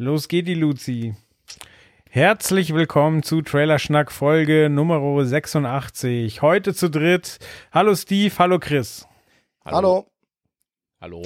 Los 0.00 0.28
geht 0.28 0.46
die 0.46 0.54
Luzi. 0.54 1.14
Herzlich 2.08 2.72
willkommen 2.72 3.22
zu 3.22 3.42
Trailerschnack 3.42 4.12
Folge 4.12 4.68
Nummer 4.70 5.00
86. 5.24 6.40
Heute 6.40 6.72
zu 6.72 6.88
dritt. 6.88 7.38
Hallo 7.72 7.94
Steve, 7.94 8.32
hallo 8.38 8.58
Chris. 8.58 9.06
Hallo. 9.64 10.06
Hallo. 11.00 11.22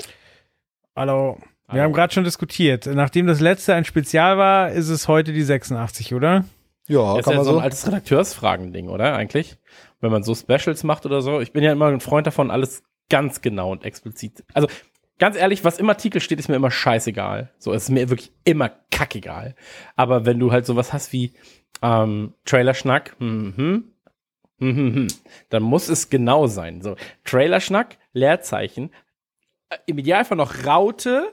Hallo. 0.96 1.38
Wir 1.70 1.82
haben 1.82 1.92
gerade 1.92 2.12
schon 2.12 2.24
diskutiert. 2.24 2.86
Nachdem 2.86 3.26
das 3.26 3.40
letzte 3.40 3.74
ein 3.74 3.84
Spezial 3.84 4.36
war, 4.36 4.70
ist 4.72 4.88
es 4.88 5.06
heute 5.06 5.32
die 5.32 5.42
86, 5.42 6.14
oder? 6.14 6.44
Ja, 6.88 7.16
Das 7.16 7.24
kann 7.24 7.34
ist 7.34 7.36
ja 7.36 7.36
man 7.36 7.44
so 7.44 7.52
so. 7.52 7.58
ein 7.58 7.64
altes 7.64 7.86
Redakteursfragen-Ding, 7.86 8.88
oder? 8.88 9.14
Eigentlich. 9.14 9.58
Wenn 10.00 10.10
man 10.10 10.22
so 10.22 10.34
Specials 10.34 10.82
macht 10.82 11.06
oder 11.06 11.22
so. 11.22 11.40
Ich 11.40 11.52
bin 11.52 11.62
ja 11.62 11.72
immer 11.72 11.86
ein 11.88 12.00
Freund 12.00 12.26
davon, 12.26 12.50
alles 12.50 12.82
ganz 13.08 13.40
genau 13.40 13.70
und 13.70 13.84
explizit. 13.84 14.44
Also, 14.52 14.68
ganz 15.22 15.36
ehrlich, 15.36 15.62
was 15.62 15.78
im 15.78 15.88
Artikel 15.88 16.20
steht, 16.20 16.40
ist 16.40 16.48
mir 16.48 16.56
immer 16.56 16.72
scheißegal. 16.72 17.52
So, 17.56 17.72
es 17.72 17.84
ist 17.84 17.90
mir 17.90 18.10
wirklich 18.10 18.32
immer 18.42 18.72
kackegal. 18.90 19.54
Aber 19.94 20.26
wenn 20.26 20.40
du 20.40 20.50
halt 20.50 20.66
sowas 20.66 20.92
hast 20.92 21.12
wie 21.12 21.32
ähm, 21.80 22.34
Trailerschnack, 22.44 23.14
mhm, 23.20 23.92
mhm, 24.58 24.68
mhm, 24.68 25.06
dann 25.48 25.62
muss 25.62 25.88
es 25.88 26.10
genau 26.10 26.48
sein. 26.48 26.82
So, 26.82 26.96
Trailerschnack, 27.22 27.98
Leerzeichen, 28.12 28.90
äh, 29.68 29.76
im 29.86 29.98
Idealfall 29.98 30.36
noch 30.36 30.66
Raute, 30.66 31.32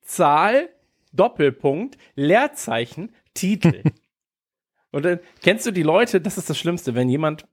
Zahl, 0.00 0.70
Doppelpunkt, 1.12 1.98
Leerzeichen, 2.14 3.14
Titel. 3.34 3.82
Und 4.92 5.04
dann 5.04 5.20
kennst 5.42 5.66
du 5.66 5.72
die 5.72 5.82
Leute, 5.82 6.22
das 6.22 6.38
ist 6.38 6.48
das 6.48 6.56
Schlimmste, 6.56 6.94
wenn 6.94 7.10
jemand 7.10 7.46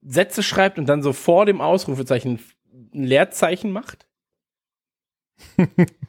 Sätze 0.00 0.44
schreibt 0.44 0.78
und 0.78 0.86
dann 0.86 1.02
so 1.02 1.12
vor 1.12 1.44
dem 1.44 1.60
Ausrufezeichen 1.60 2.38
ein 2.94 3.04
Leerzeichen 3.04 3.72
macht. 3.72 4.06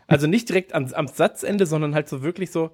also 0.08 0.28
nicht 0.28 0.50
direkt 0.50 0.74
ans, 0.74 0.94
am 0.94 1.08
Satzende, 1.08 1.66
sondern 1.66 1.96
halt 1.96 2.10
so 2.10 2.22
wirklich 2.22 2.52
so, 2.52 2.72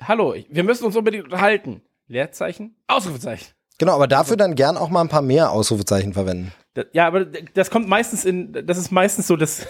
hallo, 0.00 0.34
ich- 0.34 0.46
wir 0.50 0.64
müssen 0.64 0.84
uns 0.84 0.96
unbedingt 0.96 1.24
unterhalten. 1.24 1.82
Leerzeichen, 2.08 2.76
Ausrufezeichen. 2.88 3.48
Genau, 3.78 3.94
aber 3.94 4.06
dafür 4.06 4.36
dann 4.36 4.54
gern 4.54 4.76
auch 4.76 4.90
mal 4.90 5.00
ein 5.00 5.08
paar 5.08 5.22
mehr 5.22 5.50
Ausrufezeichen 5.50 6.12
verwenden. 6.12 6.52
Ja, 6.92 7.06
aber 7.06 7.24
das 7.24 7.70
kommt 7.70 7.88
meistens 7.88 8.24
in, 8.24 8.52
das 8.66 8.78
ist 8.78 8.90
meistens 8.90 9.26
so 9.26 9.36
das, 9.36 9.66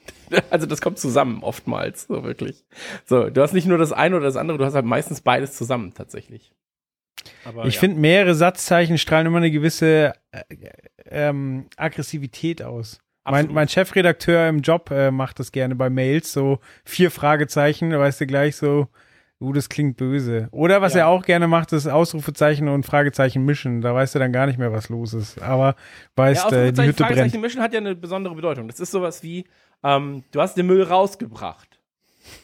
also 0.50 0.66
das 0.66 0.80
kommt 0.80 0.98
zusammen 0.98 1.42
oftmals, 1.42 2.02
so 2.06 2.22
wirklich. 2.22 2.64
So, 3.06 3.30
du 3.30 3.40
hast 3.42 3.52
nicht 3.54 3.66
nur 3.66 3.78
das 3.78 3.92
eine 3.92 4.16
oder 4.16 4.26
das 4.26 4.36
andere, 4.36 4.58
du 4.58 4.64
hast 4.64 4.74
halt 4.74 4.84
meistens 4.84 5.20
beides 5.22 5.56
zusammen 5.56 5.94
tatsächlich. 5.94 6.52
Aber 7.44 7.64
Ich 7.64 7.74
ja. 7.74 7.80
finde, 7.80 7.98
mehrere 7.98 8.34
Satzzeichen 8.34 8.98
strahlen 8.98 9.26
immer 9.26 9.38
eine 9.38 9.50
gewisse 9.50 10.12
äh, 10.32 10.42
ähm, 11.10 11.66
Aggressivität 11.76 12.62
aus. 12.62 12.98
Mein, 13.24 13.34
Absolut. 13.34 13.54
mein 13.54 13.68
Chefredakteur 13.68 14.48
im 14.48 14.60
Job 14.60 14.90
äh, 14.92 15.10
macht 15.10 15.40
das 15.40 15.50
gerne 15.50 15.74
bei 15.74 15.90
Mails, 15.90 16.32
so 16.32 16.60
vier 16.84 17.10
Fragezeichen, 17.10 17.90
da 17.90 17.98
weißt 17.98 18.20
du 18.20 18.26
gleich 18.26 18.54
so, 18.56 18.86
uh, 19.40 19.52
das 19.52 19.68
klingt 19.68 19.96
böse. 19.96 20.48
Oder 20.52 20.80
was 20.80 20.94
Ja. 20.94 21.00
er 21.00 21.08
auch 21.08 21.24
gerne 21.24 21.48
macht, 21.48 21.72
ist 21.72 21.88
Ausrufezeichen 21.88 22.68
und 22.68 22.86
Fragezeichen 22.86 23.44
mischen. 23.44 23.80
Da 23.80 23.92
weißt 23.94 24.14
du 24.14 24.20
dann 24.20 24.32
gar 24.32 24.46
nicht 24.46 24.58
mehr, 24.60 24.72
was 24.72 24.88
los 24.88 25.12
ist. 25.12 25.42
Aber 25.42 25.74
weißt, 26.14 26.50
ja, 26.52 26.56
äh, 26.66 26.72
die 26.72 26.82
Hütte 26.82 27.02
Fragezeichen 27.02 27.30
brennt. 27.32 27.42
mischen 27.42 27.60
hat 27.62 27.72
ja 27.72 27.80
eine 27.80 27.96
besondere 27.96 28.34
Bedeutung. 28.36 28.68
Das 28.68 28.78
ist 28.78 28.92
sowas 28.92 29.22
wie, 29.24 29.44
ähm, 29.82 30.22
du 30.30 30.40
hast 30.40 30.56
den 30.56 30.66
Müll 30.66 30.84
rausgebracht. 30.84 31.80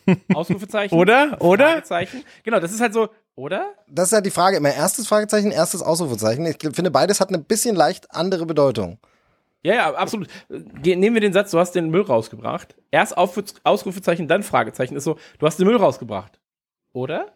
Ausrufezeichen. 0.35 0.95
Oder? 0.97 1.41
Oder? 1.41 1.69
Fragezeichen. 1.69 2.23
Genau, 2.43 2.61
das 2.61 2.73
ist 2.73 2.81
halt 2.81 2.93
so, 2.93 3.09
oder? 3.35 3.75
Das 3.89 4.09
ist 4.09 4.13
halt 4.13 4.27
die 4.27 4.31
Frage. 4.31 4.57
Immer 4.57 4.75
erstes 4.75 5.07
Fragezeichen, 5.07 5.51
erstes 5.51 5.83
Ausrufezeichen. 5.83 6.45
Ich 6.47 6.57
finde, 6.61 6.91
beides 6.91 7.21
hat 7.21 7.29
eine 7.29 7.39
bisschen 7.39 7.77
leicht 7.77 8.15
andere 8.15 8.47
Bedeutung. 8.47 8.99
Ja, 9.65 9.75
ja, 9.75 9.95
absolut. 9.95 10.29
Ge- 10.83 10.97
Nehmen 10.97 11.15
wir 11.15 11.21
den 11.21 11.33
Satz, 11.33 11.53
du 11.53 11.59
hast 11.59 11.73
den 11.73 11.91
Müll 11.91 12.03
rausgebracht. 12.03 12.75
Erst 12.91 13.17
Ausrufezeichen, 13.17 14.27
dann 14.27 14.43
Fragezeichen. 14.43 14.97
Ist 14.97 15.05
so, 15.05 15.17
du 15.39 15.47
hast 15.47 15.59
den 15.59 15.67
Müll 15.67 15.77
rausgebracht. 15.77 16.41
Oder? 16.93 17.33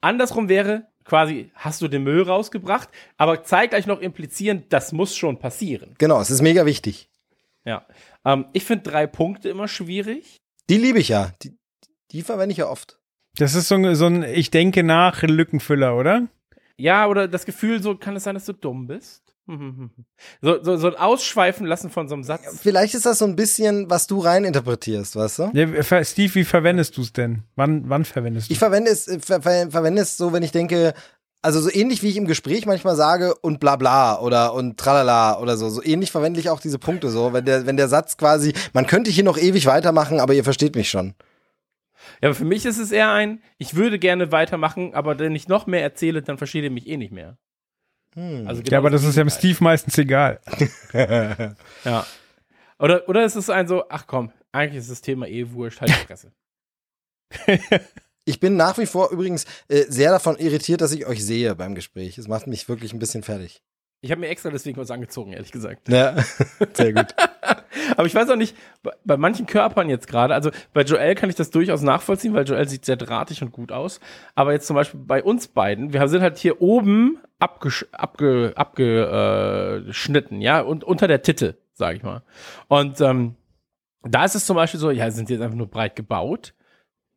Andersrum 0.00 0.48
wäre 0.48 0.86
quasi, 1.04 1.50
hast 1.54 1.82
du 1.82 1.88
den 1.88 2.02
Müll 2.04 2.22
rausgebracht, 2.22 2.88
aber 3.16 3.42
zeitgleich 3.44 3.86
noch 3.86 4.00
implizieren, 4.00 4.64
das 4.68 4.92
muss 4.92 5.16
schon 5.16 5.38
passieren. 5.38 5.94
Genau, 5.98 6.20
es 6.20 6.30
ist 6.30 6.40
mega 6.40 6.64
wichtig. 6.66 7.10
Ja. 7.64 7.84
Ähm, 8.24 8.46
ich 8.52 8.64
finde 8.64 8.90
drei 8.90 9.06
Punkte 9.06 9.48
immer 9.48 9.68
schwierig. 9.68 10.36
Die 10.70 10.78
liebe 10.78 10.98
ich 10.98 11.08
ja. 11.08 11.32
Die, 11.42 11.58
die 12.10 12.22
verwende 12.22 12.52
ich 12.52 12.58
ja 12.58 12.68
oft. 12.68 12.98
Das 13.38 13.54
ist 13.54 13.68
so 13.68 13.74
ein, 13.74 13.94
so 13.94 14.06
ein 14.06 14.22
Ich 14.22 14.50
denke 14.50 14.82
nach 14.82 15.22
Lückenfüller, 15.22 15.96
oder? 15.96 16.28
Ja, 16.76 17.06
oder 17.06 17.28
das 17.28 17.44
Gefühl, 17.44 17.82
so 17.82 17.96
kann 17.96 18.16
es 18.16 18.24
sein, 18.24 18.34
dass 18.34 18.46
du 18.46 18.52
dumm 18.52 18.86
bist. 18.86 19.22
So, 20.40 20.62
so, 20.62 20.76
so 20.76 20.86
ein 20.86 20.96
Ausschweifen 20.96 21.66
lassen 21.66 21.90
von 21.90 22.08
so 22.08 22.14
einem 22.14 22.24
Satz. 22.24 22.58
Vielleicht 22.62 22.94
ist 22.94 23.04
das 23.04 23.18
so 23.18 23.26
ein 23.26 23.36
bisschen, 23.36 23.90
was 23.90 24.06
du 24.06 24.20
reininterpretierst, 24.20 25.16
weißt 25.16 25.38
du? 25.38 25.50
Ja, 25.52 26.04
Steve, 26.04 26.34
wie 26.34 26.44
verwendest 26.44 26.96
du 26.96 27.02
es 27.02 27.12
denn? 27.12 27.42
Wann, 27.54 27.88
wann 27.88 28.06
verwendest 28.06 28.48
du 28.48 28.52
Ich 28.52 28.58
verwende 28.58 28.90
es, 28.90 29.06
äh, 29.06 29.20
ver, 29.20 29.42
ver, 29.42 29.70
verwende 29.70 30.00
es 30.00 30.16
so, 30.16 30.32
wenn 30.32 30.42
ich 30.42 30.52
denke, 30.52 30.94
also 31.42 31.60
so 31.60 31.70
ähnlich 31.70 32.02
wie 32.02 32.08
ich 32.08 32.16
im 32.16 32.26
Gespräch 32.26 32.64
manchmal 32.64 32.96
sage 32.96 33.34
und 33.34 33.60
bla 33.60 33.76
bla 33.76 34.18
oder 34.18 34.54
und 34.54 34.78
tralala 34.78 35.38
oder 35.38 35.58
so. 35.58 35.68
So 35.68 35.82
ähnlich 35.84 36.10
verwende 36.10 36.40
ich 36.40 36.48
auch 36.48 36.60
diese 36.60 36.78
Punkte 36.78 37.10
so, 37.10 37.34
wenn 37.34 37.44
der, 37.44 37.66
wenn 37.66 37.76
der 37.76 37.88
Satz 37.88 38.16
quasi, 38.16 38.54
man 38.72 38.86
könnte 38.86 39.10
hier 39.10 39.24
noch 39.24 39.36
ewig 39.36 39.66
weitermachen, 39.66 40.20
aber 40.20 40.32
ihr 40.32 40.44
versteht 40.44 40.74
mich 40.74 40.88
schon. 40.88 41.12
Ja, 42.24 42.30
aber 42.30 42.36
für 42.36 42.46
mich 42.46 42.64
ist 42.64 42.78
es 42.78 42.90
eher 42.90 43.12
ein, 43.12 43.42
ich 43.58 43.74
würde 43.74 43.98
gerne 43.98 44.32
weitermachen, 44.32 44.94
aber 44.94 45.18
wenn 45.18 45.34
ich 45.34 45.46
noch 45.46 45.66
mehr 45.66 45.82
erzähle, 45.82 46.22
dann 46.22 46.38
versteht 46.38 46.64
ihr 46.64 46.70
mich 46.70 46.86
eh 46.86 46.96
nicht 46.96 47.12
mehr. 47.12 47.36
Also 48.16 48.62
ja, 48.62 48.78
aber 48.78 48.88
das 48.88 49.04
ist 49.04 49.16
ja 49.16 49.20
im 49.20 49.28
Gegenteil. 49.28 49.50
Steve 49.50 49.62
meistens 49.62 49.98
egal. 49.98 50.40
Ja. 51.84 52.06
Oder, 52.78 53.06
oder 53.10 53.26
ist 53.26 53.36
es 53.36 53.50
ein 53.50 53.68
so, 53.68 53.84
ach 53.90 54.06
komm, 54.06 54.32
eigentlich 54.52 54.78
ist 54.78 54.90
das 54.90 55.02
Thema 55.02 55.26
eh 55.26 55.50
wurscht, 55.50 55.82
halt 55.82 55.90
die 55.90 56.06
Fresse. 56.06 56.32
Ich 58.24 58.40
bin 58.40 58.56
nach 58.56 58.78
wie 58.78 58.86
vor 58.86 59.10
übrigens 59.10 59.44
äh, 59.68 59.84
sehr 59.88 60.10
davon 60.10 60.38
irritiert, 60.38 60.80
dass 60.80 60.92
ich 60.92 61.04
euch 61.04 61.22
sehe 61.22 61.54
beim 61.54 61.74
Gespräch. 61.74 62.16
Es 62.16 62.26
macht 62.26 62.46
mich 62.46 62.66
wirklich 62.70 62.94
ein 62.94 62.98
bisschen 62.98 63.22
fertig. 63.22 63.62
Ich 64.04 64.10
habe 64.10 64.20
mir 64.20 64.28
extra 64.28 64.50
deswegen 64.50 64.76
was 64.76 64.90
angezogen, 64.90 65.32
ehrlich 65.32 65.50
gesagt. 65.50 65.88
Ja, 65.88 66.14
sehr 66.74 66.92
gut. 66.92 67.14
Aber 67.96 68.06
ich 68.06 68.14
weiß 68.14 68.28
auch 68.28 68.36
nicht, 68.36 68.54
bei, 69.02 69.16
manchen 69.16 69.46
Körpern 69.46 69.88
jetzt 69.88 70.08
gerade, 70.08 70.34
also 70.34 70.50
bei 70.74 70.82
Joel 70.82 71.14
kann 71.14 71.30
ich 71.30 71.36
das 71.36 71.50
durchaus 71.50 71.80
nachvollziehen, 71.80 72.34
weil 72.34 72.46
Joel 72.46 72.68
sieht 72.68 72.84
sehr 72.84 72.96
drahtig 72.96 73.40
und 73.40 73.50
gut 73.50 73.72
aus. 73.72 74.00
Aber 74.34 74.52
jetzt 74.52 74.66
zum 74.66 74.76
Beispiel 74.76 75.00
bei 75.02 75.22
uns 75.22 75.48
beiden, 75.48 75.94
wir 75.94 76.06
sind 76.08 76.20
halt 76.20 76.36
hier 76.36 76.60
oben 76.60 77.18
abgesch 77.38 77.86
abge 77.92 78.52
abgeschnitten, 78.56 80.42
ja, 80.42 80.60
und 80.60 80.84
unter 80.84 81.08
der 81.08 81.22
Titte, 81.22 81.56
sage 81.72 81.96
ich 81.96 82.02
mal. 82.02 82.22
Und 82.68 83.00
ähm, 83.00 83.36
da 84.02 84.26
ist 84.26 84.34
es 84.34 84.44
zum 84.44 84.56
Beispiel 84.56 84.80
so, 84.80 84.90
ja, 84.90 85.10
sind 85.10 85.28
sie 85.28 85.34
jetzt 85.34 85.42
einfach 85.42 85.56
nur 85.56 85.70
breit 85.70 85.96
gebaut? 85.96 86.52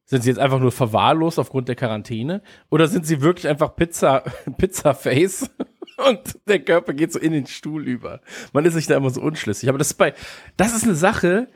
Sind 0.06 0.24
sie 0.24 0.30
jetzt 0.30 0.40
einfach 0.40 0.60
nur 0.60 0.72
verwahrlost 0.72 1.38
aufgrund 1.38 1.68
der 1.68 1.76
Quarantäne? 1.76 2.42
Oder 2.70 2.88
sind 2.88 3.06
sie 3.06 3.20
wirklich 3.20 3.50
einfach 3.50 3.76
Pizza, 3.76 4.24
Pizza-Face? 4.58 5.50
Und 5.98 6.40
der 6.48 6.60
Körper 6.60 6.94
geht 6.94 7.12
so 7.12 7.20
in 7.20 7.32
den 7.32 7.48
Stuhl 7.48 7.88
über. 7.88 8.22
Man 8.54 8.66
ist 8.66 8.74
sich 8.74 8.88
da 8.88 8.96
immer 8.96 9.10
so 9.10 9.22
unschlüssig. 9.22 9.68
Aber 9.70 9.78
das 9.78 9.88
ist 9.92 9.98
bei, 9.98 10.14
das 10.56 10.76
ist 10.76 10.84
eine 10.84 10.96
Sache, 10.96 11.48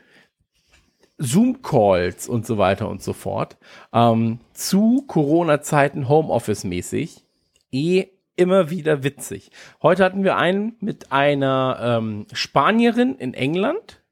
Zoom-Calls 1.18 2.28
und 2.28 2.46
so 2.46 2.58
weiter 2.58 2.88
und 2.88 3.02
so 3.02 3.12
fort, 3.12 3.56
ähm, 3.92 4.40
zu 4.52 5.04
Corona-Zeiten 5.06 6.08
Homeoffice-mäßig, 6.08 7.24
eh 7.70 8.06
immer 8.34 8.70
wieder 8.70 9.04
witzig. 9.04 9.50
Heute 9.82 10.04
hatten 10.04 10.24
wir 10.24 10.36
einen 10.36 10.76
mit 10.80 11.12
einer 11.12 11.78
ähm, 11.80 12.26
Spanierin 12.32 13.14
in 13.16 13.34
England 13.34 14.02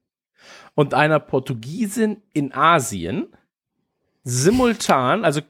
und 0.74 0.94
einer 0.94 1.18
Portugiesin 1.18 2.22
in 2.32 2.52
Asien. 2.52 3.28
Simultan, 4.22 5.24
also 5.24 5.40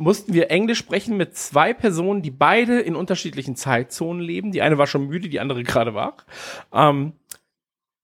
mussten 0.00 0.32
wir 0.32 0.50
Englisch 0.50 0.78
sprechen 0.78 1.16
mit 1.16 1.36
zwei 1.36 1.74
Personen, 1.74 2.22
die 2.22 2.30
beide 2.30 2.80
in 2.80 2.96
unterschiedlichen 2.96 3.54
Zeitzonen 3.54 4.22
leben. 4.22 4.50
Die 4.50 4.62
eine 4.62 4.78
war 4.78 4.86
schon 4.86 5.06
müde, 5.06 5.28
die 5.28 5.40
andere 5.40 5.62
gerade 5.64 5.94
wach. 5.94 6.24
Ähm, 6.72 7.12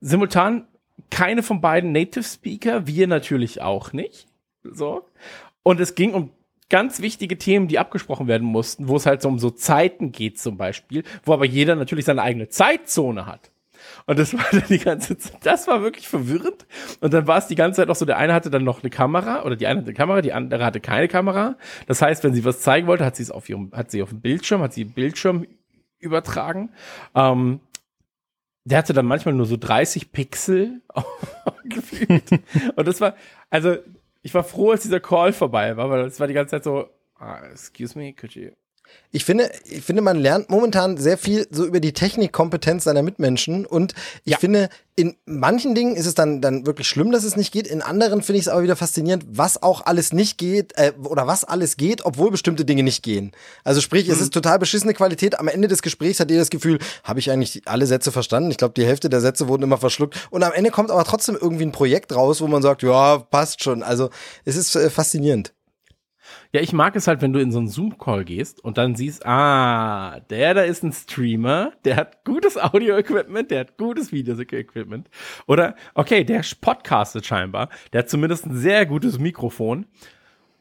simultan 0.01 0.69
keine 1.11 1.43
von 1.43 1.61
beiden 1.61 1.93
Native 1.93 2.23
Speaker, 2.25 2.87
wir 2.87 3.07
natürlich 3.07 3.63
auch 3.63 3.93
nicht. 3.93 4.29
So. 4.63 5.09
Und 5.63 5.81
es 5.81 5.95
ging 5.95 6.13
um 6.13 6.31
ganz 6.69 7.01
wichtige 7.01 7.39
Themen, 7.39 7.69
die 7.69 7.79
abgesprochen 7.79 8.27
werden 8.27 8.47
mussten, 8.47 8.89
wo 8.89 8.97
es 8.97 9.07
halt 9.07 9.23
so 9.23 9.29
um 9.29 9.39
so 9.39 9.51
Zeiten 9.51 10.13
geht 10.13 10.39
zum 10.39 10.57
Beispiel, 10.59 11.03
wo 11.25 11.33
aber 11.33 11.47
jeder 11.47 11.77
natürlich 11.77 12.05
seine 12.05 12.23
eigene 12.23 12.49
Zeitzone 12.49 13.27
hat. 13.27 13.51
Und 14.07 14.19
das 14.19 14.33
war 14.35 14.45
dann 14.53 14.65
die 14.69 14.79
ganze 14.79 15.19
Zeit, 15.19 15.45
das 15.45 15.67
war 15.67 15.83
wirklich 15.83 16.09
verwirrend. 16.09 16.67
Und 17.01 17.13
dann 17.13 17.27
war 17.27 17.39
es 17.39 17.49
die 17.49 17.55
ganze 17.55 17.83
Zeit 17.83 17.91
auch 17.91 17.97
so, 17.97 18.05
der 18.05 18.19
eine 18.19 18.33
hatte 18.33 18.51
dann 18.51 18.65
noch 18.65 18.83
eine 18.83 18.91
Kamera 18.91 19.45
oder 19.45 19.57
die 19.57 19.67
eine 19.67 19.81
hatte 19.81 19.89
eine 19.89 19.97
Kamera, 19.97 20.23
die 20.23 20.33
andere 20.33 20.65
hatte 20.65 20.81
keine 20.81 21.09
Kamera. 21.09 21.57
Das 21.87 22.01
heißt, 22.01 22.25
wenn 22.25 22.33
sie 22.33 22.45
was 22.45 22.61
zeigen 22.61 22.87
wollte, 22.87 23.05
hat 23.05 23.17
sie 23.17 23.25
es 23.25 23.31
auf 23.31 23.49
ihrem, 23.49 23.73
hat 23.73 23.91
sie 23.91 24.03
auf 24.03 24.11
dem 24.11 24.21
Bildschirm, 24.21 24.63
hat 24.63 24.73
sie 24.73 24.85
den 24.85 24.93
Bildschirm 24.93 25.47
übertragen. 25.99 26.71
Ähm, 27.15 27.61
der 28.65 28.79
hatte 28.79 28.93
dann 28.93 29.07
manchmal 29.07 29.35
nur 29.35 29.47
so 29.47 29.57
30 29.57 30.13
Pixel 30.13 30.83
gefühlt. 31.65 32.31
Und 32.75 32.89
das 32.89 33.01
war, 33.01 33.15
also 33.51 33.77
ich 34.23 34.35
war 34.35 34.43
froh, 34.43 34.73
als 34.73 34.83
dieser 34.83 34.99
Call 34.99 35.33
vorbei 35.33 35.77
war, 35.77 35.89
weil 35.89 36.05
es 36.05 36.19
war 36.19 36.27
die 36.27 36.35
ganze 36.35 36.51
Zeit 36.51 36.65
so, 36.65 36.89
ah, 37.17 37.45
excuse 37.53 37.97
me, 37.97 38.13
could 38.13 38.35
you 38.35 38.51
Ich 39.13 39.25
finde, 39.25 39.51
ich 39.65 39.83
finde, 39.83 40.03
man 40.03 40.19
lernt 40.19 40.51
momentan 40.51 40.99
sehr 40.99 41.17
viel 41.17 41.47
so 41.51 41.65
über 41.65 41.81
die 41.81 41.93
Technikkompetenz 41.93 42.85
seiner 42.85 43.03
Mitmenschen 43.03 43.65
und 43.65 43.95
ich 44.25 44.33
Ja. 44.33 44.39
finde, 44.39 44.69
in 44.95 45.15
manchen 45.27 45.75
Dingen 45.75 45.95
ist 45.95 46.07
es 46.07 46.15
dann, 46.15 46.41
dann 46.41 46.67
wirklich 46.67 46.89
schlimm, 46.89 47.13
dass 47.13 47.25
es 47.25 47.37
nicht 47.37 47.53
geht. 47.53 47.67
In 47.67 47.83
anderen 47.83 48.23
finde 48.23 48.39
ich 48.39 48.47
es 48.47 48.49
aber 48.49 48.63
wieder 48.63 48.77
faszinierend, 48.77 49.25
was 49.29 49.63
auch 49.63 49.85
alles 49.87 50.13
nicht 50.13 50.39
geht 50.39 50.73
äh, 50.77 50.93
oder 51.03 51.27
was 51.27 51.45
alles 51.45 51.77
geht, 51.77 52.05
obwohl 52.05 52.31
bestimmte 52.31 52.65
Dinge 52.65 52.83
nicht 52.83 53.03
gehen. 53.03 53.33
Also 53.63 53.81
sprich, 53.81 54.09
es 54.09 54.21
ist 54.21 54.33
total 54.35 54.59
beschissene 54.59 54.95
Qualität. 54.95 55.39
Am 55.39 55.49
Ende 55.49 55.69
des 55.69 55.83
Gesprächs 55.83 56.19
hat 56.21 56.31
ihr 56.31 56.39
das 56.39 56.51
Gefühl, 56.51 56.79
habe 57.05 57.19
ich 57.21 57.31
eigentlich 57.31 57.63
alle 57.67 57.87
Sätze 57.87 58.11
verstanden? 58.13 58.51
Ich 58.51 58.57
glaube, 58.57 58.75
die 58.75 58.87
Hälfte 58.87 59.09
der 59.11 59.21
Sätze 59.21 59.49
wurden 59.49 59.63
immer 59.63 59.79
verschluckt. 59.79 60.17
Und 60.31 60.43
am 60.43 60.53
Ende 60.53 60.71
kommt 60.71 60.91
aber 60.91 61.05
trotzdem 61.05 61.37
irgendwie 61.41 61.65
ein 61.65 61.73
Projekt 61.73 62.15
raus, 62.15 62.41
wo 62.41 62.47
man 62.47 62.63
sagt, 62.63 62.83
ja, 62.83 63.19
passt 63.19 63.63
schon. 63.63 63.83
Also 63.83 64.11
es 64.45 64.57
ist 64.57 64.75
äh, 64.77 64.89
faszinierend. 64.91 65.53
Ja, 66.57 66.63
ich 66.63 66.73
mag 66.73 66.97
es 66.97 67.07
halt, 67.07 67.21
wenn 67.21 67.35
du 67.35 67.39
in 67.39 67.53
so 67.53 67.59
einen 67.59 67.69
Zoom-Call 67.69 68.25
gehst 68.25 68.65
und 68.65 68.79
dann 68.79 68.95
siehst, 68.97 69.27
ah, 69.27 70.21
der 70.31 70.55
da 70.55 70.63
ist 70.63 70.83
ein 70.83 70.93
Streamer, 70.95 71.73
der 71.85 71.97
hat 71.97 72.25
gutes 72.25 72.57
Audio-Equipment, 72.57 73.51
der 73.51 73.61
hat 73.61 73.77
gutes 73.77 74.11
Video-Equipment. 74.11 75.11
Oder, 75.47 75.77
okay, 75.93 76.25
der 76.25 76.43
podcastet 76.59 77.27
scheinbar, 77.27 77.69
der 77.93 77.99
hat 77.99 78.09
zumindest 78.09 78.47
ein 78.47 78.57
sehr 78.57 78.87
gutes 78.87 79.19
Mikrofon. 79.19 79.85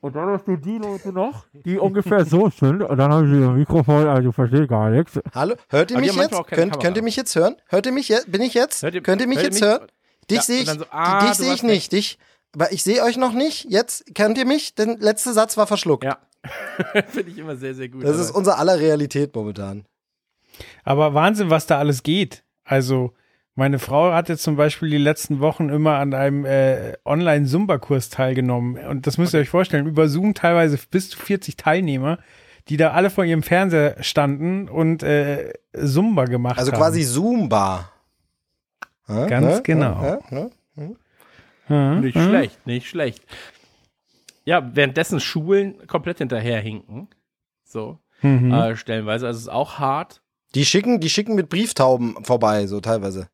Und 0.01 0.17
dann 0.17 0.27
hast 0.27 0.45
du 0.49 0.57
die 0.57 0.79
Leute 0.79 1.13
noch, 1.13 1.45
die 1.53 1.77
ungefähr 1.77 2.25
so 2.25 2.49
sind. 2.49 2.83
Und 2.83 2.97
dann 2.97 3.13
haben 3.13 3.33
sie 3.33 3.41
ein 3.47 3.55
Mikrofon, 3.55 4.05
also 4.05 4.27
ich 4.27 4.35
verstehe 4.35 4.67
gar 4.67 4.89
nichts. 4.89 5.17
Hallo, 5.33 5.55
hört 5.69 5.91
ihr 5.91 5.97
Aber 5.97 6.05
mich 6.05 6.13
jetzt? 6.13 6.47
Könnt, 6.47 6.77
könnt 6.81 6.97
ihr 6.97 7.03
mich 7.03 7.15
jetzt 7.15 7.33
hören? 7.37 7.55
Hört 7.67 7.85
ihr 7.85 7.93
mich 7.93 8.09
jetzt? 8.09 8.29
Bin 8.29 8.41
ich 8.41 8.53
jetzt? 8.53 8.83
Ihr- 8.83 9.01
könnt 9.01 9.21
ihr 9.21 9.27
mich 9.27 9.41
jetzt 9.41 9.61
mich? 9.61 9.63
hören? 9.63 9.87
Dich 10.29 10.39
Ja, 10.39 10.43
sehe 10.43 10.61
ich, 10.61 10.69
so, 10.69 10.83
ah, 10.89 11.25
dich 11.25 11.35
sehe 11.35 11.53
ich 11.53 11.63
nicht, 11.63 11.93
dich. 11.93 12.19
Aber 12.55 12.71
ich 12.71 12.83
sehe 12.83 13.03
euch 13.03 13.17
noch 13.17 13.33
nicht. 13.33 13.65
Jetzt 13.69 14.15
könnt 14.15 14.37
ihr 14.37 14.45
mich? 14.45 14.75
Der 14.75 14.97
letzte 14.97 15.33
Satz 15.33 15.57
war 15.57 15.67
verschluckt. 15.67 16.03
Ja. 16.03 16.17
Finde 17.09 17.29
ich 17.31 17.37
immer 17.37 17.55
sehr, 17.55 17.75
sehr 17.75 17.89
gut. 17.89 18.03
Das 18.03 18.13
aber- 18.15 18.21
ist 18.21 18.31
unser 18.31 18.57
aller 18.59 18.79
Realität 18.79 19.35
momentan. 19.35 19.85
Aber 20.83 21.13
Wahnsinn, 21.13 21.49
was 21.49 21.67
da 21.67 21.77
alles 21.79 22.01
geht. 22.03 22.43
Also, 22.63 23.13
meine 23.55 23.77
Frau 23.79 24.11
hat 24.13 24.29
jetzt 24.29 24.43
zum 24.43 24.55
Beispiel 24.55 24.89
die 24.89 24.97
letzten 24.97 25.39
Wochen 25.39 25.69
immer 25.69 25.95
an 25.97 26.13
einem 26.13 26.45
äh, 26.45 26.93
Online-Zumba-Kurs 27.05 28.09
teilgenommen. 28.09 28.77
Und 28.85 29.05
das 29.07 29.17
müsst 29.17 29.33
ihr 29.33 29.39
euch 29.41 29.49
vorstellen, 29.49 29.85
über 29.87 30.07
Zoom 30.07 30.33
teilweise 30.33 30.77
bis 30.89 31.09
zu 31.09 31.17
40 31.19 31.57
Teilnehmer, 31.57 32.19
die 32.69 32.77
da 32.77 32.91
alle 32.91 33.09
vor 33.09 33.23
ihrem 33.25 33.43
Fernseher 33.43 34.01
standen 34.01 34.69
und 34.69 35.03
äh, 35.03 35.53
Zumba 35.83 36.25
gemacht 36.25 36.57
Also 36.57 36.71
haben. 36.71 36.79
quasi 36.79 37.03
Zoom-Bar. 37.03 37.91
Ja, 39.07 39.25
Ganz 39.27 39.45
ne? 39.57 39.61
genau. 39.63 40.03
Ja, 40.03 40.19
ja. 40.31 40.49
Mhm. 41.67 42.01
Nicht 42.01 42.17
schlecht, 42.17 42.65
nicht 42.67 42.87
schlecht. 42.87 43.23
Ja, 44.45 44.75
währenddessen 44.75 45.19
Schulen 45.19 45.87
komplett 45.87 46.19
hinterherhinken. 46.19 47.07
So, 47.63 47.99
Mhm. 48.21 48.51
äh, 48.51 48.75
stellenweise. 48.75 49.27
Also 49.27 49.37
es 49.37 49.43
ist 49.45 49.49
auch 49.51 49.79
hart. 49.79 50.21
Die 50.53 50.65
schicken, 50.65 50.99
die 50.99 51.09
schicken 51.09 51.35
mit 51.35 51.49
Brieftauben 51.49 52.23
vorbei, 52.23 52.67
so 52.67 52.79
teilweise. 52.79 53.27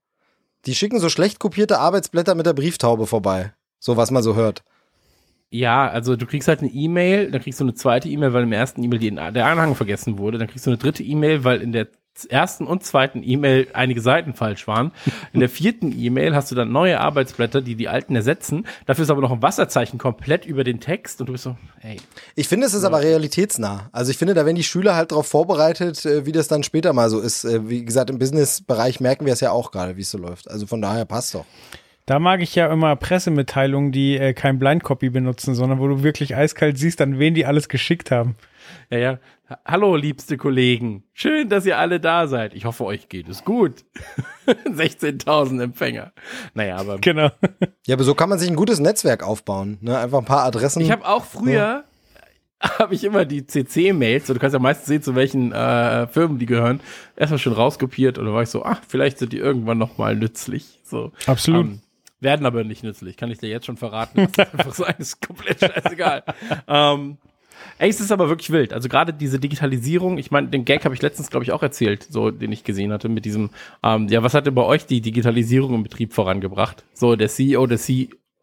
Die 0.66 0.74
schicken 0.75 1.00
so 1.00 1.10
schlecht 1.10 1.39
kopierte 1.39 1.80
Arbeitsblätter 1.80 2.36
mit 2.36 2.45
der 2.45 2.54
Brieftaube 2.54 3.07
vorbei. 3.07 3.54
So 3.80 3.98
was 3.98 4.12
man 4.12 4.24
so 4.24 4.36
hört. 4.36 4.63
Ja, 5.50 5.88
also 5.89 6.16
du 6.16 6.25
kriegst 6.25 6.48
halt 6.48 6.62
eine 6.62 6.69
E-Mail, 6.69 7.30
dann 7.30 7.42
kriegst 7.42 7.60
du 7.60 7.66
eine 7.66 7.74
zweite 7.74 8.07
E-Mail, 8.07 8.31
weil 8.31 8.44
im 8.44 8.54
ersten 8.54 8.81
E-Mail 8.83 9.00
der 9.33 9.45
Anhang 9.48 9.75
vergessen 9.75 10.18
wurde, 10.18 10.38
dann 10.38 10.48
kriegst 10.48 10.66
du 10.66 10.69
eine 10.69 10.78
dritte 10.78 11.04
E-Mail, 11.04 11.44
weil 11.44 11.62
in 11.62 11.74
der 11.74 11.89
ersten 12.29 12.67
und 12.67 12.83
zweiten 12.83 13.23
E-Mail 13.23 13.67
einige 13.73 14.01
Seiten 14.01 14.33
falsch 14.33 14.67
waren. 14.67 14.91
In 15.33 15.39
der 15.39 15.49
vierten 15.49 15.97
E-Mail 15.97 16.35
hast 16.35 16.51
du 16.51 16.55
dann 16.55 16.71
neue 16.71 16.99
Arbeitsblätter, 16.99 17.61
die 17.61 17.75
die 17.75 17.87
alten 17.87 18.15
ersetzen. 18.15 18.65
Dafür 18.85 19.03
ist 19.03 19.09
aber 19.09 19.21
noch 19.21 19.31
ein 19.31 19.41
Wasserzeichen 19.41 19.97
komplett 19.97 20.45
über 20.45 20.63
den 20.63 20.79
Text 20.79 21.21
und 21.21 21.27
du 21.27 21.33
bist 21.33 21.43
so, 21.43 21.55
hey, 21.79 21.97
Ich 22.35 22.47
finde, 22.47 22.67
es 22.67 22.73
ist 22.73 22.83
aber 22.83 23.01
realitätsnah. 23.01 23.89
Also 23.91 24.11
ich 24.11 24.17
finde, 24.17 24.33
da 24.33 24.45
werden 24.45 24.55
die 24.55 24.63
Schüler 24.63 24.95
halt 24.95 25.11
darauf 25.11 25.27
vorbereitet, 25.27 26.05
äh, 26.05 26.25
wie 26.25 26.31
das 26.31 26.47
dann 26.47 26.63
später 26.63 26.93
mal 26.93 27.09
so 27.09 27.19
ist. 27.19 27.43
Äh, 27.45 27.69
Wie 27.69 27.83
gesagt, 27.85 28.09
im 28.09 28.19
Business-Bereich 28.19 28.99
merken 28.99 29.25
wir 29.25 29.33
es 29.33 29.39
ja 29.39 29.51
auch 29.51 29.71
gerade, 29.71 29.97
wie 29.97 30.01
es 30.01 30.11
so 30.11 30.17
läuft. 30.17 30.49
Also 30.49 30.67
von 30.67 30.81
daher 30.81 31.05
passt 31.05 31.33
doch. 31.35 31.45
Da 32.05 32.19
mag 32.19 32.41
ich 32.41 32.55
ja 32.55 32.71
immer 32.71 32.95
Pressemitteilungen, 32.95 33.91
die 33.91 34.17
äh, 34.17 34.33
kein 34.33 34.59
Blindcopy 34.59 35.09
benutzen, 35.11 35.55
sondern 35.55 35.79
wo 35.79 35.87
du 35.87 36.03
wirklich 36.03 36.35
eiskalt 36.35 36.77
siehst, 36.77 36.99
an 36.99 37.19
wen 37.19 37.35
die 37.35 37.45
alles 37.45 37.69
geschickt 37.69 38.11
haben. 38.11 38.35
Ja, 38.89 38.97
ja. 38.97 39.19
Ha- 39.51 39.59
Hallo, 39.65 39.95
liebste 39.98 40.38
Kollegen. 40.38 41.03
Schön, 41.13 41.50
dass 41.50 41.65
ihr 41.65 41.77
alle 41.77 42.00
da 42.00 42.27
seid. 42.27 42.53
Ich 42.53 42.63
hoffe, 42.65 42.86
euch 42.86 43.09
geht 43.09 43.27
es 43.27 43.44
gut. 43.44 43.83
16.000 44.48 45.62
Empfänger. 45.62 46.13
Naja, 46.53 46.77
aber 46.77 47.00
Genau. 47.00 47.30
Ja, 47.86 47.95
aber 47.95 48.03
so 48.06 48.15
kann 48.15 48.30
man 48.30 48.39
sich 48.39 48.50
ein 48.50 48.56
gutes 48.56 48.80
Netzwerk 48.80 49.24
aufbauen. 49.24 49.77
Ne? 49.81 49.98
Einfach 49.98 50.19
ein 50.19 50.25
paar 50.25 50.44
Adressen. 50.45 50.81
ich 50.81 50.89
habe 50.92 51.06
auch 51.06 51.25
früher, 51.25 51.83
habe 52.62 52.94
ich 52.95 53.03
immer 53.03 53.25
die 53.25 53.45
CC-Mails, 53.45 54.27
so, 54.27 54.33
du 54.33 54.39
kannst 54.39 54.53
ja 54.53 54.59
meistens 54.59 54.88
sehen, 54.88 55.01
zu 55.01 55.15
welchen 55.15 55.51
äh, 55.51 56.07
Firmen 56.07 56.38
die 56.39 56.45
gehören, 56.45 56.80
erstmal 57.18 57.39
schon 57.39 57.54
rauskopiert 57.54 58.18
und 58.19 58.25
dann 58.25 58.33
war 58.33 58.44
ich 58.44 58.50
so, 58.50 58.63
ach, 58.63 58.81
vielleicht 58.88 59.18
sind 59.18 59.33
die 59.33 59.39
irgendwann 59.39 59.80
noch 59.80 59.97
mal 59.97 60.15
nützlich. 60.15 60.80
So. 60.83 61.12
Absolut. 61.25 61.65
Ähm, 61.65 61.81
werden 62.19 62.45
aber 62.45 62.63
nicht 62.63 62.83
nützlich, 62.83 63.18
kann 63.18 63.31
ich 63.31 63.39
dir 63.39 63.50
jetzt 63.50 63.65
schon 63.65 63.77
verraten. 63.77 64.27
Das 64.36 64.47
ist 64.47 64.54
einfach 64.54 64.74
so 64.75 64.83
eines 64.86 65.19
komplett 65.19 65.59
scheißegal. 65.59 66.24
ähm, 66.68 67.18
ey, 67.77 67.89
es 67.89 67.99
ist 67.99 68.11
aber 68.11 68.29
wirklich 68.29 68.51
wild. 68.51 68.73
Also 68.73 68.89
gerade 68.89 69.13
diese 69.13 69.39
Digitalisierung, 69.39 70.17
ich 70.17 70.31
meine, 70.31 70.47
den 70.47 70.65
Gag 70.65 70.85
habe 70.85 70.95
ich 70.95 71.01
letztens, 71.01 71.29
glaube 71.29 71.43
ich, 71.43 71.51
auch 71.51 71.63
erzählt, 71.63 72.03
so 72.09 72.31
den 72.31 72.51
ich 72.51 72.63
gesehen 72.63 72.91
hatte 72.91 73.09
mit 73.09 73.25
diesem, 73.25 73.49
ähm, 73.83 74.07
ja, 74.07 74.23
was 74.23 74.33
hat 74.33 74.45
denn 74.45 74.55
bei 74.55 74.63
euch 74.63 74.85
die 74.85 75.01
Digitalisierung 75.01 75.75
im 75.75 75.83
Betrieb 75.83 76.13
vorangebracht? 76.13 76.83
So 76.93 77.15
der 77.15 77.29
CEO, 77.29 77.67
der 77.67 77.79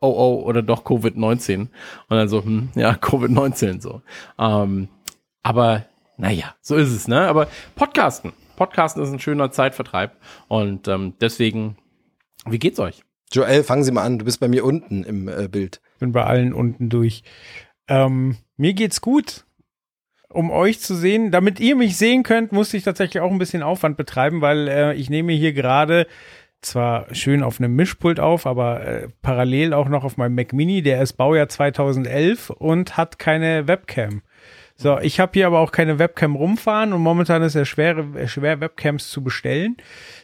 COO 0.00 0.42
oder 0.44 0.62
doch 0.62 0.84
Covid-19. 0.84 1.60
Und 1.60 1.70
dann 2.08 2.28
so, 2.28 2.44
hm, 2.44 2.70
ja, 2.74 2.92
Covid-19 2.92 3.80
so. 3.80 4.02
Ähm, 4.38 4.88
aber 5.42 5.84
naja, 6.16 6.54
so 6.60 6.76
ist 6.76 6.90
es, 6.90 7.08
ne? 7.08 7.28
Aber 7.28 7.48
Podcasten. 7.76 8.32
Podcasten 8.56 9.02
ist 9.02 9.10
ein 9.10 9.20
schöner 9.20 9.52
Zeitvertreib. 9.52 10.16
Und 10.48 10.88
ähm, 10.88 11.14
deswegen, 11.20 11.76
wie 12.44 12.58
geht's 12.58 12.80
euch? 12.80 13.04
Joel, 13.30 13.62
fangen 13.62 13.84
Sie 13.84 13.92
mal 13.92 14.04
an. 14.04 14.18
Du 14.18 14.24
bist 14.24 14.40
bei 14.40 14.48
mir 14.48 14.64
unten 14.64 15.04
im 15.04 15.28
äh, 15.28 15.48
Bild. 15.48 15.80
Bin 15.98 16.12
bei 16.12 16.24
allen 16.24 16.52
unten 16.52 16.88
durch. 16.88 17.22
Ähm, 17.88 18.36
mir 18.56 18.74
geht's 18.74 19.00
gut. 19.00 19.44
Um 20.30 20.50
euch 20.50 20.80
zu 20.80 20.94
sehen, 20.94 21.30
damit 21.30 21.58
ihr 21.58 21.74
mich 21.74 21.96
sehen 21.96 22.22
könnt, 22.22 22.52
musste 22.52 22.76
ich 22.76 22.84
tatsächlich 22.84 23.22
auch 23.22 23.30
ein 23.30 23.38
bisschen 23.38 23.62
Aufwand 23.62 23.96
betreiben, 23.96 24.42
weil 24.42 24.68
äh, 24.68 24.94
ich 24.94 25.08
nehme 25.08 25.32
hier 25.32 25.54
gerade 25.54 26.06
zwar 26.60 27.12
schön 27.14 27.42
auf 27.42 27.60
einem 27.60 27.74
Mischpult 27.74 28.20
auf, 28.20 28.46
aber 28.46 28.84
äh, 28.84 29.08
parallel 29.22 29.72
auch 29.72 29.88
noch 29.88 30.04
auf 30.04 30.16
meinem 30.18 30.34
Mac 30.34 30.52
Mini, 30.52 30.82
der 30.82 31.00
ist 31.00 31.14
Baujahr 31.14 31.48
2011 31.48 32.50
und 32.50 32.96
hat 32.98 33.18
keine 33.18 33.68
Webcam. 33.68 34.22
So, 34.80 34.98
ich 35.00 35.18
habe 35.18 35.32
hier 35.34 35.48
aber 35.48 35.58
auch 35.58 35.72
keine 35.72 35.98
Webcam 35.98 36.36
rumfahren 36.36 36.92
und 36.92 37.00
momentan 37.00 37.42
ist 37.42 37.56
es 37.56 37.66
schwer, 37.66 38.28
schwer 38.28 38.60
Webcams 38.60 39.08
zu 39.08 39.24
bestellen. 39.24 39.76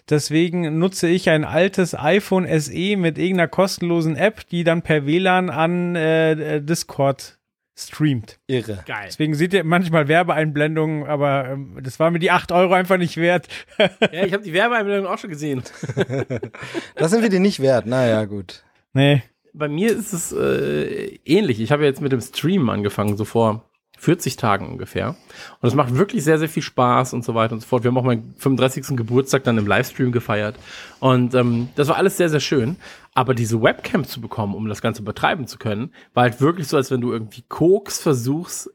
Deswegen 0.08 0.78
nutze 0.78 1.08
ich 1.08 1.28
ein 1.28 1.44
altes 1.44 1.94
iPhone 1.98 2.46
SE 2.60 2.96
mit 2.96 3.18
irgendeiner 3.18 3.48
kostenlosen 3.48 4.14
App, 4.16 4.46
die 4.48 4.62
dann 4.62 4.82
per 4.82 5.06
WLAN 5.06 5.50
an 5.50 5.96
äh, 5.96 6.60
Discord 6.62 7.38
streamt. 7.76 8.38
Irre. 8.46 8.84
Geil. 8.86 9.06
Deswegen 9.06 9.34
seht 9.34 9.52
ihr 9.52 9.64
manchmal 9.64 10.08
Werbeeinblendungen, 10.08 11.04
aber 11.06 11.48
ähm, 11.48 11.78
das 11.82 11.98
war 11.98 12.10
mir 12.10 12.18
die 12.20 12.30
8 12.30 12.52
Euro 12.52 12.72
einfach 12.74 12.98
nicht 12.98 13.16
wert. 13.16 13.48
Ja, 13.78 14.24
ich 14.24 14.32
habe 14.32 14.44
die 14.44 14.52
Werbeeinblendung 14.52 15.10
auch 15.10 15.18
schon 15.18 15.30
gesehen. 15.30 15.62
Das 16.96 17.10
sind 17.10 17.22
wir 17.22 17.28
dir 17.28 17.40
nicht 17.40 17.60
wert. 17.60 17.86
Naja, 17.86 18.24
gut. 18.24 18.62
nee. 18.92 19.22
Bei 19.56 19.68
mir 19.68 19.92
ist 19.92 20.12
es 20.12 20.32
äh, 20.32 21.18
ähnlich. 21.24 21.60
Ich 21.60 21.70
habe 21.70 21.84
ja 21.84 21.88
jetzt 21.88 22.00
mit 22.00 22.10
dem 22.10 22.20
Stream 22.20 22.68
angefangen, 22.70 23.16
so 23.16 23.24
vor 23.24 23.64
40 23.98 24.36
Tagen 24.36 24.66
ungefähr. 24.66 25.16
Und 25.60 25.68
es 25.68 25.74
macht 25.74 25.94
wirklich 25.96 26.24
sehr, 26.24 26.38
sehr 26.38 26.48
viel 26.48 26.62
Spaß 26.62 27.12
und 27.12 27.24
so 27.24 27.34
weiter 27.34 27.54
und 27.54 27.60
so 27.60 27.66
fort. 27.66 27.84
Wir 27.84 27.90
haben 27.90 27.98
auch 27.98 28.04
meinen 28.04 28.34
35. 28.36 28.96
Geburtstag 28.96 29.44
dann 29.44 29.56
im 29.56 29.66
Livestream 29.66 30.10
gefeiert. 30.12 30.56
Und 31.00 31.34
ähm, 31.34 31.68
das 31.76 31.88
war 31.88 31.96
alles 31.96 32.16
sehr, 32.16 32.28
sehr 32.28 32.40
schön. 32.40 32.76
Aber 33.14 33.34
diese 33.34 33.62
Webcam 33.62 34.04
zu 34.04 34.20
bekommen, 34.20 34.54
um 34.54 34.68
das 34.68 34.82
Ganze 34.82 35.02
betreiben 35.02 35.46
zu 35.46 35.56
können, 35.58 35.92
war 36.14 36.24
halt 36.24 36.40
wirklich 36.40 36.66
so, 36.68 36.76
als 36.76 36.90
wenn 36.90 37.00
du 37.00 37.12
irgendwie 37.12 37.42
Koks 37.48 38.00
versuchst, 38.00 38.70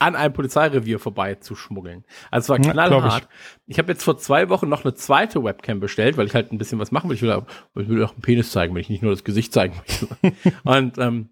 an 0.00 0.16
einem 0.16 0.34
Polizeirevier 0.34 0.98
vorbei 0.98 1.36
zu 1.36 1.54
schmuggeln. 1.54 2.04
Also 2.32 2.46
es 2.46 2.48
war 2.48 2.66
Ja, 2.66 2.72
glaub 2.72 2.88
knallhart. 3.02 3.28
Ich, 3.66 3.78
habe 3.78 3.92
jetzt 3.92 4.02
vor 4.02 4.18
zwei 4.18 4.48
Wochen 4.48 4.68
noch 4.68 4.84
eine 4.84 4.94
zweite 4.94 5.44
Webcam 5.44 5.78
bestellt, 5.78 6.16
weil 6.16 6.26
ich 6.26 6.34
halt 6.34 6.50
ein 6.50 6.58
bisschen 6.58 6.80
was 6.80 6.90
machen 6.90 7.08
will. 7.08 7.14
Ich 7.14 7.22
will, 7.22 7.30
auch- 7.30 7.46
ich 7.76 7.88
will 7.88 8.02
auch 8.02 8.10
einen 8.10 8.20
Penis 8.20 8.50
zeigen, 8.50 8.74
wenn 8.74 8.80
ich 8.80 8.90
nicht 8.90 9.02
nur 9.04 9.12
das 9.12 9.22
Gesicht 9.22 9.52
zeigen 9.52 9.76
möchte. 9.76 10.08
Und 10.64 10.98
ähm, 10.98 11.28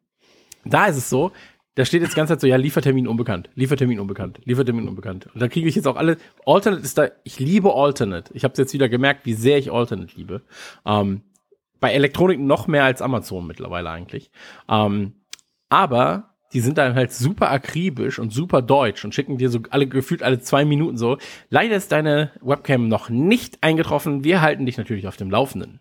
da 0.64 0.86
ist 0.86 0.98
es 0.98 1.10
so, 1.10 1.32
da 1.74 1.84
steht 1.84 2.02
jetzt 2.02 2.12
die 2.12 2.16
ganze 2.16 2.34
Zeit 2.34 2.42
so, 2.42 2.46
ja, 2.46 2.54
Liefertermin 2.56 3.08
unbekannt, 3.08 3.50
Liefertermin 3.56 3.98
unbekannt, 3.98 4.40
Liefertermin 4.44 4.86
unbekannt. 4.86 5.28
Und 5.34 5.40
da 5.42 5.48
kriege 5.48 5.68
ich 5.68 5.74
jetzt 5.74 5.88
auch 5.88 5.96
alle, 5.96 6.16
Alternate 6.46 6.82
ist 6.84 6.96
da, 6.96 7.08
ich 7.24 7.40
liebe 7.40 7.74
Alternate. 7.74 8.32
Ich 8.34 8.44
habe 8.44 8.54
jetzt 8.56 8.72
wieder 8.72 8.88
gemerkt, 8.88 9.26
wie 9.26 9.34
sehr 9.34 9.58
ich 9.58 9.72
Alternate 9.72 10.14
liebe. 10.16 10.42
Ähm, 10.86 11.22
bei 11.80 11.92
Elektronik 11.92 12.38
noch 12.38 12.66
mehr 12.66 12.84
als 12.84 13.02
Amazon 13.02 13.46
mittlerweile 13.46 13.90
eigentlich. 13.90 14.30
Ähm, 14.68 15.14
aber 15.68 16.34
die 16.52 16.60
sind 16.60 16.78
dann 16.78 16.94
halt 16.94 17.12
super 17.12 17.50
akribisch 17.50 18.18
und 18.18 18.32
super 18.32 18.60
deutsch 18.60 19.04
und 19.04 19.14
schicken 19.14 19.38
dir 19.38 19.50
so 19.50 19.60
alle 19.70 19.86
gefühlt 19.86 20.22
alle 20.22 20.40
zwei 20.40 20.64
Minuten 20.64 20.96
so. 20.96 21.18
Leider 21.48 21.76
ist 21.76 21.92
deine 21.92 22.32
Webcam 22.40 22.88
noch 22.88 23.08
nicht 23.08 23.62
eingetroffen. 23.62 24.24
Wir 24.24 24.40
halten 24.42 24.66
dich 24.66 24.76
natürlich 24.76 25.06
auf 25.06 25.16
dem 25.16 25.30
Laufenden. 25.30 25.80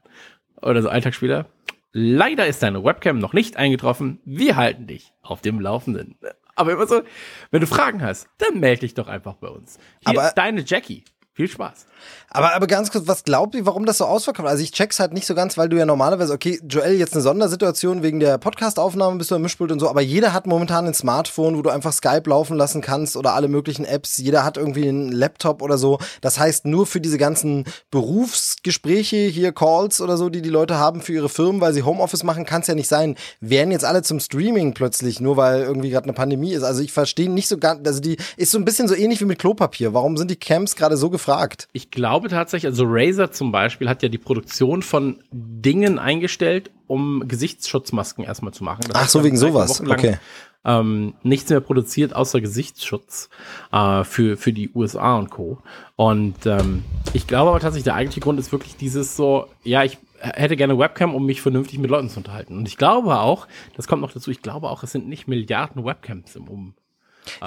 Oder 0.61 0.81
so 0.81 0.89
Alltagsspieler. 0.89 1.47
Leider 1.91 2.45
ist 2.45 2.61
deine 2.61 2.83
Webcam 2.83 3.17
noch 3.17 3.33
nicht 3.33 3.57
eingetroffen. 3.57 4.19
Wir 4.25 4.55
halten 4.57 4.85
dich 4.85 5.11
auf 5.23 5.41
dem 5.41 5.59
Laufenden. 5.59 6.17
Aber 6.55 6.73
immer 6.73 6.85
so, 6.85 7.01
wenn 7.49 7.61
du 7.61 7.67
Fragen 7.67 8.03
hast, 8.03 8.27
dann 8.37 8.59
melde 8.59 8.81
dich 8.81 8.93
doch 8.93 9.07
einfach 9.07 9.35
bei 9.35 9.47
uns. 9.47 9.79
Hier 10.01 10.09
Aber- 10.19 10.27
ist 10.27 10.35
deine 10.35 10.61
Jackie. 10.61 11.03
Viel 11.33 11.47
Spaß. 11.47 11.87
Aber, 12.31 12.53
aber 12.53 12.67
ganz 12.67 12.91
kurz, 12.91 13.07
was 13.07 13.23
glaubt 13.23 13.55
ihr, 13.55 13.65
warum 13.65 13.85
das 13.85 13.97
so 13.97 14.05
ausverkauft? 14.05 14.47
Also 14.47 14.63
ich 14.63 14.71
check's 14.71 14.99
halt 14.99 15.13
nicht 15.13 15.25
so 15.25 15.33
ganz, 15.33 15.57
weil 15.57 15.67
du 15.67 15.77
ja 15.77 15.85
normalerweise, 15.85 16.31
okay, 16.31 16.59
Joel, 16.67 16.93
jetzt 16.93 17.13
eine 17.13 17.23
Sondersituation 17.23 18.03
wegen 18.03 18.19
der 18.19 18.37
Podcast-Aufnahme 18.37 19.17
bist 19.17 19.31
du 19.31 19.35
am 19.35 19.41
Mischpult 19.41 19.71
und 19.71 19.79
so, 19.79 19.89
aber 19.89 20.01
jeder 20.01 20.31
hat 20.31 20.45
momentan 20.45 20.85
ein 20.85 20.93
Smartphone, 20.93 21.57
wo 21.57 21.61
du 21.63 21.69
einfach 21.69 21.91
Skype 21.91 22.29
laufen 22.29 22.55
lassen 22.55 22.81
kannst 22.81 23.17
oder 23.17 23.33
alle 23.33 23.47
möglichen 23.47 23.83
Apps. 23.83 24.17
Jeder 24.17 24.43
hat 24.43 24.57
irgendwie 24.57 24.87
einen 24.87 25.11
Laptop 25.11 25.61
oder 25.61 25.77
so. 25.77 25.97
Das 26.21 26.37
heißt, 26.37 26.65
nur 26.65 26.85
für 26.85 27.01
diese 27.01 27.17
ganzen 27.17 27.65
Berufsgespräche, 27.89 29.17
hier 29.17 29.51
Calls 29.51 29.99
oder 29.99 30.15
so, 30.15 30.29
die 30.29 30.41
die 30.41 30.49
Leute 30.49 30.77
haben 30.77 31.01
für 31.01 31.13
ihre 31.13 31.29
Firmen, 31.29 31.61
weil 31.61 31.73
sie 31.73 31.83
Homeoffice 31.83 32.23
machen, 32.23 32.45
kann's 32.45 32.67
ja 32.67 32.75
nicht 32.75 32.87
sein. 32.87 33.15
Wären 33.39 33.71
jetzt 33.71 33.85
alle 33.85 34.03
zum 34.03 34.19
Streaming 34.19 34.73
plötzlich, 34.73 35.19
nur 35.19 35.37
weil 35.37 35.61
irgendwie 35.61 35.89
gerade 35.89 36.05
eine 36.05 36.13
Pandemie 36.13 36.53
ist. 36.53 36.63
Also 36.63 36.81
ich 36.81 36.91
verstehe 36.91 37.29
nicht 37.29 37.47
so 37.47 37.57
ganz, 37.57 37.87
also 37.87 37.99
die 37.99 38.17
ist 38.37 38.51
so 38.51 38.59
ein 38.59 38.65
bisschen 38.65 38.87
so 38.87 38.93
ähnlich 38.95 39.19
wie 39.19 39.25
mit 39.25 39.39
Klopapier. 39.39 39.93
Warum 39.93 40.15
sind 40.15 40.29
die 40.29 40.35
Camps 40.35 40.75
gerade 40.75 40.95
so 40.95 41.09
gefragt? 41.09 41.67
Ich 41.73 41.89
glaube 41.89 42.18
tatsächlich, 42.27 42.67
also 42.67 42.83
Razer 42.87 43.31
zum 43.31 43.51
Beispiel 43.51 43.89
hat 43.89 44.03
ja 44.03 44.09
die 44.09 44.17
Produktion 44.17 44.81
von 44.81 45.23
Dingen 45.31 45.99
eingestellt, 45.99 46.71
um 46.87 47.27
Gesichtsschutzmasken 47.27 48.23
erstmal 48.23 48.53
zu 48.53 48.63
machen. 48.63 48.81
Das 48.87 48.95
Ach 48.95 49.09
so, 49.09 49.23
wegen 49.23 49.37
sowas. 49.37 49.81
Okay. 49.81 50.17
Ähm, 50.65 51.13
nichts 51.23 51.49
mehr 51.49 51.61
produziert 51.61 52.13
außer 52.13 52.41
Gesichtsschutz 52.41 53.29
äh, 53.71 54.03
für, 54.03 54.35
für 54.35 54.51
die 54.51 54.69
USA 54.75 55.17
und 55.17 55.29
Co. 55.29 55.59
Und 55.95 56.45
ähm, 56.45 56.83
ich 57.13 57.27
glaube 57.27 57.51
aber 57.51 57.59
tatsächlich, 57.61 57.85
der 57.85 57.95
eigentliche 57.95 58.19
Grund 58.19 58.39
ist 58.39 58.51
wirklich 58.51 58.75
dieses 58.75 59.15
so, 59.15 59.47
ja, 59.63 59.83
ich 59.83 59.97
hätte 60.19 60.57
gerne 60.57 60.77
Webcam, 60.77 61.15
um 61.15 61.25
mich 61.25 61.41
vernünftig 61.41 61.79
mit 61.79 61.89
Leuten 61.89 62.09
zu 62.09 62.17
unterhalten. 62.17 62.57
Und 62.57 62.67
ich 62.67 62.77
glaube 62.77 63.19
auch, 63.19 63.47
das 63.77 63.87
kommt 63.87 64.01
noch 64.01 64.11
dazu, 64.11 64.31
ich 64.31 64.41
glaube 64.41 64.69
auch, 64.69 64.83
es 64.83 64.91
sind 64.91 65.07
nicht 65.07 65.27
Milliarden 65.27 65.85
Webcams 65.85 66.35
im 66.35 66.49
Um. 66.49 66.73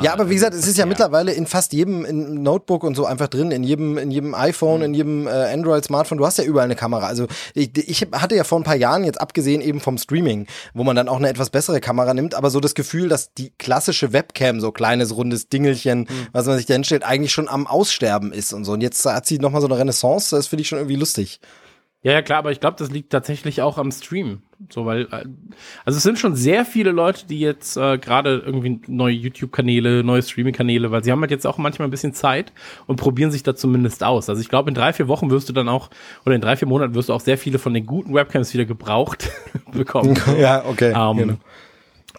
Ja, 0.00 0.12
aber 0.12 0.28
wie 0.28 0.34
gesagt, 0.34 0.54
es 0.54 0.66
ist 0.66 0.76
ja, 0.76 0.82
ja. 0.82 0.86
mittlerweile 0.86 1.32
in 1.32 1.46
fast 1.46 1.72
jedem 1.72 2.04
in 2.04 2.42
Notebook 2.42 2.84
und 2.84 2.94
so 2.94 3.06
einfach 3.06 3.28
drin, 3.28 3.50
in 3.50 3.62
jedem, 3.62 3.98
in 3.98 4.10
jedem 4.10 4.34
iPhone, 4.34 4.82
in 4.82 4.94
jedem 4.94 5.26
äh, 5.26 5.30
Android-Smartphone. 5.30 6.18
Du 6.18 6.26
hast 6.26 6.38
ja 6.38 6.44
überall 6.44 6.64
eine 6.64 6.76
Kamera. 6.76 7.06
Also 7.06 7.26
ich, 7.54 7.76
ich 7.76 8.06
hatte 8.12 8.34
ja 8.34 8.44
vor 8.44 8.60
ein 8.60 8.64
paar 8.64 8.76
Jahren 8.76 9.04
jetzt 9.04 9.20
abgesehen 9.20 9.60
eben 9.60 9.80
vom 9.80 9.98
Streaming, 9.98 10.46
wo 10.74 10.84
man 10.84 10.96
dann 10.96 11.08
auch 11.08 11.18
eine 11.18 11.28
etwas 11.28 11.50
bessere 11.50 11.80
Kamera 11.80 12.14
nimmt, 12.14 12.34
aber 12.34 12.50
so 12.50 12.60
das 12.60 12.74
Gefühl, 12.74 13.08
dass 13.08 13.32
die 13.34 13.52
klassische 13.58 14.12
Webcam, 14.12 14.60
so 14.60 14.72
kleines 14.72 15.14
rundes 15.16 15.48
Dingelchen, 15.48 16.08
was 16.32 16.46
man 16.46 16.56
sich 16.56 16.66
da 16.66 16.74
hinstellt, 16.74 17.04
eigentlich 17.04 17.32
schon 17.32 17.48
am 17.48 17.66
Aussterben 17.66 18.32
ist 18.32 18.52
und 18.52 18.64
so. 18.64 18.72
Und 18.72 18.80
jetzt 18.80 19.04
hat 19.04 19.26
sie 19.26 19.38
nochmal 19.38 19.60
so 19.60 19.66
eine 19.66 19.78
Renaissance, 19.78 20.34
das 20.34 20.46
finde 20.46 20.62
ich 20.62 20.68
schon 20.68 20.78
irgendwie 20.78 20.96
lustig. 20.96 21.40
Ja, 22.02 22.12
ja, 22.12 22.22
klar, 22.22 22.40
aber 22.40 22.50
ich 22.50 22.58
glaube, 22.58 22.76
das 22.78 22.90
liegt 22.90 23.10
tatsächlich 23.10 23.62
auch 23.62 23.78
am 23.78 23.92
Stream. 23.92 24.42
So, 24.70 24.86
weil, 24.86 25.02
äh, 25.10 25.24
also 25.84 25.96
es 25.96 26.02
sind 26.02 26.18
schon 26.18 26.36
sehr 26.36 26.64
viele 26.64 26.90
Leute, 26.90 27.26
die 27.26 27.40
jetzt 27.40 27.76
äh, 27.76 27.98
gerade 27.98 28.42
irgendwie 28.44 28.80
neue 28.86 29.14
YouTube-Kanäle, 29.14 30.04
neue 30.04 30.22
Streaming-Kanäle, 30.22 30.90
weil 30.90 31.02
sie 31.04 31.12
haben 31.12 31.20
halt 31.20 31.30
jetzt 31.30 31.46
auch 31.46 31.58
manchmal 31.58 31.88
ein 31.88 31.90
bisschen 31.90 32.14
Zeit 32.14 32.52
und 32.86 32.96
probieren 32.96 33.30
sich 33.30 33.42
da 33.42 33.54
zumindest 33.54 34.04
aus. 34.04 34.28
Also 34.28 34.40
ich 34.40 34.48
glaube, 34.48 34.70
in 34.70 34.74
drei, 34.74 34.92
vier 34.92 35.08
Wochen 35.08 35.30
wirst 35.30 35.48
du 35.48 35.52
dann 35.52 35.68
auch, 35.68 35.90
oder 36.24 36.34
in 36.34 36.40
drei, 36.40 36.56
vier 36.56 36.68
Monaten 36.68 36.94
wirst 36.94 37.08
du 37.08 37.12
auch 37.12 37.20
sehr 37.20 37.38
viele 37.38 37.58
von 37.58 37.74
den 37.74 37.86
guten 37.86 38.14
Webcams 38.14 38.52
wieder 38.54 38.64
gebraucht 38.64 39.30
bekommen. 39.72 40.18
ja, 40.38 40.64
okay. 40.64 40.92
Ähm, 40.96 41.16
genau. 41.16 41.38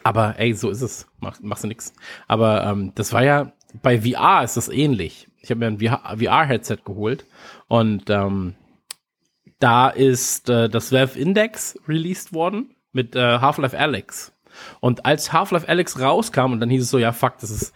Aber 0.03 0.35
ey, 0.37 0.53
so 0.53 0.69
ist 0.69 0.81
es. 0.81 1.07
Mach, 1.19 1.39
machst 1.41 1.63
du 1.63 1.67
nix. 1.67 1.93
Aber 2.27 2.65
ähm, 2.65 2.91
das 2.95 3.13
war 3.13 3.23
ja, 3.23 3.53
bei 3.81 4.01
VR 4.01 4.43
ist 4.43 4.57
das 4.57 4.69
ähnlich. 4.69 5.27
Ich 5.39 5.49
habe 5.49 5.59
mir 5.59 5.67
ein 5.67 5.79
VR-Headset 6.19 6.77
geholt 6.85 7.25
und 7.67 8.09
ähm, 8.09 8.55
da 9.63 9.87
ist 9.87 10.49
äh, 10.49 10.67
das 10.67 10.91
Valve 10.91 11.17
Index 11.17 11.79
released 11.87 12.33
worden 12.33 12.75
mit 12.91 13.15
äh, 13.15 13.39
Half-Life 13.39 13.79
Alyx. 13.79 14.33
Und 14.81 15.05
als 15.05 15.31
Half-Life 15.31 15.69
Alyx 15.69 15.99
rauskam 15.99 16.51
und 16.51 16.59
dann 16.59 16.69
hieß 16.69 16.83
es 16.83 16.89
so, 16.89 16.99
ja 16.99 17.13
fuck, 17.13 17.37
das 17.39 17.49
ist, 17.49 17.73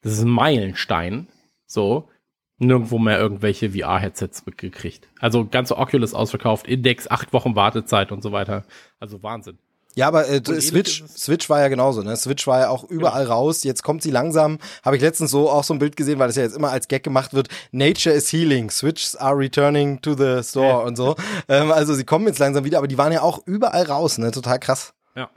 das 0.00 0.12
ist 0.12 0.22
ein 0.22 0.30
Meilenstein. 0.30 1.28
So, 1.66 2.08
nirgendwo 2.56 2.98
mehr 2.98 3.18
irgendwelche 3.18 3.70
VR-Headsets 3.70 4.44
gekriegt. 4.56 5.08
Also 5.20 5.46
ganze 5.46 5.76
Oculus 5.76 6.14
ausverkauft, 6.14 6.66
Index, 6.66 7.06
acht 7.10 7.34
Wochen 7.34 7.54
Wartezeit 7.54 8.12
und 8.12 8.22
so 8.22 8.32
weiter. 8.32 8.64
Also 8.98 9.22
Wahnsinn. 9.22 9.58
Ja, 9.96 10.08
aber 10.08 10.28
äh, 10.28 10.42
Switch, 10.60 11.02
Switch 11.08 11.48
war 11.48 11.60
ja 11.60 11.68
genauso, 11.68 12.02
ne? 12.02 12.14
Switch 12.16 12.46
war 12.46 12.60
ja 12.60 12.68
auch 12.68 12.84
überall 12.84 13.24
raus. 13.24 13.64
Jetzt 13.64 13.82
kommt 13.82 14.02
sie 14.02 14.10
langsam. 14.10 14.58
Habe 14.84 14.96
ich 14.96 15.02
letztens 15.02 15.30
so 15.30 15.48
auch 15.48 15.64
so 15.64 15.72
ein 15.72 15.78
Bild 15.78 15.96
gesehen, 15.96 16.18
weil 16.18 16.26
das 16.26 16.36
ja 16.36 16.42
jetzt 16.42 16.54
immer 16.54 16.70
als 16.70 16.88
Gag 16.88 17.02
gemacht 17.02 17.32
wird. 17.32 17.48
Nature 17.72 18.14
is 18.14 18.30
healing. 18.30 18.70
Switches 18.70 19.16
are 19.16 19.34
returning 19.34 20.02
to 20.02 20.12
the 20.12 20.42
store 20.42 20.84
und 20.84 20.96
so. 20.96 21.16
Ähm, 21.48 21.72
also 21.72 21.94
sie 21.94 22.04
kommen 22.04 22.26
jetzt 22.26 22.38
langsam 22.38 22.64
wieder, 22.64 22.76
aber 22.76 22.88
die 22.88 22.98
waren 22.98 23.10
ja 23.10 23.22
auch 23.22 23.46
überall 23.46 23.84
raus, 23.84 24.18
ne? 24.18 24.32
Total 24.32 24.58
krass. 24.58 24.92
Ja. 25.14 25.30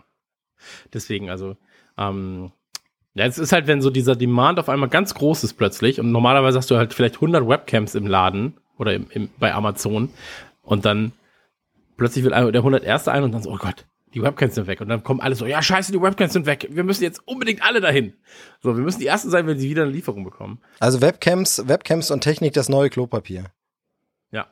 Deswegen, 0.94 1.30
also, 1.30 1.56
ähm, 1.98 2.51
ja, 3.13 3.25
es 3.25 3.38
ist 3.38 3.54
halt, 3.54 3.68
wenn 3.68 3.82
so 3.82 3.89
dieser 3.89 4.18
Demand 4.18 4.60
auf 4.60 4.68
einmal 4.68 4.89
ganz 4.89 5.13
groß 5.13 5.46
ist 5.46 5.54
plötzlich 5.54 6.01
und 6.01 6.12
normalerweise 6.12 6.58
hast 6.58 6.70
du 6.70 6.75
halt 6.75 6.94
vielleicht 6.94 7.16
100 7.16 7.48
Webcams 7.48 7.96
im 7.96 8.08
Laden 8.08 8.58
oder 8.78 8.94
im, 8.94 9.08
im, 9.12 9.30
bei 9.39 9.54
Amazon 9.54 10.10
und 10.63 10.84
dann 10.84 11.13
plötzlich 11.96 12.25
will 12.25 12.32
der 12.32 12.62
101. 12.62 13.08
ein 13.08 13.24
und 13.24 13.32
dann 13.32 13.42
so, 13.42 13.51
oh 13.51 13.58
Gott, 13.58 13.86
die 14.13 14.22
Webcams 14.22 14.56
sind 14.56 14.68
weg 14.68 14.82
und 14.82 14.89
dann 14.89 15.04
kommen 15.04 15.20
alle 15.20 15.36
so, 15.36 15.46
ja 15.46 15.62
scheiße, 15.62 15.92
die 15.92 16.01
Webcams 16.01 16.34
sind 16.34 16.46
weg, 16.46 16.68
wir 16.70 16.84
müssen 16.84 17.04
jetzt 17.04 17.22
unbedingt 17.25 17.63
alle 17.63 17.82
dahin. 17.82 18.13
So, 18.62 18.75
wir 18.75 18.84
müssen 18.84 19.00
die 19.00 19.08
Ersten 19.08 19.30
sein, 19.30 19.48
wenn 19.48 19.60
sie 19.60 19.70
wieder 19.70 19.84
eine 19.84 19.92
Lieferung 19.92 20.24
bekommen. 20.24 20.60
Also 20.80 21.01
Webcams, 21.01 21.68
Webcams 21.68 22.12
und 22.12 22.22
Technik, 22.22 22.54
das 22.54 22.70
neue 22.70 22.89
Klopapier. 22.89 23.46
Ja. 24.32 24.48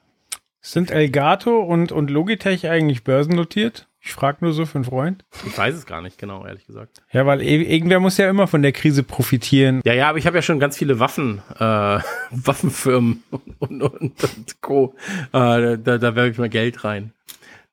Sind 0.62 0.92
Elgato 0.92 1.60
und, 1.62 1.92
und 1.92 2.10
Logitech 2.10 2.68
eigentlich 2.70 3.04
börsennotiert? 3.04 3.88
Ich 4.00 4.14
frage 4.14 4.38
nur 4.42 4.54
so 4.54 4.66
für 4.66 4.76
einen 4.76 4.86
Freund. 4.86 5.26
Ich 5.46 5.58
weiß 5.58 5.76
es 5.76 5.86
gar 5.86 6.02
nicht 6.02 6.18
genau, 6.18 6.46
ehrlich 6.46 6.66
gesagt. 6.66 7.02
Ja, 7.12 7.26
weil 7.26 7.42
e- 7.42 7.64
irgendwer 7.64 8.00
muss 8.00 8.18
ja 8.18 8.30
immer 8.30 8.48
von 8.48 8.62
der 8.62 8.72
Krise 8.72 9.04
profitieren. 9.04 9.82
Ja, 9.84 9.94
ja, 9.94 10.08
aber 10.08 10.18
ich 10.18 10.26
habe 10.26 10.38
ja 10.38 10.42
schon 10.42 10.62
ganz 10.62 10.78
viele 10.78 11.00
Waffen, 11.00 11.42
äh, 11.60 11.60
Waffenfirmen 12.32 13.22
und, 13.60 13.82
und, 13.82 14.24
und 14.24 14.62
Co. 14.62 14.96
Äh, 15.34 15.78
da, 15.78 15.98
da 15.98 16.16
werfe 16.16 16.30
ich 16.30 16.38
mal 16.38 16.48
Geld 16.48 16.86
rein. 16.86 17.12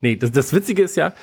Nee, 0.00 0.16
das, 0.16 0.32
das 0.32 0.52
Witzige 0.52 0.82
ist 0.82 0.96
ja, 0.96 1.14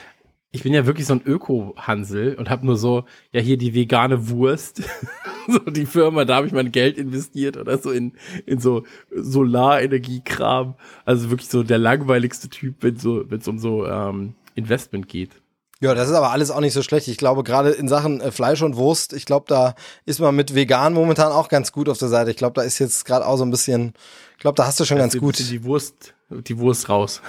ich 0.51 0.63
bin 0.63 0.73
ja 0.73 0.85
wirklich 0.85 1.07
so 1.07 1.13
ein 1.13 1.21
Öko-Hansel 1.25 2.35
und 2.35 2.49
habe 2.49 2.65
nur 2.65 2.75
so, 2.75 3.05
ja, 3.31 3.39
hier 3.39 3.57
die 3.57 3.73
vegane 3.73 4.29
Wurst. 4.29 4.83
so 5.47 5.59
die 5.59 5.85
Firma, 5.85 6.25
da 6.25 6.35
habe 6.35 6.47
ich 6.47 6.53
mein 6.53 6.71
Geld 6.73 6.97
investiert 6.97 7.55
oder 7.55 7.77
so 7.77 7.91
in, 7.91 8.13
in 8.45 8.59
so 8.59 8.83
Solarenergiekram. 9.15 10.75
Also 11.05 11.29
wirklich 11.29 11.49
so 11.49 11.63
der 11.63 11.77
langweiligste 11.77 12.49
Typ, 12.49 12.75
wenn 12.81 12.97
so, 12.97 13.21
es 13.21 13.47
um 13.47 13.59
so 13.59 13.85
ähm, 13.85 14.35
Investment 14.55 15.07
geht. 15.07 15.31
Ja, 15.79 15.95
das 15.95 16.09
ist 16.09 16.15
aber 16.15 16.31
alles 16.31 16.51
auch 16.51 16.59
nicht 16.59 16.73
so 16.73 16.83
schlecht. 16.83 17.07
Ich 17.07 17.17
glaube, 17.17 17.43
gerade 17.43 17.71
in 17.71 17.87
Sachen 17.87 18.19
äh, 18.19 18.31
Fleisch 18.31 18.61
und 18.61 18.75
Wurst, 18.75 19.13
ich 19.13 19.25
glaube, 19.25 19.45
da 19.47 19.73
ist 20.05 20.19
man 20.19 20.35
mit 20.35 20.53
vegan 20.53 20.93
momentan 20.93 21.31
auch 21.31 21.47
ganz 21.47 21.71
gut 21.71 21.87
auf 21.87 21.97
der 21.97 22.09
Seite. 22.09 22.29
Ich 22.29 22.37
glaube, 22.37 22.53
da 22.53 22.61
ist 22.61 22.77
jetzt 22.77 23.05
gerade 23.05 23.25
auch 23.25 23.37
so 23.37 23.45
ein 23.45 23.51
bisschen, 23.51 23.93
ich 24.33 24.41
glaube, 24.41 24.57
da 24.57 24.67
hast 24.67 24.79
du 24.79 24.85
schon 24.85 24.97
ganz 24.97 25.17
gut. 25.17 25.39
Die 25.39 25.63
Wurst, 25.63 26.13
die 26.29 26.57
Wurst 26.59 26.89
raus. 26.89 27.21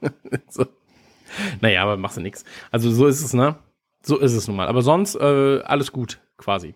so. 0.50 0.66
Naja, 1.60 1.82
aber 1.82 1.96
machst 1.96 2.16
du 2.16 2.20
nix. 2.20 2.44
Also 2.70 2.90
so 2.90 3.06
ist 3.06 3.22
es, 3.22 3.32
ne? 3.34 3.56
So 4.02 4.18
ist 4.18 4.32
es 4.32 4.46
nun 4.48 4.56
mal. 4.56 4.68
Aber 4.68 4.82
sonst 4.82 5.16
äh, 5.16 5.60
alles 5.62 5.92
gut, 5.92 6.20
quasi. 6.36 6.74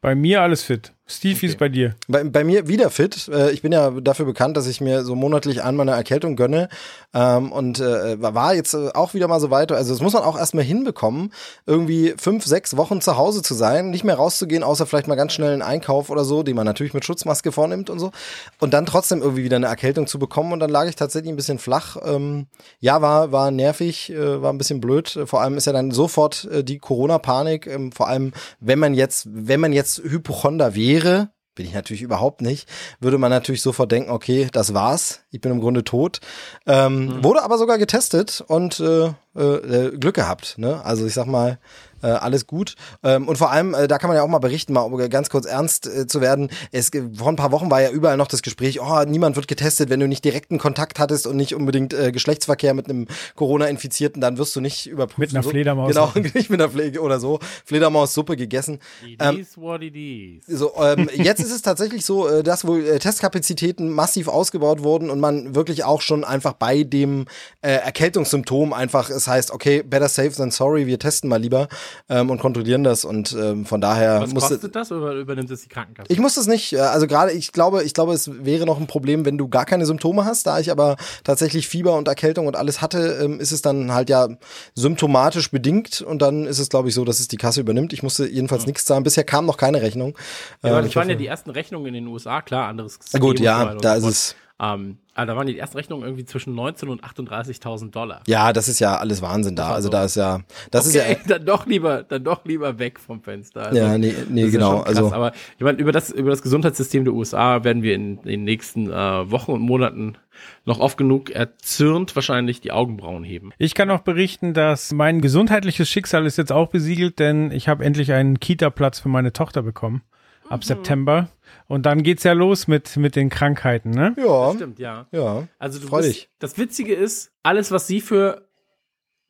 Bei 0.00 0.14
mir 0.14 0.42
alles 0.42 0.62
fit. 0.62 0.93
Steve, 1.06 1.42
wie 1.42 1.46
ist 1.46 1.52
Okay. 1.52 1.58
bei 1.58 1.68
dir? 1.68 1.94
Bei, 2.08 2.24
bei 2.24 2.44
mir 2.44 2.66
wieder 2.66 2.88
fit. 2.88 3.28
Äh, 3.28 3.50
Ich 3.50 3.60
bin 3.60 3.72
ja 3.72 3.90
dafür 3.90 4.24
bekannt, 4.24 4.56
dass 4.56 4.66
ich 4.66 4.80
mir 4.80 5.04
so 5.04 5.14
monatlich 5.14 5.62
einmal 5.62 5.86
eine 5.86 5.96
Erkältung 5.96 6.34
gönne. 6.34 6.70
Ähm, 7.12 7.52
und 7.52 7.78
äh, 7.78 8.20
war 8.20 8.54
jetzt 8.54 8.72
äh, 8.72 8.88
auch 8.94 9.12
wieder 9.12 9.28
mal 9.28 9.38
so 9.38 9.50
weiter. 9.50 9.76
Also 9.76 9.92
das 9.92 10.00
muss 10.00 10.14
man 10.14 10.22
auch 10.22 10.38
erstmal 10.38 10.64
hinbekommen, 10.64 11.30
irgendwie 11.66 12.14
fünf, 12.16 12.46
sechs 12.46 12.78
Wochen 12.78 13.02
zu 13.02 13.18
Hause 13.18 13.42
zu 13.42 13.52
sein, 13.52 13.90
nicht 13.90 14.02
mehr 14.02 14.14
rauszugehen, 14.16 14.62
außer 14.62 14.86
vielleicht 14.86 15.06
mal 15.06 15.14
ganz 15.14 15.34
schnell 15.34 15.52
einen 15.52 15.60
Einkauf 15.62 16.08
oder 16.08 16.24
so, 16.24 16.42
den 16.42 16.56
man 16.56 16.64
natürlich 16.64 16.94
mit 16.94 17.04
Schutzmaske 17.04 17.52
vornimmt 17.52 17.90
und 17.90 17.98
so. 17.98 18.10
Und 18.58 18.72
dann 18.72 18.86
trotzdem 18.86 19.20
irgendwie 19.20 19.44
wieder 19.44 19.56
eine 19.56 19.66
Erkältung 19.66 20.06
zu 20.06 20.18
bekommen. 20.18 20.54
Und 20.54 20.60
dann 20.60 20.70
lag 20.70 20.86
ich 20.88 20.96
tatsächlich 20.96 21.30
ein 21.30 21.36
bisschen 21.36 21.58
flach. 21.58 21.98
Ähm, 22.02 22.46
ja, 22.80 23.02
war, 23.02 23.30
war 23.30 23.50
nervig, 23.50 24.10
war 24.16 24.50
ein 24.52 24.58
bisschen 24.58 24.80
blöd. 24.80 25.18
Vor 25.26 25.42
allem 25.42 25.58
ist 25.58 25.66
ja 25.66 25.74
dann 25.74 25.90
sofort 25.90 26.48
die 26.62 26.78
Corona-Panik. 26.78 27.66
Ähm, 27.66 27.92
vor 27.92 28.08
allem, 28.08 28.32
wenn 28.60 28.78
man 28.78 28.94
jetzt, 28.94 29.28
wenn 29.30 29.60
man 29.60 29.74
jetzt 29.74 29.98
Hypochonder 30.02 30.74
wäre, 30.94 31.30
bin 31.54 31.66
ich 31.66 31.74
natürlich 31.74 32.02
überhaupt 32.02 32.40
nicht, 32.40 32.68
würde 33.00 33.18
man 33.18 33.30
natürlich 33.30 33.62
sofort 33.62 33.90
denken, 33.92 34.10
okay, 34.10 34.48
das 34.52 34.74
war's, 34.74 35.20
ich 35.30 35.40
bin 35.40 35.52
im 35.52 35.60
Grunde 35.60 35.84
tot. 35.84 36.20
Ähm, 36.66 37.22
Wurde 37.22 37.42
aber 37.42 37.58
sogar 37.58 37.78
getestet 37.78 38.44
und 38.46 38.80
äh, 38.80 39.12
äh, 39.36 39.96
Glück 39.96 40.14
gehabt. 40.14 40.58
Ne? 40.58 40.84
Also 40.84 41.06
ich 41.06 41.14
sag 41.14 41.26
mal, 41.26 41.58
Äh, 42.04 42.08
alles 42.08 42.46
gut. 42.46 42.74
Ähm, 43.02 43.26
und 43.28 43.38
vor 43.38 43.50
allem, 43.50 43.72
äh, 43.72 43.88
da 43.88 43.96
kann 43.96 44.08
man 44.08 44.16
ja 44.18 44.22
auch 44.22 44.28
mal 44.28 44.38
berichten, 44.38 44.74
mal 44.74 44.82
um 44.82 44.94
ganz 45.08 45.30
kurz 45.30 45.46
ernst 45.46 45.86
äh, 45.86 46.06
zu 46.06 46.20
werden. 46.20 46.50
Es, 46.70 46.90
vor 47.16 47.28
ein 47.28 47.36
paar 47.36 47.50
Wochen 47.50 47.70
war 47.70 47.80
ja 47.80 47.88
überall 47.88 48.18
noch 48.18 48.26
das 48.26 48.42
Gespräch, 48.42 48.78
oh, 48.82 49.04
niemand 49.06 49.36
wird 49.36 49.48
getestet, 49.48 49.88
wenn 49.88 50.00
du 50.00 50.06
nicht 50.06 50.22
direkten 50.22 50.58
Kontakt 50.58 50.98
hattest 50.98 51.26
und 51.26 51.36
nicht 51.36 51.54
unbedingt 51.54 51.94
äh, 51.94 52.12
Geschlechtsverkehr 52.12 52.74
mit 52.74 52.90
einem 52.90 53.06
Corona-Infizierten, 53.36 54.20
dann 54.20 54.36
wirst 54.36 54.54
du 54.54 54.60
nicht 54.60 54.86
überprüft. 54.86 55.18
Mit 55.18 55.34
einer 55.34 55.42
so. 55.42 55.48
Fledermaus. 55.48 55.88
Genau, 55.88 56.12
nicht 56.34 56.50
mit 56.50 56.60
einer 56.60 56.70
Pflege 56.70 57.00
oder 57.00 57.18
so. 57.18 57.38
Fledermaussuppe 57.64 58.36
gegessen. 58.36 58.80
It 59.06 59.22
Ähm, 59.22 59.40
is 59.40 59.56
what 59.56 59.80
it 59.80 59.96
is. 59.96 60.44
So, 60.46 60.72
ähm, 60.78 61.08
jetzt 61.14 61.40
ist 61.40 61.52
es 61.52 61.62
tatsächlich 61.62 62.04
so, 62.04 62.28
äh, 62.28 62.42
dass 62.42 62.66
wohl 62.66 62.84
äh, 62.84 62.98
Testkapazitäten 62.98 63.88
massiv 63.88 64.28
ausgebaut 64.28 64.82
wurden 64.82 65.08
und 65.08 65.20
man 65.20 65.54
wirklich 65.54 65.84
auch 65.84 66.02
schon 66.02 66.22
einfach 66.22 66.52
bei 66.52 66.82
dem 66.82 67.24
äh, 67.62 67.70
Erkältungssymptom 67.70 68.74
einfach, 68.74 69.08
es 69.08 69.26
heißt, 69.26 69.52
okay, 69.52 69.82
better 69.82 70.10
safe 70.10 70.32
than 70.32 70.50
sorry, 70.50 70.86
wir 70.86 70.98
testen 70.98 71.30
mal 71.30 71.40
lieber 71.40 71.68
ähm, 72.08 72.30
und 72.30 72.38
kontrollieren 72.38 72.84
das 72.84 73.04
und 73.04 73.36
ähm, 73.38 73.66
von 73.66 73.80
daher 73.80 74.20
Was 74.20 74.32
musste 74.32 74.54
kostet 74.54 74.76
das 74.76 74.92
oder 74.92 75.12
übernimmt 75.14 75.50
es 75.50 75.62
die 75.62 75.68
Krankenkasse? 75.68 76.12
ich 76.12 76.18
muss 76.18 76.34
das 76.34 76.46
nicht, 76.46 76.72
äh, 76.72 76.80
also 76.80 77.06
gerade 77.06 77.32
ich 77.32 77.52
glaube, 77.52 77.82
ich 77.82 77.94
glaube, 77.94 78.12
es 78.12 78.30
wäre 78.44 78.66
noch 78.66 78.78
ein 78.78 78.86
Problem, 78.86 79.24
wenn 79.24 79.38
du 79.38 79.48
gar 79.48 79.64
keine 79.64 79.86
Symptome 79.86 80.24
hast, 80.24 80.46
da 80.46 80.58
ich 80.58 80.70
aber 80.70 80.96
tatsächlich 81.24 81.68
Fieber 81.68 81.96
und 81.96 82.08
Erkältung 82.08 82.46
und 82.46 82.56
alles 82.56 82.80
hatte, 82.82 83.18
ähm, 83.22 83.40
ist 83.40 83.52
es 83.52 83.62
dann 83.62 83.92
halt 83.92 84.10
ja 84.10 84.28
symptomatisch 84.74 85.50
bedingt 85.50 86.00
und 86.02 86.20
dann 86.22 86.46
ist 86.46 86.58
es 86.58 86.68
glaube 86.68 86.88
ich 86.88 86.94
so, 86.94 87.04
dass 87.04 87.20
es 87.20 87.28
die 87.28 87.36
Kasse 87.36 87.60
übernimmt. 87.60 87.92
Ich 87.92 88.02
musste 88.02 88.26
jedenfalls 88.26 88.66
nichts 88.66 88.84
zahlen. 88.84 89.02
Bisher 89.02 89.24
kam 89.24 89.46
noch 89.46 89.56
keine 89.56 89.82
Rechnung. 89.82 90.16
ja, 90.62 90.70
aber 90.70 90.78
Ähm, 90.78 90.82
das 90.82 90.90
ich 90.90 90.96
waren 90.96 91.08
ja 91.08 91.16
die 91.16 91.26
ersten 91.26 91.50
Rechnungen 91.50 91.86
in 91.86 91.94
den 91.94 92.06
USA, 92.06 92.42
klar, 92.42 92.68
anderes 92.68 92.98
gut, 92.98 93.38
System 93.38 93.38
so 93.38 93.44
ja, 93.44 93.74
da 93.74 93.94
ist 93.94 94.04
es. 94.04 94.36
Ähm, 94.72 94.98
aber 95.14 95.26
da 95.26 95.36
waren 95.36 95.46
die 95.46 95.58
ersten 95.58 95.76
Rechnungen 95.76 96.04
irgendwie 96.04 96.24
zwischen 96.24 96.54
19 96.54 96.88
und 96.88 97.04
38.000 97.04 97.90
Dollar. 97.90 98.22
Ja, 98.26 98.52
das 98.52 98.68
ist 98.68 98.80
ja 98.80 98.96
alles 98.96 99.22
Wahnsinn 99.22 99.54
da. 99.54 99.72
Also 99.72 99.86
so. 99.86 99.92
da 99.92 100.04
ist 100.04 100.16
ja, 100.16 100.40
das 100.72 100.88
okay, 100.88 100.98
ist 100.98 101.28
ja, 101.28 101.38
dann 101.38 101.46
doch 101.46 101.66
lieber, 101.66 102.02
dann 102.02 102.24
doch 102.24 102.44
lieber 102.44 102.78
weg 102.78 102.98
vom 102.98 103.22
Fenster. 103.22 103.66
Also, 103.66 103.78
ja, 103.78 103.96
nee, 103.96 104.12
nee, 104.28 104.50
genau. 104.50 104.78
krass. 104.78 104.96
Also 104.96 105.12
aber 105.12 105.32
ich 105.56 105.64
meine, 105.64 105.78
über 105.78 105.92
das, 105.92 106.10
über 106.10 106.30
das 106.30 106.42
Gesundheitssystem 106.42 107.04
der 107.04 107.14
USA 107.14 107.62
werden 107.62 107.82
wir 107.82 107.94
in, 107.94 108.22
den 108.22 108.42
nächsten 108.42 108.90
äh, 108.90 109.30
Wochen 109.30 109.52
und 109.52 109.60
Monaten 109.60 110.16
noch 110.64 110.80
oft 110.80 110.96
genug 110.96 111.30
erzürnt 111.30 112.16
wahrscheinlich 112.16 112.60
die 112.60 112.72
Augenbrauen 112.72 113.22
heben. 113.22 113.52
Ich 113.58 113.74
kann 113.74 113.90
auch 113.90 114.00
berichten, 114.00 114.52
dass 114.52 114.92
mein 114.92 115.20
gesundheitliches 115.20 115.88
Schicksal 115.88 116.26
ist 116.26 116.38
jetzt 116.38 116.50
auch 116.50 116.70
besiegelt, 116.70 117.20
denn 117.20 117.52
ich 117.52 117.68
habe 117.68 117.84
endlich 117.84 118.12
einen 118.12 118.40
Kita-Platz 118.40 118.98
für 118.98 119.08
meine 119.08 119.32
Tochter 119.32 119.62
bekommen. 119.62 120.02
Ab 120.48 120.64
September. 120.64 121.28
Und 121.66 121.86
dann 121.86 122.02
geht's 122.02 122.24
ja 122.24 122.32
los 122.32 122.68
mit, 122.68 122.96
mit 122.96 123.16
den 123.16 123.30
Krankheiten, 123.30 123.90
ne? 123.90 124.14
ja, 124.18 124.52
Stimmt, 124.54 124.78
ja. 124.78 125.06
ja. 125.12 125.48
Also 125.58 125.80
du 125.80 125.90
bist, 125.90 126.08
dich. 126.08 126.28
das 126.38 126.58
Witzige 126.58 126.94
ist, 126.94 127.32
alles, 127.42 127.70
was 127.70 127.86
sie 127.86 128.00
für 128.00 128.42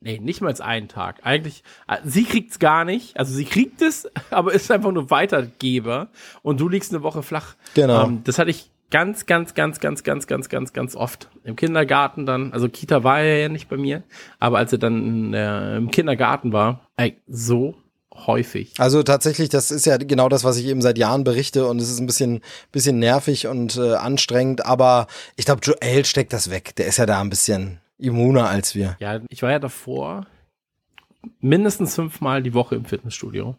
Nee, 0.01 0.19
nicht 0.19 0.41
mal 0.41 0.49
als 0.49 0.61
einen 0.61 0.87
Tag. 0.87 1.21
Eigentlich, 1.23 1.63
äh, 1.87 1.97
sie 2.03 2.25
kriegt's 2.25 2.59
gar 2.59 2.85
nicht. 2.85 3.17
Also 3.17 3.33
sie 3.33 3.45
kriegt 3.45 3.81
es, 3.81 4.07
aber 4.29 4.53
ist 4.53 4.69
einfach 4.69 4.91
nur 4.91 5.09
Weitergeber. 5.09 6.09
Und 6.43 6.59
du 6.59 6.69
liegst 6.69 6.93
eine 6.93 7.01
Woche 7.01 7.23
flach. 7.23 7.55
Genau. 7.73 8.05
Ähm, 8.05 8.21
das 8.23 8.37
hatte 8.37 8.51
ich 8.51 8.69
ganz, 8.91 9.25
ganz, 9.25 9.55
ganz, 9.55 9.79
ganz, 9.79 10.03
ganz, 10.03 10.27
ganz, 10.27 10.49
ganz, 10.49 10.73
ganz 10.73 10.95
oft. 10.95 11.29
Im 11.43 11.55
Kindergarten 11.55 12.25
dann, 12.25 12.53
also 12.53 12.69
Kita 12.69 13.03
war 13.03 13.19
er 13.19 13.39
ja 13.39 13.49
nicht 13.49 13.67
bei 13.67 13.77
mir, 13.77 14.03
aber 14.39 14.59
als 14.59 14.71
er 14.73 14.77
dann 14.77 15.33
äh, 15.33 15.77
im 15.77 15.89
Kindergarten 15.89 16.53
war, 16.53 16.87
ey, 16.97 17.17
so 17.27 17.75
häufig. 18.27 18.73
Also 18.77 19.03
tatsächlich, 19.03 19.49
das 19.49 19.71
ist 19.71 19.85
ja 19.85 19.97
genau 19.97 20.29
das, 20.29 20.43
was 20.43 20.57
ich 20.57 20.65
eben 20.65 20.81
seit 20.81 20.97
Jahren 20.97 21.23
berichte 21.23 21.67
und 21.67 21.79
es 21.81 21.89
ist 21.89 21.99
ein 21.99 22.07
bisschen, 22.07 22.41
bisschen 22.71 22.99
nervig 22.99 23.47
und 23.47 23.77
äh, 23.77 23.95
anstrengend, 23.95 24.65
aber 24.65 25.07
ich 25.35 25.45
glaube, 25.45 25.61
Joel 25.63 26.05
steckt 26.05 26.33
das 26.33 26.49
weg. 26.49 26.75
Der 26.75 26.87
ist 26.87 26.97
ja 26.97 27.05
da 27.05 27.21
ein 27.21 27.29
bisschen 27.29 27.79
immuner 27.97 28.49
als 28.49 28.75
wir. 28.75 28.97
Ja, 28.99 29.21
ich 29.29 29.41
war 29.41 29.51
ja 29.51 29.59
davor 29.59 30.25
mindestens 31.39 31.95
fünfmal 31.95 32.43
die 32.43 32.53
Woche 32.53 32.75
im 32.75 32.85
Fitnessstudio. 32.85 33.55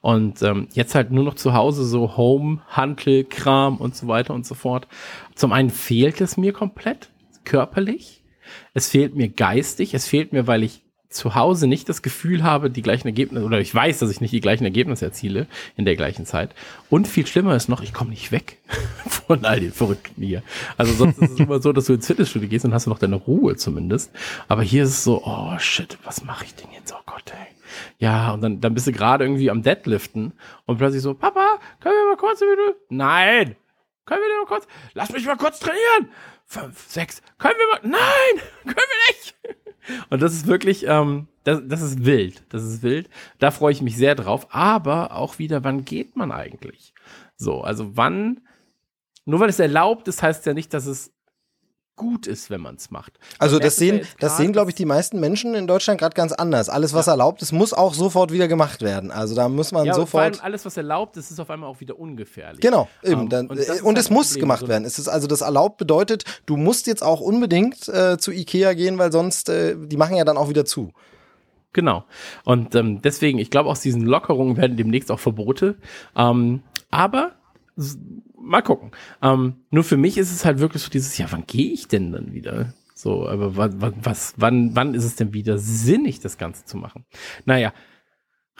Und 0.00 0.42
ähm, 0.42 0.68
jetzt 0.72 0.94
halt 0.94 1.10
nur 1.10 1.24
noch 1.24 1.34
zu 1.34 1.52
Hause 1.52 1.84
so 1.84 2.16
Home, 2.16 2.62
Hantel, 2.68 3.24
Kram 3.24 3.76
und 3.78 3.96
so 3.96 4.08
weiter 4.08 4.34
und 4.34 4.46
so 4.46 4.54
fort. 4.54 4.88
Zum 5.34 5.52
einen 5.52 5.70
fehlt 5.70 6.20
es 6.20 6.36
mir 6.36 6.52
komplett, 6.52 7.10
körperlich. 7.44 8.22
Es 8.74 8.88
fehlt 8.88 9.14
mir 9.14 9.28
geistig. 9.28 9.94
Es 9.94 10.06
fehlt 10.06 10.32
mir, 10.32 10.46
weil 10.46 10.62
ich 10.62 10.82
zu 11.08 11.34
Hause 11.34 11.66
nicht 11.66 11.88
das 11.88 12.02
Gefühl 12.02 12.42
habe, 12.42 12.70
die 12.70 12.82
gleichen 12.82 13.08
Ergebnisse, 13.08 13.44
oder 13.44 13.60
ich 13.60 13.74
weiß, 13.74 13.98
dass 13.98 14.10
ich 14.10 14.20
nicht 14.20 14.32
die 14.32 14.40
gleichen 14.40 14.64
Ergebnisse 14.64 15.06
erziele 15.06 15.46
in 15.76 15.84
der 15.84 15.96
gleichen 15.96 16.26
Zeit. 16.26 16.54
Und 16.90 17.08
viel 17.08 17.26
schlimmer 17.26 17.56
ist 17.56 17.68
noch, 17.68 17.82
ich 17.82 17.94
komme 17.94 18.10
nicht 18.10 18.30
weg 18.30 18.58
von 19.26 19.44
all 19.44 19.60
den 19.60 19.72
Verrückten 19.72 20.22
hier. 20.22 20.42
Also 20.76 20.92
sonst 20.92 21.18
ist 21.18 21.32
es 21.32 21.40
immer 21.40 21.60
so, 21.60 21.72
dass 21.72 21.86
du 21.86 21.94
ins 21.94 22.06
Fitnessstudio 22.06 22.48
gehst 22.48 22.64
und 22.64 22.74
hast 22.74 22.86
du 22.86 22.90
noch 22.90 22.98
deine 22.98 23.16
Ruhe 23.16 23.56
zumindest. 23.56 24.10
Aber 24.48 24.62
hier 24.62 24.84
ist 24.84 24.90
es 24.90 25.04
so, 25.04 25.22
oh 25.24 25.58
shit, 25.58 25.96
was 26.04 26.24
mache 26.24 26.44
ich 26.44 26.54
denn 26.54 26.68
jetzt? 26.72 26.92
Oh 26.92 27.02
Gott, 27.06 27.32
ey. 27.32 27.54
Ja, 27.98 28.32
und 28.32 28.42
dann, 28.42 28.60
dann 28.60 28.74
bist 28.74 28.86
du 28.86 28.92
gerade 28.92 29.24
irgendwie 29.24 29.50
am 29.50 29.62
Deadliften 29.62 30.32
und 30.66 30.78
plötzlich 30.78 31.02
so, 31.02 31.14
Papa, 31.14 31.58
können 31.80 31.94
wir 31.94 32.10
mal 32.10 32.16
kurz 32.16 32.40
wieder? 32.40 32.74
Nein! 32.90 33.56
Können 34.04 34.22
wir 34.22 34.28
denn 34.28 34.38
mal 34.38 34.46
kurz? 34.46 34.66
Lass 34.94 35.10
mich 35.10 35.26
mal 35.26 35.36
kurz 35.36 35.58
trainieren! 35.58 36.10
Fünf, 36.44 36.88
sechs, 36.88 37.22
können 37.38 37.56
wir 37.58 37.90
mal? 37.90 37.98
Nein! 37.98 38.42
Können 38.64 38.76
wir 38.76 39.14
nicht! 39.14 39.34
Und 40.10 40.22
das 40.22 40.32
ist 40.32 40.46
wirklich, 40.46 40.86
ähm, 40.86 41.28
das, 41.44 41.62
das 41.66 41.82
ist 41.82 42.04
wild. 42.04 42.42
Das 42.50 42.62
ist 42.62 42.82
wild. 42.82 43.08
Da 43.38 43.50
freue 43.50 43.72
ich 43.72 43.82
mich 43.82 43.96
sehr 43.96 44.14
drauf. 44.14 44.48
Aber 44.50 45.14
auch 45.14 45.38
wieder, 45.38 45.64
wann 45.64 45.84
geht 45.84 46.16
man 46.16 46.32
eigentlich? 46.32 46.92
So, 47.36 47.62
also 47.62 47.96
wann, 47.96 48.40
nur 49.24 49.40
weil 49.40 49.48
es 49.48 49.58
erlaubt 49.58 50.08
ist, 50.08 50.22
heißt 50.22 50.46
ja 50.46 50.54
nicht, 50.54 50.74
dass 50.74 50.86
es 50.86 51.12
gut 51.98 52.26
ist, 52.26 52.48
wenn 52.48 52.62
man 52.62 52.76
es 52.76 52.90
macht. 52.90 53.18
Also 53.38 53.58
das 53.58 53.78
ja 53.78 53.86
sehen, 53.86 54.06
das 54.18 54.38
sehen, 54.38 54.52
glaube 54.54 54.70
ich, 54.70 54.74
die 54.74 54.86
meisten 54.86 55.20
Menschen 55.20 55.54
in 55.54 55.66
Deutschland 55.66 56.00
gerade 56.00 56.14
ganz 56.14 56.32
anders. 56.32 56.70
Alles, 56.70 56.94
was 56.94 57.06
erlaubt 57.08 57.42
ist, 57.42 57.52
muss 57.52 57.74
auch 57.74 57.92
sofort 57.92 58.32
wieder 58.32 58.48
gemacht 58.48 58.80
werden. 58.80 59.10
Also 59.10 59.34
da 59.34 59.50
muss 59.50 59.72
man 59.72 59.84
ja, 59.84 59.94
und 59.94 60.08
vor 60.08 60.20
allem 60.22 60.32
sofort. 60.32 60.44
alles, 60.46 60.64
was 60.64 60.76
erlaubt 60.78 61.18
ist, 61.18 61.30
ist 61.30 61.38
auf 61.38 61.50
einmal 61.50 61.68
auch 61.68 61.80
wieder 61.80 61.98
ungefährlich. 61.98 62.60
Genau, 62.60 62.88
eben. 63.02 63.22
Ähm, 63.22 63.28
dann, 63.28 63.46
und 63.46 63.50
und 63.50 63.58
das 63.58 63.68
ist 63.68 63.82
und 63.82 63.86
halt 63.88 63.98
es 63.98 64.10
muss 64.10 64.28
Problem. 64.28 64.40
gemacht 64.40 64.62
Also- 64.62 64.68
werden. 64.70 64.84
Es 64.86 64.98
ist 64.98 65.08
also 65.08 65.26
das 65.26 65.42
erlaubt 65.42 65.76
bedeutet, 65.76 66.24
du 66.46 66.56
musst 66.56 66.86
jetzt 66.86 67.02
auch 67.02 67.20
unbedingt 67.20 67.88
äh, 67.88 68.16
zu 68.16 68.32
Ikea 68.32 68.72
gehen, 68.72 68.96
weil 68.98 69.12
sonst, 69.12 69.48
äh, 69.50 69.76
die 69.76 69.96
machen 69.98 70.16
ja 70.16 70.24
dann 70.24 70.38
auch 70.38 70.48
wieder 70.48 70.64
zu. 70.64 70.92
Genau. 71.74 72.04
Und 72.44 72.74
ähm, 72.74 73.02
deswegen, 73.02 73.38
ich 73.38 73.50
glaube, 73.50 73.68
aus 73.68 73.80
diesen 73.80 74.02
Lockerungen 74.02 74.56
werden 74.56 74.76
demnächst 74.76 75.10
auch 75.12 75.20
Verbote. 75.20 75.76
Ähm, 76.16 76.62
aber 76.90 77.32
mal 78.48 78.62
gucken. 78.62 78.90
Ähm, 79.22 79.56
nur 79.70 79.84
für 79.84 79.96
mich 79.96 80.18
ist 80.18 80.32
es 80.32 80.44
halt 80.44 80.58
wirklich 80.58 80.82
so 80.82 80.90
dieses, 80.90 81.16
ja, 81.18 81.26
wann 81.30 81.46
gehe 81.46 81.72
ich 81.72 81.88
denn 81.88 82.12
dann 82.12 82.32
wieder? 82.32 82.74
So, 82.94 83.28
aber 83.28 83.56
was, 83.56 83.72
was, 84.02 84.34
wann, 84.38 84.74
wann 84.74 84.94
ist 84.94 85.04
es 85.04 85.14
denn 85.14 85.32
wieder 85.32 85.58
sinnig, 85.58 86.20
das 86.20 86.36
Ganze 86.38 86.64
zu 86.64 86.76
machen? 86.76 87.04
Naja, 87.44 87.72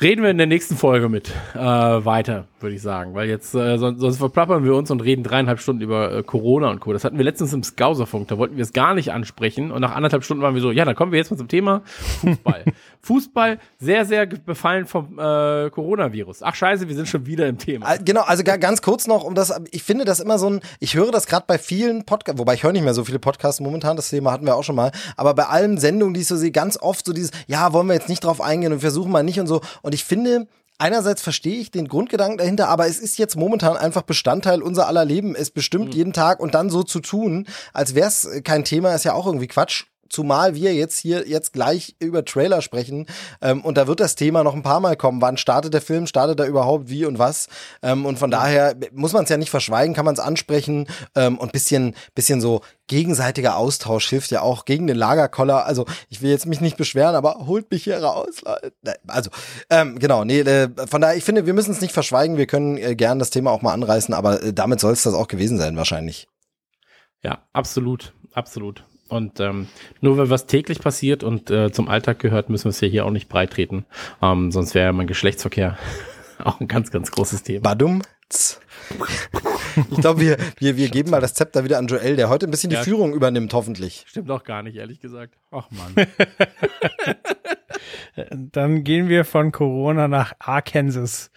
reden 0.01 0.23
wir 0.23 0.31
in 0.31 0.39
der 0.39 0.47
nächsten 0.47 0.77
Folge 0.77 1.09
mit 1.09 1.29
äh, 1.55 1.59
weiter, 1.59 2.45
würde 2.61 2.77
ich 2.77 2.83
sagen. 2.83 3.15
Weil 3.15 3.29
jetzt, 3.29 3.55
äh, 3.55 3.79
sonst, 3.79 4.01
sonst 4.01 4.19
verplappern 4.19 4.65
wir 4.65 4.75
uns 4.75 4.91
und 4.91 5.01
reden 5.01 5.23
dreieinhalb 5.25 5.61
Stunden 5.61 5.83
über 5.83 6.13
äh, 6.13 6.23
Corona 6.23 6.71
und 6.71 6.81
Co. 6.81 6.93
Das 6.93 7.05
hatten 7.05 7.19
wir 7.19 7.25
letztens 7.25 7.53
im 7.53 7.63
Skauserfunk, 7.63 8.29
da 8.29 8.39
wollten 8.39 8.57
wir 8.57 8.63
es 8.63 8.73
gar 8.73 8.95
nicht 8.95 9.13
ansprechen. 9.13 9.71
Und 9.73 9.81
nach 9.81 9.95
anderthalb 9.95 10.25
Stunden 10.25 10.43
waren 10.43 10.55
wir 10.55 10.61
so, 10.63 10.71
ja, 10.71 10.85
dann 10.85 10.95
kommen 10.95 11.13
wir 11.13 11.19
jetzt 11.19 11.31
mal 11.31 11.37
zum 11.37 11.49
Thema 11.49 11.83
Fußball. 12.21 12.65
Fußball, 13.03 13.59
sehr, 13.79 14.05
sehr 14.05 14.27
befallen 14.27 14.87
vom 14.87 15.19
äh, 15.19 15.71
Coronavirus. 15.71 16.43
Ach 16.43 16.55
scheiße, 16.55 16.89
wir 16.89 16.95
sind 16.97 17.09
schon 17.09 17.27
wieder 17.27 17.47
im 17.47 17.59
Thema. 17.59 17.97
Genau, 17.99 18.23
also 18.23 18.43
ga- 18.45 18.57
ganz 18.57 18.83
kurz 18.83 19.07
noch, 19.07 19.25
um 19.25 19.35
das, 19.35 19.53
ich 19.71 19.83
finde 19.83 20.05
das 20.05 20.21
immer 20.21 20.39
so 20.39 20.51
ein, 20.51 20.61
ich 20.81 20.95
höre 20.95 21.11
das 21.11 21.27
gerade 21.27 21.45
bei 21.47 21.59
vielen 21.59 22.05
Podcasts, 22.05 22.39
wobei 22.39 22.55
ich 22.55 22.65
höre 22.65 22.73
nicht 22.73 22.83
mehr 22.85 22.95
so 22.95 23.05
viele 23.05 23.19
Podcasts 23.19 23.61
momentan, 23.61 23.97
das 23.97 24.11
Thema 24.11 24.33
hatten 24.33 24.45
wir 24.47 24.57
auch 24.57 24.65
schon 24.65 24.75
mal, 24.77 24.91
aber 25.17 25.33
bei 25.35 25.45
allen 25.47 25.79
Sendungen, 25.79 26.13
die 26.15 26.21
ich 26.21 26.27
so 26.27 26.37
sehe, 26.37 26.51
ganz 26.51 26.77
oft 26.81 27.07
so 27.07 27.13
dieses, 27.13 27.31
ja, 27.47 27.73
wollen 27.73 27.87
wir 27.87 27.95
jetzt 27.95 28.09
nicht 28.09 28.25
drauf 28.25 28.41
eingehen 28.41 28.73
und 28.73 28.81
versuchen 28.81 29.11
mal 29.13 29.23
nicht 29.23 29.41
und 29.41 29.47
so. 29.47 29.61
Und 29.83 29.88
ich 29.95 30.05
finde, 30.05 30.47
einerseits 30.79 31.23
verstehe 31.23 31.61
ich 31.61 31.71
den 31.71 31.89
Grundgedanken 31.89 32.39
dahinter, 32.39 32.69
aber 32.69 32.87
es 32.87 32.99
ist 32.99 33.19
jetzt 33.19 33.37
momentan 33.37 33.77
einfach 33.77 34.03
Bestandteil 34.03 34.63
unser 34.63 34.87
aller 34.87 35.05
Leben. 35.05 35.35
Es 35.35 35.51
bestimmt 35.51 35.95
jeden 35.95 36.13
Tag 36.13 36.41
und 36.41 36.55
dann 36.55 36.71
so 36.71 36.83
zu 36.83 37.01
tun, 37.01 37.47
als 37.73 37.95
wäre 37.95 38.09
es 38.09 38.29
kein 38.45 38.65
Thema, 38.65 38.95
ist 38.95 39.05
ja 39.05 39.13
auch 39.13 39.27
irgendwie 39.27 39.49
Quatsch. 39.49 39.85
Zumal 40.09 40.55
wir 40.55 40.75
jetzt 40.75 40.99
hier 40.99 41.29
jetzt 41.29 41.53
gleich 41.53 41.97
über 41.99 42.25
Trailer 42.25 42.63
sprechen 42.63 43.07
ähm, 43.41 43.63
und 43.63 43.77
da 43.77 43.87
wird 43.87 44.01
das 44.01 44.15
Thema 44.15 44.45
noch 44.45 44.55
ein 44.55 44.63
paar 44.63 44.81
Mal 44.81 44.97
kommen. 44.97 45.21
Wann 45.21 45.37
startet 45.37 45.75
der 45.75 45.83
Film? 45.83 46.07
Startet 46.07 46.39
er 46.41 46.47
überhaupt? 46.47 46.89
Wie 46.89 47.05
und 47.05 47.19
was? 47.19 47.49
Ähm, 47.83 48.07
und 48.07 48.19
von 48.19 48.31
daher 48.31 48.77
muss 48.93 49.13
man 49.13 49.25
es 49.25 49.31
ja 49.31 49.37
nicht 49.37 49.51
verschweigen, 49.51 49.95
kann 49.95 50.05
man 50.05 50.15
es 50.15 50.21
ansprechen 50.21 50.87
ähm, 51.15 51.39
und 51.39 51.53
bisschen, 51.53 51.95
bisschen 52.15 52.41
so 52.41 52.61
gegenseitiger 52.87 53.57
Austausch 53.57 54.09
hilft 54.09 54.31
ja 54.31 54.41
auch 54.41 54.65
gegen 54.65 54.87
den 54.87 54.97
Lagerkoller. 54.97 55.67
Also 55.67 55.85
ich 56.09 56.23
will 56.23 56.31
jetzt 56.31 56.47
mich 56.47 56.61
nicht 56.61 56.79
beschweren, 56.79 57.15
aber 57.15 57.47
holt 57.47 57.71
mich 57.71 57.85
hier 57.85 58.03
raus. 58.03 58.43
Leute. 58.83 59.01
Also 59.07 59.31
ähm, 59.71 59.99
genau, 59.99 60.25
nee, 60.25 60.41
äh, 60.41 60.69
von 60.87 61.01
daher, 61.01 61.17
ich 61.17 61.25
finde, 61.25 61.47
wir 61.47 61.55
müssen 61.55 61.73
es 61.73 61.81
nicht 61.81 61.93
verschweigen. 61.93 62.37
Wir 62.37 62.47
können 62.47 62.79
äh, 62.79 62.95
gern 62.95 63.19
das 63.19 63.31
Thema 63.31 63.51
auch 63.51 63.63
mal 63.63 63.73
anreißen, 63.73 64.15
aber 64.15 64.43
äh, 64.43 64.53
damit 64.53 64.81
soll 64.81 64.93
es 64.93 65.03
das 65.03 65.15
auch 65.15 65.29
gewesen 65.29 65.59
sein 65.59 65.77
wahrscheinlich. 65.77 66.29
Ja, 67.23 67.47
absolut, 67.53 68.15
absolut. 68.33 68.85
Und 69.09 69.41
ähm, 69.41 69.69
nur 70.01 70.19
weil 70.19 70.31
was 70.31 70.47
täglich 70.47 70.81
passiert 70.81 71.23
und 71.25 71.51
äh, 71.51 71.73
zum 71.73 71.89
Alltag 71.89 72.19
gehört, 72.19 72.51
müssen 72.51 72.65
wir 72.65 72.71
es 72.71 72.81
ja 72.81 72.89
hier 72.89 73.07
auch 73.07 73.11
nicht 73.11 73.29
breitreten. 73.29 73.87
Ähm, 74.23 74.53
sonst 74.53 74.75
wäre 74.75 74.93
mein 74.93 75.07
Geschlechtsverkehr 75.07 75.79
auch 76.45 76.61
ein 76.61 76.69
ganz, 76.69 76.91
ganz 76.91 77.11
großes 77.11 77.43
Thema. 77.43 77.63
Badum. 77.63 78.03
Ich 78.31 80.01
glaube, 80.01 80.21
wir, 80.21 80.37
wir, 80.59 80.77
wir 80.77 80.89
geben 80.89 81.11
mal 81.11 81.21
das 81.21 81.35
Zepter 81.35 81.65
wieder 81.65 81.79
an 81.79 81.87
Joel, 81.87 82.17
der 82.17 82.29
heute 82.29 82.47
ein 82.47 82.51
bisschen 82.51 82.71
Ja. 82.71 82.79
die 82.81 82.85
Führung 82.85 83.15
übernimmt, 83.15 83.55
hoffentlich. 83.55 84.05
Stimmt 84.07 84.31
auch 84.31 84.45
gar 84.45 84.63
nicht, 84.63 84.77
ehrlich 84.77 85.01
gesagt. 85.01 85.35
Ach 85.51 85.69
man. 85.71 86.07
Dann 88.53 88.85
gehen 88.85 89.09
wir 89.09 89.25
von 89.25 89.53
Corona 89.53 90.09
nach 90.09 90.35
Arkansas. 90.41 91.31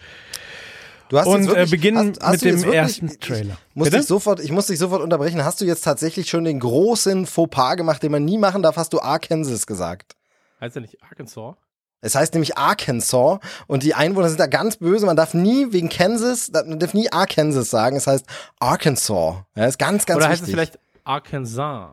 Du 1.12 1.19
hast 1.19 1.28
Und, 1.28 1.41
jetzt 1.41 1.47
wirklich, 1.50 1.67
äh, 1.67 1.71
beginnen 1.76 1.97
hast, 2.15 2.24
hast 2.24 2.32
mit 2.32 2.41
du 2.41 2.47
jetzt 2.47 2.63
dem 2.63 2.71
ersten 2.71 3.06
ich- 3.08 3.19
Trailer. 3.19 3.58
Ich 3.69 3.76
muss, 3.76 3.86
Bitte? 3.88 3.97
dich 3.97 4.08
sofort, 4.08 4.39
ich 4.39 4.52
muss 4.54 4.67
dich 4.67 4.80
sofort 4.80 5.02
unterbrechen. 5.02 5.43
Hast 5.43 5.60
du 5.60 5.65
jetzt 5.65 5.82
tatsächlich 5.84 6.30
schon 6.30 6.45
den 6.45 6.62
großen 6.62 7.26
Fauxpas 7.26 7.76
gemacht, 7.76 8.02
den 8.02 8.13
man 8.13 8.24
nie 8.24 8.38
machen 8.38 8.63
darf? 8.63 8.78
Hast 8.78 8.93
du 8.93 9.02
Arkansas 9.02 9.67
gesagt? 9.67 10.15
Heißt 10.62 10.76
ja 10.76 10.82
nicht 10.82 11.04
Arkansas? 11.04 11.56
Es 12.00 12.15
heißt 12.15 12.34
nämlich 12.34 12.58
Arkansas 12.58 13.39
und 13.67 13.84
die 13.84 13.93
Einwohner 13.93 14.30
sind 14.30 14.39
da 14.39 14.47
ganz 14.47 14.78
böse. 14.78 15.06
Man 15.06 15.17
darf 15.17 15.34
nie 15.34 15.74
wegen 15.74 15.89
Kansas, 15.89 16.50
man 16.54 16.80
darf 16.80 16.93
nie 16.93 17.12
Arkansas 17.12 17.69
sagen. 17.69 17.97
Es 17.97 18.08
heißt 18.08 18.26
Arkansas. 18.62 19.36
Ja, 19.56 19.65
ist 19.65 19.78
ganz, 19.80 20.06
ganz 20.06 20.15
Oder 20.17 20.30
heißt 20.30 20.43
wichtig. 20.43 20.47
es 20.47 20.54
vielleicht 20.54 20.80
Arkansas? 21.04 21.89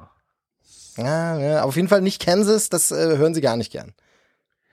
ja, 0.96 1.38
ja, 1.40 1.62
auf 1.64 1.74
jeden 1.74 1.88
Fall 1.88 2.02
nicht 2.02 2.24
Kansas, 2.24 2.68
das 2.68 2.92
äh, 2.92 3.16
hören 3.16 3.34
sie 3.34 3.40
gar 3.40 3.56
nicht 3.56 3.72
gern. 3.72 3.94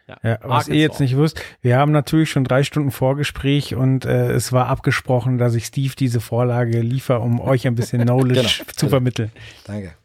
Ja, 0.07 0.37
was 0.43 0.67
ihr 0.67 0.75
jetzt 0.75 0.99
nicht 0.99 1.17
wisst, 1.17 1.41
wir 1.61 1.77
haben 1.77 1.91
natürlich 1.91 2.29
schon 2.29 2.43
drei 2.43 2.61
Stunden 2.63 2.91
Vorgespräch 2.91 3.73
und 3.73 4.05
äh, 4.05 4.33
es 4.33 4.51
war 4.53 4.67
abgesprochen, 4.67 5.39
dass 5.39 5.55
ich 5.55 5.65
Steve 5.65 5.95
diese 5.97 6.21
Vorlage 6.21 6.79
liefere, 6.81 7.19
um 7.21 7.39
euch 7.41 7.65
ein 7.65 7.73
bisschen 7.73 8.01
Knowledge 8.03 8.41
Genau, 8.41 8.49
zu 8.49 8.75
genau. 8.77 8.89
vermitteln. 8.89 9.31
Danke. 9.65 9.95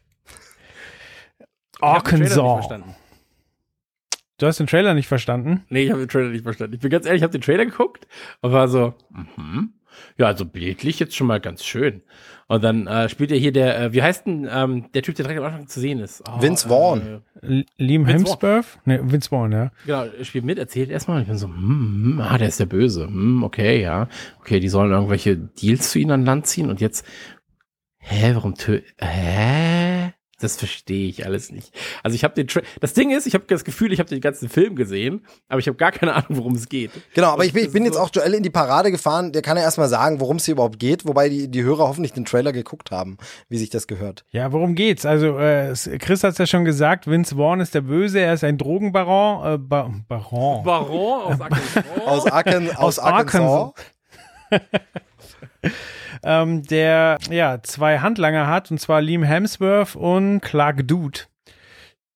Arkansas. 1.79 2.33
verstanden. 2.33 2.95
Du 4.37 4.47
hast 4.47 4.59
den 4.59 4.65
Trailer 4.65 4.95
nicht 4.95 5.07
verstanden? 5.07 5.65
Nee, 5.69 5.83
ich 5.83 5.91
habe 5.91 5.99
den 5.99 6.09
Trailer 6.09 6.29
nicht 6.29 6.43
verstanden. 6.43 6.73
Ich 6.73 6.79
bin 6.81 6.89
ganz 6.89 7.05
ehrlich, 7.05 7.19
ich 7.19 7.23
habe 7.23 7.31
den 7.31 7.41
Trailer 7.41 7.65
geguckt 7.65 8.07
und 8.41 8.51
war 8.51 8.67
so, 8.67 8.95
mhm. 9.37 9.73
ja, 10.17 10.25
also 10.25 10.45
bildlich 10.45 10.97
jetzt 10.99 11.15
schon 11.15 11.27
mal 11.27 11.39
ganz 11.39 11.63
schön. 11.63 12.01
Und 12.51 12.65
dann 12.65 12.85
äh, 12.85 13.07
spielt 13.07 13.31
ja 13.31 13.37
hier 13.37 13.53
der, 13.53 13.79
äh, 13.79 13.93
wie 13.93 14.03
heißt 14.03 14.27
denn 14.27 14.45
ähm, 14.51 14.91
der 14.93 15.03
Typ, 15.03 15.15
der 15.15 15.23
direkt 15.23 15.39
am 15.39 15.45
Anfang 15.45 15.67
zu 15.67 15.79
sehen 15.79 15.99
ist? 15.99 16.21
Oh, 16.27 16.41
Vince 16.41 16.67
Vaughn. 16.67 17.21
Äh, 17.41 17.63
Liam 17.77 18.05
Hemsworth? 18.05 18.77
Ne, 18.83 18.99
Vince 19.09 19.29
Vaughn, 19.29 19.53
ja. 19.53 19.71
genau, 19.85 20.03
er 20.03 20.25
spielt 20.25 20.43
mit, 20.43 20.59
erzählt 20.59 20.89
erstmal. 20.89 21.15
und 21.15 21.21
Ich 21.21 21.27
bin 21.29 21.37
so, 21.37 21.47
hm, 21.47 21.55
hm, 21.55 22.19
ah, 22.19 22.37
der 22.37 22.49
ist 22.49 22.59
der 22.59 22.65
Böse. 22.65 23.07
Hm, 23.07 23.45
okay, 23.45 23.81
ja. 23.81 24.09
Okay, 24.41 24.59
die 24.59 24.67
sollen 24.67 24.91
irgendwelche 24.91 25.37
Deals 25.37 25.91
zu 25.91 25.99
ihnen 25.99 26.11
an 26.11 26.25
Land 26.25 26.45
ziehen 26.45 26.69
und 26.69 26.81
jetzt, 26.81 27.05
hä, 27.99 28.31
warum 28.33 28.55
tö, 28.55 28.81
hä? 28.99 30.00
Das 30.41 30.57
verstehe 30.57 31.07
ich 31.07 31.25
alles 31.25 31.51
nicht. 31.51 31.71
Also 32.03 32.15
ich 32.15 32.23
habe 32.23 32.33
den 32.33 32.47
Tra 32.47 32.61
Das 32.79 32.93
Ding 32.93 33.11
ist, 33.11 33.27
ich 33.27 33.35
habe 33.35 33.45
das 33.47 33.63
Gefühl, 33.63 33.93
ich 33.93 33.99
habe 33.99 34.09
den 34.09 34.21
ganzen 34.21 34.49
Film 34.49 34.75
gesehen, 34.75 35.25
aber 35.47 35.59
ich 35.59 35.67
habe 35.67 35.77
gar 35.77 35.91
keine 35.91 36.13
Ahnung, 36.15 36.29
worum 36.29 36.55
es 36.55 36.67
geht. 36.67 36.91
Genau, 37.13 37.29
aber 37.29 37.45
ich 37.45 37.53
bin, 37.53 37.65
ich 37.65 37.71
bin 37.71 37.85
jetzt 37.85 37.97
auch 37.97 38.09
Joel 38.11 38.33
in 38.33 38.43
die 38.43 38.49
Parade 38.49 38.91
gefahren. 38.91 39.31
Der 39.31 39.43
kann 39.43 39.55
ja 39.55 39.63
erstmal 39.63 39.87
sagen, 39.87 40.19
worum 40.19 40.37
es 40.37 40.45
hier 40.45 40.53
überhaupt 40.53 40.79
geht, 40.79 41.05
wobei 41.05 41.29
die, 41.29 41.47
die 41.47 41.63
Hörer 41.63 41.87
hoffentlich 41.87 42.13
den 42.13 42.25
Trailer 42.25 42.51
geguckt 42.53 42.91
haben, 42.91 43.17
wie 43.49 43.57
sich 43.57 43.69
das 43.69 43.85
gehört. 43.87 44.25
Ja, 44.31 44.51
worum 44.51 44.75
geht's? 44.75 45.05
Also, 45.05 45.37
äh, 45.37 45.73
Chris 45.99 46.23
hat 46.23 46.33
es 46.33 46.37
ja 46.39 46.47
schon 46.47 46.65
gesagt, 46.65 47.05
Vince 47.07 47.35
Vaughn 47.35 47.59
ist 47.59 47.75
der 47.75 47.81
Böse, 47.81 48.19
er 48.19 48.33
ist 48.33 48.43
ein 48.43 48.57
Drogenbaron, 48.57 49.53
äh, 49.53 49.57
ba 49.57 49.91
Baron. 50.07 50.63
Baron 50.63 51.39
aus 51.39 51.39
Arkansas. 51.41 51.85
Aus, 52.05 52.27
Arkan 52.27 52.69
aus, 52.69 52.77
Aus 52.77 52.99
Arkansas. 52.99 53.73
ähm, 56.23 56.63
der 56.63 57.19
ja 57.29 57.61
zwei 57.63 57.99
Handlanger 57.99 58.47
hat, 58.47 58.71
und 58.71 58.79
zwar 58.79 59.01
Liam 59.01 59.23
Hemsworth 59.23 59.95
und 59.95 60.41
Clark 60.41 60.87
Dude, 60.87 61.21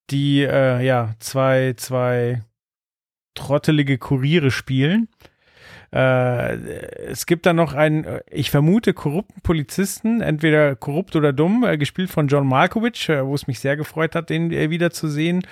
die 0.10 0.42
äh, 0.42 0.84
ja 0.84 1.16
zwei, 1.20 1.74
zwei 1.78 2.44
trottelige 3.36 3.98
Kuriere 3.98 4.52
spielen. 4.52 5.10
Äh, 5.96 6.56
es 7.08 7.26
gibt 7.26 7.46
dann 7.46 7.56
noch 7.56 7.74
einen, 7.74 8.04
äh, 8.04 8.22
ich 8.30 8.52
vermute, 8.52 8.94
korrupten 8.94 9.42
Polizisten, 9.42 10.22
entweder 10.22 10.76
korrupt 10.76 11.16
oder 11.16 11.32
dumm, 11.32 11.64
äh, 11.64 11.78
gespielt 11.78 12.10
von 12.10 12.28
John 12.28 12.48
Malkovich, 12.48 13.10
äh, 13.10 13.26
wo 13.26 13.36
es 13.36 13.48
mich 13.48 13.60
sehr 13.60 13.78
gefreut 13.78 14.16
hat, 14.16 14.30
den 14.30 14.52
äh, 14.52 14.70
wieder 14.70 14.92
zu 14.92 15.08
sehen. 15.08 15.46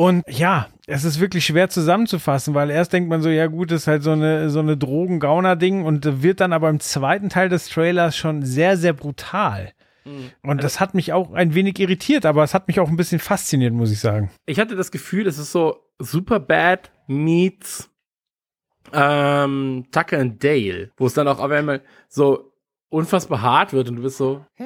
Und 0.00 0.24
ja, 0.30 0.68
es 0.86 1.04
ist 1.04 1.20
wirklich 1.20 1.44
schwer 1.44 1.68
zusammenzufassen, 1.68 2.54
weil 2.54 2.70
erst 2.70 2.94
denkt 2.94 3.10
man 3.10 3.20
so, 3.20 3.28
ja 3.28 3.48
gut, 3.48 3.70
das 3.70 3.82
ist 3.82 3.86
halt 3.86 4.02
so 4.02 4.12
eine, 4.12 4.48
so 4.48 4.60
eine 4.60 4.78
Drogen-Gauner-Ding 4.78 5.84
und 5.84 6.22
wird 6.22 6.40
dann 6.40 6.54
aber 6.54 6.70
im 6.70 6.80
zweiten 6.80 7.28
Teil 7.28 7.50
des 7.50 7.68
Trailers 7.68 8.16
schon 8.16 8.42
sehr, 8.42 8.78
sehr 8.78 8.94
brutal. 8.94 9.74
Und 10.42 10.64
das 10.64 10.80
hat 10.80 10.94
mich 10.94 11.12
auch 11.12 11.34
ein 11.34 11.54
wenig 11.54 11.78
irritiert, 11.78 12.24
aber 12.24 12.42
es 12.42 12.54
hat 12.54 12.66
mich 12.66 12.80
auch 12.80 12.88
ein 12.88 12.96
bisschen 12.96 13.18
fasziniert, 13.18 13.74
muss 13.74 13.92
ich 13.92 14.00
sagen. 14.00 14.30
Ich 14.46 14.58
hatte 14.58 14.74
das 14.74 14.90
Gefühl, 14.90 15.26
es 15.26 15.36
ist 15.36 15.52
so 15.52 15.76
super 15.98 16.40
bad 16.40 16.90
meets 17.06 17.90
ähm, 18.94 19.84
Tucker 19.92 20.18
and 20.18 20.42
Dale, 20.42 20.92
wo 20.96 21.04
es 21.04 21.12
dann 21.12 21.28
auch 21.28 21.40
auf 21.40 21.50
einmal 21.50 21.82
so 22.08 22.54
unfassbar 22.88 23.42
hart 23.42 23.74
wird 23.74 23.90
und 23.90 23.96
du 23.96 24.02
bist 24.02 24.16
so, 24.16 24.46
hä? 24.54 24.64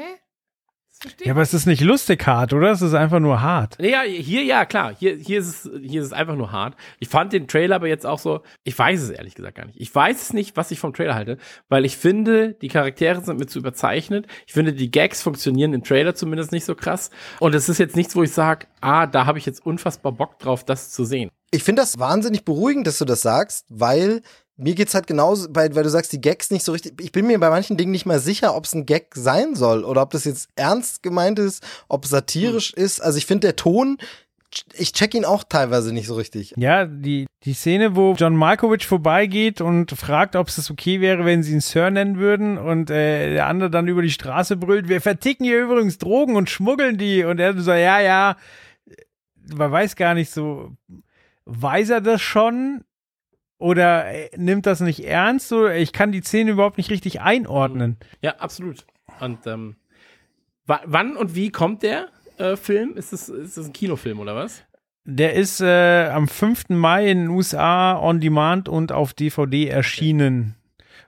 Verstehe 1.05 1.27
Ja, 1.27 1.35
aber 1.35 1.43
es 1.43 1.53
ist 1.53 1.67
nicht 1.67 1.83
lustig 1.83 2.27
hart, 2.27 2.55
oder? 2.55 2.71
Es 2.71 2.81
ist 2.81 2.95
einfach 2.95 3.21
nur 3.21 3.43
hart. 3.43 3.77
Ja, 3.79 4.01
hier, 4.03 4.43
ja, 4.43 4.65
klar. 4.65 4.95
Hier, 4.99 5.17
hier, 5.17 5.39
ist 5.39 5.67
es, 5.67 5.71
hier 5.83 6.01
ist 6.01 6.07
es 6.07 6.13
einfach 6.15 6.35
nur 6.35 6.51
hart. 6.51 6.77
Ich 6.99 7.09
fand 7.09 7.35
den 7.35 7.47
Trailer 7.47 7.77
aber 7.77 7.89
jetzt 7.89 8.07
auch 8.07 8.19
so, 8.19 8.41
ich 8.63 8.79
weiß 8.79 9.03
es 9.03 9.11
ehrlich 9.11 9.35
gesagt 9.35 9.57
gar 9.57 9.67
nicht. 9.67 9.79
Ich 9.79 9.95
weiß 9.95 10.23
es 10.23 10.33
nicht, 10.33 10.57
was 10.57 10.71
ich 10.71 10.79
vom 10.79 10.95
Trailer 10.95 11.15
halte, 11.15 11.37
weil 11.69 11.85
ich 11.85 11.99
finde, 11.99 12.55
die 12.55 12.69
Charaktere 12.69 13.23
sind 13.23 13.39
mir 13.39 13.47
zu 13.47 13.59
überzeichnet. 13.59 14.27
Ich 14.47 14.55
finde, 14.55 14.73
die 14.73 14.91
Gags 14.91 15.21
funktionieren 15.21 15.75
im 15.75 15.85
Trailer 15.85 16.15
zumindest 16.15 16.53
nicht 16.53 16.65
so 16.65 16.75
krass. 16.75 17.11
Und 17.39 17.55
es 17.55 17.69
ist 17.69 17.77
jetzt 17.77 17.97
nichts, 17.97 18.17
wo 18.17 18.23
ich 18.23 18.33
sage, 18.33 18.67
ah, 18.81 19.07
da 19.07 19.27
habe 19.27 19.39
ich 19.39 19.45
jetzt 19.45 19.65
unfassbar 19.67 20.13
Bock 20.13 20.39
drauf, 20.39 20.65
das 20.65 20.91
zu 20.91 21.05
sehen. 21.05 21.31
Ich 21.51 21.63
finde 21.63 21.83
das 21.83 21.99
wahnsinnig 21.99 22.45
beruhigend, 22.45 22.87
dass 22.87 22.99
du 22.99 23.05
das 23.05 23.21
sagst, 23.21 23.67
weil 23.69 24.23
mir 24.57 24.75
geht's 24.75 24.95
halt 24.95 25.07
genauso, 25.07 25.49
bei, 25.51 25.75
weil 25.75 25.83
du 25.83 25.91
sagst, 25.91 26.13
die 26.13 26.21
Gags 26.21 26.51
nicht 26.51 26.65
so 26.65 26.73
richtig. 26.73 27.01
Ich 27.01 27.13
bin 27.13 27.27
mir 27.27 27.39
bei 27.41 27.51
manchen 27.51 27.77
Dingen 27.77 27.91
nicht 27.91 28.07
mal 28.07 28.21
sicher, 28.21 28.55
ob 28.55 28.65
es 28.65 28.75
ein 28.75 28.87
Gag 28.87 29.15
sein 29.15 29.55
soll 29.55 29.85
oder 29.85 30.03
ob 30.03 30.11
das 30.11 30.25
jetzt 30.25 30.49
ernst 30.55 31.03
gemeint 31.03 31.39
ist, 31.39 31.65
ob 31.89 32.05
es 32.05 32.11
satirisch 32.11 32.73
ist. 32.73 33.01
Also 33.01 33.19
ich 33.19 33.27
finde 33.27 33.49
der 33.49 33.57
Ton, 33.57 33.99
ich 34.75 34.93
check 34.93 35.15
ihn 35.15 35.25
auch 35.25 35.43
teilweise 35.43 35.93
nicht 35.93 36.07
so 36.07 36.15
richtig. 36.15 36.55
Ja, 36.57 36.85
die, 36.87 37.27
die 37.43 37.55
Szene, 37.55 37.97
wo 37.97 38.15
John 38.15 38.37
Malkovich 38.37 38.87
vorbeigeht 38.87 39.61
und 39.61 39.91
fragt, 39.91 40.37
ob 40.37 40.49
es 40.49 40.71
okay 40.71 41.01
wäre, 41.01 41.25
wenn 41.25 41.43
sie 41.43 41.53
ihn 41.53 41.61
Sir 41.61 41.91
nennen 41.91 42.19
würden 42.19 42.57
und 42.59 42.91
äh, 42.91 43.35
der 43.35 43.47
andere 43.47 43.71
dann 43.71 43.89
über 43.89 44.03
die 44.03 44.11
Straße 44.11 44.57
brüllt, 44.57 44.89
wir 44.89 45.01
verticken 45.01 45.45
hier 45.45 45.65
übrigens 45.65 45.99
Drogen 45.99 46.37
und 46.37 46.49
schmuggeln 46.49 46.97
die 46.97 47.25
und 47.25 47.41
er 47.41 47.61
so, 47.61 47.73
ja, 47.73 48.01
ja, 48.01 48.37
man 49.53 49.73
weiß 49.73 49.97
gar 49.97 50.15
nicht 50.15 50.31
so, 50.31 50.71
weiß 51.45 51.91
er 51.91 52.01
das 52.01 52.23
schon 52.23 52.85
oder 53.65 54.07
äh, 54.07 54.31
nimmt 54.37 54.67
das 54.67 54.81
nicht 54.81 55.05
ernst? 55.05 55.53
Oder 55.53 55.77
ich 55.77 55.93
kann 55.93 56.13
die 56.13 56.21
Szene 56.23 56.53
überhaupt 56.53 56.77
nicht 56.79 56.91
richtig 56.91 57.21
einordnen. 57.21 57.97
Ja, 58.21 58.37
absolut. 58.37 58.85
Und 59.21 59.47
ähm, 59.47 59.77
wa- 60.67 60.83
wann 60.85 61.17
und 61.17 61.35
wie 61.35 61.51
kommt 61.51 61.83
der 61.83 62.09
äh, 62.39 62.57
Film? 62.57 62.97
Ist 62.97 63.13
das, 63.13 63.29
ist 63.29 63.57
das 63.57 63.67
ein 63.67 63.73
Kinofilm 63.73 64.21
oder 64.21 64.37
was? 64.37 64.63
Der 65.07 65.35
ist 65.35 65.61
äh, 65.61 66.09
am 66.09 66.29
5. 66.29 66.71
Mai 66.71 67.11
in 67.11 67.19
den 67.19 67.29
USA 67.29 67.99
on 67.99 68.21
Demand 68.21 68.69
und 68.69 68.91
auf 68.93 69.13
DVD 69.15 69.69
erschienen. 69.69 70.55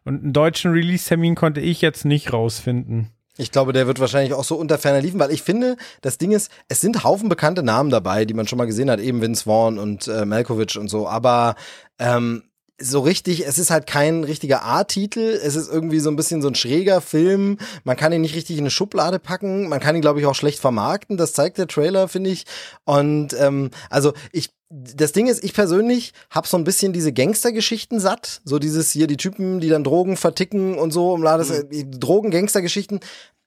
Und 0.05 0.23
einen 0.23 0.33
deutschen 0.33 0.73
Release-Termin 0.73 1.35
konnte 1.35 1.61
ich 1.61 1.81
jetzt 1.83 2.05
nicht 2.05 2.33
rausfinden. 2.33 3.11
Ich 3.39 3.53
glaube, 3.53 3.73
der 3.73 3.87
wird 3.87 4.01
wahrscheinlich 4.01 4.35
auch 4.35 4.45
so 4.45 4.57
unter 4.57 4.79
ferner 4.79 5.01
liefen, 5.01 5.21
weil 5.21 5.31
ich 5.31 5.43
finde, 5.43 5.77
das 6.01 6.19
Ding 6.19 6.33
ist, 6.33 6.51
es 6.69 6.81
sind 6.81 7.05
Haufen 7.05 7.29
bekannte 7.29 7.63
Namen 7.63 7.91
dabei, 7.91 8.25
die 8.25 8.35
man 8.35 8.47
schon 8.47 8.59
mal 8.59 8.67
gesehen 8.67 8.91
hat, 8.91 9.01
eben 9.01 9.21
Vince 9.21 9.45
Vaughn 9.45 9.79
und 9.79 10.09
äh, 10.09 10.25
Malkovich 10.25 10.79
und 10.79 10.89
so, 10.89 11.07
aber 11.09 11.55
ähm, 11.99 12.43
so 12.79 13.01
richtig, 13.01 13.47
es 13.47 13.59
ist 13.59 13.71
halt 13.71 13.87
kein 13.87 14.25
richtiger 14.25 14.65
A-Titel, 14.65 15.21
es 15.43 15.57
ist 15.57 15.71
irgendwie 15.71 16.01
so 16.01 16.11
ein 16.11 16.17
bisschen 16.17 16.43
so 16.43 16.49
ein 16.49 16.55
schräger 16.55 17.01
Film, 17.01 17.59
man 17.85 17.97
kann 17.97 18.13
ihn 18.13 18.21
nicht 18.21 18.35
richtig 18.35 18.57
in 18.57 18.65
eine 18.65 18.71
Schublade 18.71 19.19
packen, 19.19 19.69
man 19.69 19.81
kann 19.81 19.95
ihn, 19.97 20.03
glaube 20.03 20.21
ich, 20.21 20.27
auch 20.27 20.35
schlecht 20.35 20.59
vermarkten, 20.59 21.17
das 21.17 21.33
zeigt 21.33 21.57
der 21.57 21.69
Trailer, 21.69 22.09
finde 22.09 22.31
ich. 22.31 22.45
Und 22.85 23.35
ähm, 23.41 23.71
also 23.89 24.13
ich 24.33 24.51
das 24.69 25.13
Ding 25.13 25.29
ist, 25.29 25.45
ich 25.45 25.55
persönlich 25.55 26.13
hab 26.31 26.47
so 26.47 26.57
ein 26.57 26.65
bisschen 26.65 26.93
diese 26.93 27.13
Gangstergeschichten 27.13 28.01
satt. 28.01 28.41
So 28.45 28.59
dieses 28.59 28.91
hier, 28.91 29.07
die 29.07 29.17
Typen, 29.17 29.61
die 29.61 29.69
dann 29.69 29.85
Drogen 29.85 30.17
verticken 30.17 30.77
und 30.79 30.93
so, 30.93 31.15
im 31.15 31.23
Lades, 31.23 31.51
äh, 31.51 31.85
Drogen-Gangstergeschichten. 31.85 33.01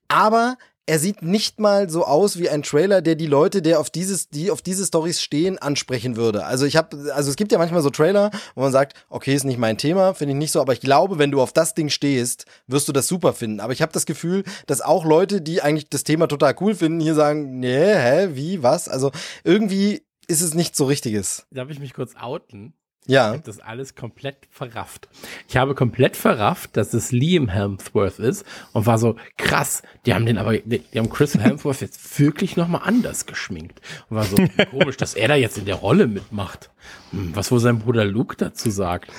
Aber 0.08 0.58
er 0.90 0.98
sieht 0.98 1.22
nicht 1.22 1.60
mal 1.60 1.88
so 1.88 2.04
aus 2.04 2.40
wie 2.40 2.50
ein 2.50 2.64
Trailer, 2.64 3.04
der 3.04 3.14
die 3.14 3.28
Leute, 3.28 3.62
der 3.62 3.80
auf 3.80 3.92
dieses, 3.92 4.30
die 4.30 4.50
auf 4.50 4.64
diese 4.64 4.84
Stories 4.84 5.22
stehen, 5.22 5.60
ansprechen 5.60 6.16
würde. 6.16 6.46
Also 6.46 6.66
ich 6.66 6.78
habe, 6.78 7.14
also 7.14 7.30
es 7.30 7.36
gibt 7.36 7.52
ja 7.52 7.60
manchmal 7.60 7.84
so 7.84 7.92
Trailer, 7.92 8.32
wo 8.56 8.62
man 8.62 8.72
sagt, 8.72 8.96
okay, 9.08 9.36
ist 9.36 9.44
nicht 9.44 9.60
mein 9.60 9.78
Thema, 9.78 10.16
finde 10.16 10.32
ich 10.32 10.40
nicht 10.40 10.52
so, 10.52 10.60
aber 10.60 10.74
ich 10.74 10.82
glaube, 10.82 11.20
wenn 11.20 11.30
du 11.30 11.42
auf 11.42 11.54
das 11.54 11.76
Ding 11.76 11.90
stehst, 11.90 12.46
wirst 12.66 12.88
du 12.88 12.92
das 12.92 13.08
super 13.08 13.34
finden. 13.34 13.60
Aber 13.60 13.72
ich 13.72 13.84
habe 13.84 13.92
das 13.92 14.08
Gefühl, 14.08 14.44
dass 14.66 14.82
auch 14.82 15.06
Leute, 15.06 15.42
die 15.42 15.62
eigentlich 15.62 15.90
das 15.90 16.04
Thema 16.04 16.28
total 16.28 16.56
cool 16.60 16.74
finden, 16.74 17.02
hier 17.02 17.14
sagen, 17.14 17.60
nee, 17.60 17.94
hä, 17.94 18.30
wie, 18.32 18.64
was? 18.64 18.90
Also 18.90 19.12
irgendwie 19.44 20.02
ist 20.30 20.42
es 20.42 20.54
nicht 20.54 20.76
so 20.76 20.86
richtiges. 20.86 21.46
Darf 21.52 21.70
ich 21.70 21.80
mich 21.80 21.94
kurz 21.94 22.16
outen? 22.16 22.74
Ich 23.06 23.14
Ja. 23.14 23.30
habe 23.30 23.40
das 23.40 23.60
alles 23.60 23.96
komplett 23.96 24.48
verrafft. 24.52 25.10
Ich 25.48 25.58
habe 25.58 25.74
komplett 25.74 26.16
verrafft, 26.16 26.78
dass 26.78 26.94
es 26.94 27.12
Liam 27.12 27.48
Hemsworth 27.48 28.20
ist 28.20 28.46
und 28.74 28.86
war 28.86 29.00
so 29.00 29.16
krass. 29.38 29.82
Die 30.06 30.14
haben 30.14 30.26
den 30.28 30.38
aber, 30.38 30.58
die, 30.58 30.84
haben 30.96 31.10
Chris 31.10 31.34
Hemsworth 31.40 31.82
jetzt 31.82 32.20
wirklich 32.20 32.56
noch 32.56 32.68
mal 32.68 32.80
anders 32.80 33.26
geschminkt 33.26 33.82
und 34.10 34.18
war 34.18 34.26
so 34.26 34.38
komisch, 34.70 34.98
dass 34.98 35.16
er 35.16 35.28
da 35.30 35.36
jetzt 35.36 35.58
in 35.58 35.66
der 35.66 35.76
Rolle 35.76 36.06
mitmacht. 36.08 36.70
Hm, 37.12 37.36
was 37.36 37.52
wohl 37.52 37.60
sein 37.60 37.80
Bruder 37.80 38.06
Luke 38.06 38.36
dazu 38.38 38.70
sagt. 38.70 39.10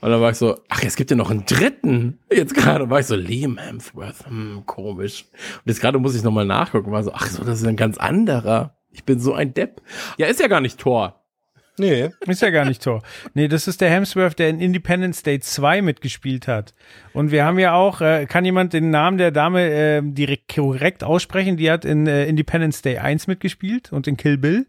Und 0.00 0.10
dann 0.10 0.20
war 0.20 0.30
ich 0.32 0.36
so, 0.36 0.58
ach, 0.68 0.82
es 0.84 0.96
gibt 0.96 1.10
ja 1.10 1.16
noch 1.16 1.30
einen 1.30 1.46
dritten. 1.46 2.18
Jetzt 2.30 2.54
gerade 2.54 2.90
war 2.90 3.00
ich 3.00 3.06
so, 3.06 3.14
Liam 3.16 3.56
Hemsworth, 3.58 4.26
hm, 4.26 4.62
komisch. 4.66 5.24
Und 5.32 5.66
jetzt 5.66 5.80
gerade 5.80 5.98
muss 5.98 6.14
ich 6.14 6.22
noch 6.22 6.32
mal 6.32 6.44
nachgucken, 6.44 6.92
war 6.92 7.02
so, 7.02 7.12
ach 7.12 7.26
so, 7.28 7.42
das 7.44 7.60
ist 7.60 7.66
ein 7.66 7.76
ganz 7.76 7.98
anderer. 7.98 8.76
Ich 8.92 9.04
bin 9.04 9.18
so 9.18 9.34
ein 9.34 9.54
Depp. 9.54 9.80
Ja, 10.18 10.26
ist 10.26 10.40
ja 10.40 10.48
gar 10.48 10.60
nicht 10.60 10.78
Thor. 10.78 11.18
Nee. 11.78 12.10
Ist 12.26 12.42
ja 12.42 12.50
gar 12.50 12.66
nicht 12.66 12.82
Thor. 12.82 13.02
Nee, 13.32 13.48
das 13.48 13.66
ist 13.66 13.80
der 13.80 13.90
Hemsworth, 13.90 14.38
der 14.38 14.50
in 14.50 14.60
Independence 14.60 15.22
Day 15.22 15.40
2 15.40 15.80
mitgespielt 15.80 16.46
hat. 16.46 16.74
Und 17.14 17.30
wir 17.30 17.44
haben 17.44 17.58
ja 17.58 17.74
auch, 17.74 18.02
äh, 18.02 18.26
kann 18.26 18.44
jemand 18.44 18.74
den 18.74 18.90
Namen 18.90 19.16
der 19.16 19.30
Dame 19.30 19.70
äh, 19.70 20.02
direkt 20.04 20.54
korrekt 20.54 21.02
aussprechen? 21.02 21.56
Die 21.56 21.70
hat 21.70 21.84
in 21.84 22.06
äh, 22.06 22.26
Independence 22.26 22.82
Day 22.82 22.98
1 22.98 23.26
mitgespielt 23.26 23.92
und 23.92 24.06
in 24.06 24.16
Kill 24.18 24.36
Bill. 24.36 24.66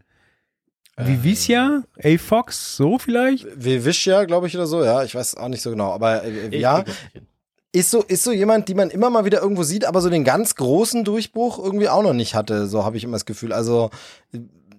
Vivicia? 0.96 1.82
A. 2.02 2.16
Fox? 2.18 2.76
So 2.76 2.98
vielleicht? 2.98 3.46
Vivicia, 3.56 4.24
glaube 4.24 4.46
ich, 4.46 4.56
oder 4.56 4.66
so, 4.66 4.82
ja. 4.82 5.02
Ich 5.02 5.14
weiß 5.14 5.36
auch 5.36 5.48
nicht 5.48 5.60
so 5.60 5.70
genau. 5.70 5.92
Aber 5.92 6.24
äh, 6.24 6.56
ja, 6.56 6.84
ist 7.74 7.90
so, 7.90 8.02
ist 8.02 8.22
so 8.22 8.32
jemand, 8.32 8.68
die 8.68 8.74
man 8.74 8.90
immer 8.90 9.10
mal 9.10 9.24
wieder 9.24 9.40
irgendwo 9.42 9.64
sieht, 9.64 9.84
aber 9.84 10.00
so 10.00 10.08
den 10.08 10.24
ganz 10.24 10.54
großen 10.54 11.04
Durchbruch 11.04 11.58
irgendwie 11.62 11.88
auch 11.88 12.02
noch 12.02 12.12
nicht 12.12 12.34
hatte. 12.34 12.66
So 12.68 12.84
habe 12.84 12.96
ich 12.96 13.04
immer 13.04 13.14
das 13.14 13.26
Gefühl. 13.26 13.52
Also, 13.52 13.90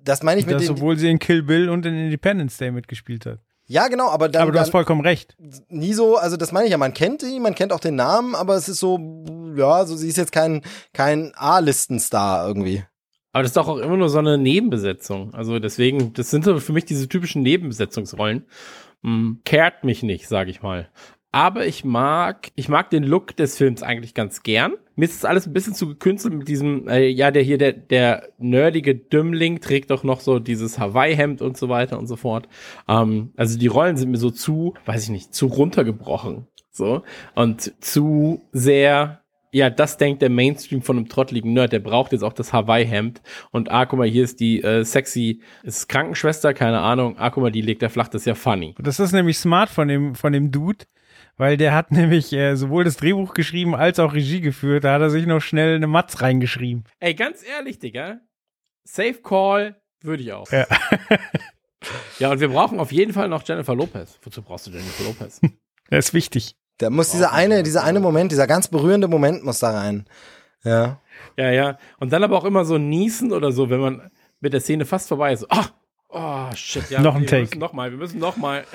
das 0.03 0.23
meine 0.23 0.39
ich 0.39 0.45
mit 0.45 0.55
Das, 0.55 0.63
dem. 0.65 0.75
obwohl 0.75 0.97
sie 0.97 1.09
in 1.09 1.19
Kill 1.19 1.43
Bill 1.43 1.69
und 1.69 1.85
in 1.85 1.93
Independence 1.95 2.57
Day 2.57 2.71
mitgespielt 2.71 3.25
hat. 3.25 3.39
Ja, 3.67 3.87
genau, 3.87 4.09
aber 4.09 4.29
dann, 4.29 4.43
Aber 4.43 4.51
du 4.51 4.59
hast 4.59 4.69
vollkommen 4.69 5.01
recht. 5.01 5.35
nie 5.69 5.93
so, 5.93 6.17
also 6.17 6.37
das 6.37 6.51
meine 6.51 6.65
ich 6.67 6.71
ja, 6.71 6.77
man 6.77 6.93
kennt 6.93 7.23
die, 7.23 7.39
man 7.39 7.55
kennt 7.55 7.73
auch 7.73 7.79
den 7.79 7.95
Namen, 7.95 8.35
aber 8.35 8.55
es 8.55 8.69
ist 8.69 8.79
so, 8.79 8.99
ja, 9.57 9.85
so 9.85 9.95
sie 9.95 10.07
ist 10.07 10.17
jetzt 10.17 10.31
kein, 10.31 10.61
kein 10.93 11.31
A-Listenstar 11.35 12.47
irgendwie. 12.47 12.83
Aber 13.33 13.41
das 13.41 13.49
ist 13.49 13.57
doch 13.57 13.67
auch 13.67 13.77
immer 13.79 13.97
nur 13.97 14.09
so 14.09 14.19
eine 14.19 14.37
Nebenbesetzung. 14.37 15.33
Also 15.33 15.57
deswegen, 15.59 16.13
das 16.13 16.29
sind 16.29 16.45
so 16.45 16.59
für 16.59 16.73
mich 16.73 16.85
diese 16.85 17.09
typischen 17.09 17.41
Nebenbesetzungsrollen. 17.41 18.45
Hm, 19.03 19.41
kehrt 19.43 19.83
mich 19.83 20.03
nicht, 20.03 20.27
sage 20.27 20.51
ich 20.51 20.61
mal. 20.61 20.87
Aber 21.35 21.65
ich 21.65 21.83
mag, 21.83 22.47
ich 22.55 22.69
mag 22.69 22.89
den 22.91 23.03
Look 23.03 23.35
des 23.35 23.57
Films 23.57 23.83
eigentlich 23.83 24.13
ganz 24.13 24.41
gern. 24.41 24.75
Mir 24.95 25.03
ist 25.03 25.15
das 25.15 25.29
alles 25.29 25.45
ein 25.45 25.51
bisschen 25.51 25.73
zu 25.73 25.85
gekünstelt 25.85 26.33
mit 26.33 26.47
diesem, 26.47 26.87
äh, 26.87 27.07
ja, 27.09 27.29
der 27.29 27.43
hier, 27.43 27.57
der, 27.57 27.73
der 27.73 28.29
nerdige 28.37 28.95
Dümmling 28.95 29.59
trägt 29.59 29.91
doch 29.91 30.05
noch 30.05 30.21
so 30.21 30.39
dieses 30.39 30.79
Hawaii-Hemd 30.79 31.41
und 31.41 31.57
so 31.57 31.67
weiter 31.67 31.99
und 31.99 32.07
so 32.07 32.15
fort. 32.15 32.47
Ähm, 32.87 33.33
also 33.35 33.59
die 33.59 33.67
Rollen 33.67 33.97
sind 33.97 34.11
mir 34.11 34.17
so 34.17 34.31
zu, 34.31 34.75
weiß 34.85 35.03
ich 35.03 35.09
nicht, 35.09 35.33
zu 35.33 35.47
runtergebrochen. 35.47 36.47
So. 36.71 37.03
Und 37.33 37.83
zu 37.83 38.41
sehr, 38.53 39.19
ja, 39.51 39.69
das 39.69 39.97
denkt 39.97 40.21
der 40.21 40.29
Mainstream 40.29 40.83
von 40.83 40.95
einem 40.95 41.09
trottligen 41.09 41.51
Nerd. 41.51 41.73
Der 41.73 41.79
braucht 41.79 42.13
jetzt 42.13 42.23
auch 42.23 42.31
das 42.31 42.53
Hawaii-Hemd. 42.53 43.21
Und 43.51 43.69
ah, 43.71 43.85
guck 43.85 43.99
mal, 43.99 44.07
hier 44.07 44.23
ist 44.23 44.39
die 44.39 44.63
äh, 44.63 44.85
sexy, 44.85 45.41
ist 45.63 45.89
Krankenschwester, 45.89 46.53
keine 46.53 46.79
Ahnung. 46.79 47.17
Ah, 47.17 47.29
guck 47.29 47.43
mal, 47.43 47.51
die 47.51 47.59
legt 47.59 47.83
er 47.83 47.89
flach, 47.89 48.07
das 48.07 48.21
ist 48.21 48.25
ja 48.25 48.35
funny. 48.35 48.73
Das 48.79 49.01
ist 49.01 49.11
nämlich 49.11 49.37
smart 49.37 49.69
von 49.69 49.89
dem, 49.89 50.15
von 50.15 50.31
dem 50.31 50.49
Dude, 50.49 50.85
weil 51.37 51.57
der 51.57 51.73
hat 51.73 51.91
nämlich 51.91 52.33
äh, 52.33 52.55
sowohl 52.55 52.83
das 52.83 52.97
Drehbuch 52.97 53.33
geschrieben 53.33 53.75
als 53.75 53.99
auch 53.99 54.13
Regie 54.13 54.41
geführt. 54.41 54.83
Da 54.83 54.93
hat 54.93 55.01
er 55.01 55.09
sich 55.09 55.25
noch 55.25 55.41
schnell 55.41 55.75
eine 55.75 55.87
Matz 55.87 56.21
reingeschrieben. 56.21 56.85
Ey, 56.99 57.13
ganz 57.13 57.43
ehrlich, 57.47 57.79
Digga. 57.79 58.19
Safe 58.83 59.21
Call 59.21 59.81
würde 60.01 60.23
ich 60.23 60.33
auch. 60.33 60.49
Ja. 60.51 60.67
ja, 62.19 62.31
und 62.31 62.39
wir 62.39 62.49
brauchen 62.49 62.79
auf 62.79 62.91
jeden 62.91 63.13
Fall 63.13 63.27
noch 63.27 63.43
Jennifer 63.47 63.75
Lopez. 63.75 64.19
Wozu 64.23 64.41
brauchst 64.41 64.67
du 64.67 64.71
Jennifer 64.71 65.03
Lopez? 65.03 65.41
Das 65.91 66.07
ist 66.07 66.13
wichtig. 66.15 66.55
Da 66.79 66.89
muss 66.89 67.11
dieser 67.11 67.31
eine, 67.31 67.61
dieser 67.61 67.83
eine 67.83 67.99
Moment, 67.99 68.31
dieser 68.31 68.47
ganz 68.47 68.69
berührende 68.69 69.07
Moment 69.07 69.43
muss 69.43 69.59
da 69.59 69.69
rein. 69.69 70.07
Ja. 70.63 70.99
ja, 71.37 71.51
ja. 71.51 71.77
Und 71.99 72.11
dann 72.11 72.23
aber 72.23 72.35
auch 72.35 72.43
immer 72.43 72.65
so 72.65 72.79
niesen 72.79 73.31
oder 73.31 73.51
so, 73.51 73.69
wenn 73.69 73.79
man 73.79 74.11
mit 74.39 74.53
der 74.53 74.61
Szene 74.61 74.85
fast 74.85 75.09
vorbei 75.09 75.31
ist. 75.31 75.45
Ah, 75.51 75.67
oh, 76.15 76.55
shit. 76.55 76.89
Ja, 76.89 77.01
Noch 77.01 77.15
ein 77.15 77.21
wir 77.21 77.27
Take. 77.27 77.41
müssen 77.43 77.59
noch 77.59 77.73
mal, 77.73 77.91
wir 77.91 77.97
müssen 77.97 78.19
noch 78.19 78.37
mal. 78.37 78.63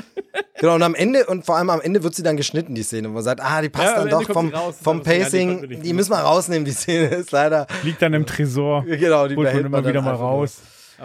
Genau, 0.60 0.74
und 0.74 0.82
am 0.82 0.94
Ende, 0.94 1.24
und 1.24 1.46
vor 1.46 1.56
allem 1.56 1.70
am 1.70 1.80
Ende 1.80 2.02
wird 2.02 2.14
sie 2.14 2.22
dann 2.22 2.36
geschnitten, 2.36 2.74
die 2.74 2.82
Szene, 2.82 3.08
wo 3.08 3.14
man 3.14 3.22
sagt, 3.22 3.40
ah, 3.42 3.62
die 3.62 3.70
passt 3.70 3.96
Ja, 3.96 4.04
dann 4.04 4.10
doch 4.10 4.30
vom, 4.30 4.50
raus, 4.50 4.76
vom 4.82 4.98
und 4.98 5.06
dann 5.06 5.14
so, 5.14 5.36
ja, 5.36 5.44
die 5.54 5.56
Pacing, 5.56 5.82
die 5.82 5.92
müssen 5.94 6.10
wir 6.10 6.18
rausnehmen, 6.18 6.66
die 6.66 6.72
Szene 6.72 7.06
ist 7.06 7.30
leider, 7.32 7.66
Liegt 7.82 8.02
dann 8.02 8.12
im 8.12 8.26
Tresor. 8.26 8.82
genau, 8.86 9.26
die 9.26 9.36
Holt 9.36 9.54
man 9.54 9.64
immer 9.64 9.86
wieder 9.86 10.02
mal 10.02 10.14
raus. 10.14 10.58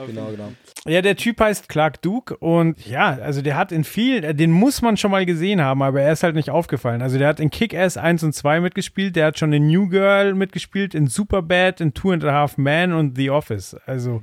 Genau, 0.07 0.25
genau. 0.25 0.51
Ja, 0.87 1.01
der 1.01 1.15
Typ 1.15 1.39
heißt 1.39 1.67
Clark 1.67 2.01
Duke 2.03 2.37
und 2.37 2.85
ja, 2.85 3.17
also 3.19 3.41
der 3.41 3.57
hat 3.57 3.71
in 3.71 3.83
vielen, 3.83 4.23
äh, 4.23 4.35
den 4.35 4.51
muss 4.51 4.83
man 4.83 4.97
schon 4.97 5.09
mal 5.09 5.25
gesehen 5.25 5.59
haben, 5.61 5.81
aber 5.81 6.01
er 6.01 6.13
ist 6.13 6.21
halt 6.21 6.35
nicht 6.35 6.51
aufgefallen. 6.51 7.01
Also 7.01 7.17
der 7.17 7.27
hat 7.27 7.39
in 7.39 7.49
Kick-Ass 7.49 7.97
1 7.97 8.23
und 8.23 8.33
2 8.33 8.59
mitgespielt, 8.59 9.15
der 9.15 9.25
hat 9.27 9.39
schon 9.39 9.51
in 9.51 9.65
New 9.67 9.89
Girl 9.89 10.35
mitgespielt, 10.35 10.93
in 10.93 11.07
Superbad, 11.07 11.81
in 11.81 11.95
Two 11.95 12.11
and 12.11 12.23
a 12.23 12.31
Half 12.31 12.59
Men 12.59 12.93
und 12.93 13.17
The 13.17 13.31
Office. 13.31 13.75
Also 13.87 14.21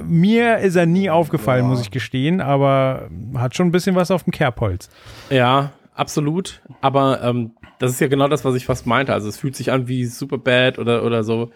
mir 0.00 0.58
ist 0.58 0.76
er 0.76 0.86
nie 0.86 1.10
aufgefallen, 1.10 1.64
Ja. 1.64 1.68
muss 1.70 1.80
ich 1.82 1.90
gestehen, 1.90 2.40
aber 2.40 3.08
hat 3.34 3.56
schon 3.56 3.66
ein 3.68 3.72
bisschen 3.72 3.96
was 3.96 4.12
auf 4.12 4.22
dem 4.22 4.30
Kerbholz. 4.32 4.88
Ja, 5.30 5.72
absolut. 5.94 6.62
Aber 6.80 7.22
ähm, 7.24 7.52
das 7.80 7.90
ist 7.90 8.00
ja 8.00 8.06
genau 8.06 8.28
das, 8.28 8.44
was 8.44 8.54
ich 8.54 8.66
fast 8.66 8.86
meinte. 8.86 9.12
Also 9.12 9.28
es 9.28 9.36
fühlt 9.36 9.56
sich 9.56 9.72
an 9.72 9.88
wie 9.88 10.04
Superbad 10.04 10.78
oder, 10.78 11.02
oder 11.04 11.24
so 11.24 11.50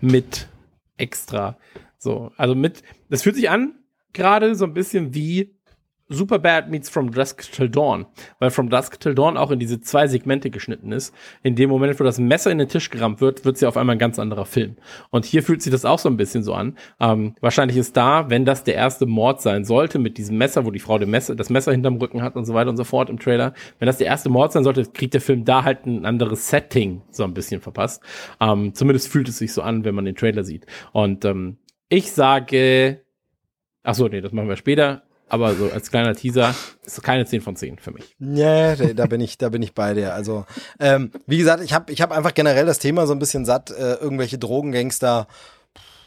mit 0.00 0.48
extra. 0.96 1.56
So, 2.04 2.32
also 2.36 2.54
mit, 2.54 2.82
das 3.08 3.22
fühlt 3.22 3.34
sich 3.34 3.48
an 3.48 3.76
gerade 4.12 4.54
so 4.54 4.66
ein 4.66 4.74
bisschen 4.74 5.14
wie 5.14 5.54
Superbad 6.10 6.70
meets 6.70 6.90
From 6.90 7.10
Dusk 7.10 7.50
Till 7.50 7.70
Dawn, 7.70 8.04
weil 8.38 8.50
From 8.50 8.68
Dusk 8.68 9.00
Till 9.00 9.14
Dawn 9.14 9.38
auch 9.38 9.50
in 9.50 9.58
diese 9.58 9.80
zwei 9.80 10.06
Segmente 10.06 10.50
geschnitten 10.50 10.92
ist. 10.92 11.14
In 11.42 11.56
dem 11.56 11.70
Moment, 11.70 11.98
wo 11.98 12.04
das 12.04 12.18
Messer 12.18 12.50
in 12.50 12.58
den 12.58 12.68
Tisch 12.68 12.90
gerammt 12.90 13.22
wird, 13.22 13.46
wird 13.46 13.54
es 13.54 13.62
ja 13.62 13.68
auf 13.68 13.78
einmal 13.78 13.96
ein 13.96 13.98
ganz 13.98 14.18
anderer 14.18 14.44
Film. 14.44 14.76
Und 15.08 15.24
hier 15.24 15.42
fühlt 15.42 15.62
sich 15.62 15.72
das 15.72 15.86
auch 15.86 15.98
so 15.98 16.10
ein 16.10 16.18
bisschen 16.18 16.42
so 16.42 16.52
an. 16.52 16.76
Ähm, 17.00 17.34
wahrscheinlich 17.40 17.78
ist 17.78 17.96
da, 17.96 18.28
wenn 18.28 18.44
das 18.44 18.64
der 18.64 18.74
erste 18.74 19.06
Mord 19.06 19.40
sein 19.40 19.64
sollte, 19.64 19.98
mit 19.98 20.18
diesem 20.18 20.36
Messer, 20.36 20.66
wo 20.66 20.70
die 20.70 20.78
Frau 20.78 20.98
Messer, 20.98 21.34
das 21.34 21.48
Messer 21.48 21.72
hinterm 21.72 21.96
Rücken 21.96 22.20
hat 22.20 22.36
und 22.36 22.44
so 22.44 22.52
weiter 22.52 22.68
und 22.68 22.76
so 22.76 22.84
fort 22.84 23.08
im 23.08 23.18
Trailer, 23.18 23.54
wenn 23.78 23.86
das 23.86 23.96
der 23.96 24.06
erste 24.06 24.28
Mord 24.28 24.52
sein 24.52 24.62
sollte, 24.62 24.84
kriegt 24.84 25.14
der 25.14 25.22
Film 25.22 25.46
da 25.46 25.64
halt 25.64 25.86
ein 25.86 26.04
anderes 26.04 26.50
Setting 26.50 27.00
so 27.10 27.24
ein 27.24 27.32
bisschen 27.32 27.62
verpasst. 27.62 28.02
Ähm, 28.40 28.74
zumindest 28.74 29.08
fühlt 29.08 29.30
es 29.30 29.38
sich 29.38 29.54
so 29.54 29.62
an, 29.62 29.86
wenn 29.86 29.94
man 29.94 30.04
den 30.04 30.16
Trailer 30.16 30.44
sieht. 30.44 30.66
Und 30.92 31.24
ähm, 31.24 31.56
ich 31.94 32.12
sage, 32.12 33.00
ach 33.82 33.94
so, 33.94 34.08
nee, 34.08 34.20
das 34.20 34.32
machen 34.32 34.48
wir 34.48 34.56
später. 34.56 35.02
Aber 35.28 35.54
so 35.54 35.70
als 35.72 35.90
kleiner 35.90 36.14
Teaser 36.14 36.54
ist 36.84 37.02
keine 37.02 37.24
10 37.24 37.40
von 37.40 37.56
10 37.56 37.78
für 37.78 37.90
mich. 37.92 38.14
Nee, 38.18 38.76
da- 38.76 38.92
da 38.92 39.06
bin 39.06 39.20
ich, 39.22 39.38
da 39.38 39.48
bin 39.48 39.62
ich 39.62 39.72
bei 39.74 39.94
dir. 39.94 40.12
Also, 40.14 40.44
ähm, 40.78 41.10
wie 41.26 41.38
gesagt, 41.38 41.64
ich 41.64 41.72
habe 41.72 41.90
ich 41.92 42.02
hab 42.02 42.12
einfach 42.12 42.34
generell 42.34 42.66
das 42.66 42.78
Thema 42.78 43.06
so 43.06 43.14
ein 43.14 43.18
bisschen 43.18 43.44
satt, 43.46 43.70
äh, 43.70 43.94
irgendwelche 43.94 44.38
Drogengangster. 44.38 45.26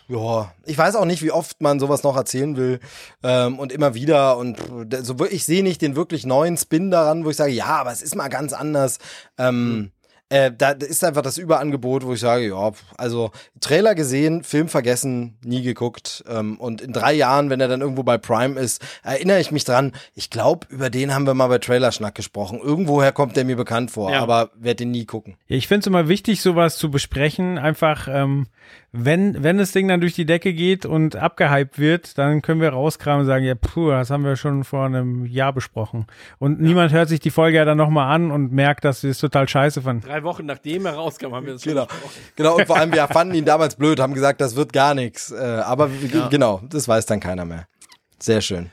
Ja, 0.07 0.53
ich 0.65 0.77
weiß 0.77 0.95
auch 0.95 1.03
nicht, 1.05 1.21
wie 1.23 1.31
oft 1.31 1.61
man 1.61 1.79
sowas 1.81 2.03
noch 2.03 2.15
erzählen 2.15 2.55
will 2.55 2.79
ähm, 3.23 3.59
und 3.59 3.73
immer 3.73 3.93
wieder 3.95 4.37
und 4.37 4.57
so 5.01 5.25
ich 5.25 5.43
sehe 5.43 5.63
nicht 5.63 5.81
den 5.81 5.97
wirklich 5.97 6.25
neuen 6.25 6.55
Spin 6.55 6.91
daran, 6.91 7.25
wo 7.25 7.29
ich 7.29 7.35
sage, 7.35 7.51
ja, 7.51 7.65
aber 7.65 7.91
es 7.91 8.01
ist 8.01 8.15
mal 8.15 8.29
ganz 8.29 8.53
anders. 8.53 8.99
Ähm, 9.37 9.91
äh, 10.29 10.51
da 10.55 10.71
ist 10.71 11.03
einfach 11.03 11.21
das 11.21 11.37
Überangebot, 11.37 12.05
wo 12.05 12.13
ich 12.13 12.19
sage, 12.19 12.47
ja, 12.49 12.71
also 12.97 13.31
Trailer 13.61 13.95
gesehen, 13.95 14.43
Film 14.43 14.67
vergessen, 14.67 15.37
nie 15.43 15.61
geguckt 15.61 16.23
ähm, 16.29 16.57
und 16.59 16.81
in 16.81 16.91
drei 16.93 17.13
Jahren, 17.13 17.49
wenn 17.49 17.61
er 17.61 17.67
dann 17.67 17.81
irgendwo 17.81 18.03
bei 18.03 18.17
Prime 18.17 18.59
ist, 18.59 18.81
erinnere 19.03 19.39
ich 19.39 19.51
mich 19.51 19.63
dran. 19.63 19.93
Ich 20.15 20.29
glaube, 20.29 20.67
über 20.69 20.89
den 20.89 21.13
haben 21.13 21.25
wir 21.25 21.33
mal 21.33 21.47
bei 21.47 21.59
Trailerschnack 21.59 22.15
gesprochen. 22.15 22.59
Irgendwoher 22.61 23.11
kommt 23.11 23.35
der 23.37 23.45
mir 23.45 23.55
bekannt 23.55 23.91
vor, 23.91 24.11
Ja. 24.11 24.21
aber 24.21 24.51
werde 24.55 24.77
den 24.77 24.91
nie 24.91 25.05
gucken. 25.05 25.35
Ja, 25.47 25.55
ich 25.57 25.67
finde 25.67 25.81
es 25.81 25.87
immer 25.87 26.07
wichtig, 26.09 26.41
sowas 26.41 26.77
zu 26.77 26.91
besprechen. 26.91 27.57
Einfach, 27.57 28.07
ähm, 28.11 28.47
wenn, 28.91 29.43
wenn 29.43 29.57
das 29.57 29.71
Ding 29.71 29.87
dann 29.87 30.01
durch 30.01 30.13
die 30.15 30.25
Decke 30.25 30.53
geht 30.53 30.85
und 30.85 31.15
abgehypt 31.15 31.77
wird, 31.77 32.17
dann 32.17 32.41
können 32.41 32.61
wir 32.61 32.69
rauskramen 32.69 33.21
und 33.21 33.25
sagen, 33.27 33.45
ja, 33.45 33.55
puh, 33.55 33.91
das 33.91 34.09
haben 34.09 34.23
wir 34.23 34.35
schon 34.35 34.63
vor 34.63 34.85
einem 34.85 35.25
Jahr 35.25 35.53
besprochen. 35.53 36.07
Und 36.39 36.59
niemand 36.61 36.91
hört 36.91 37.07
sich 37.09 37.19
die 37.19 37.29
Folge 37.29 37.57
ja 37.57 37.65
dann 37.65 37.77
nochmal 37.77 38.13
an 38.13 38.31
und 38.31 38.51
merkt, 38.51 38.83
dass 38.85 39.01
sie 39.01 39.09
es 39.09 39.19
total 39.19 39.47
scheiße 39.47 39.81
fanden. 39.81 40.05
Drei 40.07 40.16
Wochen 40.23 40.45
nachdem 40.45 40.85
er 40.85 40.93
rauskam, 40.93 41.33
haben 41.33 41.45
wir 41.45 41.53
das 41.53 41.63
schon 41.63 41.73
Genau. 41.73 41.87
Genau, 42.35 42.55
und 42.57 42.65
vor 42.67 42.77
allem, 42.77 42.93
wir 42.93 43.07
fanden 43.07 43.35
ihn 43.35 43.45
damals 43.45 43.75
blöd, 43.75 43.99
haben 43.99 44.13
gesagt, 44.13 44.41
das 44.41 44.55
wird 44.55 44.73
gar 44.73 44.93
nichts. 44.93 45.31
Äh, 45.31 45.37
aber 45.37 45.87
g- 45.89 46.09
genau, 46.29 46.61
das 46.69 46.87
weiß 46.87 47.05
dann 47.05 47.19
keiner 47.19 47.45
mehr. 47.45 47.67
Sehr 48.19 48.41
schön. 48.41 48.71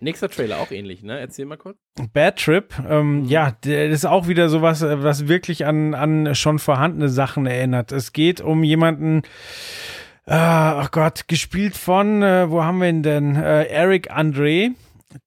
Nächster 0.00 0.28
Trailer 0.28 0.58
auch 0.58 0.70
ähnlich, 0.72 1.02
ne? 1.02 1.18
Erzähl 1.18 1.46
mal 1.46 1.56
kurz. 1.56 1.78
Bad 2.12 2.38
Trip, 2.38 2.74
ähm, 2.88 3.24
ja, 3.24 3.52
der 3.64 3.88
ist 3.88 4.04
auch 4.04 4.28
wieder 4.28 4.50
sowas, 4.50 4.82
äh, 4.82 5.02
was 5.02 5.26
wirklich 5.26 5.64
an, 5.64 5.94
an 5.94 6.34
schon 6.34 6.58
vorhandene 6.58 7.08
Sachen 7.08 7.46
erinnert. 7.46 7.92
Es 7.92 8.12
geht 8.12 8.42
um 8.42 8.62
jemanden, 8.62 9.22
ah, 10.26 10.80
ach 10.80 10.90
Gott, 10.90 11.28
gespielt 11.28 11.76
von, 11.76 12.22
äh, 12.22 12.50
wo 12.50 12.62
haben 12.62 12.78
wir 12.80 12.88
ihn 12.90 13.02
denn? 13.02 13.36
Äh, 13.36 13.64
Eric 13.68 14.10
Andre. 14.10 14.70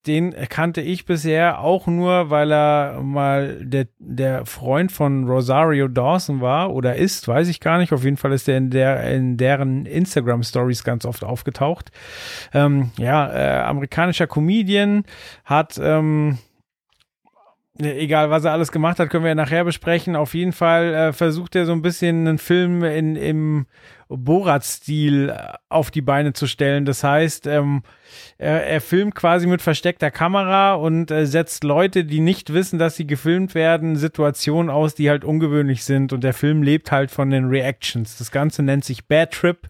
Den 0.05 0.33
kannte 0.49 0.81
ich 0.81 1.05
bisher 1.05 1.59
auch 1.59 1.87
nur, 1.87 2.29
weil 2.29 2.51
er 2.51 3.01
mal 3.01 3.65
der, 3.65 3.87
der 3.99 4.45
Freund 4.45 4.91
von 4.91 5.27
Rosario 5.27 5.87
Dawson 5.87 6.41
war 6.41 6.73
oder 6.73 6.95
ist, 6.95 7.27
weiß 7.27 7.47
ich 7.47 7.59
gar 7.59 7.77
nicht. 7.77 7.93
Auf 7.93 8.03
jeden 8.03 8.17
Fall 8.17 8.33
ist 8.33 8.47
er 8.47 8.57
in, 8.57 8.69
der, 8.69 9.03
in 9.11 9.37
deren 9.37 9.85
Instagram-Stories 9.85 10.83
ganz 10.83 11.05
oft 11.05 11.23
aufgetaucht. 11.23 11.91
Ähm, 12.53 12.91
ja, 12.97 13.31
äh, 13.31 13.61
amerikanischer 13.63 14.27
Comedian, 14.27 15.03
hat 15.45 15.79
ähm, 15.81 16.37
egal 17.79 18.29
was 18.29 18.45
er 18.45 18.51
alles 18.51 18.71
gemacht 18.71 18.99
hat, 18.99 19.09
können 19.09 19.23
wir 19.23 19.29
ja 19.29 19.35
nachher 19.35 19.63
besprechen. 19.63 20.15
Auf 20.15 20.33
jeden 20.33 20.51
Fall 20.51 20.93
äh, 20.93 21.13
versucht 21.13 21.55
er 21.55 21.65
so 21.65 21.71
ein 21.71 21.81
bisschen 21.81 22.27
einen 22.27 22.37
Film 22.37 22.83
in, 22.83 23.15
im 23.15 23.65
Borat-Stil 24.09 25.29
äh, 25.29 25.53
auf 25.69 25.91
die 25.91 26.01
Beine 26.01 26.33
zu 26.33 26.47
stellen. 26.47 26.85
Das 26.85 27.03
heißt, 27.03 27.45
ähm, 27.47 27.83
er, 28.37 28.65
er 28.65 28.81
filmt 28.81 29.15
quasi 29.15 29.47
mit 29.47 29.61
versteckter 29.61 30.09
Kamera 30.11 30.73
und 30.73 31.11
äh, 31.11 31.25
setzt 31.25 31.63
Leute, 31.63 32.03
die 32.03 32.19
nicht 32.19 32.51
wissen, 32.51 32.79
dass 32.79 32.95
sie 32.95 33.05
gefilmt 33.05 33.53
werden, 33.55 33.95
Situationen 33.95 34.69
aus, 34.69 34.95
die 34.95 35.09
halt 35.09 35.23
ungewöhnlich 35.23 35.83
sind. 35.83 36.11
Und 36.11 36.23
der 36.23 36.33
Film 36.33 36.63
lebt 36.63 36.91
halt 36.91 37.11
von 37.11 37.29
den 37.29 37.45
Reactions. 37.45 38.17
Das 38.17 38.31
Ganze 38.31 38.63
nennt 38.63 38.83
sich 38.83 39.07
Bad 39.07 39.31
Trip 39.31 39.69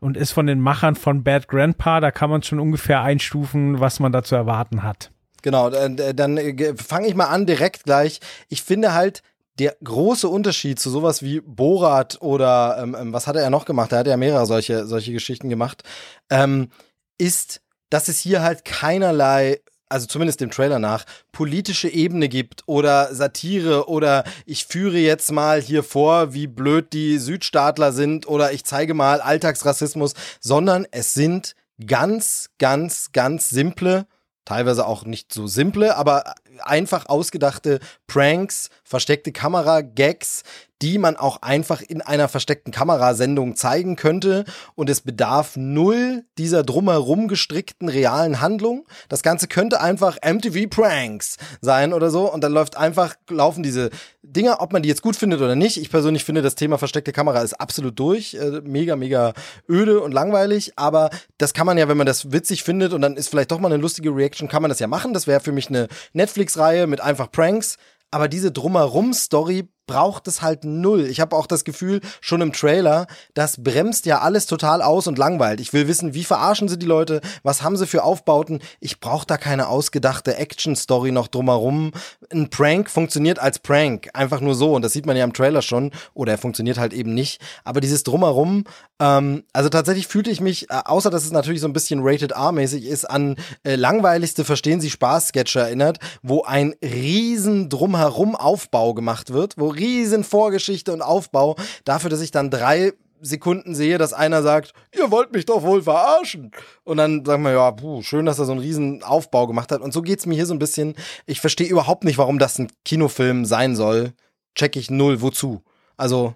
und 0.00 0.16
ist 0.16 0.32
von 0.32 0.46
den 0.46 0.60
Machern 0.60 0.96
von 0.96 1.22
Bad 1.22 1.46
Grandpa. 1.46 2.00
Da 2.00 2.10
kann 2.10 2.30
man 2.30 2.42
schon 2.42 2.58
ungefähr 2.58 3.02
einstufen, 3.02 3.78
was 3.78 4.00
man 4.00 4.10
da 4.10 4.24
zu 4.24 4.34
erwarten 4.34 4.82
hat. 4.82 5.10
Genau, 5.42 5.70
dann, 5.70 5.96
dann 6.16 6.36
äh, 6.36 6.74
fange 6.76 7.06
ich 7.06 7.14
mal 7.14 7.26
an 7.26 7.46
direkt 7.46 7.84
gleich. 7.84 8.18
Ich 8.48 8.62
finde 8.62 8.92
halt, 8.92 9.22
der 9.58 9.76
große 9.82 10.28
Unterschied 10.28 10.78
zu 10.78 10.90
sowas 10.90 11.22
wie 11.22 11.40
Borat 11.40 12.18
oder 12.20 12.78
ähm, 12.80 12.96
ähm, 12.98 13.12
was 13.12 13.26
hat 13.26 13.36
er 13.36 13.50
noch 13.50 13.64
gemacht? 13.64 13.92
Er 13.92 13.98
hat 13.98 14.06
ja 14.06 14.16
mehrere 14.16 14.46
solche, 14.46 14.86
solche 14.86 15.12
Geschichten 15.12 15.48
gemacht, 15.48 15.82
ähm, 16.30 16.70
ist, 17.18 17.60
dass 17.90 18.08
es 18.08 18.18
hier 18.18 18.42
halt 18.42 18.64
keinerlei 18.64 19.60
also 19.90 20.06
zumindest 20.06 20.42
dem 20.42 20.50
Trailer 20.50 20.78
nach, 20.78 21.04
politische 21.32 21.88
Ebene 21.88 22.28
gibt 22.28 22.62
oder 22.66 23.14
Satire 23.14 23.88
oder 23.88 24.24
ich 24.44 24.66
führe 24.66 24.98
jetzt 24.98 25.32
mal 25.32 25.62
hier 25.62 25.82
vor, 25.82 26.34
wie 26.34 26.46
blöd 26.46 26.92
die 26.92 27.16
Südstaatler 27.16 27.92
sind 27.92 28.28
oder 28.28 28.52
ich 28.52 28.64
zeige 28.64 28.92
mal 28.92 29.22
Alltagsrassismus, 29.22 30.12
sondern 30.40 30.86
es 30.90 31.14
sind 31.14 31.54
ganz, 31.86 32.50
ganz, 32.58 33.12
ganz 33.12 33.48
simple 33.48 34.06
teilweise 34.48 34.86
auch 34.86 35.04
nicht 35.04 35.32
so 35.34 35.46
simple, 35.46 35.94
aber 35.96 36.34
einfach 36.60 37.06
ausgedachte 37.06 37.80
Pranks, 38.06 38.70
versteckte 38.84 39.32
Kamera, 39.32 39.80
Gags, 39.80 40.42
die 40.82 40.98
man 40.98 41.16
auch 41.16 41.42
einfach 41.42 41.80
in 41.80 42.02
einer 42.02 42.28
versteckten 42.28 42.72
Kamerasendung 42.72 43.56
zeigen 43.56 43.96
könnte. 43.96 44.44
Und 44.74 44.88
es 44.88 45.00
bedarf 45.00 45.56
null 45.56 46.24
dieser 46.38 46.62
drumherum 46.62 47.28
gestrickten 47.28 47.88
realen 47.88 48.40
Handlung. 48.40 48.86
Das 49.08 49.22
Ganze 49.22 49.48
könnte 49.48 49.80
einfach 49.80 50.18
MTV 50.24 50.68
Pranks 50.70 51.36
sein 51.60 51.92
oder 51.92 52.10
so. 52.10 52.32
Und 52.32 52.42
dann 52.44 52.52
läuft 52.52 52.76
einfach, 52.76 53.16
laufen 53.28 53.62
diese 53.62 53.90
Dinger, 54.22 54.60
ob 54.60 54.72
man 54.72 54.82
die 54.82 54.88
jetzt 54.88 55.02
gut 55.02 55.16
findet 55.16 55.40
oder 55.40 55.56
nicht. 55.56 55.78
Ich 55.78 55.90
persönlich 55.90 56.24
finde, 56.24 56.42
das 56.42 56.54
Thema 56.54 56.78
versteckte 56.78 57.12
Kamera 57.12 57.40
ist 57.40 57.54
absolut 57.54 57.98
durch. 57.98 58.34
Äh, 58.34 58.60
mega, 58.62 58.94
mega 58.94 59.32
öde 59.68 60.00
und 60.00 60.12
langweilig. 60.12 60.72
Aber 60.76 61.10
das 61.38 61.54
kann 61.54 61.66
man 61.66 61.78
ja, 61.78 61.88
wenn 61.88 61.96
man 61.96 62.06
das 62.06 62.30
witzig 62.30 62.62
findet 62.62 62.92
und 62.92 63.02
dann 63.02 63.16
ist 63.16 63.28
vielleicht 63.28 63.50
doch 63.50 63.58
mal 63.58 63.72
eine 63.72 63.82
lustige 63.82 64.14
Reaction, 64.14 64.48
kann 64.48 64.62
man 64.62 64.68
das 64.68 64.78
ja 64.78 64.86
machen. 64.86 65.12
Das 65.12 65.26
wäre 65.26 65.40
für 65.40 65.52
mich 65.52 65.68
eine 65.68 65.88
Netflix-Reihe 66.12 66.86
mit 66.86 67.00
einfach 67.00 67.32
Pranks. 67.32 67.78
Aber 68.10 68.28
diese 68.28 68.52
Drumherum-Story 68.52 69.68
braucht 69.88 70.28
es 70.28 70.40
halt 70.40 70.62
null. 70.62 71.06
Ich 71.06 71.18
habe 71.18 71.34
auch 71.34 71.48
das 71.48 71.64
Gefühl, 71.64 72.00
schon 72.20 72.40
im 72.40 72.52
Trailer, 72.52 73.08
das 73.34 73.64
bremst 73.64 74.06
ja 74.06 74.20
alles 74.20 74.46
total 74.46 74.82
aus 74.82 75.08
und 75.08 75.18
langweilt. 75.18 75.60
Ich 75.60 75.72
will 75.72 75.88
wissen, 75.88 76.14
wie 76.14 76.22
verarschen 76.22 76.68
sie 76.68 76.78
die 76.78 76.86
Leute, 76.86 77.20
was 77.42 77.62
haben 77.62 77.76
sie 77.76 77.88
für 77.88 78.04
Aufbauten. 78.04 78.60
Ich 78.78 79.00
brauche 79.00 79.26
da 79.26 79.36
keine 79.36 79.66
ausgedachte 79.66 80.36
Action-Story 80.36 81.10
noch 81.10 81.26
drumherum. 81.26 81.90
Ein 82.32 82.50
Prank 82.50 82.88
funktioniert 82.88 83.40
als 83.40 83.58
Prank, 83.58 84.10
einfach 84.12 84.40
nur 84.40 84.54
so. 84.54 84.74
Und 84.74 84.82
das 84.82 84.92
sieht 84.92 85.06
man 85.06 85.16
ja 85.16 85.24
im 85.24 85.32
Trailer 85.32 85.62
schon. 85.62 85.90
Oder 86.14 86.32
er 86.32 86.38
funktioniert 86.38 86.78
halt 86.78 86.92
eben 86.92 87.14
nicht. 87.14 87.40
Aber 87.64 87.80
dieses 87.80 88.04
drumherum, 88.04 88.64
ähm, 89.00 89.44
also 89.52 89.68
tatsächlich 89.70 90.06
fühlte 90.06 90.30
ich 90.30 90.40
mich, 90.40 90.70
äh, 90.70 90.80
außer 90.84 91.10
dass 91.10 91.24
es 91.24 91.32
natürlich 91.32 91.60
so 91.60 91.68
ein 91.68 91.72
bisschen 91.72 92.00
Rated 92.02 92.32
R-mäßig 92.32 92.86
ist, 92.86 93.04
an 93.04 93.36
äh, 93.64 93.74
langweiligste 93.76 94.44
Verstehen 94.44 94.80
Sie 94.80 94.90
Spaß-Sketche 94.90 95.60
erinnert, 95.60 95.98
wo 96.22 96.42
ein 96.42 96.74
riesen 96.82 97.68
drumherum 97.70 98.36
Aufbau 98.36 98.94
gemacht 98.94 99.32
wird, 99.32 99.54
wo 99.56 99.68
riesen 99.78 100.24
Vorgeschichte 100.24 100.92
und 100.92 101.02
Aufbau 101.02 101.56
dafür, 101.84 102.10
dass 102.10 102.20
ich 102.20 102.30
dann 102.30 102.50
drei 102.50 102.92
Sekunden 103.20 103.74
sehe, 103.74 103.98
dass 103.98 104.12
einer 104.12 104.42
sagt, 104.42 104.72
ihr 104.94 105.10
wollt 105.10 105.32
mich 105.32 105.46
doch 105.46 105.62
wohl 105.62 105.82
verarschen. 105.82 106.52
Und 106.84 106.98
dann 106.98 107.24
sagen 107.24 107.42
wir, 107.42 107.52
ja, 107.52 107.70
puh, 107.70 108.02
schön, 108.02 108.26
dass 108.26 108.38
er 108.38 108.44
so 108.44 108.52
einen 108.52 108.60
riesen 108.60 109.02
Aufbau 109.02 109.46
gemacht 109.46 109.72
hat. 109.72 109.80
Und 109.80 109.92
so 109.92 110.02
geht's 110.02 110.26
mir 110.26 110.34
hier 110.34 110.46
so 110.46 110.54
ein 110.54 110.58
bisschen. 110.60 110.94
Ich 111.26 111.40
verstehe 111.40 111.68
überhaupt 111.68 112.04
nicht, 112.04 112.18
warum 112.18 112.38
das 112.38 112.58
ein 112.58 112.70
Kinofilm 112.84 113.44
sein 113.44 113.76
soll. 113.76 114.12
Check 114.54 114.76
ich 114.76 114.90
null, 114.90 115.20
wozu. 115.20 115.62
Also, 115.96 116.34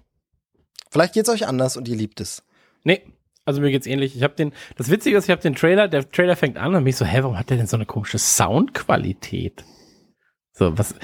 vielleicht 0.91 1.13
geht's 1.13 1.29
euch 1.29 1.47
anders 1.47 1.77
und 1.77 1.87
ihr 1.87 1.95
liebt 1.95 2.19
es. 2.19 2.43
Nee, 2.83 3.01
also 3.45 3.61
mir 3.61 3.71
geht's 3.71 3.87
ähnlich. 3.87 4.15
Ich 4.15 4.23
habe 4.23 4.35
den, 4.35 4.53
das 4.75 4.89
Witzige 4.89 5.17
ist, 5.17 5.25
ich 5.25 5.31
habe 5.31 5.41
den 5.41 5.55
Trailer, 5.55 5.87
der 5.87 6.09
Trailer 6.09 6.35
fängt 6.35 6.57
an 6.57 6.75
und 6.75 6.83
mich 6.83 6.95
so, 6.95 7.05
hä, 7.05 7.19
warum 7.21 7.37
hat 7.37 7.49
der 7.49 7.57
denn 7.57 7.67
so 7.67 7.77
eine 7.77 7.85
komische 7.85 8.19
Soundqualität? 8.19 9.63
So, 10.51 10.77
was, 10.77 10.95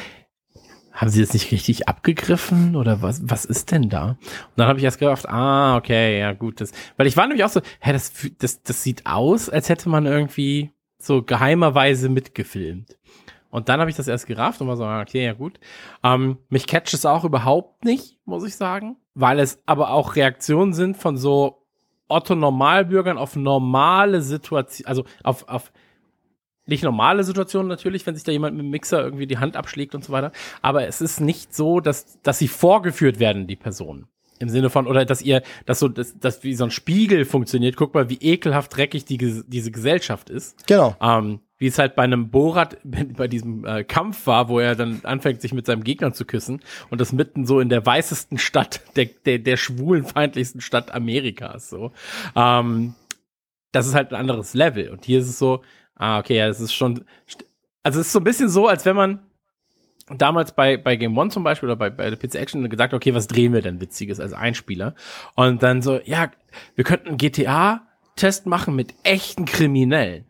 haben 0.99 1.09
sie 1.09 1.21
das 1.21 1.33
nicht 1.33 1.49
richtig 1.53 1.87
abgegriffen 1.87 2.75
oder 2.75 3.01
was, 3.01 3.21
was 3.23 3.45
ist 3.45 3.71
denn 3.71 3.87
da? 3.87 4.09
Und 4.09 4.19
dann 4.57 4.67
habe 4.67 4.79
ich 4.79 4.83
erst 4.83 4.99
gedacht, 4.99 5.29
ah, 5.29 5.77
okay, 5.77 6.19
ja 6.19 6.33
gut, 6.33 6.59
das, 6.59 6.73
weil 6.97 7.07
ich 7.07 7.15
war 7.15 7.25
nämlich 7.25 7.45
auch 7.45 7.49
so, 7.49 7.61
hä, 7.79 7.93
das, 7.93 8.11
das, 8.37 8.61
das 8.63 8.83
sieht 8.83 9.05
aus, 9.05 9.49
als 9.49 9.69
hätte 9.69 9.87
man 9.87 10.05
irgendwie 10.05 10.71
so 10.97 11.23
geheimerweise 11.23 12.09
mitgefilmt. 12.09 12.97
Und 13.49 13.69
dann 13.69 13.79
habe 13.79 13.89
ich 13.89 13.95
das 13.95 14.09
erst 14.09 14.27
gerafft 14.27 14.59
und 14.59 14.67
war 14.67 14.75
so, 14.75 14.83
ah, 14.83 15.01
okay, 15.01 15.23
ja 15.23 15.31
gut. 15.31 15.57
Ähm, 16.03 16.37
mich 16.49 16.67
catcht 16.67 16.93
es 16.93 17.05
auch 17.05 17.23
überhaupt 17.23 17.85
nicht, 17.85 18.19
muss 18.25 18.45
ich 18.45 18.57
sagen, 18.57 18.97
weil 19.15 19.39
es 19.39 19.63
aber 19.65 19.91
auch 19.91 20.17
Reaktionen 20.17 20.73
sind 20.73 20.97
von 20.97 21.15
so 21.15 21.65
Otto 22.09 22.35
Normalbürgern 22.35 23.17
auf 23.17 23.37
normale 23.37 24.21
Situationen, 24.21 24.87
also 24.87 25.05
auf, 25.23 25.47
auf 25.47 25.71
nicht 26.69 26.83
normale 26.83 27.23
Situation 27.23 27.67
natürlich, 27.67 28.05
wenn 28.05 28.15
sich 28.15 28.23
da 28.23 28.31
jemand 28.31 28.55
mit 28.55 28.65
dem 28.65 28.69
Mixer 28.69 29.03
irgendwie 29.03 29.27
die 29.27 29.37
Hand 29.37 29.55
abschlägt 29.55 29.95
und 29.95 30.03
so 30.03 30.11
weiter. 30.11 30.31
Aber 30.61 30.87
es 30.87 31.01
ist 31.01 31.19
nicht 31.19 31.53
so, 31.53 31.79
dass, 31.79 32.21
dass 32.21 32.39
sie 32.39 32.47
vorgeführt 32.47 33.19
werden, 33.19 33.47
die 33.47 33.55
Personen. 33.55 34.07
Im 34.39 34.47
Sinne 34.47 34.69
von, 34.69 34.87
oder 34.87 35.03
dass 35.03 35.21
ihr, 35.21 35.43
dass 35.65 35.79
so, 35.79 35.89
dass, 35.89 36.17
dass 36.17 36.43
wie 36.43 36.55
so 36.55 36.63
ein 36.63 36.71
Spiegel 36.71 37.25
funktioniert. 37.25 37.75
Guck 37.75 37.93
mal, 37.93 38.09
wie 38.09 38.19
ekelhaft 38.21 38.75
dreckig 38.75 39.03
die, 39.03 39.17
diese 39.17 39.71
Gesellschaft 39.71 40.29
ist. 40.29 40.65
Genau. 40.65 40.95
Ähm, 41.01 41.41
wie 41.57 41.67
es 41.67 41.77
halt 41.77 41.95
bei 41.95 42.03
einem 42.03 42.29
Borat 42.29 42.77
bei 42.83 43.27
diesem 43.27 43.65
äh, 43.65 43.83
Kampf 43.83 44.25
war, 44.25 44.49
wo 44.49 44.59
er 44.59 44.75
dann 44.75 45.01
anfängt, 45.03 45.41
sich 45.41 45.53
mit 45.53 45.65
seinem 45.65 45.83
Gegner 45.83 46.13
zu 46.13 46.25
küssen 46.25 46.61
und 46.89 47.01
das 47.01 47.11
mitten 47.11 47.45
so 47.45 47.59
in 47.59 47.69
der 47.69 47.85
weißesten 47.85 48.37
Stadt, 48.37 48.81
der, 48.95 49.05
der, 49.25 49.39
der 49.39 49.57
schwulenfeindlichsten 49.57 50.61
Stadt 50.61 50.91
Amerikas, 50.91 51.69
so. 51.69 51.91
Ähm, 52.35 52.95
das 53.71 53.85
ist 53.85 53.93
halt 53.93 54.11
ein 54.11 54.19
anderes 54.19 54.55
Level. 54.55 54.89
Und 54.89 55.05
hier 55.05 55.19
ist 55.19 55.29
es 55.29 55.37
so, 55.37 55.61
Ah, 55.99 56.17
okay, 56.17 56.37
ja, 56.37 56.47
das 56.47 56.59
ist 56.59 56.73
schon. 56.73 57.05
Also 57.83 57.99
es 57.99 58.07
ist 58.07 58.13
so 58.13 58.19
ein 58.19 58.23
bisschen 58.23 58.49
so, 58.49 58.67
als 58.67 58.85
wenn 58.85 58.95
man 58.95 59.19
damals 60.17 60.53
bei, 60.53 60.77
bei 60.77 60.95
Game 60.95 61.17
One 61.17 61.29
zum 61.29 61.43
Beispiel 61.43 61.69
oder 61.69 61.75
bei, 61.75 61.89
bei 61.89 62.09
der 62.09 62.17
Pizza 62.17 62.39
Action 62.39 62.67
gesagt, 62.69 62.93
okay, 62.93 63.13
was 63.13 63.27
drehen 63.27 63.53
wir 63.53 63.61
denn 63.61 63.79
Witziges 63.81 64.19
als 64.19 64.33
Einspieler? 64.33 64.95
Und 65.35 65.61
dann 65.61 65.81
so, 65.81 65.99
ja, 66.03 66.31
wir 66.75 66.83
könnten 66.83 67.17
GTA-Test 67.17 68.47
machen 68.47 68.75
mit 68.75 68.95
echten 69.03 69.45
Kriminellen. 69.45 70.25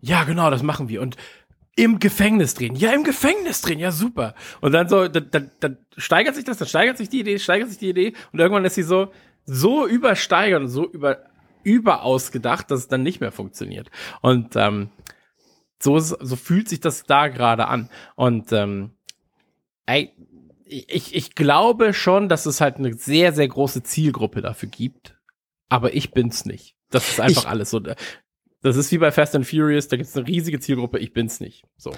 Ja, 0.00 0.24
genau, 0.24 0.50
das 0.50 0.62
machen 0.62 0.88
wir. 0.88 1.02
Und 1.02 1.16
im 1.76 1.98
Gefängnis 1.98 2.54
drehen. 2.54 2.74
Ja, 2.76 2.92
im 2.92 3.04
Gefängnis 3.04 3.60
drehen. 3.60 3.78
Ja, 3.78 3.92
super. 3.92 4.34
Und 4.60 4.72
dann 4.72 4.88
so, 4.88 5.08
dann, 5.08 5.28
dann, 5.30 5.50
dann 5.60 5.78
steigert 5.96 6.34
sich 6.34 6.44
das, 6.44 6.58
dann 6.58 6.68
steigert 6.68 6.96
sich 6.96 7.08
die 7.08 7.20
Idee, 7.20 7.38
steigert 7.38 7.68
sich 7.68 7.78
die 7.78 7.90
Idee 7.90 8.14
und 8.32 8.38
irgendwann 8.38 8.64
ist 8.64 8.74
sie 8.74 8.82
so, 8.82 9.12
so 9.44 9.86
übersteigert 9.86 10.62
und 10.62 10.68
so 10.68 10.88
über, 10.88 11.18
überausgedacht, 11.62 12.70
dass 12.70 12.80
es 12.80 12.88
dann 12.88 13.02
nicht 13.02 13.20
mehr 13.20 13.32
funktioniert. 13.32 13.90
Und 14.22 14.56
ähm, 14.56 14.90
so, 15.80 15.98
so 15.98 16.36
fühlt 16.36 16.68
sich 16.68 16.80
das 16.80 17.04
da 17.04 17.28
gerade 17.28 17.68
an. 17.68 17.88
Und 18.16 18.52
ähm, 18.52 18.90
ey, 19.86 20.12
ich, 20.64 21.14
ich 21.14 21.34
glaube 21.34 21.94
schon, 21.94 22.28
dass 22.28 22.46
es 22.46 22.60
halt 22.60 22.76
eine 22.76 22.94
sehr, 22.94 23.32
sehr 23.32 23.48
große 23.48 23.82
Zielgruppe 23.82 24.42
dafür 24.42 24.68
gibt. 24.68 25.16
Aber 25.68 25.94
ich 25.94 26.12
bin's 26.12 26.44
nicht. 26.44 26.74
Das 26.90 27.08
ist 27.08 27.20
einfach 27.20 27.42
ich, 27.42 27.48
alles 27.48 27.70
so. 27.70 27.80
Das 28.60 28.76
ist 28.76 28.90
wie 28.90 28.98
bei 28.98 29.12
Fast 29.12 29.36
and 29.36 29.46
Furious, 29.46 29.86
da 29.86 29.96
gibt 29.96 30.08
es 30.08 30.16
eine 30.16 30.26
riesige 30.26 30.58
Zielgruppe, 30.58 30.98
ich 30.98 31.12
bin's 31.12 31.38
nicht. 31.38 31.62
So. 31.76 31.92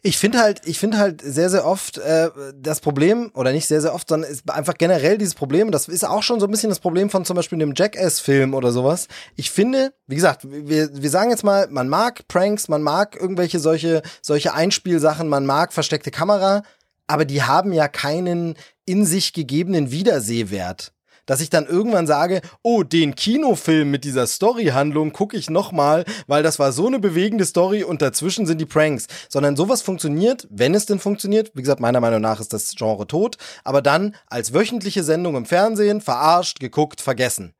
Ich 0.00 0.16
finde 0.16 0.38
halt, 0.38 0.60
ich 0.64 0.78
finde 0.78 0.98
halt 0.98 1.20
sehr, 1.20 1.50
sehr 1.50 1.66
oft 1.66 1.98
äh, 1.98 2.30
das 2.54 2.80
Problem, 2.80 3.32
oder 3.34 3.50
nicht 3.50 3.66
sehr, 3.66 3.80
sehr 3.80 3.92
oft, 3.92 4.08
sondern 4.08 4.30
ist 4.30 4.48
einfach 4.48 4.74
generell 4.74 5.18
dieses 5.18 5.34
Problem, 5.34 5.72
das 5.72 5.88
ist 5.88 6.04
auch 6.04 6.22
schon 6.22 6.38
so 6.38 6.46
ein 6.46 6.52
bisschen 6.52 6.68
das 6.68 6.78
Problem 6.78 7.10
von 7.10 7.24
zum 7.24 7.34
Beispiel 7.34 7.58
dem 7.58 7.74
Jackass-Film 7.74 8.54
oder 8.54 8.70
sowas. 8.70 9.08
Ich 9.34 9.50
finde, 9.50 9.92
wie 10.06 10.14
gesagt, 10.14 10.46
wir, 10.48 10.88
wir 10.92 11.10
sagen 11.10 11.30
jetzt 11.30 11.42
mal, 11.42 11.66
man 11.68 11.88
mag 11.88 12.28
Pranks, 12.28 12.68
man 12.68 12.82
mag 12.82 13.16
irgendwelche 13.20 13.58
solche, 13.58 14.02
solche 14.22 14.54
Einspielsachen, 14.54 15.26
man 15.26 15.46
mag 15.46 15.72
versteckte 15.72 16.12
Kamera, 16.12 16.62
aber 17.08 17.24
die 17.24 17.42
haben 17.42 17.72
ja 17.72 17.88
keinen 17.88 18.54
in 18.84 19.04
sich 19.04 19.32
gegebenen 19.32 19.90
Wiedersehwert 19.90 20.92
dass 21.28 21.40
ich 21.40 21.50
dann 21.50 21.66
irgendwann 21.66 22.08
sage, 22.08 22.40
oh, 22.62 22.82
den 22.82 23.14
Kinofilm 23.14 23.90
mit 23.90 24.02
dieser 24.02 24.26
Storyhandlung 24.26 25.12
gucke 25.12 25.36
ich 25.36 25.50
nochmal, 25.50 26.04
weil 26.26 26.42
das 26.42 26.58
war 26.58 26.72
so 26.72 26.88
eine 26.88 26.98
bewegende 26.98 27.44
Story 27.44 27.84
und 27.84 28.02
dazwischen 28.02 28.46
sind 28.46 28.60
die 28.60 28.66
Pranks. 28.66 29.06
Sondern 29.28 29.54
sowas 29.54 29.82
funktioniert, 29.82 30.48
wenn 30.50 30.74
es 30.74 30.86
denn 30.86 30.98
funktioniert. 30.98 31.52
Wie 31.54 31.62
gesagt, 31.62 31.80
meiner 31.80 32.00
Meinung 32.00 32.22
nach 32.22 32.40
ist 32.40 32.52
das 32.52 32.74
Genre 32.74 33.06
tot, 33.06 33.36
aber 33.62 33.82
dann 33.82 34.16
als 34.26 34.54
wöchentliche 34.54 35.04
Sendung 35.04 35.36
im 35.36 35.44
Fernsehen, 35.44 36.00
verarscht, 36.00 36.60
geguckt, 36.60 37.00
vergessen. 37.00 37.54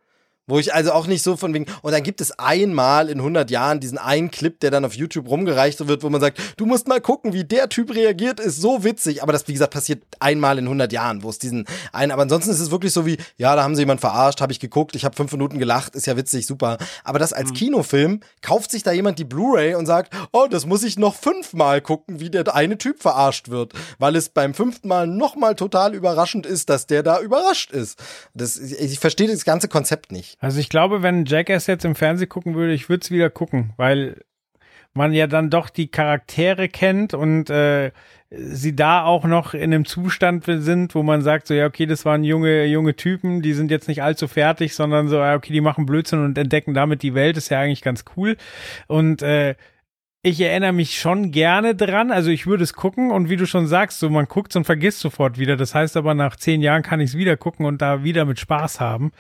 Wo 0.49 0.59
ich 0.59 0.75
also 0.75 0.93
auch 0.93 1.07
nicht 1.07 1.23
so 1.23 1.37
von 1.37 1.55
wegen, 1.55 1.67
und 1.83 1.93
dann 1.93 2.03
gibt 2.03 2.21
es 2.21 2.39
einmal 2.39 3.09
in 3.11 3.19
100 3.19 3.51
Jahren 3.51 3.81
diesen 3.81 3.99
einen 3.99 4.31
Clip, 4.31 4.59
der 4.61 4.71
dann 4.71 4.85
auf 4.85 4.95
YouTube 4.95 5.29
rumgereicht 5.29 5.87
wird, 5.87 6.03
wo 6.03 6.11
man 6.11 6.21
sagt, 6.21 6.41
du 6.57 6.67
musst 6.67 6.89
mal 6.89 7.01
gucken, 7.01 7.33
wie 7.33 7.45
der 7.45 7.69
Typ 7.69 7.95
reagiert, 7.95 8.41
ist 8.41 8.61
so 8.61 8.83
witzig. 8.83 9.23
Aber 9.23 9.33
das, 9.33 9.47
wie 9.47 9.53
gesagt, 9.53 9.73
passiert 9.73 10.03
einmal 10.19 10.59
in 10.59 10.65
100 10.65 10.93
Jahren, 10.93 11.23
wo 11.23 11.29
es 11.29 11.39
diesen 11.39 11.67
einen, 11.93 12.11
aber 12.11 12.23
ansonsten 12.23 12.51
ist 12.51 12.61
es 12.61 12.71
wirklich 12.71 12.93
so 12.93 13.07
wie, 13.07 13.19
ja, 13.37 13.55
da 13.55 13.63
haben 13.63 13.77
sie 13.77 13.83
jemand 13.83 14.01
verarscht, 14.01 14.41
habe 14.41 14.53
ich 14.53 14.61
geguckt, 14.61 14.97
ich 14.97 15.05
habe 15.05 15.15
fünf 15.15 15.31
Minuten 15.33 15.59
gelacht, 15.59 15.95
ist 15.95 16.07
ja 16.07 16.17
witzig, 16.17 16.47
super. 16.47 16.79
Aber 17.05 17.19
das 17.19 17.33
als 17.33 17.53
Kinofilm, 17.53 18.21
kauft 18.43 18.71
sich 18.71 18.83
da 18.83 18.93
jemand 18.93 19.19
die 19.19 19.25
Blu-ray 19.25 19.75
und 19.75 19.87
sagt, 19.87 20.15
oh, 20.33 20.47
das 20.51 20.67
muss 20.67 20.83
ich 20.83 20.99
noch 20.99 21.15
fünfmal 21.15 21.81
gucken, 21.81 22.21
wie 22.21 22.31
der 22.31 22.55
eine 22.55 22.79
Typ 22.79 23.03
verarscht 23.03 23.49
wird, 23.49 23.75
weil 23.99 24.17
es 24.17 24.31
beim 24.31 24.55
fünften 24.55 24.89
Mal 24.89 25.07
nochmal 25.07 25.55
total 25.55 25.95
überraschend 25.95 26.47
ist, 26.47 26.71
dass 26.71 26.87
der 26.87 27.03
da 27.03 27.21
überrascht 27.21 27.73
ist. 27.73 27.99
Das, 28.35 28.57
ich, 28.57 28.79
ich 28.81 28.99
verstehe 28.99 29.29
das 29.29 29.45
ganze 29.45 29.69
Konzept 29.69 30.13
nicht. 30.13 30.38
Also 30.39 30.61
ich 30.61 30.69
glaube, 30.69 31.03
wenn 31.03 31.25
Jackass 31.25 31.67
jetzt 31.67 31.85
im 31.85 31.95
Fernsehen 31.95 32.29
gucken 32.29 32.55
würde, 32.55 32.73
ich 32.73 32.89
würde 32.89 33.03
es 33.03 33.11
wieder 33.11 33.31
gucken, 33.31 33.73
weil 33.77 34.23
man 34.95 35.13
ja 35.13 35.27
dann 35.27 35.51
doch 35.51 35.69
die 35.69 35.91
Charaktere 35.91 36.69
kennt 36.69 37.15
und 37.15 37.51
äh, 37.51 37.93
sie 38.31 38.77
da 38.77 39.05
auch 39.05 39.25
noch 39.25 39.55
in 39.55 39.73
einem 39.73 39.85
Zustand 39.85 40.45
sind, 40.47 40.95
wo 40.95 41.03
man 41.03 41.23
sagt, 41.23 41.47
so 41.47 41.55
ja, 41.55 41.67
okay, 41.67 41.87
das 41.87 42.05
waren 42.05 42.25
junge, 42.25 42.65
junge 42.67 42.95
Typen, 42.95 43.43
die 43.43 43.55
sind 43.55 43.71
jetzt 43.71 43.89
nicht 43.89 44.03
allzu 44.03 44.29
fertig, 44.29 44.75
sondern 44.75 45.09
so, 45.09 45.17
ja, 45.17 45.35
okay, 45.35 45.53
die 45.53 45.61
machen 45.61 45.87
Blödsinn 45.87 46.25
und 46.25 46.37
entdecken 46.37 46.75
damit 46.75 47.03
die 47.03 47.15
Welt, 47.15 47.37
ist 47.37 47.49
ja 47.49 47.61
eigentlich 47.61 47.83
ganz 47.83 48.05
cool. 48.17 48.37
Und 48.87 49.23
äh, 49.23 49.55
ich 50.23 50.41
erinnere 50.41 50.73
mich 50.73 50.99
schon 50.99 51.31
gerne 51.31 51.77
dran, 51.77 52.11
also 52.11 52.31
ich 52.31 52.47
würde 52.47 52.65
es 52.65 52.73
gucken 52.73 53.13
und 53.13 53.31
wie 53.31 53.37
du 53.37 53.47
schon 53.47 53.69
sagst, 53.69 54.01
so 54.01 54.11
man 54.11 54.27
guckt 54.27 54.57
und 54.57 54.65
vergisst 54.65 54.99
sofort 54.99 55.39
wieder. 55.39 55.57
Das 55.57 55.77
heißt 55.77 55.97
aber, 55.97 56.15
nach 56.15 56.35
zehn 56.35 56.61
Jahren 56.61 56.83
kann 56.83 56.99
ich 56.99 57.11
es 57.11 57.17
wieder 57.17 57.37
gucken 57.37 57.67
und 57.67 57.81
da 57.81 58.03
wieder 58.03 58.25
mit 58.25 58.41
Spaß 58.41 58.81
haben. 58.81 59.13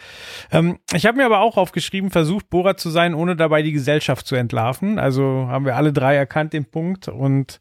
Ähm, 0.50 0.78
ich 0.92 1.06
habe 1.06 1.18
mir 1.18 1.26
aber 1.26 1.40
auch 1.40 1.56
aufgeschrieben, 1.56 2.10
versucht 2.10 2.50
Bohrer 2.50 2.76
zu 2.76 2.90
sein, 2.90 3.14
ohne 3.14 3.36
dabei 3.36 3.62
die 3.62 3.72
Gesellschaft 3.72 4.26
zu 4.26 4.34
entlarven. 4.34 4.98
Also 4.98 5.46
haben 5.48 5.64
wir 5.64 5.76
alle 5.76 5.92
drei 5.92 6.16
erkannt 6.16 6.52
den 6.52 6.64
Punkt 6.64 7.06
und 7.06 7.60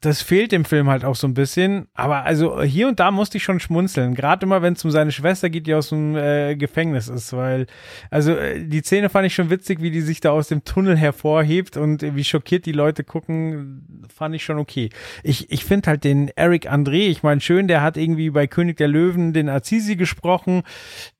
das 0.00 0.22
fehlt 0.22 0.52
dem 0.52 0.64
Film 0.64 0.88
halt 0.88 1.04
auch 1.04 1.16
so 1.16 1.26
ein 1.26 1.34
bisschen. 1.34 1.88
Aber 1.94 2.24
also 2.24 2.62
hier 2.62 2.88
und 2.88 3.00
da 3.00 3.10
musste 3.10 3.38
ich 3.38 3.44
schon 3.44 3.60
schmunzeln. 3.60 4.14
Gerade 4.14 4.46
immer, 4.46 4.62
wenn 4.62 4.74
es 4.74 4.84
um 4.84 4.90
seine 4.90 5.12
Schwester 5.12 5.50
geht, 5.50 5.66
die 5.66 5.74
aus 5.74 5.88
dem 5.88 6.16
äh, 6.16 6.54
Gefängnis 6.56 7.08
ist. 7.08 7.32
Weil, 7.32 7.66
also 8.10 8.34
äh, 8.34 8.64
die 8.64 8.80
Szene 8.80 9.08
fand 9.08 9.26
ich 9.26 9.34
schon 9.34 9.50
witzig, 9.50 9.82
wie 9.82 9.90
die 9.90 10.00
sich 10.00 10.20
da 10.20 10.30
aus 10.30 10.48
dem 10.48 10.64
Tunnel 10.64 10.96
hervorhebt 10.96 11.76
und 11.76 12.02
wie 12.14 12.24
schockiert 12.24 12.66
die 12.66 12.72
Leute 12.72 13.02
gucken, 13.02 14.06
fand 14.14 14.34
ich 14.34 14.44
schon 14.44 14.58
okay. 14.58 14.90
Ich, 15.22 15.50
ich 15.50 15.64
finde 15.64 15.90
halt 15.90 16.04
den 16.04 16.28
Eric 16.36 16.70
André, 16.70 17.08
ich 17.08 17.22
meine, 17.22 17.40
schön, 17.40 17.66
der 17.66 17.82
hat 17.82 17.96
irgendwie 17.96 18.30
bei 18.30 18.46
König 18.46 18.76
der 18.76 18.88
Löwen 18.88 19.32
den 19.32 19.48
Azizi 19.48 19.96
gesprochen. 19.96 20.62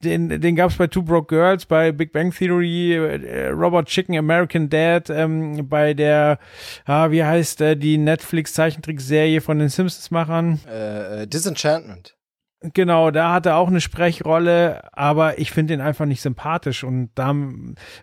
Den, 0.04 0.40
den 0.40 0.56
gab 0.56 0.70
es 0.70 0.76
bei 0.76 0.86
Two 0.86 1.02
Broke 1.02 1.34
Girls, 1.34 1.66
bei 1.66 1.92
Big 1.92 2.12
Bang 2.12 2.32
Theory, 2.32 2.94
äh, 2.94 3.48
Robot 3.48 3.86
Chicken, 3.86 4.16
American 4.16 4.68
Dad, 4.68 5.10
ähm, 5.10 5.68
bei 5.68 5.94
der, 5.94 6.38
ah, 6.84 7.10
wie 7.10 7.24
heißt 7.24 7.60
äh, 7.60 7.76
die 7.76 7.98
Netflix 7.98 8.51
Zeichentrickserie 8.52 9.40
von 9.40 9.58
den 9.58 9.68
Simpsons-Machern. 9.68 10.60
Äh, 10.68 11.22
äh, 11.22 11.26
Disenchantment. 11.26 12.16
Genau, 12.60 13.10
da 13.10 13.32
hat 13.32 13.46
er 13.46 13.56
auch 13.56 13.68
eine 13.68 13.80
Sprechrolle, 13.80 14.82
aber 14.92 15.38
ich 15.38 15.50
finde 15.50 15.74
ihn 15.74 15.80
einfach 15.80 16.06
nicht 16.06 16.22
sympathisch. 16.22 16.84
Und 16.84 17.10
da, 17.16 17.34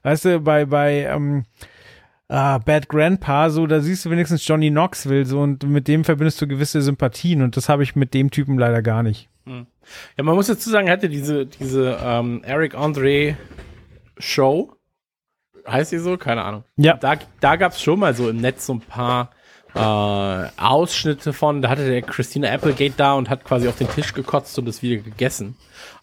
weißt 0.04 0.26
du, 0.26 0.40
bei, 0.42 0.66
bei 0.66 1.06
ähm, 1.06 1.46
ah, 2.28 2.58
Bad 2.58 2.90
Grandpa, 2.90 3.50
so, 3.50 3.68
da 3.68 3.80
siehst 3.80 4.04
du 4.04 4.10
wenigstens 4.10 4.46
Johnny 4.46 4.70
Knoxville, 4.70 5.26
so, 5.26 5.40
und 5.40 5.64
mit 5.64 5.88
dem 5.88 6.04
verbindest 6.04 6.42
du 6.42 6.48
gewisse 6.48 6.82
Sympathien 6.82 7.42
und 7.42 7.56
das 7.56 7.70
habe 7.70 7.84
ich 7.84 7.96
mit 7.96 8.14
dem 8.14 8.32
Typen 8.32 8.58
leider 8.58 8.82
gar 8.82 9.02
nicht. 9.02 9.30
Ja, 10.18 10.24
man 10.24 10.36
muss 10.36 10.48
dazu 10.48 10.70
sagen, 10.70 10.88
er 10.88 10.94
hatte 10.94 11.10
diese, 11.10 11.46
diese 11.46 11.98
ähm, 12.04 12.44
Eric 12.44 12.76
Andre 12.76 13.36
Show. 14.18 14.76
Heißt 15.68 15.92
die 15.92 15.98
so? 15.98 16.18
Keine 16.18 16.44
Ahnung. 16.44 16.64
Ja. 16.78 16.98
Da, 16.98 17.16
da 17.40 17.56
gab 17.56 17.74
es 17.74 17.82
schon 17.82 18.00
mal 18.00 18.14
so 18.14 18.30
im 18.30 18.38
Netz 18.38 18.66
so 18.66 18.74
ein 18.74 18.80
paar 18.80 19.32
äh, 19.76 19.80
Ausschnitte 20.58 21.34
von, 21.34 21.62
da 21.62 21.70
hatte 21.70 21.88
der 21.88 22.02
Christina 22.02 22.52
Applegate 22.52 22.96
da 22.98 23.14
und 23.14 23.30
hat 23.30 23.44
quasi 23.44 23.68
auf 23.68 23.78
den 23.78 23.90
Tisch 23.90 24.14
gekotzt 24.14 24.58
und 24.58 24.66
das 24.66 24.82
wieder 24.82 25.02
gegessen. 25.02 25.56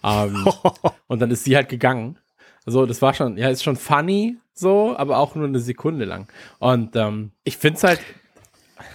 Ähm, 0.04 0.46
und 1.08 1.20
dann 1.20 1.30
ist 1.30 1.44
sie 1.44 1.56
halt 1.56 1.68
gegangen. 1.68 2.18
So, 2.64 2.86
das 2.86 3.02
war 3.02 3.14
schon, 3.14 3.36
ja, 3.38 3.48
ist 3.48 3.62
schon 3.62 3.76
funny, 3.76 4.38
so, 4.52 4.96
aber 4.96 5.18
auch 5.18 5.34
nur 5.34 5.46
eine 5.46 5.60
Sekunde 5.60 6.04
lang. 6.04 6.28
Und 6.58 6.96
ähm, 6.96 7.32
ich 7.44 7.56
find's 7.56 7.84
halt, 7.84 8.00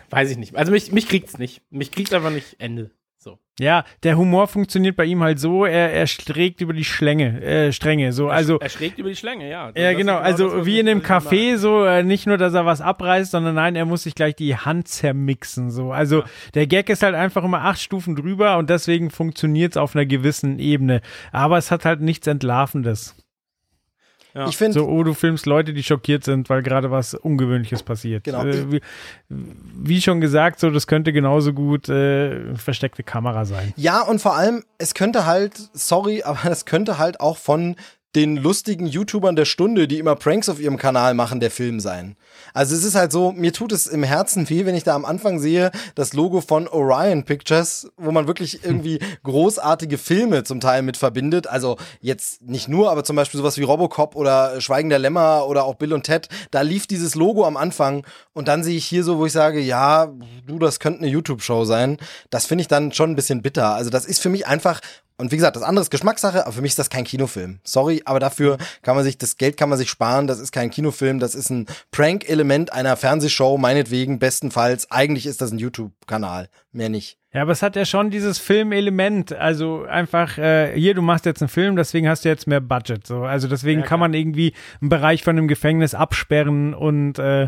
weiß 0.10 0.30
ich 0.32 0.38
nicht. 0.38 0.56
Also 0.56 0.72
mich, 0.72 0.92
mich 0.92 1.08
kriegt's 1.08 1.38
nicht. 1.38 1.62
Mich 1.70 1.92
kriegt 1.92 2.14
einfach 2.14 2.32
nicht 2.32 2.56
Ende. 2.60 2.92
So. 3.24 3.38
Ja, 3.60 3.86
der 4.02 4.18
Humor 4.18 4.48
funktioniert 4.48 4.96
bei 4.96 5.06
ihm 5.06 5.22
halt 5.22 5.40
so, 5.40 5.64
er, 5.64 5.94
er 5.94 6.08
streckt 6.08 6.60
über 6.60 6.74
die 6.74 6.84
Schlänge, 6.84 7.40
äh, 7.44 7.72
Stränge, 7.72 8.14
so, 8.14 8.30
also. 8.30 8.58
Er 8.58 8.70
schrägt 8.70 8.98
über 8.98 9.10
die 9.10 9.16
Schlänge, 9.16 9.48
ja. 9.48 9.72
Ja, 9.76 9.92
Das 9.92 9.96
genau. 9.96 10.18
das, 10.18 10.24
Also 10.24 10.58
was 10.58 10.66
wie 10.66 10.80
in 10.80 10.88
dem 10.88 11.04
Café 11.04 11.58
so, 11.58 11.86
äh, 11.86 12.02
nicht 12.02 12.26
nur, 12.26 12.40
dass 12.40 12.56
er 12.56 12.66
was 12.66 12.82
abreißt, 12.82 13.30
sondern 13.30 13.54
nein, 13.54 13.76
er 13.76 13.86
muss 13.86 14.04
sich 14.04 14.16
gleich 14.16 14.36
die 14.36 14.56
Hand 14.56 14.88
zermixen. 14.88 15.70
So, 15.70 15.92
also 15.92 16.24
der 16.56 16.66
Gag 16.66 16.90
ist 16.90 17.04
halt 17.04 17.14
einfach 17.14 17.44
immer 17.44 17.62
acht 17.62 17.80
Stufen 17.80 18.16
drüber 18.16 18.58
und 18.58 18.72
deswegen 18.72 19.12
funktioniert's 19.12 19.78
auf 19.78 19.96
einer 19.96 20.08
gewissen 20.08 20.58
Ebene. 20.58 21.02
Aber 21.32 21.60
es 21.60 21.70
hat 21.70 21.86
halt 21.86 22.02
nichts 22.02 22.26
Entlarvendes. 22.26 23.16
Ja. 24.34 24.48
Ich 24.48 24.58
finde, 24.58 24.80
So, 24.80 24.88
oh, 24.88 25.04
du 25.04 25.14
filmst 25.14 25.46
Leute, 25.46 25.74
die 25.74 25.84
schockiert 25.84 26.24
sind, 26.24 26.50
weil 26.50 26.64
gerade 26.64 26.92
was 26.92 27.14
Ungewöhnliches 27.14 27.84
passiert. 27.84 28.24
Genau. 28.24 28.46
Äh, 28.46 28.72
wie, 28.72 28.82
wie 29.30 30.02
schon 30.02 30.22
gesagt, 30.22 30.60
so 30.60 30.70
das 30.70 30.88
könnte 30.88 31.12
genauso 31.14 31.54
gut 31.54 31.90
äh, 31.90 32.56
versteckte 32.56 33.04
Kamera 33.04 33.46
sein. 33.46 33.74
Ja, 33.76 34.02
und 34.02 34.22
vor 34.22 34.36
allem, 34.36 34.64
es 34.78 34.94
könnte 34.94 35.26
halt, 35.26 35.54
sorry, 35.74 36.24
aber 36.26 36.40
das 36.50 36.66
könnte 36.66 36.98
halt 36.98 37.20
auch 37.20 37.38
von 37.38 37.76
den 38.16 38.36
lustigen 38.36 38.88
YouTubern 38.88 39.36
der 39.36 39.46
Stunde, 39.46 39.88
die 39.88 39.98
immer 39.98 40.16
Pranks 40.16 40.50
auf 40.50 40.60
ihrem 40.60 40.78
Kanal 40.78 41.14
machen, 41.14 41.40
der 41.40 41.52
Film 41.52 41.80
sein. 41.80 42.18
Also 42.54 42.76
es 42.76 42.84
ist 42.84 42.96
halt 42.96 43.12
so, 43.12 43.32
mir 43.32 43.54
tut 43.54 43.72
es 43.72 43.88
im 43.88 44.04
Herzen 44.04 44.50
weh, 44.50 44.66
wenn 44.66 44.76
ich 44.76 44.84
da 44.84 44.96
am 44.96 45.06
Anfang 45.06 45.40
sehe, 45.40 45.72
das 45.96 46.14
Logo 46.14 46.42
von 46.42 46.68
Orion 46.68 47.24
Pictures, 47.24 47.90
wo 47.96 48.12
man 48.12 48.28
wirklich 48.28 48.66
irgendwie 48.66 49.00
großartige 49.24 49.98
Filme 49.98 50.44
zum 50.44 50.60
Teil 50.60 50.82
mit 50.82 50.98
verbindet. 50.98 51.48
Also 51.48 51.78
jetzt 52.02 52.42
nicht 52.42 52.68
nur, 52.68 52.92
aber 52.92 53.06
zum 53.06 53.16
Beispiel 53.16 53.38
sowas 53.38 53.58
wie 53.58 53.64
Robocop 53.64 54.16
oder 54.16 54.60
Schweigen 54.60 54.90
der 54.90 55.00
Lämmer 55.00 55.48
oder 55.48 55.64
auch 55.64 55.76
Bill 55.76 55.94
und 55.94 56.04
Ted. 56.04 56.28
Da 56.52 56.62
lief 56.62 56.88
dieses 56.88 57.16
Logo 57.16 57.46
am 57.46 57.56
Anfang 57.56 58.06
und 58.34 58.50
dann 58.50 58.64
sehe 58.64 58.76
ich 58.76 58.86
hier 58.86 59.06
so, 59.06 59.20
wo 59.20 59.26
ich 59.26 59.32
sage, 59.34 59.62
ja, 59.62 60.12
du, 60.46 60.60
das 60.60 60.82
könnte 60.82 61.00
eine 61.00 61.10
YouTube-Show 61.10 61.64
sein. 61.64 61.98
Das 62.30 62.46
finde 62.46 62.64
ich 62.64 62.68
dann 62.68 62.92
schon 62.92 63.12
ein 63.12 63.16
bisschen 63.16 63.42
bitter. 63.42 63.74
Also 63.76 63.90
das 63.90 64.06
ist 64.06 64.22
für 64.22 64.30
mich 64.30 64.48
einfach 64.48 64.82
und 65.18 65.32
wie 65.32 65.36
gesagt, 65.36 65.56
das 65.56 65.64
andere 65.64 65.84
ist 65.84 65.92
Geschmackssache, 65.92 66.46
aber 66.46 66.54
für 66.54 66.62
mich 66.62 66.72
ist 66.72 66.80
das 66.80 66.90
kein 66.90 67.04
Kinofilm. 67.04 67.60
Sorry, 67.64 68.02
aber 68.06 68.20
dafür 68.20 68.58
kann 68.82 68.96
man 68.96 69.04
sich, 69.04 69.18
das 69.18 69.38
Geld 69.38 69.58
kann 69.58 69.70
man 69.70 69.78
sich 69.78 69.90
sparen, 69.90 70.28
das 70.28 70.40
ist 70.40 70.52
kein 70.52 70.72
Kinofilm, 70.72 71.20
das 71.20 71.36
ist 71.36 71.50
ein 71.50 71.68
Prank-Element 71.92 72.74
einer 72.74 72.98
Fernsehshow, 72.98 73.58
meinetwegen, 73.58 74.20
bestenfalls. 74.20 74.90
Eigentlich 74.90 75.26
ist 75.26 75.42
das 75.42 75.52
ein 75.52 75.60
YouTube-Kanal, 75.60 76.50
mehr 76.72 76.90
nicht. 76.90 77.18
Ja, 77.34 77.44
aber 77.44 77.54
es 77.54 77.62
hat 77.62 77.78
ja 77.78 77.86
schon 77.86 78.10
dieses 78.10 78.40
Filmelement. 78.40 79.32
Also 79.32 79.86
einfach, 79.86 80.38
äh, 80.38 80.74
hier, 80.78 80.94
du 80.96 81.02
machst 81.02 81.26
jetzt 81.26 81.42
einen 81.42 81.50
Film, 81.50 81.78
deswegen 81.78 82.10
hast 82.10 82.26
du 82.26 82.30
jetzt 82.30 82.46
mehr 82.46 82.60
Budget. 82.60 83.08
So. 83.08 83.24
Also 83.24 83.48
deswegen 83.48 83.84
kann 83.84 84.02
man 84.02 84.14
irgendwie 84.14 84.54
einen 84.82 84.90
Bereich 84.90 85.24
von 85.24 85.38
einem 85.38 85.48
Gefängnis 85.48 85.94
absperren 85.94 86.74
und 86.74 87.20
äh, 87.20 87.48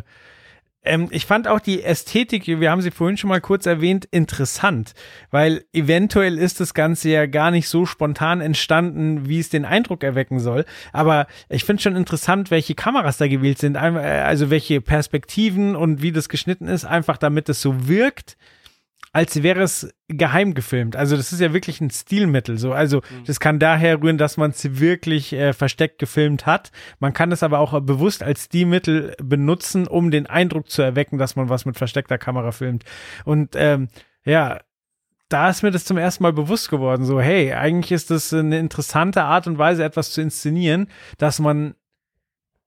ähm, 0.85 1.07
ich 1.11 1.25
fand 1.25 1.47
auch 1.47 1.59
die 1.59 1.83
Ästhetik, 1.83 2.47
wir 2.47 2.69
haben 2.69 2.81
sie 2.81 2.91
vorhin 2.91 3.17
schon 3.17 3.29
mal 3.29 3.41
kurz 3.41 3.65
erwähnt, 3.65 4.07
interessant, 4.11 4.93
weil 5.31 5.63
eventuell 5.73 6.37
ist 6.37 6.59
das 6.59 6.73
Ganze 6.73 7.09
ja 7.09 7.25
gar 7.25 7.51
nicht 7.51 7.69
so 7.69 7.85
spontan 7.85 8.41
entstanden, 8.41 9.27
wie 9.27 9.39
es 9.39 9.49
den 9.49 9.65
Eindruck 9.65 10.03
erwecken 10.03 10.39
soll. 10.39 10.65
Aber 10.91 11.27
ich 11.49 11.63
finde 11.63 11.81
schon 11.81 11.95
interessant, 11.95 12.51
welche 12.51 12.75
Kameras 12.75 13.17
da 13.17 13.27
gewählt 13.27 13.59
sind, 13.59 13.75
äh, 13.75 13.79
also 13.79 14.49
welche 14.49 14.81
Perspektiven 14.81 15.75
und 15.75 16.01
wie 16.01 16.11
das 16.11 16.29
geschnitten 16.29 16.67
ist, 16.67 16.85
einfach 16.85 17.17
damit 17.17 17.49
es 17.49 17.61
so 17.61 17.87
wirkt, 17.87 18.37
als 19.13 19.43
wäre 19.43 19.61
es 19.61 19.93
geheim 20.07 20.55
gefilmt. 20.55 20.95
Also 20.95 21.15
das 21.15 21.31
ist 21.31 21.39
ja 21.39 21.53
wirklich 21.53 21.79
ein 21.79 21.91
Stilmittel. 21.91 22.57
So, 22.57 22.73
also 22.73 23.01
das 23.25 23.39
kann 23.39 23.59
daher 23.59 24.01
rühren, 24.01 24.17
dass 24.17 24.37
man 24.37 24.51
es 24.51 24.79
wirklich 24.79 25.33
äh, 25.33 25.53
versteckt 25.53 25.99
gefilmt 25.99 26.47
hat. 26.47 26.71
Man 26.99 27.13
kann 27.13 27.31
es 27.31 27.43
aber 27.43 27.59
auch 27.59 27.79
bewusst 27.81 28.23
als 28.23 28.45
Stilmittel 28.45 29.15
benutzen, 29.21 29.87
um 29.87 30.09
den 30.09 30.25
Eindruck 30.25 30.69
zu 30.69 30.81
erwecken, 30.81 31.19
dass 31.19 31.35
man 31.35 31.47
was 31.47 31.65
mit 31.65 31.77
versteckter 31.77 32.17
Kamera 32.17 32.51
filmt. 32.51 32.85
Und 33.23 33.51
ähm, 33.55 33.89
ja, 34.25 34.59
da 35.29 35.49
ist 35.49 35.61
mir 35.61 35.71
das 35.71 35.85
zum 35.85 35.97
ersten 35.97 36.23
Mal 36.23 36.33
bewusst 36.33 36.69
geworden. 36.69 37.05
So, 37.05 37.21
hey, 37.21 37.53
eigentlich 37.53 37.91
ist 37.91 38.09
das 38.09 38.33
eine 38.33 38.57
interessante 38.57 39.23
Art 39.23 39.45
und 39.45 39.59
Weise, 39.59 39.83
etwas 39.83 40.11
zu 40.11 40.21
inszenieren, 40.21 40.87
dass 41.19 41.39
man 41.39 41.75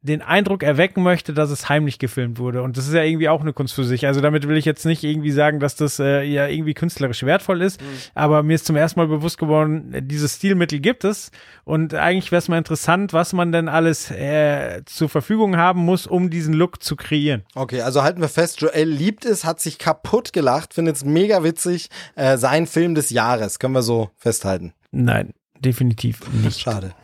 den 0.06 0.22
Eindruck 0.22 0.62
erwecken 0.62 1.02
möchte, 1.02 1.34
dass 1.34 1.50
es 1.50 1.68
heimlich 1.68 1.98
gefilmt 1.98 2.38
wurde. 2.38 2.62
Und 2.62 2.76
das 2.76 2.86
ist 2.86 2.94
ja 2.94 3.02
irgendwie 3.02 3.28
auch 3.28 3.40
eine 3.40 3.52
Kunst 3.52 3.74
für 3.74 3.84
sich. 3.84 4.06
Also 4.06 4.20
damit 4.20 4.48
will 4.48 4.56
ich 4.56 4.64
jetzt 4.64 4.86
nicht 4.86 5.04
irgendwie 5.04 5.30
sagen, 5.30 5.60
dass 5.60 5.76
das 5.76 5.98
äh, 5.98 6.22
ja 6.22 6.46
irgendwie 6.46 6.74
künstlerisch 6.74 7.22
wertvoll 7.24 7.62
ist. 7.62 7.80
Aber 8.14 8.42
mir 8.42 8.54
ist 8.54 8.66
zum 8.66 8.76
ersten 8.76 9.00
Mal 9.00 9.08
bewusst 9.08 9.38
geworden, 9.38 9.92
äh, 9.92 10.02
dieses 10.02 10.36
Stilmittel 10.36 10.80
gibt 10.80 11.04
es. 11.04 11.30
Und 11.64 11.94
eigentlich 11.94 12.32
wäre 12.32 12.38
es 12.38 12.48
mal 12.48 12.58
interessant, 12.58 13.12
was 13.12 13.32
man 13.32 13.52
denn 13.52 13.68
alles 13.68 14.10
äh, 14.10 14.82
zur 14.86 15.08
Verfügung 15.08 15.56
haben 15.56 15.80
muss, 15.80 16.06
um 16.06 16.30
diesen 16.30 16.54
Look 16.54 16.82
zu 16.82 16.96
kreieren. 16.96 17.42
Okay, 17.54 17.82
also 17.82 18.02
halten 18.02 18.20
wir 18.20 18.28
fest, 18.28 18.60
Joel 18.60 18.88
liebt 18.88 19.24
es, 19.24 19.44
hat 19.44 19.60
sich 19.60 19.78
kaputt 19.78 20.32
gelacht, 20.32 20.74
findet 20.74 20.96
es 20.96 21.04
mega 21.04 21.42
witzig. 21.42 21.88
Äh, 22.14 22.38
sein 22.38 22.66
Film 22.66 22.94
des 22.94 23.10
Jahres, 23.10 23.58
können 23.58 23.74
wir 23.74 23.82
so 23.82 24.10
festhalten. 24.16 24.72
Nein, 24.92 25.34
definitiv 25.58 26.20
nicht. 26.44 26.60
Schade. 26.60 26.94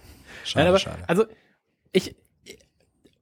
Schade, 0.44 0.64
Nein, 0.64 0.68
aber, 0.68 0.78
schade. 0.78 1.02
also 1.06 1.24
ich, 1.92 2.16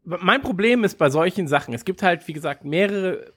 mein 0.04 0.42
Problem 0.42 0.84
ist 0.84 0.98
bei 0.98 1.10
solchen 1.10 1.48
Sachen, 1.48 1.74
es 1.74 1.84
gibt 1.84 2.02
halt, 2.02 2.26
wie 2.28 2.32
gesagt, 2.32 2.64
mehrere, 2.64 3.32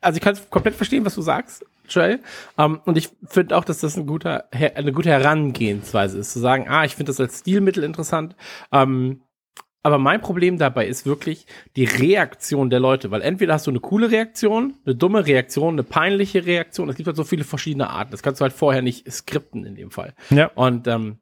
also 0.00 0.16
ich 0.16 0.22
kann 0.22 0.38
komplett 0.50 0.74
verstehen, 0.74 1.04
was 1.04 1.14
du 1.14 1.22
sagst, 1.22 1.64
Joel, 1.88 2.20
ähm, 2.56 2.80
und 2.84 2.96
ich 2.96 3.10
finde 3.24 3.56
auch, 3.56 3.64
dass 3.64 3.78
das 3.80 3.96
ein 3.96 4.06
guter, 4.06 4.48
eine 4.52 4.92
gute 4.92 5.10
Herangehensweise 5.10 6.18
ist, 6.18 6.32
zu 6.32 6.38
sagen, 6.38 6.66
ah, 6.68 6.84
ich 6.84 6.94
finde 6.94 7.10
das 7.10 7.20
als 7.20 7.40
Stilmittel 7.40 7.84
interessant, 7.84 8.36
ähm, 8.72 9.22
aber 9.82 9.98
mein 9.98 10.20
Problem 10.20 10.58
dabei 10.58 10.86
ist 10.86 11.06
wirklich 11.06 11.46
die 11.76 11.84
Reaktion 11.84 12.68
der 12.68 12.80
Leute, 12.80 13.10
weil 13.10 13.22
entweder 13.22 13.54
hast 13.54 13.66
du 13.66 13.70
eine 13.70 13.80
coole 13.80 14.10
Reaktion, 14.10 14.74
eine 14.84 14.94
dumme 14.94 15.26
Reaktion, 15.26 15.74
eine 15.74 15.84
peinliche 15.84 16.44
Reaktion. 16.44 16.90
Es 16.90 16.96
gibt 16.96 17.06
halt 17.06 17.16
so 17.16 17.24
viele 17.24 17.44
verschiedene 17.44 17.88
Arten. 17.88 18.10
Das 18.10 18.22
kannst 18.22 18.40
du 18.40 18.42
halt 18.42 18.52
vorher 18.52 18.82
nicht 18.82 19.10
skripten 19.10 19.64
in 19.64 19.74
dem 19.76 19.90
Fall. 19.90 20.14
Ja. 20.28 20.50
Und 20.54 20.86
ähm, 20.86 21.18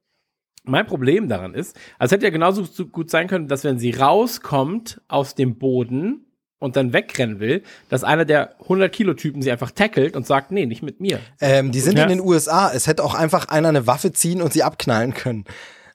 mein 0.69 0.87
Problem 0.87 1.29
daran 1.29 1.55
ist, 1.55 1.77
also 1.99 2.11
es 2.11 2.13
hätte 2.17 2.27
ja 2.27 2.31
genauso 2.31 2.65
gut 2.87 3.11
sein 3.11 3.27
können, 3.29 3.49
dass 3.49 3.65
wenn 3.65 3.79
sie 3.79 3.91
rauskommt 3.91 5.01
aus 5.09 5.35
dem 5.35 5.59
Boden 5.59 6.25
und 6.59 6.77
dann 6.77 6.93
wegrennen 6.93 7.39
will, 7.41 7.63
dass 7.89 8.05
einer 8.05 8.25
der 8.25 8.61
100 8.63 8.93
Kilo 8.93 9.15
Typen 9.15 9.43
sie 9.43 9.51
einfach 9.53 9.71
tackelt 9.71 10.17
und 10.17 10.27
sagt, 10.27 10.51
nee, 10.51 10.67
nicht 10.67 10.83
mit 10.83 11.01
mir. 11.01 11.21
Ähm, 11.41 11.71
die 11.71 11.81
sind 11.81 11.97
Ja. 11.97 12.05
in 12.05 12.09
den 12.11 12.21
USA. 12.21 12.71
Es 12.73 12.87
hätte 12.87 13.05
auch 13.05 13.15
einfach 13.15 13.49
einer 13.49 13.69
eine 13.69 13.87
Waffe 13.87 14.13
ziehen 14.13 14.43
und 14.43 14.53
sie 14.53 14.63
abknallen 14.63 15.15
können. 15.15 15.45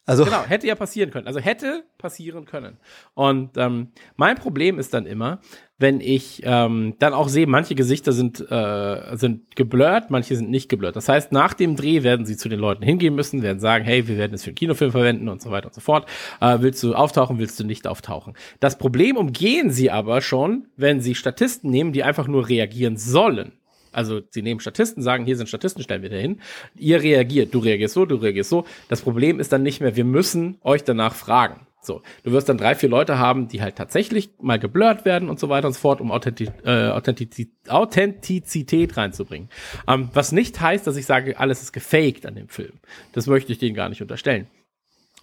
Also 0.06 0.26
Genau, 0.26 0.44
hätte 0.44 0.68
ja 0.68 0.76
passieren 0.76 1.12
können. 1.12 1.28
Also 1.28 1.40
hätte 1.40 1.84
passieren 1.98 2.46
können. 2.46 2.78
Und 3.14 3.56
ähm, 3.58 3.92
mein 4.18 4.36
Problem 4.38 4.78
ist 4.80 4.94
dann 4.94 5.06
immer, 5.06 5.40
wenn 5.84 6.00
ich 6.00 6.42
ähm, 6.46 6.96
dann 7.00 7.12
auch 7.14 7.28
sehe, 7.28 7.46
manche 7.46 7.76
Gesichter 7.76 8.14
sind, 8.14 8.40
äh, 8.50 9.18
sind 9.18 9.54
geblurrt, 9.58 10.10
manche 10.12 10.38
sind 10.38 10.50
nicht 10.50 10.70
geblurrt. 10.70 10.96
Das 10.96 11.10
heißt, 11.10 11.34
nach 11.34 11.54
dem 11.54 11.76
Dreh 11.76 12.04
werden 12.04 12.26
sie 12.26 12.38
zu 12.38 12.48
den 12.48 12.60
Leuten 12.60 12.84
hingehen 12.84 13.14
müssen, 13.16 13.44
werden 13.44 13.60
sagen, 13.60 13.84
hey, 13.84 14.08
wir 14.08 14.18
werden 14.18 14.34
es 14.34 14.44
für 14.44 14.52
einen 14.52 14.56
Kinofilm 14.56 14.92
verwenden 14.92 15.28
und 15.28 15.42
so 15.42 15.52
weiter 15.52 15.68
und 15.68 15.74
so 15.74 15.82
fort. 15.82 16.08
Äh, 16.40 16.60
willst 16.62 16.82
du 16.84 16.96
auftauchen, 16.96 17.38
willst 17.38 17.60
du 17.60 17.66
nicht 17.66 17.86
auftauchen? 17.86 18.34
Das 18.62 18.78
Problem 18.78 19.18
umgehen 19.18 19.72
sie 19.72 19.92
aber 19.92 20.22
schon, 20.22 20.68
wenn 20.78 21.02
sie 21.02 21.16
Statisten 21.16 21.70
nehmen, 21.70 21.92
die 21.92 22.04
einfach 22.04 22.30
nur 22.30 22.48
reagieren 22.48 22.96
sollen. 22.96 23.52
Also 23.92 24.22
sie 24.30 24.42
nehmen 24.42 24.62
Statisten, 24.62 25.04
sagen, 25.04 25.26
hier 25.26 25.36
sind 25.36 25.50
Statisten, 25.50 25.84
stellen 25.84 26.02
wir 26.02 26.12
da 26.12 26.16
hin. 26.16 26.40
Ihr 26.78 27.04
reagiert, 27.04 27.54
du 27.54 27.60
reagierst 27.60 27.94
so, 27.94 28.06
du 28.06 28.16
reagierst 28.16 28.50
so. 28.50 28.64
Das 28.88 29.02
Problem 29.02 29.42
ist 29.42 29.52
dann 29.52 29.64
nicht 29.64 29.82
mehr, 29.82 29.98
wir 29.98 30.06
müssen 30.06 30.60
euch 30.64 30.86
danach 30.86 31.14
fragen. 31.14 31.68
So, 31.86 32.02
du 32.24 32.32
wirst 32.32 32.50
dann 32.50 32.58
drei, 32.58 32.76
vier 32.76 32.90
Leute 32.90 33.18
haben, 33.20 33.48
die 33.48 33.62
halt 33.62 33.76
tatsächlich 33.76 34.32
mal 34.40 34.60
geblurrt 34.60 35.06
werden 35.06 35.30
und 35.30 35.40
so 35.40 35.50
weiter 35.50 35.68
und 35.68 35.74
so 35.74 35.80
fort, 35.80 36.02
um 36.02 36.12
Authentiz 36.12 36.52
äh, 36.66 36.90
Authentiz 36.90 37.48
Authentizität 37.68 38.98
reinzubringen. 38.98 39.50
Ähm, 39.88 40.10
was 40.14 40.32
nicht 40.32 40.60
heißt, 40.60 40.86
dass 40.88 40.96
ich 40.96 41.06
sage, 41.06 41.40
alles 41.40 41.62
ist 41.62 41.74
gefaked 41.74 42.26
an 42.26 42.36
dem 42.36 42.50
Film. 42.50 42.80
Das 43.12 43.28
möchte 43.28 43.52
ich 43.52 43.60
denen 43.60 43.76
gar 43.76 43.90
nicht 43.90 44.02
unterstellen. 44.02 44.48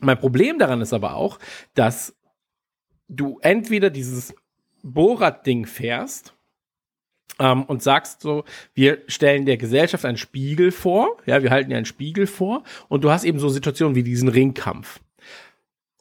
Mein 0.01 0.19
Problem 0.19 0.59
daran 0.59 0.81
ist 0.81 0.93
aber 0.93 1.15
auch, 1.15 1.39
dass 1.75 2.17
du 3.09 3.39
entweder 3.43 3.91
dieses 3.91 4.35
Borat-Ding 4.83 5.67
fährst, 5.67 6.35
ähm, 7.41 7.65
und 7.65 7.83
sagst 7.83 8.21
so, 8.21 8.45
wir 8.75 9.03
stellen 9.09 9.47
der 9.47 9.57
Gesellschaft 9.57 10.05
einen 10.05 10.19
Spiegel 10.19 10.71
vor, 10.71 11.17
ja, 11.27 11.43
wir 11.43 11.51
halten 11.51 11.71
dir 11.71 11.77
einen 11.77 11.87
Spiegel 11.87 12.27
vor 12.27 12.63
und 12.89 13.03
du 13.03 13.11
hast 13.11 13.25
eben 13.25 13.39
so 13.39 13.49
Situationen 13.49 13.97
wie 13.97 14.03
diesen 14.03 14.29
Ringkampf. 14.29 15.01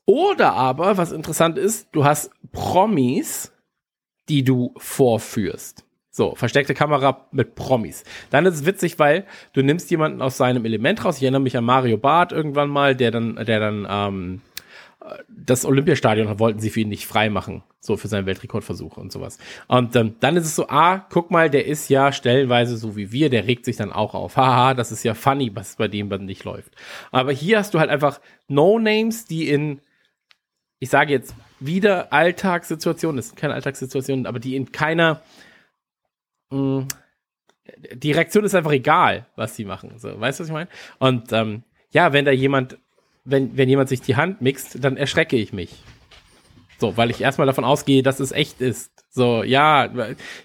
Oder 0.10 0.54
aber, 0.54 0.98
was 0.98 1.12
interessant 1.12 1.60
ist, 1.60 1.88
du 1.92 2.04
hast 2.04 2.32
Promis, 2.52 3.52
die 4.28 4.44
du 4.44 4.74
vorführst. 4.76 5.86
So, 6.10 6.34
versteckte 6.34 6.74
Kamera 6.74 7.28
mit 7.32 7.54
Promis. 7.54 8.04
Dann 8.32 8.48
ist 8.48 8.56
es 8.56 8.66
witzig, 8.66 8.98
weil 8.98 9.28
du 9.54 9.62
nimmst 9.62 9.92
jemanden 9.92 10.24
aus 10.24 10.36
seinem 10.36 10.66
Element 10.66 11.06
raus. 11.06 11.18
Ich 11.18 11.22
erinnere 11.22 11.44
mich 11.44 11.56
an 11.56 11.64
Mario 11.64 11.98
Barth 11.98 12.32
irgendwann 12.32 12.70
mal, 12.70 12.96
der 12.96 13.12
dann, 13.12 13.36
der 13.36 13.60
dann 13.60 13.86
ähm, 13.88 14.42
das 15.28 15.64
Olympiastadion 15.64 16.40
wollten 16.40 16.60
sie 16.60 16.72
für 16.72 16.80
ihn 16.80 16.90
nicht 16.90 17.06
freimachen, 17.06 17.62
so 17.80 17.96
für 17.96 18.08
seinen 18.08 18.26
Weltrekordversuch 18.26 18.98
und 18.98 19.12
sowas. 19.12 19.38
Und 19.68 19.96
ähm, 19.96 20.16
dann 20.22 20.38
ist 20.38 20.46
es 20.46 20.56
so, 20.56 20.70
ah, 20.70 21.06
guck 21.12 21.30
mal, 21.30 21.52
der 21.52 21.68
ist 21.68 21.88
ja 21.88 22.12
stellenweise 22.12 22.78
so 22.78 22.96
wie 22.96 23.12
wir, 23.12 23.30
der 23.30 23.46
regt 23.46 23.64
sich 23.64 23.76
dann 23.76 23.94
auch 23.94 24.16
auf. 24.16 24.38
Haha, 24.38 24.74
das 24.74 24.92
ist 24.92 25.04
ja 25.04 25.14
funny, 25.14 25.52
was 25.54 25.76
bei 25.76 25.88
dem 25.88 26.10
dann 26.10 26.26
nicht 26.26 26.46
läuft. 26.46 26.74
Aber 27.12 27.32
hier 27.32 27.60
hast 27.60 27.76
du 27.76 27.80
halt 27.80 27.92
einfach 27.92 28.20
No-Names, 28.48 29.26
die 29.26 29.50
in, 29.50 29.82
ich 30.80 30.90
sage 30.90 31.12
jetzt 31.12 31.36
wieder 31.60 32.12
Alltagssituationen, 32.14 33.18
das 33.18 33.28
sind 33.28 33.38
keine 33.38 33.54
Alltagssituationen, 33.54 34.26
aber 34.26 34.40
die 34.40 34.56
in 34.56 34.72
keiner, 34.72 35.22
mh, 36.52 36.88
die 37.94 38.12
Reaktion 38.12 38.46
ist 38.46 38.56
einfach 38.56 38.72
egal, 38.72 39.28
was 39.36 39.56
sie 39.56 39.66
machen. 39.66 39.98
So, 39.98 40.20
weißt 40.20 40.40
du, 40.40 40.44
was 40.44 40.50
ich 40.50 40.54
meine? 40.54 40.70
Und 40.98 41.32
ähm, 41.34 41.64
ja, 41.92 42.14
wenn 42.14 42.26
da 42.26 42.32
jemand 42.32 42.78
wenn, 43.30 43.58
wenn 43.58 43.70
jemand 43.70 43.90
sich 43.90 44.02
die 44.02 44.16
Hand 44.16 44.42
mixt, 44.42 44.84
dann 44.84 44.98
erschrecke 44.98 45.38
ich 45.38 45.54
mich. 45.54 45.84
So, 46.80 46.96
weil 46.96 47.10
ich 47.10 47.22
erstmal 47.22 47.48
davon 47.48 47.66
ausgehe, 47.66 48.04
dass 48.04 48.20
es 48.20 48.32
echt 48.32 48.62
ist. 48.62 48.92
So, 49.10 49.44
ja, 49.44 49.90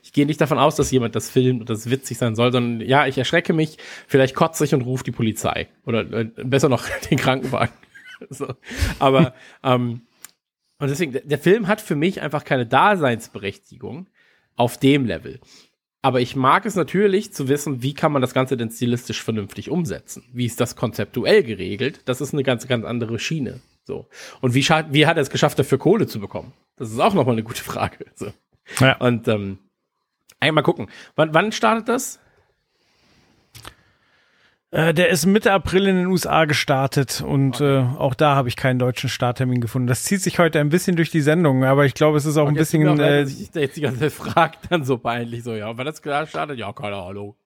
ich 0.03 0.13
gehe 0.13 0.27
nicht 0.27 0.41
davon 0.41 0.59
aus, 0.59 0.75
dass 0.75 0.91
jemand 0.91 1.15
das 1.15 1.31
filmt 1.31 1.61
und 1.61 1.71
das 1.71 1.91
witzig 1.91 2.19
sein 2.19 2.35
soll, 2.35 2.51
sondern 2.51 2.87
ja, 2.87 3.07
ich 3.07 3.17
erschrecke 3.19 3.53
mich, 3.53 3.79
vielleicht 4.09 4.35
kotze 4.35 4.65
ich 4.65 4.75
und 4.75 4.83
rufe 4.83 5.05
die 5.05 5.13
Polizei. 5.13 5.69
Oder 5.87 6.01
äh, 6.13 6.25
besser 6.25 6.69
noch 6.69 6.89
den 7.11 7.19
Krankenwagen. 7.19 7.75
so. 8.31 8.55
Aber, 8.99 9.35
ähm, 9.63 10.03
und 10.85 10.91
deswegen, 10.91 11.19
der, 11.25 11.39
Film 11.39 11.67
hat 11.67 11.81
für 11.81 11.97
mich 11.97 12.21
einfach 12.21 12.45
keine 12.45 12.67
Daseinsberechtigung 12.67 14.07
auf 14.55 14.77
dem 14.77 15.07
Level. 15.07 15.41
Aber 16.03 16.21
ich 16.21 16.37
mag 16.37 16.67
es 16.67 16.75
natürlich 16.75 17.33
zu 17.33 17.49
wissen, 17.49 17.83
wie 17.83 17.95
kann 17.95 18.13
man 18.13 18.21
das 18.21 18.35
Ganze 18.35 18.59
denn 18.59 18.71
stilistisch 18.71 19.23
vernünftig 19.23 19.71
umsetzen? 19.71 20.25
Wie 20.35 20.45
ist 20.45 20.61
das 20.61 20.77
konzeptuell 20.77 21.43
geregelt? 21.43 22.03
Das 22.05 22.21
ist 22.21 22.35
eine 22.35 22.43
ganz, 22.43 22.69
ganz 22.69 22.85
andere 22.85 23.19
Schiene. 23.19 23.63
So. 23.85 24.07
Und 24.43 24.53
wie, 24.53 24.63
wie 24.91 25.07
hat 25.07 25.17
er 25.17 25.23
es 25.23 25.31
geschafft, 25.31 25.59
dafür 25.59 25.79
Kohle 25.79 26.07
zu 26.07 26.21
bekommen? 26.21 26.53
Das 26.77 26.91
ist 26.91 27.01
auch 27.01 27.15
nochmal 27.15 27.37
eine 27.37 27.45
gute 27.45 27.65
Frage. 27.65 28.05
So. 28.15 28.35
Ja. 28.81 28.99
Und 28.99 29.27
ähm, 29.27 29.61
einmal 30.39 30.65
gucken. 30.65 30.91
Wann, 31.17 31.33
wann 31.33 31.51
startet 31.51 31.89
das? 31.89 32.21
Äh, 34.75 34.93
der 34.93 35.09
ist 35.09 35.25
Mitte 35.25 35.53
April 35.53 35.87
in 35.87 35.95
den 35.95 36.07
USA 36.07 36.47
gestartet 36.47 37.23
und 37.25 37.61
äh, 37.61 37.79
auch 37.79 38.15
da 38.15 38.35
habe 38.35 38.49
ich 38.49 38.57
keinen 38.57 38.81
deutschen 38.81 39.09
Starttermin 39.09 39.61
gefunden. 39.61 39.87
Das 39.87 40.03
zieht 40.03 40.21
sich 40.21 40.41
heute 40.41 40.59
ein 40.59 40.69
bisschen 40.69 40.97
durch 40.97 41.11
die 41.11 41.21
Sendung, 41.21 41.63
aber 41.63 41.87
ich 41.87 41.95
glaube, 41.95 42.19
es 42.19 42.27
ist 42.27 42.37
auch 42.37 42.49
ein 42.49 42.57
Jetzt 42.57 42.73
tut 42.73 42.81
bisschen. 42.81 43.01
auch 43.01 43.05
Äh, 43.05 43.23
ich 43.23 43.55
jetzt 43.55 43.77
die 43.77 43.83
ganze 43.83 44.01
Zeit 44.01 44.13
fragt, 44.13 44.59
dann 44.73 44.85
so 44.85 44.99
peinlich 44.99 45.45
so, 45.45 45.55
ja, 45.55 45.79
wann 45.79 45.87
das 45.87 46.03
klar 46.03 46.27
startet? 46.27 46.59
Ja, 46.59 46.73
keine 46.73 46.97
Ahnung. 46.97 47.37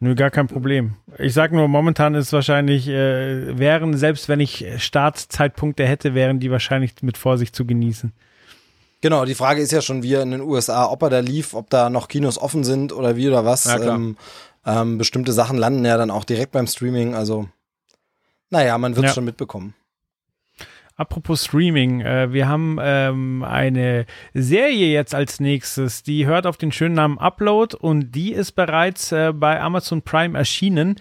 nö, 0.00 0.16
gar 0.16 0.32
kein 0.32 0.48
Problem. 0.48 0.96
Ich 1.16 1.32
sag 1.32 1.52
nur, 1.52 1.68
momentan 1.68 2.16
ist 2.16 2.32
wahrscheinlich, 2.32 2.88
äh, 2.88 3.56
wären, 3.56 3.96
selbst 3.96 4.28
wenn 4.28 4.40
ich 4.40 4.66
Startzeitpunkte 4.78 5.86
hätte, 5.86 6.14
wären 6.14 6.40
die 6.40 6.50
wahrscheinlich 6.50 6.94
mit 7.02 7.16
Vorsicht 7.16 7.54
zu 7.54 7.66
genießen. 7.66 8.12
Genau, 9.00 9.24
die 9.26 9.34
Frage 9.36 9.60
ist 9.60 9.70
ja 9.70 9.80
schon, 9.80 10.02
wie 10.02 10.14
er 10.14 10.22
in 10.22 10.32
den 10.32 10.40
USA, 10.40 10.86
ob 10.86 11.02
er 11.02 11.10
da 11.10 11.20
lief, 11.20 11.54
ob 11.54 11.70
da 11.70 11.88
noch 11.88 12.08
Kinos 12.08 12.36
offen 12.36 12.64
sind 12.64 12.92
oder 12.92 13.14
wie 13.14 13.28
oder 13.28 13.44
was. 13.44 13.66
Ja, 13.66 13.78
klar. 13.78 13.94
ähm, 13.94 14.16
ähm, 14.66 14.98
bestimmte 14.98 15.32
Sachen 15.32 15.58
landen 15.58 15.84
ja 15.84 15.96
dann 15.96 16.10
auch 16.10 16.24
direkt 16.24 16.52
beim 16.52 16.66
Streaming, 16.66 17.14
also 17.14 17.48
naja, 18.50 18.76
man 18.78 18.94
wird 18.96 19.06
es 19.06 19.10
Ja. 19.10 19.14
schon 19.14 19.24
mitbekommen. 19.24 19.74
Apropos 20.96 21.46
Streaming, 21.46 22.02
äh, 22.02 22.32
wir 22.32 22.46
haben 22.46 22.78
ähm, 22.80 23.42
eine 23.42 24.06
Serie 24.32 24.92
jetzt 24.92 25.12
als 25.12 25.40
nächstes, 25.40 26.04
die 26.04 26.24
hört 26.24 26.46
auf 26.46 26.56
den 26.56 26.70
schönen 26.70 26.94
Namen 26.94 27.18
Upload 27.18 27.76
und 27.76 28.12
die 28.12 28.32
ist 28.32 28.52
bereits 28.52 29.10
äh, 29.10 29.32
bei 29.34 29.60
Amazon 29.60 30.02
Prime 30.02 30.38
erschienen. 30.38 30.94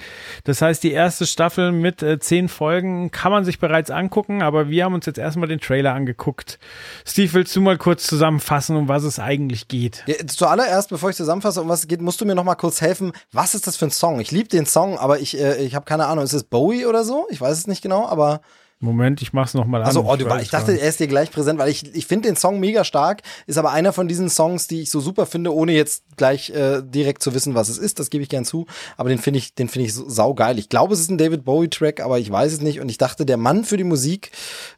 Das 0.45 0.63
heißt, 0.63 0.83
die 0.83 0.93
erste 0.93 1.27
Staffel 1.27 1.71
mit 1.71 2.01
äh, 2.01 2.17
zehn 2.17 2.49
Folgen 2.49 3.11
kann 3.11 3.31
man 3.31 3.45
sich 3.45 3.59
bereits 3.59 3.91
angucken, 3.91 4.41
aber 4.41 4.67
wir 4.67 4.85
haben 4.85 4.95
uns 4.95 5.05
jetzt 5.05 5.19
erstmal 5.19 5.47
den 5.47 5.59
Trailer 5.59 5.93
angeguckt. 5.93 6.57
Steve, 7.05 7.31
willst 7.33 7.55
du 7.55 7.61
mal 7.61 7.77
kurz 7.77 8.07
zusammenfassen, 8.07 8.75
um 8.75 8.87
was 8.87 9.03
es 9.03 9.19
eigentlich 9.19 9.67
geht? 9.67 10.03
Ja, 10.07 10.15
zuallererst, 10.25 10.89
bevor 10.89 11.11
ich 11.11 11.15
zusammenfasse, 11.15 11.61
um 11.61 11.69
was 11.69 11.81
es 11.81 11.87
geht, 11.87 12.01
musst 12.01 12.19
du 12.19 12.25
mir 12.25 12.33
noch 12.33 12.43
mal 12.43 12.55
kurz 12.55 12.81
helfen. 12.81 13.11
Was 13.31 13.53
ist 13.53 13.67
das 13.67 13.77
für 13.77 13.85
ein 13.85 13.91
Song? 13.91 14.19
Ich 14.19 14.31
liebe 14.31 14.49
den 14.49 14.65
Song, 14.65 14.97
aber 14.97 15.19
ich, 15.19 15.39
äh, 15.39 15.63
ich 15.63 15.75
habe 15.75 15.85
keine 15.85 16.07
Ahnung. 16.07 16.23
Ist 16.23 16.33
es 16.33 16.45
Bowie 16.45 16.87
oder 16.87 17.03
so? 17.03 17.27
Ich 17.29 17.39
weiß 17.39 17.55
es 17.55 17.67
nicht 17.67 17.83
genau, 17.83 18.07
aber 18.07 18.41
Moment, 18.83 19.21
ich 19.21 19.33
mach's 19.33 19.53
nochmal 19.53 19.81
an. 19.81 19.87
Also, 19.87 20.05
oh, 20.05 20.15
du, 20.15 20.25
weiß 20.25 20.41
ich 20.41 20.49
dachte, 20.49 20.79
er 20.79 20.89
ist 20.89 20.99
dir 20.99 21.07
gleich 21.07 21.31
präsent, 21.31 21.57
weil 21.57 21.69
ich, 21.69 21.95
ich 21.95 22.05
finde 22.05 22.27
den 22.27 22.35
Song 22.35 22.59
mega 22.59 22.83
stark, 22.83 23.21
ist 23.47 23.57
aber 23.57 23.71
einer 23.71 23.93
von 23.93 24.07
diesen 24.07 24.29
Songs, 24.29 24.67
die 24.67 24.81
ich 24.81 24.91
so 24.91 24.99
super 24.99 25.25
finde, 25.25 25.53
ohne 25.53 25.71
jetzt 25.71 26.03
gleich 26.17 26.49
äh, 26.49 26.81
direkt 26.83 27.23
zu 27.23 27.33
wissen, 27.33 27.55
was 27.55 27.69
es 27.69 27.77
ist. 27.77 27.99
Das 27.99 28.09
gebe 28.09 28.23
ich 28.23 28.29
gern 28.29 28.45
zu. 28.45 28.65
Aber 28.97 29.09
den 29.09 29.19
finde 29.19 29.39
ich, 29.39 29.55
den 29.55 29.69
finde 29.69 29.87
ich 29.87 29.93
saugeil. 29.93 30.59
Ich 30.59 30.69
glaube, 30.69 30.93
es 30.93 30.99
ist 30.99 31.09
ein 31.09 31.17
David 31.17 31.45
Bowie-Track, 31.45 32.01
aber 32.01 32.19
ich 32.19 32.29
weiß 32.29 32.51
es 32.53 32.61
nicht. 32.61 32.81
Und 32.81 32.89
ich 32.89 32.97
dachte, 32.97 33.25
der 33.25 33.37
Mann 33.37 33.63
für 33.63 33.77
die 33.77 33.83
Musik 33.83 34.31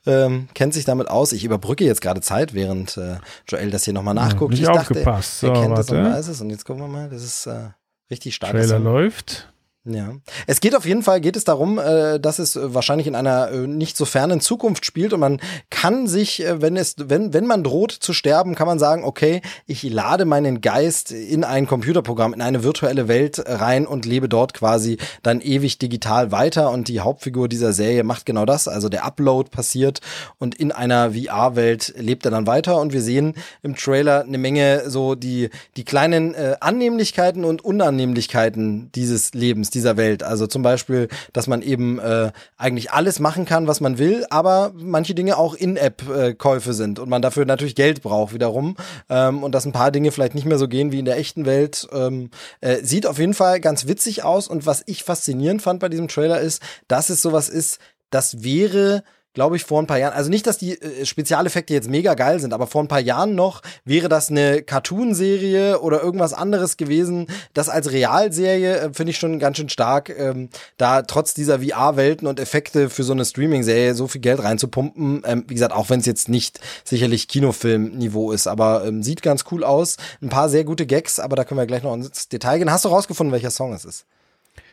ähm, 0.06 0.48
kennt 0.54 0.74
sich 0.74 0.86
damit 0.86 1.10
aus. 1.10 1.32
Ich 1.32 1.44
überbrücke 1.44 1.84
jetzt 1.84 2.02
gerade 2.02 2.22
Zeit, 2.22 2.54
während 2.54 2.98
äh, 2.98 3.18
Joel 3.48 3.72
das 3.72 3.86
hier 3.86 3.94
nochmal 3.94 4.14
nachguckt. 4.14 4.52
nicht 4.52 4.62
ich 4.62 4.68
dachte, 4.68 4.80
aufgepasst. 4.82 5.44
er 5.44 5.56
So, 5.56 5.62
kennt 5.62 5.78
das 5.78 5.90
und 5.90 5.98
warte. 5.98 6.12
weiß 6.12 6.28
es. 6.28 6.42
Und 6.42 6.52
jetzt 6.52 6.66
gucken 6.66 6.84
wir 6.84 6.88
mal. 6.88 7.10
Das 7.10 7.24
ist 7.24 7.48
äh, 7.48 7.70
richtig 8.12 8.36
stark. 8.36 8.52
Trailer 8.52 8.80
läuft. 8.80 9.52
Ja. 9.88 10.16
Es 10.48 10.62
geht 10.62 10.76
auf 10.76 10.88
jeden 10.88 11.04
Fall, 11.04 11.22
geht 11.22 11.36
es 11.36 11.44
darum, 11.44 11.78
äh, 11.78 12.20
dass 12.20 12.40
es 12.40 12.56
äh, 12.56 12.74
wahrscheinlich 12.74 13.06
in 13.06 13.14
einer 13.14 13.52
äh, 13.52 13.68
nicht 13.68 13.98
so 13.98 14.06
fernen 14.06 14.42
Zukunft 14.42 14.84
spielt 14.84 15.14
und 15.14 15.20
man 15.20 15.40
kann 15.70 16.08
sich, 16.08 16.44
wenn 16.48 16.76
es, 16.76 16.96
wenn, 16.98 17.34
wenn 17.34 17.46
man 17.46 17.64
droht 17.64 17.92
zu 17.92 18.12
sterben, 18.12 18.56
kann 18.56 18.66
man 18.66 18.80
sagen, 18.80 19.04
okay, 19.04 19.42
ich 19.68 19.84
lade 19.84 20.26
meinen 20.26 20.62
Geist 20.62 21.12
in 21.12 21.44
ein 21.44 21.68
Computerprogramm, 21.68 22.34
in 22.34 22.42
eine 22.42 22.64
virtuelle 22.64 23.08
Welt 23.08 23.44
rein 23.46 23.86
und 23.86 24.08
lebe 24.08 24.28
dort 24.28 24.56
quasi 24.56 24.98
dann 25.22 25.40
ewig 25.40 25.78
digital 25.78 26.32
weiter. 26.32 26.72
Und 26.72 26.88
die 26.88 27.02
Hauptfigur 27.02 27.48
dieser 27.48 27.72
Serie 27.72 28.04
macht 28.04 28.26
genau 28.26 28.46
das, 28.46 28.68
also 28.68 28.90
der 28.90 29.06
Upload 29.06 29.52
passiert 29.52 30.02
und 30.40 30.56
in 30.56 30.72
einer 30.72 31.12
VR-Welt 31.12 31.94
lebt 31.98 32.26
er 32.26 32.32
dann 32.32 32.48
weiter. 32.48 32.80
Und 32.80 32.92
wir 32.92 33.02
sehen 33.02 33.36
im 33.62 33.76
Trailer 33.76 34.24
eine 34.24 34.40
Menge 34.40 34.90
so 34.90 35.14
die, 35.14 35.52
die 35.78 35.86
kleinen 35.86 36.34
Annehmlichkeiten 36.60 37.46
und 37.46 37.64
Unannehmlichkeiten 37.64 38.92
dieses 38.96 39.34
Lebens, 39.36 39.70
dieser 39.76 39.98
Welt. 39.98 40.24
Also 40.24 40.48
zum 40.48 40.64
Beispiel, 40.64 41.08
dass 41.34 41.48
man 41.48 41.62
eben 41.62 42.00
äh, 42.00 42.32
eigentlich 42.58 42.92
alles 42.92 43.20
machen 43.20 43.46
kann, 43.46 43.68
was 43.68 43.82
man 43.82 43.98
will, 43.98 44.26
aber 44.30 44.72
manche 44.76 45.14
Dinge 45.14 45.38
auch 45.38 45.54
In-App-Käufe 45.54 46.74
sind 46.74 47.00
und 47.00 47.10
man 47.10 47.22
dafür 47.22 47.46
natürlich 47.46 47.76
Geld 47.76 48.02
braucht 48.02 48.34
wiederum 48.34 48.76
ähm, 49.10 49.44
und 49.44 49.52
dass 49.54 49.66
ein 49.66 49.72
paar 49.72 49.92
Dinge 49.92 50.12
vielleicht 50.12 50.36
nicht 50.36 50.46
mehr 50.46 50.58
so 50.58 50.68
gehen 50.68 50.92
wie 50.92 51.00
in 51.00 51.06
der 51.06 51.18
echten 51.18 51.46
Welt. 51.46 51.88
Ähm, 51.92 52.30
äh, 52.62 52.78
sieht 52.78 53.06
auf 53.06 53.20
jeden 53.20 53.34
Fall 53.34 53.60
ganz 53.60 53.88
witzig 53.88 54.24
aus 54.24 54.48
und 54.48 54.66
was 54.66 54.84
ich 54.88 55.04
faszinierend 55.04 55.62
fand 55.62 55.80
bei 55.80 55.90
diesem 55.90 56.08
Trailer 56.08 56.40
ist, 56.40 56.62
dass 56.88 57.10
es 57.10 57.22
sowas 57.22 57.50
ist, 57.50 57.80
das 58.10 58.44
wäre 58.44 59.04
glaube 59.36 59.58
ich, 59.58 59.66
vor 59.66 59.80
ein 59.80 59.86
paar 59.86 60.00
Jahren, 60.00 60.14
also 60.14 60.32
nicht, 60.32 60.48
dass 60.48 60.58
die 60.58 60.82
äh, 60.82 61.06
Spezialeffekte 61.06 61.74
jetzt 61.74 61.90
mega 61.90 62.16
geil 62.16 62.40
sind, 62.40 62.54
aber 62.54 62.66
vor 62.66 62.82
ein 62.82 62.88
paar 62.88 63.00
Jahren 63.00 63.36
noch 63.36 63.62
wäre 63.84 64.10
das 64.10 64.32
eine 64.32 64.64
Cartoon-Serie 64.64 65.82
oder 65.82 66.02
irgendwas 66.02 66.34
anderes 66.34 66.78
gewesen. 66.78 67.28
Das 67.54 67.70
als 67.70 67.92
Realserie 67.92 68.78
äh, 68.78 68.94
finde 68.94 69.12
ich 69.12 69.18
schon 69.18 69.38
ganz 69.38 69.58
schön 69.58 69.70
stark, 69.70 70.10
ähm, 70.10 70.50
da 70.78 71.04
trotz 71.04 71.34
dieser 71.36 71.60
VR-Welten 71.60 72.28
und 72.28 72.40
Effekte 72.40 72.90
für 72.90 73.04
so 73.04 73.14
eine 73.14 73.26
Streaming-Serie 73.26 73.94
so 73.94 74.08
viel 74.08 74.22
Geld 74.22 74.42
reinzupumpen. 74.42 75.22
Ähm, 75.26 75.44
wie 75.48 75.54
gesagt, 75.54 75.74
auch 75.74 75.90
wenn 75.90 76.00
es 76.00 76.06
jetzt 76.06 76.30
nicht 76.30 76.60
sicherlich 76.84 77.28
Kinofilm-Niveau 77.28 78.32
ist, 78.32 78.48
aber 78.48 78.86
ähm, 78.86 79.04
sieht 79.04 79.22
ganz 79.22 79.44
cool 79.52 79.64
aus. 79.64 79.98
Ein 80.22 80.30
paar 80.30 80.50
sehr 80.50 80.64
gute 80.64 80.86
Gags, 80.86 81.20
aber 81.20 81.36
da 81.36 81.44
können 81.44 81.60
wir 81.60 81.68
gleich 81.68 81.84
noch 81.84 81.94
ins 81.94 82.30
Detail 82.30 82.58
gehen. 82.58 82.72
Hast 82.72 82.86
du 82.86 82.90
rausgefunden, 82.90 83.34
welcher 83.34 83.52
Song 83.52 83.74
es 83.74 83.86
ist? 83.86 84.06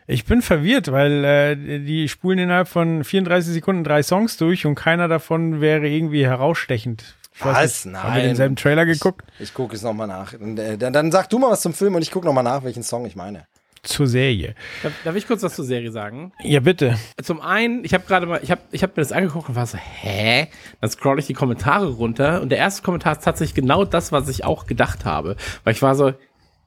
Ich 0.07 0.25
bin 0.25 0.43
verwirrt, 0.43 0.91
weil 0.91 1.25
äh, 1.25 1.57
die 1.57 2.09
spulen 2.09 2.39
innerhalb 2.39 2.69
von 2.69 3.05
34 3.05 3.53
Sekunden 3.53 3.85
drei 3.85 4.03
Songs 4.03 4.37
durch 4.37 4.67
und 4.67 4.75
keiner 4.75 5.09
davon 5.09 5.61
wäre 5.61 5.89
irgendwie 5.89 6.27
herausstechend. 6.27 7.17
Ich 7.35 7.45
Was? 7.45 7.85
Nicht, 7.85 7.95
Nein. 7.95 8.03
Haben 8.03 8.17
wir 8.17 8.23
denselben 8.23 8.57
Trailer 8.57 8.85
geguckt? 8.85 9.25
Ich, 9.37 9.45
ich 9.45 9.55
gucke 9.55 9.75
es 9.75 9.83
nochmal 9.83 10.09
nach. 10.09 10.33
Dann, 10.33 10.59
äh, 10.59 10.77
dann, 10.77 10.93
dann 10.93 11.13
sag 11.13 11.31
du 11.31 11.39
mal 11.39 11.51
was 11.51 11.63
zum 11.63 11.73
Film 11.73 11.95
und 11.95 12.03
ich 12.03 12.11
gucke 12.11 12.27
nochmal 12.27 12.45
nach, 12.45 12.65
welchen 12.65 12.83
Song 12.83 13.07
ich 13.07 13.17
meine. 13.17 13.47
Zur 13.85 14.07
Serie. 14.07 14.55
Darf, 14.85 14.93
darf 15.03 15.17
ich 15.17 15.27
kurz 15.27 15.43
was 15.43 15.57
zur 15.57 15.65
Serie 15.65 15.91
sagen? 15.91 16.33
Ja, 16.41 16.61
bitte. 16.61 16.97
Zum 17.21 17.41
einen, 17.41 17.85
ich 17.85 17.95
habe 17.95 18.05
gerade 18.07 18.27
mal, 18.27 18.39
ich 18.41 18.53
habe 18.53 18.61
ich 18.71 18.85
hab 18.85 18.97
mir 18.97 19.03
das 19.03 19.11
angeguckt 19.11 19.49
und 19.49 19.57
war 19.57 19.67
so, 19.67 19.77
hä? 19.77 20.47
Dann 20.81 20.91
scroll 20.91 21.19
ich 21.19 21.27
die 21.27 21.35
Kommentare 21.35 21.89
runter 21.89 22.43
und 22.43 22.51
der 22.51 22.59
erste 22.59 22.83
Kommentar 22.83 23.15
ist 23.15 23.25
tatsächlich 23.25 23.55
genau 23.55 23.85
das, 23.85 24.13
was 24.13 24.29
ich 24.29 24.45
auch 24.45 24.67
gedacht 24.67 25.05
habe. 25.05 25.37
Weil 25.65 25.73
ich 25.73 25.83
war 25.83 25.97
so, 25.97 26.13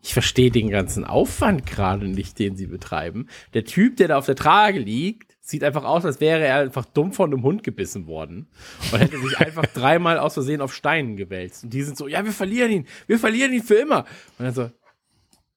ich 0.05 0.13
verstehe 0.13 0.51
den 0.51 0.69
ganzen 0.69 1.03
Aufwand 1.03 1.65
gerade 1.65 2.07
nicht, 2.07 2.37
den 2.37 2.55
sie 2.55 2.67
betreiben. 2.67 3.27
Der 3.55 3.65
Typ, 3.65 3.97
der 3.97 4.09
da 4.09 4.17
auf 4.19 4.27
der 4.27 4.35
Trage 4.35 4.77
liegt, 4.77 5.35
sieht 5.41 5.63
einfach 5.63 5.83
aus, 5.83 6.05
als 6.05 6.21
wäre 6.21 6.45
er 6.45 6.59
einfach 6.59 6.85
dumm 6.85 7.11
von 7.11 7.33
einem 7.33 7.41
Hund 7.41 7.63
gebissen 7.63 8.05
worden 8.05 8.47
und 8.91 8.99
hätte 8.99 9.17
sich 9.19 9.39
einfach 9.39 9.65
dreimal 9.73 10.19
aus 10.19 10.35
Versehen 10.35 10.61
auf 10.61 10.75
Steinen 10.75 11.17
gewälzt. 11.17 11.63
Und 11.63 11.73
die 11.73 11.81
sind 11.81 11.97
so, 11.97 12.07
ja, 12.07 12.23
wir 12.23 12.33
verlieren 12.33 12.71
ihn, 12.71 12.87
wir 13.07 13.17
verlieren 13.17 13.51
ihn 13.51 13.63
für 13.63 13.75
immer. 13.75 14.05
Und 14.37 14.45
dann 14.45 14.53
so, 14.53 14.69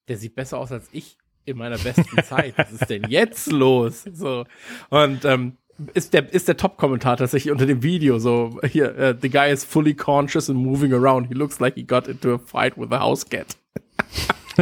der 0.09 0.17
sieht 0.17 0.35
besser 0.35 0.57
aus 0.57 0.73
als 0.73 0.89
ich 0.93 1.19
in 1.45 1.59
meiner 1.59 1.77
besten 1.77 2.17
Zeit. 2.25 2.57
Was 2.57 2.73
ist 2.73 2.89
denn 2.89 3.05
jetzt 3.07 3.53
los? 3.53 4.05
So. 4.15 4.47
Und 4.89 5.27
ähm, 5.27 5.59
ist 5.93 6.15
der, 6.15 6.33
ist 6.33 6.49
der 6.49 6.57
Top-Kommentar 6.57 7.19
tatsächlich 7.19 7.53
unter 7.53 7.67
dem 7.67 7.83
Video 7.83 8.19
so, 8.19 8.59
hier, 8.65 8.95
uh, 8.99 9.19
the 9.21 9.29
guy 9.29 9.53
is 9.53 9.63
fully 9.63 9.93
conscious 9.93 10.49
and 10.49 10.59
moving 10.59 10.95
around. 10.95 11.29
He 11.29 11.35
looks 11.35 11.61
like 11.61 11.75
he 11.75 11.83
got 11.85 12.09
into 12.09 12.33
a 12.33 12.39
fight 12.39 12.79
with 12.79 12.91
a 12.93 12.99
house 12.99 13.29
cat. 13.29 13.59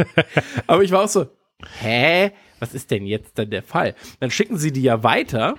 Aber 0.67 0.83
ich 0.83 0.91
war 0.91 1.03
auch 1.03 1.09
so, 1.09 1.27
hä? 1.79 2.31
Was 2.59 2.73
ist 2.73 2.89
denn 2.91 3.05
jetzt 3.05 3.37
dann 3.37 3.49
der 3.49 3.63
Fall? 3.63 3.95
Dann 4.19 4.31
schicken 4.31 4.57
sie 4.57 4.71
die 4.71 4.81
ja 4.81 5.03
weiter 5.03 5.55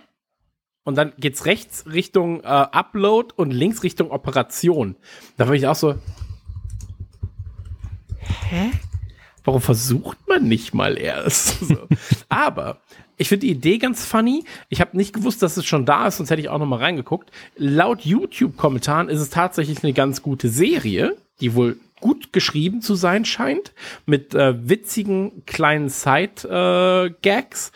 und 0.84 0.96
dann 0.96 1.12
geht's 1.18 1.44
rechts 1.44 1.84
Richtung 1.86 2.40
äh, 2.40 2.46
Upload 2.46 3.34
und 3.36 3.50
links 3.52 3.82
Richtung 3.82 4.10
Operation. 4.10 4.96
Da 5.36 5.46
war 5.46 5.54
ich 5.54 5.66
auch 5.66 5.76
so, 5.76 5.94
hä? 8.48 8.70
Warum 9.44 9.60
versucht 9.60 10.18
man 10.28 10.48
nicht 10.48 10.74
mal 10.74 10.98
erst? 10.98 11.58
So. 11.68 11.88
Aber 12.28 12.80
ich 13.18 13.28
finde 13.28 13.46
die 13.46 13.52
Idee 13.52 13.78
ganz 13.78 14.04
funny. 14.04 14.44
Ich 14.68 14.80
habe 14.80 14.96
nicht 14.96 15.12
gewusst, 15.12 15.42
dass 15.42 15.56
es 15.56 15.66
schon 15.66 15.84
da 15.84 16.06
ist, 16.06 16.18
sonst 16.18 16.30
hätte 16.30 16.40
ich 16.40 16.48
auch 16.48 16.58
noch 16.58 16.66
mal 16.66 16.78
reingeguckt. 16.78 17.30
Laut 17.56 18.02
YouTube-Kommentaren 18.02 19.08
ist 19.08 19.20
es 19.20 19.30
tatsächlich 19.30 19.82
eine 19.82 19.92
ganz 19.92 20.22
gute 20.22 20.48
Serie, 20.48 21.16
die 21.40 21.54
wohl 21.54 21.78
gut 22.00 22.32
geschrieben 22.32 22.82
zu 22.82 22.94
sein 22.94 23.24
scheint, 23.24 23.72
mit 24.06 24.34
äh, 24.34 24.68
witzigen 24.68 25.44
kleinen 25.46 25.88
Side-Gags, 25.88 27.68
äh, 27.68 27.72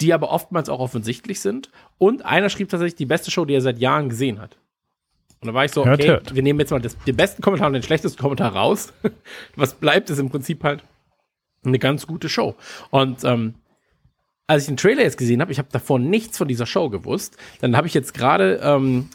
die 0.00 0.12
aber 0.12 0.30
oftmals 0.30 0.68
auch 0.68 0.80
offensichtlich 0.80 1.40
sind. 1.40 1.70
Und 1.98 2.24
einer 2.24 2.48
schrieb 2.48 2.68
tatsächlich 2.68 2.96
die 2.96 3.06
beste 3.06 3.30
Show, 3.30 3.44
die 3.44 3.54
er 3.54 3.60
seit 3.60 3.78
Jahren 3.78 4.08
gesehen 4.08 4.40
hat. 4.40 4.56
Und 5.40 5.48
da 5.48 5.54
war 5.54 5.64
ich 5.64 5.72
so, 5.72 5.82
okay, 5.82 5.90
Hört, 5.90 6.04
hört. 6.06 6.34
wir 6.34 6.42
nehmen 6.42 6.58
jetzt 6.58 6.70
mal 6.70 6.80
das, 6.80 6.96
den 6.98 7.16
besten 7.16 7.42
Kommentar 7.42 7.68
und 7.68 7.74
den 7.74 7.82
schlechtesten 7.82 8.20
Kommentar 8.20 8.52
raus. 8.54 8.92
Was 9.56 9.74
bleibt, 9.74 10.10
ist 10.10 10.18
im 10.18 10.30
Prinzip 10.30 10.64
halt 10.64 10.82
eine 11.64 11.78
ganz 11.78 12.06
gute 12.06 12.28
Show. 12.28 12.56
Und 12.90 13.24
ähm, 13.24 13.54
als 14.46 14.62
ich 14.62 14.68
den 14.68 14.76
Trailer 14.76 15.02
jetzt 15.02 15.18
gesehen 15.18 15.40
habe, 15.40 15.52
ich 15.52 15.58
habe 15.58 15.68
davor 15.70 15.98
nichts 15.98 16.38
von 16.38 16.48
dieser 16.48 16.66
Show 16.66 16.88
gewusst, 16.88 17.36
dann 17.60 17.76
habe 17.76 17.86
ich 17.86 17.94
jetzt 17.94 18.14
gerade, 18.14 18.60
ähm, 18.62 19.10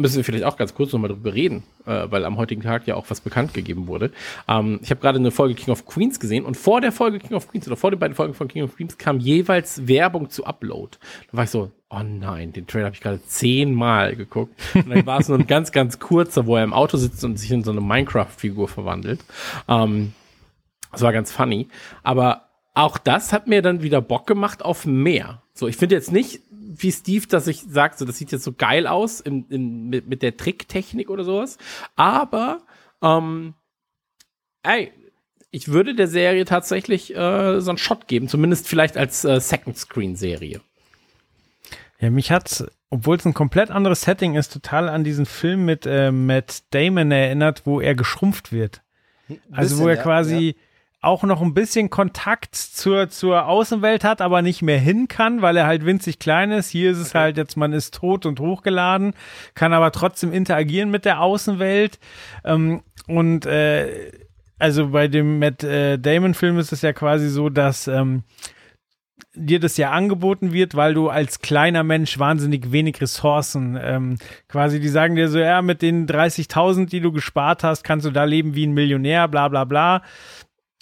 müssen 0.00 0.16
wir 0.16 0.24
vielleicht 0.24 0.44
auch 0.44 0.56
ganz 0.56 0.74
kurz 0.74 0.92
nochmal 0.92 1.10
drüber 1.10 1.34
reden, 1.34 1.62
äh, 1.86 2.06
weil 2.10 2.24
am 2.24 2.36
heutigen 2.36 2.62
Tag 2.62 2.86
ja 2.86 2.94
auch 2.96 3.06
was 3.08 3.20
bekannt 3.20 3.54
gegeben 3.54 3.86
wurde. 3.86 4.10
Ähm, 4.48 4.80
ich 4.82 4.90
habe 4.90 5.00
gerade 5.00 5.18
eine 5.18 5.30
Folge 5.30 5.54
King 5.54 5.72
of 5.72 5.86
Queens 5.86 6.20
gesehen 6.20 6.44
und 6.44 6.56
vor 6.56 6.80
der 6.80 6.92
Folge 6.92 7.18
King 7.18 7.36
of 7.36 7.48
Queens 7.48 7.66
oder 7.66 7.76
vor 7.76 7.90
den 7.90 8.00
beiden 8.00 8.14
Folgen 8.14 8.34
von 8.34 8.48
King 8.48 8.64
of 8.64 8.76
Queens 8.76 8.98
kam 8.98 9.20
jeweils 9.20 9.86
Werbung 9.86 10.30
zu 10.30 10.44
Upload. 10.44 10.98
Da 11.30 11.36
war 11.36 11.44
ich 11.44 11.50
so, 11.50 11.70
oh 11.90 12.02
nein, 12.02 12.52
den 12.52 12.66
Trailer 12.66 12.86
habe 12.86 12.94
ich 12.94 13.00
gerade 13.00 13.22
zehnmal 13.24 14.16
geguckt. 14.16 14.54
Und 14.74 14.90
dann 14.90 15.06
war 15.06 15.20
es 15.20 15.28
nur 15.28 15.38
ein 15.38 15.46
ganz, 15.46 15.72
ganz 15.72 15.98
kurzer, 15.98 16.46
wo 16.46 16.56
er 16.56 16.64
im 16.64 16.72
Auto 16.72 16.96
sitzt 16.96 17.24
und 17.24 17.36
sich 17.36 17.50
in 17.50 17.64
so 17.64 17.70
eine 17.70 17.80
Minecraft-Figur 17.80 18.68
verwandelt. 18.68 19.20
Ähm, 19.68 20.12
das 20.92 21.02
war 21.02 21.12
ganz 21.12 21.32
funny. 21.32 21.68
Aber 22.02 22.48
auch 22.74 22.98
das 22.98 23.32
hat 23.32 23.46
mir 23.46 23.62
dann 23.62 23.82
wieder 23.82 24.00
Bock 24.00 24.26
gemacht 24.26 24.64
auf 24.64 24.86
mehr. 24.86 25.42
So, 25.54 25.68
ich 25.68 25.76
finde 25.76 25.96
jetzt 25.96 26.12
nicht 26.12 26.40
wie 26.70 26.92
Steve, 26.92 27.26
dass 27.26 27.46
ich 27.46 27.62
sage, 27.68 27.94
so, 27.96 28.04
das 28.04 28.16
sieht 28.16 28.32
jetzt 28.32 28.44
so 28.44 28.52
geil 28.52 28.86
aus 28.86 29.20
in, 29.20 29.46
in, 29.48 29.88
mit, 29.88 30.08
mit 30.08 30.22
der 30.22 30.36
Tricktechnik 30.36 31.10
oder 31.10 31.24
sowas. 31.24 31.58
Aber, 31.96 32.60
ähm, 33.02 33.54
ey, 34.62 34.92
ich 35.50 35.68
würde 35.68 35.94
der 35.94 36.06
Serie 36.06 36.44
tatsächlich 36.44 37.14
äh, 37.14 37.60
so 37.60 37.70
einen 37.70 37.78
Shot 37.78 38.06
geben, 38.06 38.28
zumindest 38.28 38.68
vielleicht 38.68 38.96
als 38.96 39.24
äh, 39.24 39.40
Second 39.40 39.76
Screen 39.76 40.14
Serie. 40.14 40.60
Ja, 41.98 42.10
mich 42.10 42.30
hat's, 42.30 42.64
obwohl 42.88 43.16
es 43.16 43.26
ein 43.26 43.34
komplett 43.34 43.70
anderes 43.70 44.02
Setting 44.02 44.36
ist, 44.36 44.52
total 44.52 44.88
an 44.88 45.02
diesen 45.02 45.26
Film 45.26 45.64
mit 45.64 45.86
äh, 45.86 46.12
Matt 46.12 46.62
Damon 46.70 47.10
erinnert, 47.10 47.66
wo 47.66 47.80
er 47.80 47.94
geschrumpft 47.94 48.52
wird. 48.52 48.82
Also 49.50 49.76
wo 49.76 49.84
bisschen, 49.84 49.88
er 49.88 49.96
ja, 49.96 50.02
quasi 50.02 50.56
ja. 50.56 50.62
Auch 51.02 51.22
noch 51.22 51.40
ein 51.40 51.54
bisschen 51.54 51.88
Kontakt 51.88 52.54
zur, 52.54 53.08
zur 53.08 53.46
Außenwelt 53.46 54.04
hat, 54.04 54.20
aber 54.20 54.42
nicht 54.42 54.60
mehr 54.60 54.78
hin 54.78 55.08
kann, 55.08 55.40
weil 55.40 55.56
er 55.56 55.66
halt 55.66 55.86
winzig 55.86 56.18
klein 56.18 56.50
ist. 56.50 56.68
Hier 56.68 56.90
ist 56.90 56.98
es 56.98 57.14
halt 57.14 57.38
jetzt, 57.38 57.56
man 57.56 57.72
ist 57.72 57.94
tot 57.94 58.26
und 58.26 58.38
hochgeladen, 58.38 59.14
kann 59.54 59.72
aber 59.72 59.92
trotzdem 59.92 60.32
interagieren 60.32 60.90
mit 60.90 61.06
der 61.06 61.20
Außenwelt. 61.20 61.98
Ähm, 62.44 62.82
und 63.06 63.46
äh, 63.46 64.12
also 64.58 64.88
bei 64.88 65.08
dem 65.08 65.38
Matt 65.38 65.64
äh, 65.64 65.98
Damon-Film 65.98 66.58
ist 66.58 66.72
es 66.72 66.82
ja 66.82 66.92
quasi 66.92 67.30
so, 67.30 67.48
dass 67.48 67.88
ähm, 67.88 68.24
dir 69.34 69.60
das 69.60 69.76
ja 69.76 69.90
angeboten 69.90 70.52
wird, 70.52 70.74
weil 70.74 70.92
du 70.92 71.08
als 71.08 71.40
kleiner 71.40 71.84
Mensch 71.84 72.18
wahnsinnig 72.18 72.72
wenig 72.72 73.00
Ressourcen 73.00 73.78
ähm, 73.80 74.16
quasi, 74.48 74.80
die 74.80 74.88
sagen 74.88 75.14
dir 75.14 75.28
so, 75.28 75.38
ja, 75.38 75.62
mit 75.62 75.82
den 75.82 76.06
30.000, 76.06 76.88
die 76.88 77.00
du 77.00 77.12
gespart 77.12 77.62
hast, 77.62 77.84
kannst 77.84 78.06
du 78.06 78.10
da 78.10 78.24
leben 78.24 78.54
wie 78.54 78.66
ein 78.66 78.74
Millionär, 78.74 79.28
bla 79.28 79.48
bla 79.48 79.64
bla. 79.64 80.02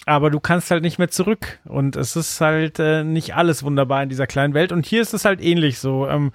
Aber 0.09 0.31
du 0.31 0.39
kannst 0.39 0.71
halt 0.71 0.81
nicht 0.81 0.97
mehr 0.97 1.09
zurück. 1.09 1.59
Und 1.65 1.95
es 1.95 2.15
ist 2.15 2.41
halt 2.41 2.79
äh, 2.79 3.03
nicht 3.03 3.35
alles 3.35 3.61
wunderbar 3.61 4.01
in 4.01 4.09
dieser 4.09 4.25
kleinen 4.25 4.55
Welt. 4.55 4.71
Und 4.71 4.87
hier 4.87 5.03
ist 5.03 5.13
es 5.13 5.23
halt 5.23 5.39
ähnlich 5.39 5.77
so. 5.77 6.07
Ähm, 6.07 6.31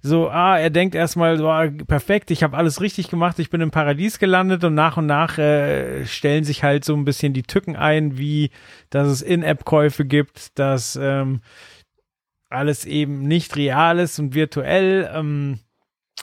so, 0.00 0.28
ah, 0.28 0.56
er 0.56 0.70
denkt 0.70 0.94
erstmal 0.94 1.36
so, 1.36 1.48
ah, 1.48 1.66
perfekt, 1.88 2.30
ich 2.30 2.44
habe 2.44 2.56
alles 2.56 2.80
richtig 2.80 3.08
gemacht, 3.08 3.40
ich 3.40 3.50
bin 3.50 3.60
im 3.60 3.72
Paradies 3.72 4.20
gelandet 4.20 4.62
und 4.62 4.74
nach 4.74 4.96
und 4.96 5.06
nach 5.06 5.38
äh, 5.38 6.06
stellen 6.06 6.44
sich 6.44 6.62
halt 6.62 6.84
so 6.84 6.94
ein 6.94 7.04
bisschen 7.04 7.32
die 7.32 7.42
Tücken 7.42 7.74
ein, 7.74 8.16
wie 8.16 8.50
dass 8.90 9.08
es 9.08 9.22
In-App-Käufe 9.22 10.04
gibt, 10.04 10.56
dass 10.60 10.94
ähm, 10.94 11.40
alles 12.48 12.84
eben 12.84 13.22
nicht 13.22 13.56
real 13.56 13.98
ist 13.98 14.20
und 14.20 14.34
virtuell. 14.34 15.10
Ähm, 15.12 15.58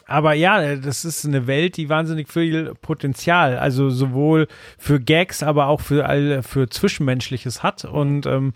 aber 0.06 0.34
ja, 0.34 0.76
das 0.76 1.04
ist 1.04 1.24
eine 1.24 1.46
Welt, 1.46 1.76
die 1.76 1.88
wahnsinnig 1.88 2.28
viel 2.28 2.74
Potenzial, 2.80 3.58
also 3.58 3.90
sowohl 3.90 4.48
für 4.78 5.00
Gags, 5.00 5.42
aber 5.42 5.66
auch 5.66 5.80
für 5.80 6.06
all, 6.06 6.42
für 6.42 6.68
Zwischenmenschliches 6.68 7.62
hat. 7.62 7.84
Und 7.84 8.26
ähm, 8.26 8.52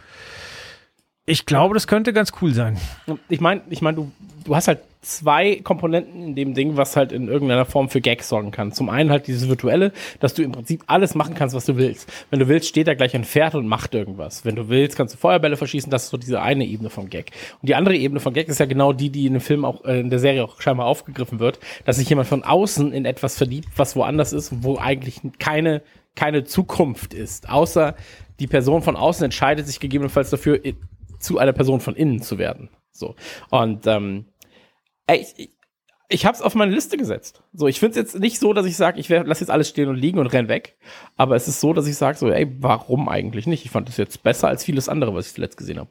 Ich 1.27 1.45
glaube, 1.45 1.75
das 1.75 1.87
könnte 1.87 2.13
ganz 2.13 2.33
cool 2.41 2.55
sein. 2.55 2.79
Ich 3.29 3.41
meine, 3.41 3.61
ich 3.69 3.83
mein, 3.83 3.97
du, 3.97 4.11
du 4.45 4.57
hast 4.57 4.69
halt 4.69 4.81
zwei 5.01 5.57
Komponenten 5.57 6.23
in 6.23 6.35
dem 6.35 6.55
Ding, 6.55 6.77
was 6.77 6.97
halt 6.97 7.13
in 7.13 7.29
irgendeiner 7.29 7.65
Form 7.65 7.89
für 7.89 8.01
Gags 8.01 8.29
sorgen 8.29 8.51
kann. 8.51 8.73
Zum 8.73 8.89
einen 8.89 9.11
halt 9.11 9.27
dieses 9.27 9.49
virtuelle, 9.49 9.93
dass 10.21 10.35
du 10.35 10.43
im 10.43 10.53
Prinzip 10.53 10.83
alles 10.87 11.15
machen 11.15 11.35
kannst, 11.35 11.55
was 11.55 11.67
du 11.67 11.77
willst. 11.77 12.13
Wenn 12.31 12.41
du 12.41 12.49
willst, 12.49 12.69
steht 12.69 12.89
da 12.89 12.95
gleich 12.95 13.15
ein 13.15 13.25
Pferd 13.25 13.55
und 13.55 13.67
macht 13.67 13.95
irgendwas. 13.95 14.45
Wenn 14.45 14.57
du 14.57 14.69
willst, 14.69 14.97
kannst 14.97 15.15
du 15.15 15.19
Feuerbälle 15.19 15.57
verschießen. 15.57 15.91
Das 15.91 16.05
ist 16.05 16.11
so 16.11 16.17
diese 16.17 16.43
eine 16.43 16.65
Ebene 16.65 16.91
von 16.91 17.09
Gag. 17.09 17.31
Und 17.63 17.69
die 17.69 17.75
andere 17.75 17.97
Ebene 17.97 18.21
von 18.21 18.35
Gag 18.35 18.49
ist 18.49 18.59
ja 18.59 18.67
genau 18.67 18.93
die, 18.93 19.11
die 19.11 19.27
in 19.27 19.35
dem 19.35 19.41
Film 19.41 19.65
auch, 19.65 19.85
äh, 19.85 20.01
in 20.01 20.11
der 20.11 20.19
Serie 20.19 20.45
auch 20.45 20.61
scheinbar 20.61 20.87
aufgegriffen 20.87 21.39
wird, 21.39 21.61
dass 21.85 21.97
sich 21.97 22.09
jemand 22.09 22.29
von 22.29 22.43
außen 22.43 22.93
in 22.93 23.05
etwas 23.05 23.37
verliebt, 23.37 23.69
was 23.77 23.95
woanders 23.95 24.33
ist, 24.33 24.63
wo 24.65 24.79
eigentlich 24.79 25.21
keine, 25.39 25.83
keine 26.17 26.45
Zukunft 26.45 27.15
ist. 27.15 27.49
Außer 27.49 27.95
die 28.41 28.47
Person 28.47 28.83
von 28.83 28.97
außen 28.97 29.25
entscheidet 29.25 29.67
sich 29.67 29.81
gegebenenfalls 29.81 30.31
dafür, 30.31 30.61
zu 31.19 31.39
einer 31.39 31.53
Person 31.53 31.81
von 31.81 31.97
innen 31.97 32.23
zu 32.23 32.39
werden. 32.39 32.71
So. 32.93 33.15
Und 33.51 33.87
ähm, 33.87 34.27
ey, 35.09 35.27
ich, 35.37 35.51
ich 36.09 36.25
habe 36.25 36.35
es 36.35 36.43
auf 36.43 36.55
meine 36.55 36.73
Liste 36.73 36.97
gesetzt. 36.97 37.43
So, 37.53 37.67
ich 37.67 37.81
finde 37.81 37.99
es 38.01 38.13
jetzt 38.13 38.21
nicht 38.21 38.39
so, 38.39 38.53
dass 38.53 38.65
ich 38.65 38.77
sage, 38.77 38.99
ich 38.99 39.09
lasse 39.09 39.41
jetzt 39.41 39.51
alles 39.51 39.69
stehen 39.69 39.89
und 39.89 39.97
liegen 39.97 40.19
und 40.19 40.29
renn 40.29 40.49
weg. 40.49 40.79
Aber 41.17 41.37
es 41.37 41.49
ist 41.49 41.61
so, 41.61 41.73
dass 41.73 41.87
ich 41.87 41.97
sage 41.97 42.17
so, 42.17 42.31
ey, 42.31 42.51
warum 42.61 43.09
eigentlich 43.09 43.47
nicht? 43.47 43.65
Ich 43.65 43.71
fand 43.71 43.89
das 43.89 43.99
jetzt 43.99 44.23
besser 44.23 44.49
als 44.49 44.65
vieles 44.65 44.89
andere, 44.89 45.15
was 45.15 45.27
ich 45.27 45.35
zuletzt 45.35 45.59
gesehen 45.59 45.79
habe. 45.79 45.91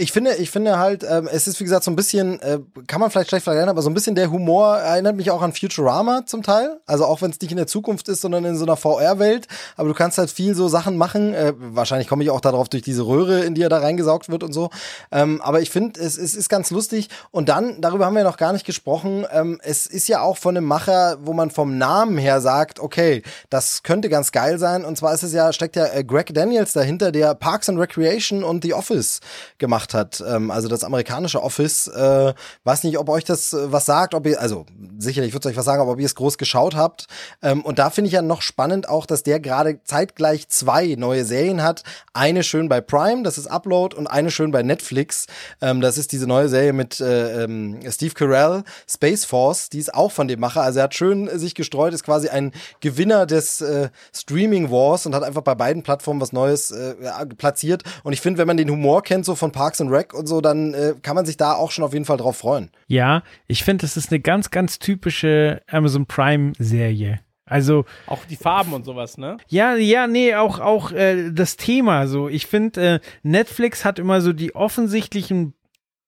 Ich 0.00 0.12
finde, 0.12 0.34
ich 0.36 0.50
finde 0.50 0.78
halt, 0.78 1.04
ähm, 1.06 1.28
es 1.30 1.46
ist 1.46 1.60
wie 1.60 1.64
gesagt 1.64 1.84
so 1.84 1.90
ein 1.90 1.94
bisschen, 1.94 2.40
äh, 2.40 2.58
kann 2.86 3.02
man 3.02 3.10
vielleicht 3.10 3.28
schlecht 3.28 3.44
vergleichen, 3.44 3.68
aber 3.68 3.82
so 3.82 3.90
ein 3.90 3.92
bisschen 3.92 4.14
der 4.14 4.30
Humor 4.30 4.78
erinnert 4.78 5.14
mich 5.14 5.30
auch 5.30 5.42
an 5.42 5.52
Futurama 5.52 6.24
zum 6.24 6.42
Teil. 6.42 6.80
Also 6.86 7.04
auch 7.04 7.20
wenn 7.20 7.30
es 7.30 7.38
nicht 7.38 7.50
in 7.50 7.58
der 7.58 7.66
Zukunft 7.66 8.08
ist, 8.08 8.22
sondern 8.22 8.46
in 8.46 8.56
so 8.56 8.64
einer 8.64 8.78
VR-Welt. 8.78 9.46
Aber 9.76 9.88
du 9.88 9.94
kannst 9.94 10.16
halt 10.16 10.30
viel 10.30 10.54
so 10.54 10.68
Sachen 10.68 10.96
machen. 10.96 11.34
Äh, 11.34 11.52
wahrscheinlich 11.54 12.08
komme 12.08 12.24
ich 12.24 12.30
auch 12.30 12.40
darauf 12.40 12.70
durch 12.70 12.82
diese 12.82 13.06
Röhre, 13.06 13.40
in 13.40 13.54
die 13.54 13.60
er 13.60 13.68
da 13.68 13.76
reingesaugt 13.76 14.30
wird 14.30 14.42
und 14.42 14.54
so. 14.54 14.70
Ähm, 15.12 15.42
aber 15.42 15.60
ich 15.60 15.68
finde, 15.68 16.00
es, 16.00 16.16
es 16.16 16.34
ist 16.34 16.48
ganz 16.48 16.70
lustig. 16.70 17.10
Und 17.30 17.50
dann, 17.50 17.82
darüber 17.82 18.06
haben 18.06 18.16
wir 18.16 18.24
noch 18.24 18.38
gar 18.38 18.54
nicht 18.54 18.64
gesprochen, 18.64 19.26
ähm, 19.30 19.60
es 19.62 19.84
ist 19.84 20.08
ja 20.08 20.22
auch 20.22 20.38
von 20.38 20.56
einem 20.56 20.64
Macher, 20.66 21.18
wo 21.20 21.34
man 21.34 21.50
vom 21.50 21.76
Namen 21.76 22.16
her 22.16 22.40
sagt, 22.40 22.80
okay, 22.80 23.22
das 23.50 23.82
könnte 23.82 24.08
ganz 24.08 24.32
geil 24.32 24.58
sein. 24.58 24.86
Und 24.86 24.96
zwar 24.96 25.12
ist 25.12 25.24
es 25.24 25.34
ja, 25.34 25.52
steckt 25.52 25.76
ja 25.76 25.88
äh, 25.92 26.04
Greg 26.04 26.32
Daniels 26.32 26.72
dahinter, 26.72 27.12
der 27.12 27.34
Parks 27.34 27.68
and 27.68 27.78
Recreation 27.78 28.42
und 28.42 28.64
The 28.64 28.72
Office 28.72 29.20
gemacht 29.58 29.89
gemacht 29.90 29.94
hat, 29.94 30.24
ähm, 30.26 30.50
also 30.50 30.68
das 30.68 30.84
amerikanische 30.84 31.42
Office. 31.42 31.88
Äh, 31.88 32.34
weiß 32.64 32.84
nicht, 32.84 32.98
ob 32.98 33.08
euch 33.08 33.24
das 33.24 33.52
äh, 33.52 33.72
was 33.72 33.86
sagt, 33.86 34.14
ob 34.14 34.26
ihr, 34.26 34.40
also 34.40 34.66
sicherlich 34.98 35.32
wird 35.32 35.44
es 35.44 35.50
euch 35.50 35.56
was 35.56 35.64
sagen, 35.64 35.82
aber 35.82 35.92
ob 35.92 36.00
ihr 36.00 36.06
es 36.06 36.14
groß 36.14 36.38
geschaut 36.38 36.74
habt. 36.74 37.06
Ähm, 37.42 37.62
und 37.62 37.78
da 37.78 37.90
finde 37.90 38.08
ich 38.08 38.14
ja 38.14 38.22
noch 38.22 38.42
spannend 38.42 38.88
auch, 38.88 39.06
dass 39.06 39.22
der 39.22 39.40
gerade 39.40 39.80
zeitgleich 39.84 40.48
zwei 40.48 40.94
neue 40.96 41.24
Serien 41.24 41.62
hat. 41.62 41.82
Eine 42.12 42.42
schön 42.42 42.68
bei 42.68 42.80
Prime, 42.80 43.22
das 43.22 43.38
ist 43.38 43.46
Upload, 43.46 43.96
und 43.96 44.06
eine 44.06 44.30
schön 44.30 44.50
bei 44.50 44.62
Netflix. 44.62 45.26
Ähm, 45.60 45.80
das 45.80 45.98
ist 45.98 46.12
diese 46.12 46.26
neue 46.26 46.48
Serie 46.48 46.72
mit 46.72 47.00
äh, 47.00 47.44
ähm, 47.44 47.80
Steve 47.88 48.14
Carell, 48.14 48.62
Space 48.88 49.24
Force, 49.24 49.70
die 49.70 49.78
ist 49.78 49.94
auch 49.94 50.12
von 50.12 50.28
dem 50.28 50.40
Macher. 50.40 50.62
Also 50.62 50.80
er 50.80 50.84
hat 50.84 50.94
schön 50.94 51.28
sich 51.38 51.54
gestreut, 51.54 51.94
ist 51.94 52.04
quasi 52.04 52.28
ein 52.28 52.52
Gewinner 52.80 53.26
des 53.26 53.60
äh, 53.60 53.90
Streaming 54.14 54.70
Wars 54.70 55.06
und 55.06 55.14
hat 55.14 55.22
einfach 55.22 55.42
bei 55.42 55.54
beiden 55.54 55.82
Plattformen 55.82 56.20
was 56.20 56.32
Neues 56.32 56.70
äh, 56.70 56.94
platziert. 57.36 57.82
Und 58.02 58.12
ich 58.12 58.20
finde, 58.20 58.38
wenn 58.38 58.46
man 58.46 58.56
den 58.56 58.70
Humor 58.70 59.02
kennt, 59.02 59.24
so 59.24 59.34
von 59.34 59.52
Parks 59.52 59.79
and 59.80 59.90
Rec 59.90 60.14
und 60.14 60.26
so, 60.26 60.40
dann 60.40 60.74
äh, 60.74 60.94
kann 61.02 61.14
man 61.14 61.26
sich 61.26 61.36
da 61.36 61.54
auch 61.54 61.70
schon 61.70 61.84
auf 61.84 61.92
jeden 61.92 62.04
Fall 62.04 62.16
drauf 62.16 62.36
freuen. 62.36 62.70
Ja, 62.86 63.22
ich 63.46 63.64
finde, 63.64 63.82
das 63.82 63.96
ist 63.96 64.10
eine 64.10 64.20
ganz, 64.20 64.50
ganz 64.50 64.78
typische 64.78 65.62
Amazon 65.68 66.06
Prime-Serie. 66.06 67.20
Also 67.50 67.84
auch 68.06 68.24
die 68.30 68.36
Farben 68.36 68.72
und 68.72 68.84
sowas, 68.84 69.18
ne? 69.18 69.36
Ja, 69.48 69.74
ja, 69.74 70.06
nee, 70.06 70.36
auch 70.36 70.60
auch 70.60 70.92
äh, 70.92 71.32
das 71.32 71.56
Thema 71.56 72.06
so. 72.06 72.28
Ich 72.28 72.46
finde 72.46 72.80
äh, 72.80 73.00
Netflix 73.24 73.84
hat 73.84 73.98
immer 73.98 74.20
so 74.20 74.32
die 74.32 74.54
offensichtlichen 74.54 75.54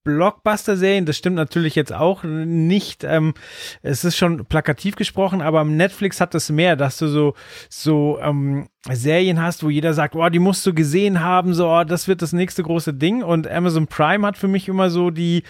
Blockbuster-Serien, 0.05 1.07
das 1.07 1.17
stimmt 1.17 1.37
natürlich 1.37 1.75
jetzt 1.75 1.93
auch 1.93 2.25
nicht. 2.25 3.05
Ähm, 3.05 3.35
es 3.83 4.05
ist 4.05 4.17
schon 4.17 4.45
plakativ 4.47 4.97
gesprochen, 4.97 5.41
aber 5.43 5.65
Netflix 5.65 6.21
hat 6.21 6.35
das 6.35 6.51
mehr, 6.51 6.77
dass 6.77 6.97
du 6.99 7.09
so 7.09 7.35
so 7.69 8.19
ähm, 8.21 8.69
Serien 8.91 9.41
hast, 9.41 9.63
wo 9.63 9.71
jeder 9.71 9.95
sagt, 9.95 10.17
oh, 10.17 10.29
die 10.29 10.41
musst 10.41 10.67
du 10.67 10.75
gesehen 10.75 11.21
haben, 11.21 11.55
so, 11.55 11.69
oh, 11.71 11.85
das 11.85 12.09
wird 12.09 12.21
das 12.21 12.33
nächste 12.33 12.65
große 12.65 12.95
Ding. 12.95 13.23
Und 13.23 13.49
Amazon 13.49 13.87
Prime 13.87 14.27
hat 14.27 14.37
für 14.37 14.49
mich 14.49 14.69
immer 14.69 14.91
so 14.91 15.11
die, 15.11 15.45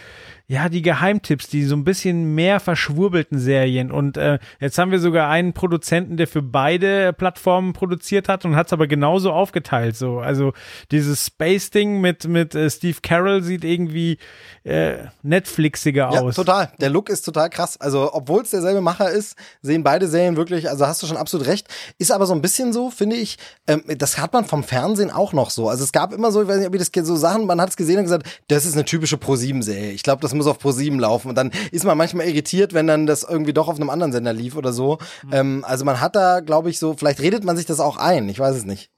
ja, 0.52 0.68
die 0.68 0.82
Geheimtipps, 0.82 1.48
die 1.48 1.64
so 1.64 1.74
ein 1.74 1.82
bisschen 1.82 2.34
mehr 2.34 2.60
verschwurbelten 2.60 3.38
Serien. 3.38 3.90
Und 3.90 4.18
äh, 4.18 4.38
jetzt 4.60 4.76
haben 4.76 4.90
wir 4.90 4.98
sogar 4.98 5.30
einen 5.30 5.54
Produzenten, 5.54 6.18
der 6.18 6.26
für 6.28 6.42
beide 6.42 7.14
Plattformen 7.14 7.72
produziert 7.72 8.28
hat 8.28 8.44
und 8.44 8.54
hat 8.54 8.66
es 8.66 8.74
aber 8.74 8.86
genauso 8.86 9.32
aufgeteilt. 9.32 9.96
So, 9.96 10.18
also 10.18 10.52
dieses 10.90 11.24
Space-Ding 11.24 12.02
mit, 12.02 12.28
mit 12.28 12.54
äh, 12.54 12.68
Steve 12.68 12.98
Carroll 13.02 13.42
sieht 13.42 13.64
irgendwie 13.64 14.18
äh, 14.64 14.96
Netflixiger 15.22 16.10
aus. 16.10 16.36
Ja, 16.36 16.44
total. 16.44 16.72
Der 16.82 16.90
Look 16.90 17.08
ist 17.08 17.22
total 17.22 17.48
krass. 17.48 17.80
Also, 17.80 18.12
obwohl 18.12 18.42
es 18.42 18.50
derselbe 18.50 18.82
Macher 18.82 19.10
ist, 19.10 19.36
sehen 19.62 19.82
beide 19.82 20.06
Serien 20.06 20.36
wirklich, 20.36 20.68
also 20.68 20.86
hast 20.86 21.02
du 21.02 21.06
schon 21.06 21.16
absolut 21.16 21.46
recht. 21.46 21.66
Ist 21.96 22.12
aber 22.12 22.26
so 22.26 22.34
ein 22.34 22.42
bisschen 22.42 22.74
so, 22.74 22.90
finde 22.90 23.16
ich, 23.16 23.38
ähm, 23.66 23.84
das 23.96 24.18
hat 24.18 24.34
man 24.34 24.44
vom 24.44 24.64
Fernsehen 24.64 25.10
auch 25.10 25.32
noch 25.32 25.48
so. 25.48 25.70
Also 25.70 25.82
es 25.82 25.92
gab 25.92 26.12
immer 26.12 26.30
so, 26.30 26.42
ich 26.42 26.48
weiß 26.48 26.58
nicht, 26.58 26.68
ob 26.68 26.74
ihr 26.74 26.78
das 26.78 26.90
so 27.06 27.16
Sachen, 27.16 27.46
man 27.46 27.58
hat 27.58 27.70
es 27.70 27.76
gesehen 27.78 27.96
und 27.96 28.04
gesagt, 28.04 28.42
das 28.48 28.66
ist 28.66 28.74
eine 28.74 28.84
typische 28.84 29.16
Pro-7-Serie. 29.16 29.92
Ich 29.92 30.02
glaube, 30.02 30.20
das 30.20 30.34
muss 30.34 30.41
auf 30.46 30.58
Pro7 30.58 30.98
laufen. 31.00 31.28
Und 31.28 31.36
dann 31.36 31.50
ist 31.70 31.84
man 31.84 31.96
manchmal 31.98 32.26
irritiert, 32.26 32.74
wenn 32.74 32.86
dann 32.86 33.06
das 33.06 33.22
irgendwie 33.22 33.52
doch 33.52 33.68
auf 33.68 33.76
einem 33.76 33.90
anderen 33.90 34.12
Sender 34.12 34.32
lief 34.32 34.56
oder 34.56 34.72
so. 34.72 34.98
Mhm. 35.24 35.32
Ähm, 35.32 35.64
also 35.66 35.84
man 35.84 36.00
hat 36.00 36.16
da, 36.16 36.40
glaube 36.40 36.70
ich, 36.70 36.78
so, 36.78 36.94
vielleicht 36.94 37.20
redet 37.20 37.44
man 37.44 37.56
sich 37.56 37.66
das 37.66 37.80
auch 37.80 37.96
ein. 37.96 38.28
Ich 38.28 38.38
weiß 38.38 38.56
es 38.56 38.64
nicht. 38.64 38.90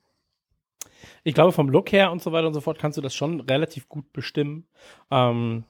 Ich 1.22 1.34
glaube, 1.34 1.52
vom 1.52 1.70
Look 1.70 1.90
her 1.92 2.12
und 2.12 2.22
so 2.22 2.32
weiter 2.32 2.46
und 2.46 2.54
so 2.54 2.60
fort 2.60 2.78
kannst 2.78 2.98
du 2.98 3.02
das 3.02 3.14
schon 3.14 3.40
relativ 3.40 3.88
gut 3.88 4.12
bestimmen. 4.12 4.66
Ähm, 5.10 5.64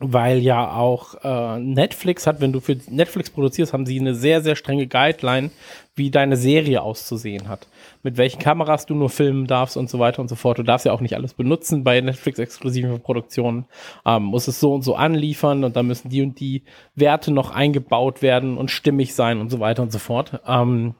weil 0.00 0.38
ja 0.38 0.74
auch 0.74 1.16
äh, 1.24 1.58
Netflix 1.58 2.26
hat, 2.26 2.40
wenn 2.40 2.52
du 2.52 2.60
für 2.60 2.76
Netflix 2.88 3.30
produzierst, 3.30 3.72
haben 3.72 3.84
sie 3.84 3.98
eine 3.98 4.14
sehr, 4.14 4.42
sehr 4.42 4.54
strenge 4.54 4.86
Guideline, 4.86 5.50
wie 5.96 6.10
deine 6.10 6.36
Serie 6.36 6.82
auszusehen 6.82 7.48
hat. 7.48 7.66
Mit 8.02 8.16
welchen 8.16 8.38
Kameras 8.38 8.86
du 8.86 8.94
nur 8.94 9.10
filmen 9.10 9.46
darfst 9.46 9.76
und 9.76 9.90
so 9.90 9.98
weiter 9.98 10.20
und 10.20 10.28
so 10.28 10.36
fort. 10.36 10.58
Du 10.58 10.62
darfst 10.62 10.86
ja 10.86 10.92
auch 10.92 11.00
nicht 11.00 11.14
alles 11.14 11.34
benutzen 11.34 11.84
bei 11.84 12.00
Netflix-exklusiven 12.00 13.00
Produktionen. 13.00 13.66
Ähm, 14.06 14.24
muss 14.24 14.48
es 14.48 14.60
so 14.60 14.74
und 14.74 14.82
so 14.82 14.94
anliefern 14.94 15.64
und 15.64 15.76
da 15.76 15.82
müssen 15.82 16.08
die 16.08 16.22
und 16.22 16.38
die 16.40 16.62
Werte 16.94 17.32
noch 17.32 17.50
eingebaut 17.50 18.22
werden 18.22 18.56
und 18.56 18.70
stimmig 18.70 19.14
sein 19.14 19.40
und 19.40 19.50
so 19.50 19.60
weiter 19.60 19.82
und 19.82 19.92
so 19.92 19.98
fort. 19.98 20.40
Ähm, 20.46 20.94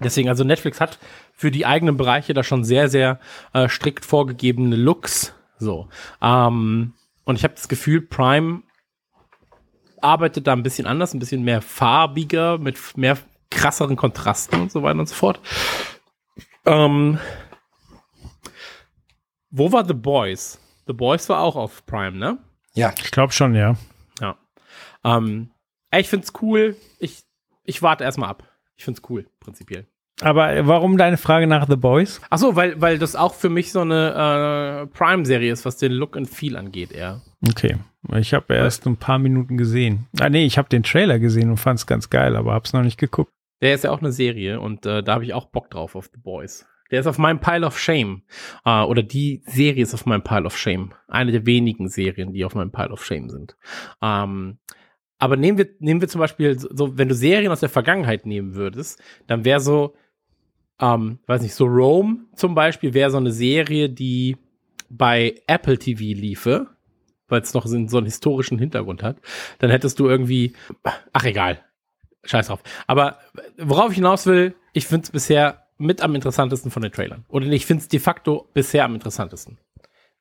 deswegen, 0.00 0.28
also 0.28 0.44
Netflix 0.44 0.80
hat 0.80 0.98
für 1.32 1.50
die 1.50 1.66
eigenen 1.66 1.96
Bereiche 1.96 2.34
da 2.34 2.42
schon 2.42 2.64
sehr, 2.64 2.88
sehr 2.88 3.18
äh, 3.52 3.68
strikt 3.68 4.04
vorgegebene 4.04 4.76
Looks. 4.76 5.34
So. 5.58 5.88
Ähm, 6.20 6.94
und 7.24 7.36
ich 7.36 7.44
habe 7.44 7.54
das 7.54 7.68
Gefühl, 7.68 8.00
Prime 8.02 8.62
arbeitet 10.00 10.46
da 10.46 10.52
ein 10.52 10.62
bisschen 10.62 10.86
anders, 10.86 11.14
ein 11.14 11.20
bisschen 11.20 11.42
mehr 11.42 11.62
farbiger, 11.62 12.58
mit 12.58 12.76
mehr 12.96 13.18
krasseren 13.50 13.96
Kontrasten 13.96 14.60
und 14.60 14.72
so 14.72 14.82
weiter 14.82 14.98
und 14.98 15.08
so 15.08 15.14
fort. 15.14 15.40
Ähm, 16.64 17.18
wo 19.50 19.72
war 19.72 19.84
The 19.86 19.94
Boys? 19.94 20.58
The 20.86 20.92
Boys 20.92 21.28
war 21.28 21.40
auch 21.40 21.56
auf 21.56 21.84
Prime, 21.86 22.16
ne? 22.16 22.38
Ja. 22.74 22.94
Ich 23.02 23.10
glaube 23.10 23.32
schon, 23.32 23.54
ja. 23.54 23.76
Ja. 24.20 24.36
Ähm, 25.04 25.50
ich 25.94 26.08
find's 26.08 26.32
cool. 26.40 26.76
Ich, 26.98 27.22
ich 27.64 27.82
warte 27.82 28.04
erstmal 28.04 28.30
ab. 28.30 28.44
Ich 28.76 28.84
find's 28.84 29.02
cool, 29.08 29.26
prinzipiell. 29.40 29.86
Aber 30.20 30.66
warum 30.66 30.98
deine 30.98 31.16
Frage 31.16 31.46
nach 31.46 31.66
The 31.68 31.76
Boys? 31.76 32.20
Ach 32.30 32.38
so, 32.38 32.54
weil, 32.54 32.80
weil 32.80 32.98
das 32.98 33.16
auch 33.16 33.34
für 33.34 33.48
mich 33.48 33.72
so 33.72 33.80
eine 33.80 34.82
äh, 34.82 34.86
Prime-Serie 34.86 35.52
ist, 35.52 35.64
was 35.64 35.78
den 35.78 35.92
Look 35.92 36.16
and 36.16 36.28
Feel 36.28 36.56
angeht, 36.56 36.92
eher. 36.92 37.22
Okay. 37.48 37.76
Ich 38.16 38.34
habe 38.34 38.54
erst 38.54 38.86
ein 38.86 38.96
paar 38.96 39.18
Minuten 39.18 39.56
gesehen. 39.56 40.06
Ah, 40.20 40.28
nee, 40.28 40.44
ich 40.44 40.58
habe 40.58 40.68
den 40.68 40.82
Trailer 40.82 41.18
gesehen 41.18 41.50
und 41.50 41.56
fand 41.56 41.78
es 41.78 41.86
ganz 41.86 42.10
geil, 42.10 42.36
aber 42.36 42.52
hab's 42.52 42.72
noch 42.72 42.82
nicht 42.82 42.98
geguckt. 42.98 43.32
Der 43.62 43.74
ist 43.74 43.84
ja 43.84 43.90
auch 43.90 44.00
eine 44.00 44.12
Serie 44.12 44.60
und 44.60 44.84
äh, 44.84 45.02
da 45.02 45.14
habe 45.14 45.24
ich 45.24 45.32
auch 45.32 45.46
Bock 45.46 45.70
drauf 45.70 45.96
auf 45.96 46.10
The 46.12 46.20
Boys. 46.20 46.66
Der 46.90 47.00
ist 47.00 47.06
auf 47.06 47.16
meinem 47.16 47.40
Pile 47.40 47.66
of 47.66 47.78
Shame. 47.78 48.22
Äh, 48.66 48.82
oder 48.82 49.02
die 49.02 49.42
Serie 49.46 49.82
ist 49.82 49.94
auf 49.94 50.04
meinem 50.04 50.22
Pile 50.22 50.44
of 50.44 50.58
Shame. 50.58 50.92
Eine 51.08 51.32
der 51.32 51.46
wenigen 51.46 51.88
Serien, 51.88 52.34
die 52.34 52.44
auf 52.44 52.54
meinem 52.54 52.72
Pile 52.72 52.90
of 52.90 53.02
Shame 53.02 53.30
sind. 53.30 53.56
Ähm, 54.02 54.58
aber 55.18 55.36
nehmen 55.36 55.56
wir, 55.56 55.70
nehmen 55.78 56.02
wir 56.02 56.08
zum 56.08 56.18
Beispiel, 56.18 56.58
so, 56.58 56.98
wenn 56.98 57.08
du 57.08 57.14
Serien 57.14 57.50
aus 57.50 57.60
der 57.60 57.70
Vergangenheit 57.70 58.26
nehmen 58.26 58.54
würdest, 58.54 59.00
dann 59.26 59.44
wäre 59.46 59.60
so 59.60 59.94
ähm, 60.82 61.20
weiß 61.26 61.42
nicht, 61.42 61.54
so 61.54 61.64
Rome 61.66 62.26
zum 62.34 62.54
Beispiel 62.54 62.92
wäre 62.92 63.10
so 63.10 63.16
eine 63.16 63.32
Serie, 63.32 63.88
die 63.88 64.36
bei 64.90 65.40
Apple 65.46 65.78
TV 65.78 66.18
liefe, 66.18 66.66
weil 67.28 67.40
es 67.40 67.54
noch 67.54 67.66
so 67.66 67.76
einen 67.76 68.04
historischen 68.04 68.58
Hintergrund 68.58 69.02
hat, 69.02 69.18
dann 69.60 69.70
hättest 69.70 70.00
du 70.00 70.08
irgendwie, 70.08 70.54
ach 71.12 71.24
egal, 71.24 71.64
scheiß 72.24 72.46
drauf. 72.46 72.60
Aber 72.86 73.18
worauf 73.58 73.90
ich 73.90 73.96
hinaus 73.96 74.26
will, 74.26 74.54
ich 74.72 74.86
finde 74.86 75.04
es 75.04 75.10
bisher 75.10 75.66
mit 75.78 76.00
am 76.00 76.14
interessantesten 76.14 76.70
von 76.70 76.82
den 76.82 76.92
Trailern. 76.92 77.24
Oder 77.28 77.46
ich 77.46 77.66
finde 77.66 77.82
es 77.82 77.88
de 77.88 77.98
facto 77.98 78.48
bisher 78.54 78.84
am 78.84 78.94
interessantesten. 78.94 79.58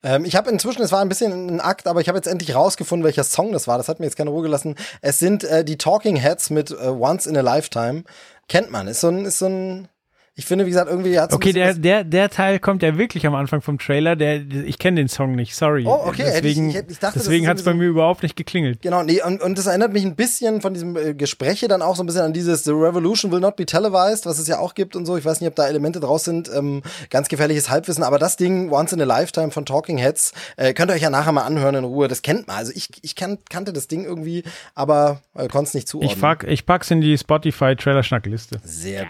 Ähm, 0.04 0.26
ich 0.26 0.36
habe 0.36 0.50
inzwischen, 0.50 0.82
es 0.82 0.92
war 0.92 1.02
ein 1.02 1.10
bisschen 1.10 1.48
ein 1.48 1.62
Akt, 1.62 1.88
aber 1.88 2.02
ich 2.02 2.08
habe 2.08 2.18
jetzt 2.18 2.28
endlich 2.28 2.56
rausgefunden, 2.56 3.06
welcher 3.06 3.24
Song 3.24 3.52
das 3.52 3.68
war. 3.68 3.78
Das 3.78 3.88
hat 3.88 4.00
mir 4.00 4.06
jetzt 4.08 4.18
keine 4.18 4.32
Ruhe 4.32 4.44
gelassen. 4.44 4.76
Es 5.02 5.20
sind 5.20 5.44
äh, 5.44 5.64
die 5.64 5.78
Talking 5.78 6.16
Heads 6.16 6.50
mit 6.50 6.72
äh, 6.72 6.88
Once 6.88 7.28
in 7.28 7.38
a 7.38 7.42
Lifetime. 7.42 8.04
Kennt 8.48 8.72
man, 8.72 8.88
ist 8.88 9.02
so 9.02 9.10
ein, 9.10 9.26
ist 9.26 9.40
so 9.40 9.48
ein 9.48 9.88
Ich 10.36 10.46
finde, 10.46 10.66
wie 10.66 10.70
gesagt, 10.70 10.90
irgendwie 10.90 11.20
hat 11.20 11.34
Okay, 11.34 11.52
der, 11.52 11.74
der, 11.74 12.06
der 12.06 12.30
Teil 12.30 12.58
kommt 12.60 12.82
ja 12.84 12.98
wirklich 12.98 13.28
am 13.28 13.36
Anfang 13.36 13.62
vom 13.62 13.78
Trailer. 13.78 14.16
Der, 14.16 14.38
ich 14.66 14.80
kenne 14.80 14.96
den 15.02 15.10
Song 15.10 15.36
nicht, 15.36 15.54
sorry. 15.56 15.84
Oh, 15.86 16.04
okay, 16.06 16.24
ich- 16.26 16.34
Deswegen, 16.36 16.70
ich 16.70 16.78
ich 16.88 17.00
dachte, 17.00 17.20
deswegen 17.20 17.48
hat 17.48 17.58
es 17.58 17.64
bei 17.64 17.74
mir 17.74 17.88
überhaupt 17.90 18.24
nicht 18.24 18.38
geklingelt. 18.38 18.82
Genau, 18.82 19.04
nee, 19.04 19.22
und, 19.22 19.42
und 19.42 19.58
das 19.58 19.68
erinnert 19.68 19.92
mich 19.92 20.06
ein 20.06 20.16
bisschen 20.16 20.62
von 20.62 20.74
diesem 20.74 20.96
äh, 20.96 21.14
Gespräche 21.14 21.68
dann 21.68 21.82
auch 21.82 21.98
so 21.98 22.04
ein 22.04 22.06
bisschen 22.06 22.22
an 22.22 22.32
dieses 22.32 22.64
The 22.64 22.72
Revolution 22.72 23.30
will 23.34 23.42
not 23.42 23.58
be 23.58 23.66
televised, 23.66 24.26
was 24.26 24.40
es 24.40 24.48
ja 24.48 24.58
auch 24.60 24.74
gibt 24.74 24.96
und 24.96 25.06
so. 25.06 25.18
Ich 25.18 25.26
weiß 25.26 25.42
nicht, 25.42 25.50
ob 25.50 25.56
da 25.56 25.68
Elemente 25.68 26.00
draus 26.00 26.24
sind. 26.24 26.50
Ähm, 26.56 26.82
ganz 27.10 27.28
gefährliches 27.28 27.70
Halbwissen, 27.70 28.04
aber 28.04 28.18
das 28.18 28.38
Ding 28.38 28.72
Once 28.72 28.94
in 28.94 29.02
a 29.02 29.06
Lifetime 29.06 29.52
von 29.52 29.66
Talking 29.66 29.98
Heads 29.98 30.32
äh, 30.56 30.74
könnt 30.74 30.92
ihr 30.92 30.96
euch 30.96 31.02
ja 31.02 31.10
nachher 31.10 31.34
mal 31.34 31.44
anhören 31.44 31.76
in 31.76 31.84
Ruhe. 31.84 32.08
Das 32.08 32.22
kennt 32.22 32.48
man. 32.48 32.56
Also 32.56 32.72
ich, 32.74 32.88
ich 33.02 33.18
kan 33.18 33.38
kannte 33.50 33.74
das 33.74 33.90
Ding 33.90 34.06
irgendwie, 34.06 34.44
aber 34.76 35.22
äh, 35.36 35.50
konnte 35.50 35.68
es 35.68 35.74
nicht 35.74 35.90
zuordnen. 35.90 36.16
Ich, 36.16 36.22
pack, 36.22 36.46
ich 36.48 36.66
pack's 36.66 36.90
in 36.90 37.02
die 37.02 37.18
Spotify-Trailer-Schnackliste. 37.18 38.62
Sehr 38.64 39.02
gut. 39.02 39.10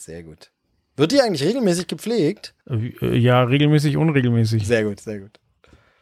Sehr 0.00 0.22
gut. 0.22 0.50
Wird 0.96 1.12
die 1.12 1.20
eigentlich 1.20 1.44
regelmäßig 1.44 1.86
gepflegt? 1.86 2.54
Äh, 2.68 3.18
Ja, 3.18 3.42
regelmäßig, 3.42 3.96
unregelmäßig. 3.96 4.66
Sehr 4.66 4.84
gut, 4.84 4.98
sehr 5.00 5.20
gut. 5.20 5.38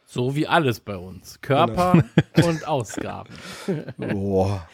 So 0.05 0.35
wie 0.35 0.47
alles 0.47 0.79
bei 0.79 0.95
uns. 0.97 1.39
Körper 1.41 2.03
Genau. 2.33 2.47
und 2.47 2.67
Ausgaben. 2.67 3.29
Boah. 3.97 4.67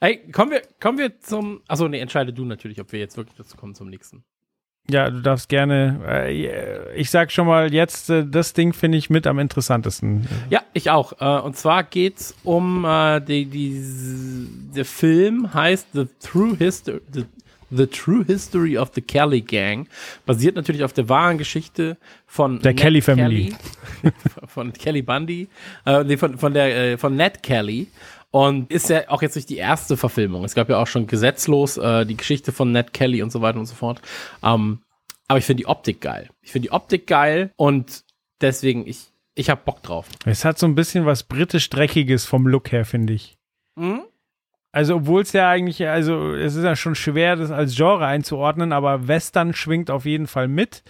Ey, 0.00 0.18
kommen 0.32 0.50
wir, 0.52 0.62
kommen 0.80 0.96
wir 0.98 1.20
zum. 1.20 1.60
Achso, 1.68 1.86
nee, 1.88 2.00
entscheide 2.00 2.32
du 2.32 2.44
natürlich, 2.46 2.80
ob 2.80 2.90
wir 2.92 2.98
jetzt 2.98 3.16
wirklich 3.18 3.36
dazu 3.36 3.56
kommen 3.56 3.74
zum 3.74 3.88
nächsten. 3.90 4.24
Ja, 4.90 5.08
du 5.10 5.20
darfst 5.20 5.48
gerne. 5.50 6.00
Äh, 6.08 6.94
ich 6.96 7.10
sag 7.10 7.30
schon 7.30 7.46
mal 7.46 7.72
jetzt, 7.72 8.08
äh, 8.10 8.26
das 8.26 8.54
Ding 8.54 8.72
finde 8.72 8.96
ich 8.98 9.10
mit 9.10 9.26
am 9.26 9.38
interessantesten. 9.38 10.26
Ja, 10.48 10.62
ich 10.72 10.90
auch. 10.90 11.12
Äh, 11.20 11.42
und 11.44 11.56
zwar 11.56 11.84
geht's 11.84 12.34
um 12.42 12.84
äh, 12.86 13.20
die, 13.20 13.44
die, 13.44 13.84
der 14.74 14.86
Film 14.86 15.52
heißt 15.54 15.88
The 15.92 16.06
True 16.18 16.56
History. 16.56 17.00
The, 17.12 17.26
The 17.70 17.86
True 17.86 18.24
History 18.24 18.76
of 18.76 18.90
the 18.94 19.00
Kelly 19.00 19.40
Gang 19.40 19.88
basiert 20.26 20.56
natürlich 20.56 20.84
auf 20.84 20.92
der 20.92 21.08
wahren 21.08 21.38
Geschichte 21.38 21.96
von 22.26 22.60
Der 22.60 22.72
Ned 22.72 22.80
Kelly 22.80 23.00
Family. 23.00 23.54
Kelly, 24.00 24.14
von 24.46 24.72
Kelly 24.72 25.02
Bundy, 25.02 25.48
äh, 25.86 26.04
nee, 26.04 26.16
von, 26.16 26.38
von 26.38 26.54
der 26.54 26.92
äh, 26.92 26.98
von 26.98 27.16
Ned 27.16 27.42
Kelly 27.42 27.88
und 28.30 28.70
ist 28.70 28.88
ja 28.88 29.08
auch 29.08 29.22
jetzt 29.22 29.36
nicht 29.36 29.48
die 29.48 29.56
erste 29.56 29.96
Verfilmung. 29.96 30.44
Es 30.44 30.54
gab 30.54 30.68
ja 30.68 30.78
auch 30.78 30.86
schon 30.86 31.06
gesetzlos 31.06 31.76
äh, 31.76 32.06
die 32.06 32.16
Geschichte 32.16 32.52
von 32.52 32.72
Ned 32.72 32.92
Kelly 32.92 33.22
und 33.22 33.30
so 33.30 33.40
weiter 33.40 33.58
und 33.58 33.66
so 33.66 33.74
fort. 33.74 34.00
Ähm, 34.42 34.82
aber 35.28 35.38
ich 35.38 35.44
finde 35.44 35.62
die 35.62 35.66
Optik 35.66 36.00
geil. 36.00 36.28
Ich 36.42 36.52
finde 36.52 36.68
die 36.68 36.72
Optik 36.72 37.06
geil 37.06 37.52
und 37.56 38.04
deswegen 38.40 38.86
ich 38.86 39.10
ich 39.34 39.48
habe 39.48 39.62
Bock 39.64 39.82
drauf. 39.82 40.08
Es 40.26 40.44
hat 40.44 40.58
so 40.58 40.66
ein 40.66 40.74
bisschen 40.74 41.06
was 41.06 41.22
britisch-dreckiges 41.22 42.26
vom 42.26 42.46
Look 42.46 42.72
her, 42.72 42.84
finde 42.84 43.12
ich. 43.14 43.38
Mhm. 43.76 44.02
Also, 44.72 44.96
obwohl 44.96 45.22
es 45.22 45.32
ja 45.32 45.48
eigentlich, 45.48 45.86
also 45.88 46.32
es 46.34 46.54
ist 46.54 46.64
ja 46.64 46.76
schon 46.76 46.94
schwer, 46.94 47.36
das 47.36 47.50
als 47.50 47.74
Genre 47.74 48.06
einzuordnen, 48.06 48.72
aber 48.72 49.08
Western 49.08 49.52
schwingt 49.52 49.90
auf 49.90 50.04
jeden 50.04 50.28
Fall 50.28 50.46
mit. 50.46 50.82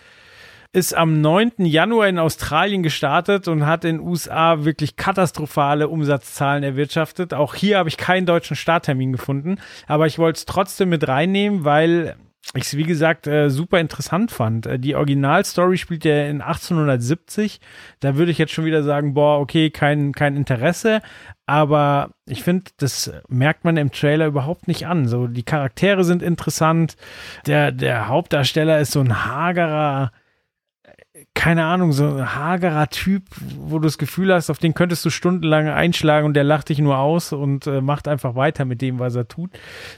Ist 0.73 0.95
am 0.95 1.21
9. 1.21 1.53
Januar 1.65 2.07
in 2.07 2.19
Australien 2.19 2.85
gestartet 2.85 3.49
und 3.49 3.67
hat 3.67 3.85
in 3.85 3.99
USA 3.99 4.65
wirklich 4.65 4.95
katastrophale 4.95 5.89
Umsatzzahlen 5.89 6.63
erwirtschaftet. 6.63 7.35
Auch 7.35 7.57
hier 7.57 7.79
habe 7.79 7.89
ich 7.89 7.97
keinen 7.97 8.27
deutschen 8.27 8.55
Starttermin 8.55 9.13
gefunden, 9.13 9.57
aber 9.89 10.07
ich 10.07 10.19
wollte 10.19 10.39
es 10.39 10.47
trotzdem 10.47 10.91
mit 10.91 11.09
reinnehmen, 11.09 11.65
weil 11.65 12.15
ich 12.55 12.65
es, 12.65 12.77
wie 12.77 12.85
gesagt, 12.85 13.27
äh, 13.27 13.49
super 13.49 13.79
interessant 13.79 14.33
fand. 14.33 14.67
Äh, 14.67 14.79
die 14.79 14.97
Originalstory 14.97 15.77
spielt 15.77 16.05
ja 16.05 16.27
in 16.27 16.41
1870. 16.41 17.61
Da 18.01 18.17
würde 18.17 18.33
ich 18.33 18.39
jetzt 18.39 18.53
schon 18.53 18.65
wieder 18.65 18.83
sagen, 18.83 19.15
boah, 19.15 19.39
okay, 19.39 19.71
kein, 19.71 20.13
kein 20.13 20.37
Interesse. 20.37 21.01
Aber 21.47 22.11
ich 22.27 22.43
finde, 22.43 22.71
das 22.79 23.13
merkt 23.29 23.65
man 23.65 23.77
im 23.77 23.93
Trailer 23.93 24.27
überhaupt 24.27 24.69
nicht 24.69 24.87
an. 24.87 25.07
So, 25.07 25.29
die 25.29 25.45
Charaktere 25.45 26.03
sind 26.03 26.23
interessant. 26.23 26.97
Der, 27.47 27.71
der 27.73 28.09
Hauptdarsteller 28.09 28.81
ist 28.81 28.93
so 28.93 29.01
ein 29.01 29.25
hagerer, 29.27 30.11
keine 31.35 31.65
Ahnung, 31.65 31.93
so 31.93 32.05
ein 32.05 32.35
hagerer 32.35 32.89
Typ, 32.89 33.25
wo 33.59 33.79
du 33.79 33.87
das 33.87 33.99
Gefühl 33.99 34.33
hast, 34.33 34.51
auf 34.51 34.59
den 34.59 34.75
könntest 34.75 35.05
du 35.05 35.11
stundenlang 35.11 35.69
einschlagen 35.69 36.27
und 36.27 36.35
der 36.35 36.45
lacht 36.45 36.69
dich 36.69 36.79
nur 36.79 36.99
aus 36.99 37.33
und 37.33 37.67
äh, 37.67 37.81
macht 37.81 38.09
einfach 38.09 38.35
weiter 38.35 38.65
mit 38.65 38.83
dem, 38.83 38.99
was 38.99 39.15
er 39.15 39.29
tut. 39.29 39.51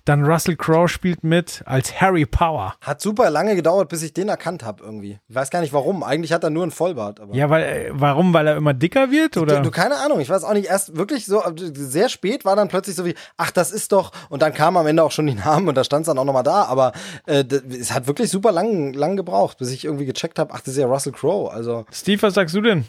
Dann 0.05 0.25
Russell 0.25 0.57
Crowe 0.57 0.89
spielt 0.89 1.25
mit 1.25 1.63
als 1.67 2.01
Harry 2.01 2.27
Power. 2.27 2.75
Hat 2.81 3.01
super 3.01 3.31
lange 3.31 3.57
gedauert, 3.57 3.89
bis 3.89 4.03
ich 4.03 4.13
den 4.13 4.29
erkannt 4.29 4.65
habe 4.65 4.83
irgendwie. 4.85 5.19
Ich 5.29 5.35
weiß 5.35 5.51
gar 5.51 5.61
nicht 5.61 5.73
warum. 5.73 6.03
Eigentlich 6.03 6.33
hat 6.33 6.45
er 6.45 6.51
nur 6.51 6.63
einen 6.63 6.73
Vollbart. 6.73 7.21
Aber 7.21 7.35
Ja, 7.35 7.51
weil, 7.51 7.63
äh, 7.65 7.91
warum? 7.93 8.33
Weil 8.35 8.47
er 8.47 8.57
immer 8.57 8.75
dicker 8.75 9.11
wird? 9.11 9.37
Oder? 9.37 9.57
Du, 9.57 9.63
du, 9.63 9.71
keine 9.71 9.97
Ahnung, 9.97 10.21
ich 10.21 10.29
weiß 10.31 10.45
auch 10.45 10.55
nicht, 10.55 10.69
erst 10.69 10.97
wirklich 10.97 11.27
so, 11.27 11.43
äh, 11.43 11.53
sehr 11.73 12.09
spät 12.09 12.45
war 12.45 12.57
dann 12.57 12.69
plötzlich 12.69 12.97
so 12.97 13.05
wie, 13.05 13.15
ach, 13.37 13.51
das 13.51 13.73
ist 13.73 13.93
doch, 13.93 14.13
und 14.29 14.43
dann 14.43 14.55
kam 14.55 14.77
am 14.77 14.87
Ende 14.87 15.03
auch 15.03 15.13
schon 15.13 15.27
die 15.27 15.35
Namen 15.35 15.69
und 15.69 15.77
da 15.77 15.85
stand 15.85 16.03
es 16.03 16.07
dann 16.07 16.19
auch 16.19 16.25
nochmal 16.25 16.43
da, 16.43 16.65
aber 16.65 16.93
äh, 17.27 17.45
es 17.45 17.93
hat 17.93 18.07
wirklich 18.07 18.31
super 18.31 18.53
lang, 18.53 18.93
lang 18.93 19.17
gebraucht, 19.17 19.59
bis 19.59 19.71
ich 19.71 19.85
irgendwie 19.85 20.07
gecheckt 20.07 20.39
habe, 20.39 20.53
ach, 20.55 20.61
das 20.61 20.75
ist 20.75 20.81
ja 20.81 20.87
Russell 20.87 21.12
Crowe, 21.13 21.49
also 21.53 21.87
Steve, 21.93 22.23
was 22.23 22.35
sagst 22.35 22.55
du 22.55 22.61
denn? 22.61 22.85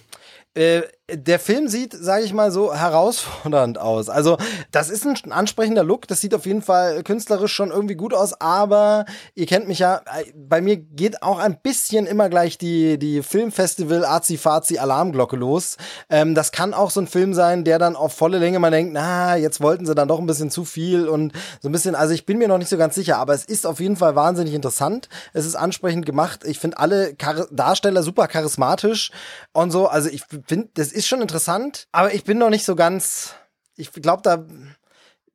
Äh, 0.56 0.84
der 1.12 1.38
Film 1.38 1.68
sieht, 1.68 1.94
sage 1.94 2.24
ich 2.24 2.34
mal 2.34 2.50
so, 2.52 2.74
herausfordernd 2.74 3.78
aus. 3.78 4.08
Also, 4.08 4.38
das 4.72 4.90
ist 4.90 5.06
ein 5.06 5.32
ansprechender 5.32 5.84
Look. 5.84 6.08
Das 6.08 6.22
sieht 6.22 6.34
auf 6.34 6.46
jeden 6.46 6.62
Fall 6.62 7.04
künstlerisch 7.04 7.54
schon 7.54 7.72
irgendwie 7.72 7.96
gut 7.96 8.14
aus. 8.14 8.40
Aber 8.40 9.06
ihr 9.36 9.46
kennt 9.46 9.68
mich 9.68 9.80
ja, 9.80 9.98
äh, 9.98 10.32
bei 10.36 10.62
mir 10.62 10.78
geht 10.78 11.22
auch 11.22 11.40
ein 11.40 11.60
bisschen 11.62 12.06
immer 12.06 12.30
gleich 12.30 12.58
die, 12.58 12.98
die 12.98 13.22
Filmfestival 13.22 14.06
Azi-Fazi 14.06 14.78
Alarmglocke 14.78 15.36
los. 15.36 15.78
Ähm, 16.10 16.36
das 16.36 16.52
kann 16.52 16.74
auch 16.74 16.90
so 16.90 17.02
ein 17.02 17.08
Film 17.08 17.34
sein, 17.34 17.64
der 17.64 17.80
dann 17.80 17.96
auf 17.96 18.14
volle 18.14 18.38
Länge 18.38 18.60
man 18.60 18.72
denkt, 18.72 18.94
na, 18.94 19.36
jetzt 19.36 19.60
wollten 19.60 19.86
sie 19.86 19.96
dann 19.96 20.08
doch 20.08 20.20
ein 20.20 20.26
bisschen 20.26 20.52
zu 20.52 20.64
viel 20.64 21.10
und 21.10 21.34
so 21.62 21.70
ein 21.70 21.72
bisschen, 21.72 21.96
also 21.96 22.14
ich 22.14 22.26
bin 22.26 22.38
mir 22.38 22.48
noch 22.48 22.58
nicht 22.58 22.70
so 22.70 22.78
ganz 22.78 22.96
sicher, 22.96 23.18
aber 23.18 23.34
es 23.34 23.44
ist 23.44 23.68
auf 23.68 23.80
jeden 23.80 23.98
Fall 23.98 24.16
wahnsinnig 24.16 24.54
interessant. 24.54 25.10
Es 25.34 25.46
ist 25.46 25.56
ansprechend 25.56 26.06
gemacht. 26.06 26.42
Ich 26.46 26.60
finde 26.60 26.78
alle 26.78 27.16
Char 27.22 27.48
Darsteller 27.52 28.04
super 28.04 28.28
charismatisch 28.28 29.12
und 29.52 29.72
so. 29.72 29.88
Also 29.88 30.10
ich 30.10 30.24
finde, 30.46 30.70
das 30.74 30.92
ist 30.92 31.08
schon 31.08 31.22
interessant, 31.22 31.88
aber 31.92 32.14
ich 32.14 32.24
bin 32.24 32.38
noch 32.38 32.50
nicht 32.50 32.66
so 32.66 32.76
ganz, 32.76 33.36
ich 33.76 33.92
glaube 33.92 34.22
da, 34.24 34.46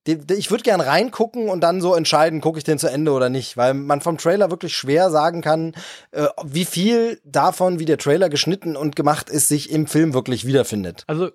ich 0.06 0.50
würde 0.50 0.62
gern 0.62 0.80
reingucken 0.80 1.48
und 1.48 1.60
dann 1.60 1.80
so 1.80 1.94
entscheiden, 1.94 2.40
gucke 2.40 2.58
ich 2.58 2.64
den 2.64 2.78
zu 2.78 2.90
Ende 2.90 3.12
oder 3.12 3.28
nicht, 3.28 3.56
weil 3.56 3.74
man 3.74 4.00
vom 4.00 4.16
Trailer 4.16 4.50
wirklich 4.50 4.74
schwer 4.74 5.10
sagen 5.10 5.42
kann, 5.42 5.74
äh, 6.12 6.26
wie 6.44 6.64
viel 6.64 7.20
davon, 7.24 7.78
wie 7.78 7.84
der 7.84 7.98
Trailer 7.98 8.28
geschnitten 8.28 8.76
und 8.76 8.96
gemacht 8.96 9.28
ist, 9.28 9.48
sich 9.48 9.70
im 9.70 9.86
Film 9.86 10.14
wirklich 10.14 10.46
wiederfindet. 10.46 11.04
Also, 11.06 11.30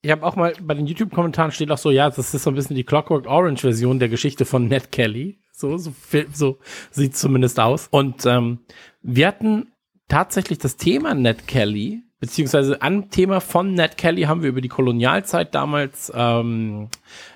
ich 0.00 0.10
habe 0.10 0.24
auch 0.24 0.36
mal 0.36 0.54
bei 0.60 0.74
den 0.74 0.86
YouTube-Kommentaren 0.86 1.50
steht 1.50 1.70
auch 1.70 1.78
so, 1.78 1.90
ja, 1.90 2.10
das 2.10 2.34
ist 2.34 2.42
so 2.42 2.50
ein 2.50 2.54
bisschen 2.54 2.76
die 2.76 2.84
Clockwork 2.84 3.26
Orange-Version 3.26 3.98
der 3.98 4.08
Geschichte 4.08 4.44
von 4.44 4.68
Ned 4.68 4.92
Kelly. 4.92 5.40
So, 5.50 5.78
so, 5.78 5.94
so 6.32 6.58
sieht 6.90 7.16
zumindest 7.16 7.58
aus. 7.60 7.88
Und 7.90 8.26
ähm, 8.26 8.60
wir 9.02 9.28
hatten 9.28 9.72
tatsächlich 10.08 10.58
das 10.58 10.76
Thema 10.76 11.14
Ned 11.14 11.46
Kelly, 11.46 12.02
beziehungsweise 12.24 12.80
am 12.80 13.10
Thema 13.10 13.42
von 13.42 13.74
Ned 13.74 13.98
Kelly 13.98 14.22
haben 14.22 14.40
wir 14.40 14.48
über 14.48 14.62
die 14.62 14.68
Kolonialzeit 14.68 15.54
damals 15.54 16.10
ähm, 16.16 16.88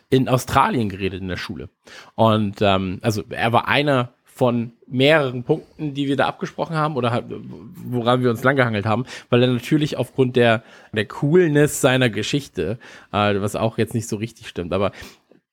in 0.09 0.31
Australien 0.31 0.89
geredet 0.89 1.21
in 1.21 1.29
der 1.29 1.37
Schule. 1.37 1.69
Und 2.15 2.63
ähm, 2.63 2.99
also 3.03 3.23
er 3.29 3.53
war 3.53 3.69
einer 3.69 4.15
von 4.25 4.73
mehreren 4.87 5.45
Punkten, 5.45 5.93
die 5.93 6.09
wir 6.09 6.17
da 6.17 6.27
abgesprochen 6.27 6.75
haben 6.75 6.97
oder 6.97 7.11
halt, 7.11 7.27
woran 7.29 8.23
wir 8.23 8.31
uns 8.31 8.43
langgehangelt 8.43 8.87
haben, 8.87 9.05
weil 9.29 9.43
er 9.43 9.53
natürlich 9.53 9.99
aufgrund 9.99 10.37
der, 10.37 10.63
der 10.95 11.05
Coolness 11.05 11.83
seiner 11.83 12.09
Geschichte, 12.09 12.79
äh, 13.13 13.39
was 13.43 13.57
auch 13.57 13.77
jetzt 13.77 13.93
nicht 13.93 14.09
so 14.09 14.17
richtig 14.17 14.49
stimmt, 14.49 14.73
aber 14.73 14.93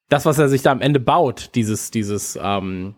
das, 0.08 0.26
was 0.26 0.40
er 0.40 0.48
sich 0.48 0.62
da 0.62 0.72
am 0.72 0.80
Ende 0.80 1.02
baut, 1.02 1.50
dieses, 1.56 1.92
dieses, 1.92 2.40
ähm, 2.42 2.96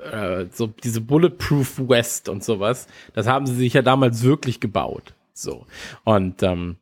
äh, 0.00 0.46
so 0.50 0.66
diese 0.66 1.02
Bulletproof 1.02 1.88
West 1.88 2.28
und 2.28 2.42
sowas, 2.42 2.88
das 3.14 3.28
haben 3.28 3.46
sie 3.46 3.54
sich 3.54 3.74
ja 3.74 3.82
damals 3.82 4.24
wirklich 4.24 4.58
gebaut. 4.58 5.14
So. 5.32 5.66
Und 6.04 6.42
ähm, 6.42 6.76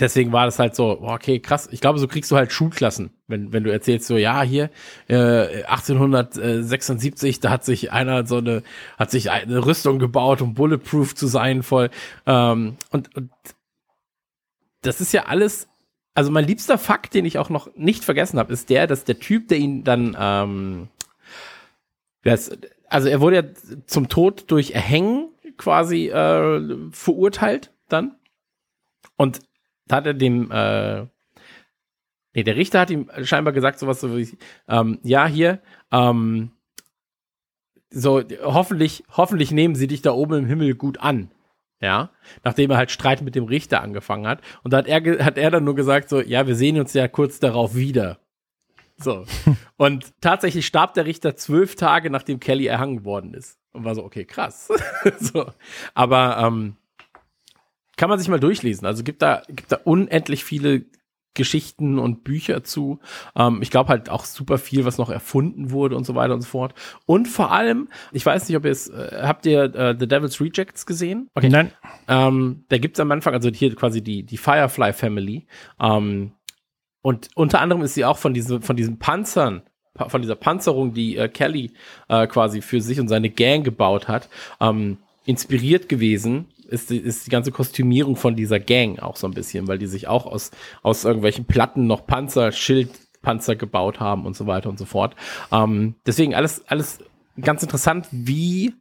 deswegen 0.00 0.32
war 0.32 0.46
das 0.46 0.58
halt 0.58 0.74
so, 0.74 1.00
okay, 1.02 1.40
krass. 1.40 1.68
Ich 1.70 1.80
glaube, 1.80 1.98
so 1.98 2.08
kriegst 2.08 2.30
du 2.30 2.36
halt 2.36 2.52
Schulklassen, 2.52 3.10
wenn, 3.26 3.52
wenn 3.52 3.64
du 3.64 3.72
erzählst, 3.72 4.06
so, 4.06 4.16
ja, 4.16 4.42
hier, 4.42 4.70
äh, 5.08 5.64
1876, 5.64 7.40
da 7.40 7.50
hat 7.50 7.64
sich 7.64 7.92
einer 7.92 8.26
so 8.26 8.38
eine, 8.38 8.62
hat 8.98 9.10
sich 9.10 9.30
eine 9.30 9.64
Rüstung 9.64 9.98
gebaut, 9.98 10.42
um 10.42 10.54
bulletproof 10.54 11.14
zu 11.14 11.26
sein, 11.26 11.62
voll. 11.62 11.90
Ähm, 12.26 12.76
und, 12.90 13.14
und 13.16 13.30
das 14.82 15.00
ist 15.00 15.12
ja 15.12 15.26
alles, 15.26 15.68
also 16.14 16.30
mein 16.30 16.46
liebster 16.46 16.78
Fakt, 16.78 17.14
den 17.14 17.24
ich 17.24 17.38
auch 17.38 17.50
noch 17.50 17.68
nicht 17.76 18.04
vergessen 18.04 18.38
habe, 18.38 18.52
ist 18.52 18.70
der, 18.70 18.86
dass 18.86 19.04
der 19.04 19.18
Typ, 19.18 19.48
der 19.48 19.58
ihn 19.58 19.84
dann, 19.84 20.16
ähm, 20.18 20.88
das, 22.22 22.50
also 22.88 23.08
er 23.08 23.20
wurde 23.20 23.36
ja 23.36 23.42
zum 23.86 24.08
Tod 24.08 24.44
durch 24.48 24.72
Erhängen 24.72 25.33
quasi 25.56 26.08
äh, 26.08 26.90
verurteilt 26.90 27.72
dann. 27.88 28.16
Und 29.16 29.40
da 29.86 29.96
hat 29.96 30.06
er 30.06 30.14
dem, 30.14 30.50
äh, 30.50 31.06
nee, 32.34 32.42
der 32.42 32.56
Richter 32.56 32.80
hat 32.80 32.90
ihm 32.90 33.10
scheinbar 33.22 33.52
gesagt, 33.52 33.78
sowas 33.78 34.00
so 34.00 34.16
wie, 34.16 34.36
ähm, 34.68 34.98
ja, 35.02 35.26
hier, 35.26 35.60
ähm, 35.92 36.52
so, 37.90 38.22
hoffentlich, 38.42 39.04
hoffentlich 39.10 39.52
nehmen 39.52 39.76
sie 39.76 39.86
dich 39.86 40.02
da 40.02 40.12
oben 40.12 40.38
im 40.38 40.46
Himmel 40.46 40.74
gut 40.74 40.98
an. 41.00 41.30
Ja, 41.80 42.10
nachdem 42.44 42.70
er 42.70 42.78
halt 42.78 42.90
Streit 42.90 43.20
mit 43.20 43.34
dem 43.34 43.44
Richter 43.44 43.82
angefangen 43.82 44.26
hat. 44.26 44.40
Und 44.62 44.72
da 44.72 44.78
hat 44.78 44.86
er, 44.86 45.24
hat 45.24 45.36
er 45.36 45.50
dann 45.50 45.64
nur 45.64 45.74
gesagt, 45.74 46.08
so, 46.08 46.20
ja, 46.20 46.46
wir 46.46 46.54
sehen 46.54 46.80
uns 46.80 46.94
ja 46.94 47.08
kurz 47.08 47.40
darauf 47.40 47.74
wieder. 47.74 48.20
So. 48.96 49.24
Und 49.76 50.12
tatsächlich 50.20 50.66
starb 50.66 50.94
der 50.94 51.06
Richter 51.06 51.36
zwölf 51.36 51.74
Tage, 51.74 52.10
nachdem 52.10 52.40
Kelly 52.40 52.66
erhangen 52.66 53.04
worden 53.04 53.34
ist. 53.34 53.58
Und 53.72 53.84
war 53.84 53.94
so, 53.94 54.04
okay, 54.04 54.24
krass. 54.24 54.68
so. 55.18 55.46
Aber 55.94 56.38
ähm, 56.38 56.76
kann 57.96 58.08
man 58.08 58.18
sich 58.18 58.28
mal 58.28 58.40
durchlesen. 58.40 58.86
Also 58.86 59.02
gibt 59.02 59.22
da, 59.22 59.42
gibt 59.48 59.72
da 59.72 59.80
unendlich 59.84 60.44
viele 60.44 60.84
Geschichten 61.34 61.98
und 61.98 62.22
Bücher 62.24 62.62
zu. 62.62 63.00
Ähm, 63.34 63.58
ich 63.60 63.70
glaube 63.70 63.88
halt 63.88 64.08
auch 64.08 64.24
super 64.24 64.56
viel, 64.56 64.84
was 64.84 64.98
noch 64.98 65.10
erfunden 65.10 65.72
wurde 65.72 65.96
und 65.96 66.04
so 66.04 66.14
weiter 66.14 66.34
und 66.34 66.40
so 66.40 66.48
fort. 66.48 66.74
Und 67.06 67.26
vor 67.26 67.50
allem, 67.50 67.88
ich 68.12 68.24
weiß 68.24 68.48
nicht, 68.48 68.56
ob 68.56 68.64
ihr 68.64 68.70
es, 68.70 68.88
äh, 68.88 69.22
habt 69.22 69.44
ihr 69.44 69.74
äh, 69.74 69.96
The 69.98 70.06
Devil's 70.06 70.40
Rejects 70.40 70.86
gesehen? 70.86 71.28
Okay. 71.34 71.48
Nein. 71.48 71.72
Ähm, 72.06 72.64
da 72.68 72.78
gibt's 72.78 73.00
am 73.00 73.10
Anfang, 73.10 73.34
also 73.34 73.50
hier 73.50 73.74
quasi 73.74 74.00
die, 74.00 74.22
die 74.22 74.36
Firefly 74.36 74.92
Family. 74.92 75.46
Ähm, 75.80 76.32
und 77.04 77.28
unter 77.34 77.60
anderem 77.60 77.82
ist 77.82 77.92
sie 77.92 78.06
auch 78.06 78.16
von 78.16 78.32
diesem, 78.32 78.62
von 78.62 78.76
diesen 78.76 78.98
Panzern, 78.98 79.62
pa- 79.92 80.08
von 80.08 80.22
dieser 80.22 80.36
Panzerung, 80.36 80.94
die 80.94 81.18
äh, 81.18 81.28
Kelly 81.28 81.72
äh, 82.08 82.26
quasi 82.26 82.62
für 82.62 82.80
sich 82.80 82.98
und 82.98 83.08
seine 83.08 83.28
Gang 83.28 83.62
gebaut 83.62 84.08
hat, 84.08 84.30
ähm, 84.58 84.96
inspiriert 85.26 85.90
gewesen. 85.90 86.46
Ist 86.66 86.88
die, 86.88 86.96
ist 86.96 87.26
die 87.26 87.30
ganze 87.30 87.52
Kostümierung 87.52 88.16
von 88.16 88.36
dieser 88.36 88.58
Gang 88.58 89.00
auch 89.00 89.16
so 89.16 89.26
ein 89.26 89.34
bisschen, 89.34 89.68
weil 89.68 89.76
die 89.76 89.86
sich 89.86 90.08
auch 90.08 90.24
aus, 90.24 90.50
aus 90.82 91.04
irgendwelchen 91.04 91.44
Platten 91.44 91.86
noch 91.86 92.06
Panzer, 92.06 92.52
Schildpanzer 92.52 93.54
gebaut 93.54 94.00
haben 94.00 94.24
und 94.24 94.34
so 94.34 94.46
weiter 94.46 94.70
und 94.70 94.78
so 94.78 94.86
fort. 94.86 95.14
Ähm, 95.52 95.96
deswegen 96.06 96.34
alles, 96.34 96.64
alles 96.68 97.00
ganz 97.38 97.62
interessant, 97.62 98.08
wie 98.12 98.72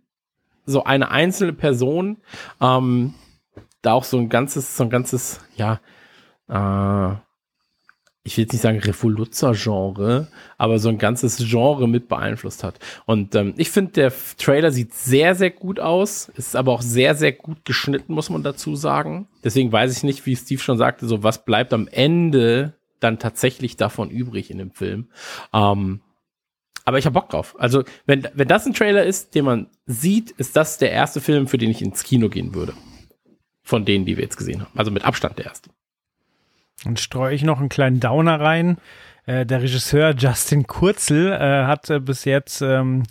so 0.66 0.86
eine 0.86 1.12
einzelne 1.12 1.52
Person 1.52 2.18
ähm, 2.62 3.16
da 3.82 3.92
auch 3.92 4.06
so 4.06 4.18
ein 4.18 4.30
ganzes, 4.30 4.78
so 4.78 4.86
ein 4.86 4.90
ganzes, 4.90 5.42
ja, 5.58 5.82
äh, 6.48 7.16
ich 8.26 8.38
will 8.38 8.44
jetzt 8.44 8.54
nicht 8.54 8.62
sagen 8.62 8.80
Revoluzzer-Genre, 8.80 10.30
aber 10.58 10.80
so 10.80 10.88
ein 10.88 10.98
ganzes 10.98 11.38
Genre 11.38 11.90
mit 11.90 12.08
beeinflusst 12.08 12.64
hat. 12.64 12.80
Und 13.06 13.36
ähm, 13.36 13.54
ich 13.58 13.70
finde, 13.70 13.92
der 13.92 14.14
Trailer 14.38 14.72
sieht 14.72 14.94
sehr, 14.94 15.36
sehr 15.36 15.52
gut 15.52 15.80
aus, 15.80 16.30
ist 16.36 16.56
aber 16.56 16.72
auch 16.72 16.82
sehr, 16.82 17.16
sehr 17.16 17.34
gut 17.34 17.66
geschnitten, 17.66 18.14
muss 18.14 18.30
man 18.30 18.44
dazu 18.44 18.76
sagen. 18.76 19.28
Deswegen 19.44 19.72
weiß 19.72 19.96
ich 19.98 20.04
nicht, 20.04 20.26
wie 20.26 20.38
Steve 20.38 20.62
schon 20.62 20.78
sagte, 20.78 21.06
so 21.06 21.22
was 21.22 21.44
bleibt 21.44 21.74
am 21.74 21.90
Ende 21.90 22.74
dann 23.02 23.20
tatsächlich 23.20 23.76
davon 23.76 24.10
übrig 24.10 24.50
in 24.50 24.58
dem 24.58 24.72
Film. 24.72 25.10
Ähm, 25.54 26.00
aber 26.86 26.98
ich 26.98 27.06
habe 27.06 27.14
Bock 27.14 27.30
drauf. 27.30 27.56
Also, 27.60 27.84
wenn, 28.06 28.28
wenn 28.34 28.48
das 28.48 28.66
ein 28.66 28.74
Trailer 28.74 29.04
ist, 29.04 29.36
den 29.36 29.46
man 29.46 29.68
sieht, 29.86 30.32
ist 30.32 30.56
das 30.56 30.78
der 30.78 30.92
erste 30.92 31.22
Film, 31.22 31.48
für 31.48 31.58
den 31.58 31.72
ich 31.72 31.82
ins 31.82 32.04
Kino 32.04 32.30
gehen 32.30 32.56
würde. 32.56 32.74
Von 33.64 33.86
denen, 33.86 34.06
die 34.06 34.18
wir 34.18 34.24
jetzt 34.24 34.38
gesehen 34.38 34.62
haben. 34.62 34.78
Also 34.78 34.92
mit 34.92 35.06
Abstand 35.06 35.38
der 35.38 35.46
erste. 35.46 35.70
Dann 36.84 36.98
streue 36.98 37.34
ich 37.34 37.44
noch 37.44 37.60
einen 37.60 37.70
kleinen 37.70 38.00
Downer 38.00 38.40
rein. 38.40 38.78
Äh, 39.26 39.46
der 39.46 39.62
Regisseur 39.62 40.14
Justin 40.18 40.68
Kurzel 40.68 41.32
äh, 41.32 41.66
hat 41.66 41.90
äh, 41.90 42.00
bis 42.00 42.26
jetzt 42.26 42.62
ähm, 42.62 43.04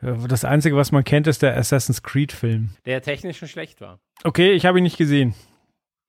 äh, 0.00 0.14
das 0.28 0.44
Einzige, 0.44 0.76
was 0.76 0.92
man 0.92 1.04
kennt, 1.04 1.26
ist 1.26 1.42
der 1.42 1.56
Assassin's 1.56 2.02
Creed-Film. 2.02 2.70
Der 2.84 3.02
technisch 3.02 3.38
schon 3.38 3.48
schlecht 3.48 3.80
war. 3.80 4.00
Okay, 4.24 4.52
ich 4.52 4.66
habe 4.66 4.78
ihn 4.78 4.84
nicht 4.84 4.98
gesehen. 4.98 5.34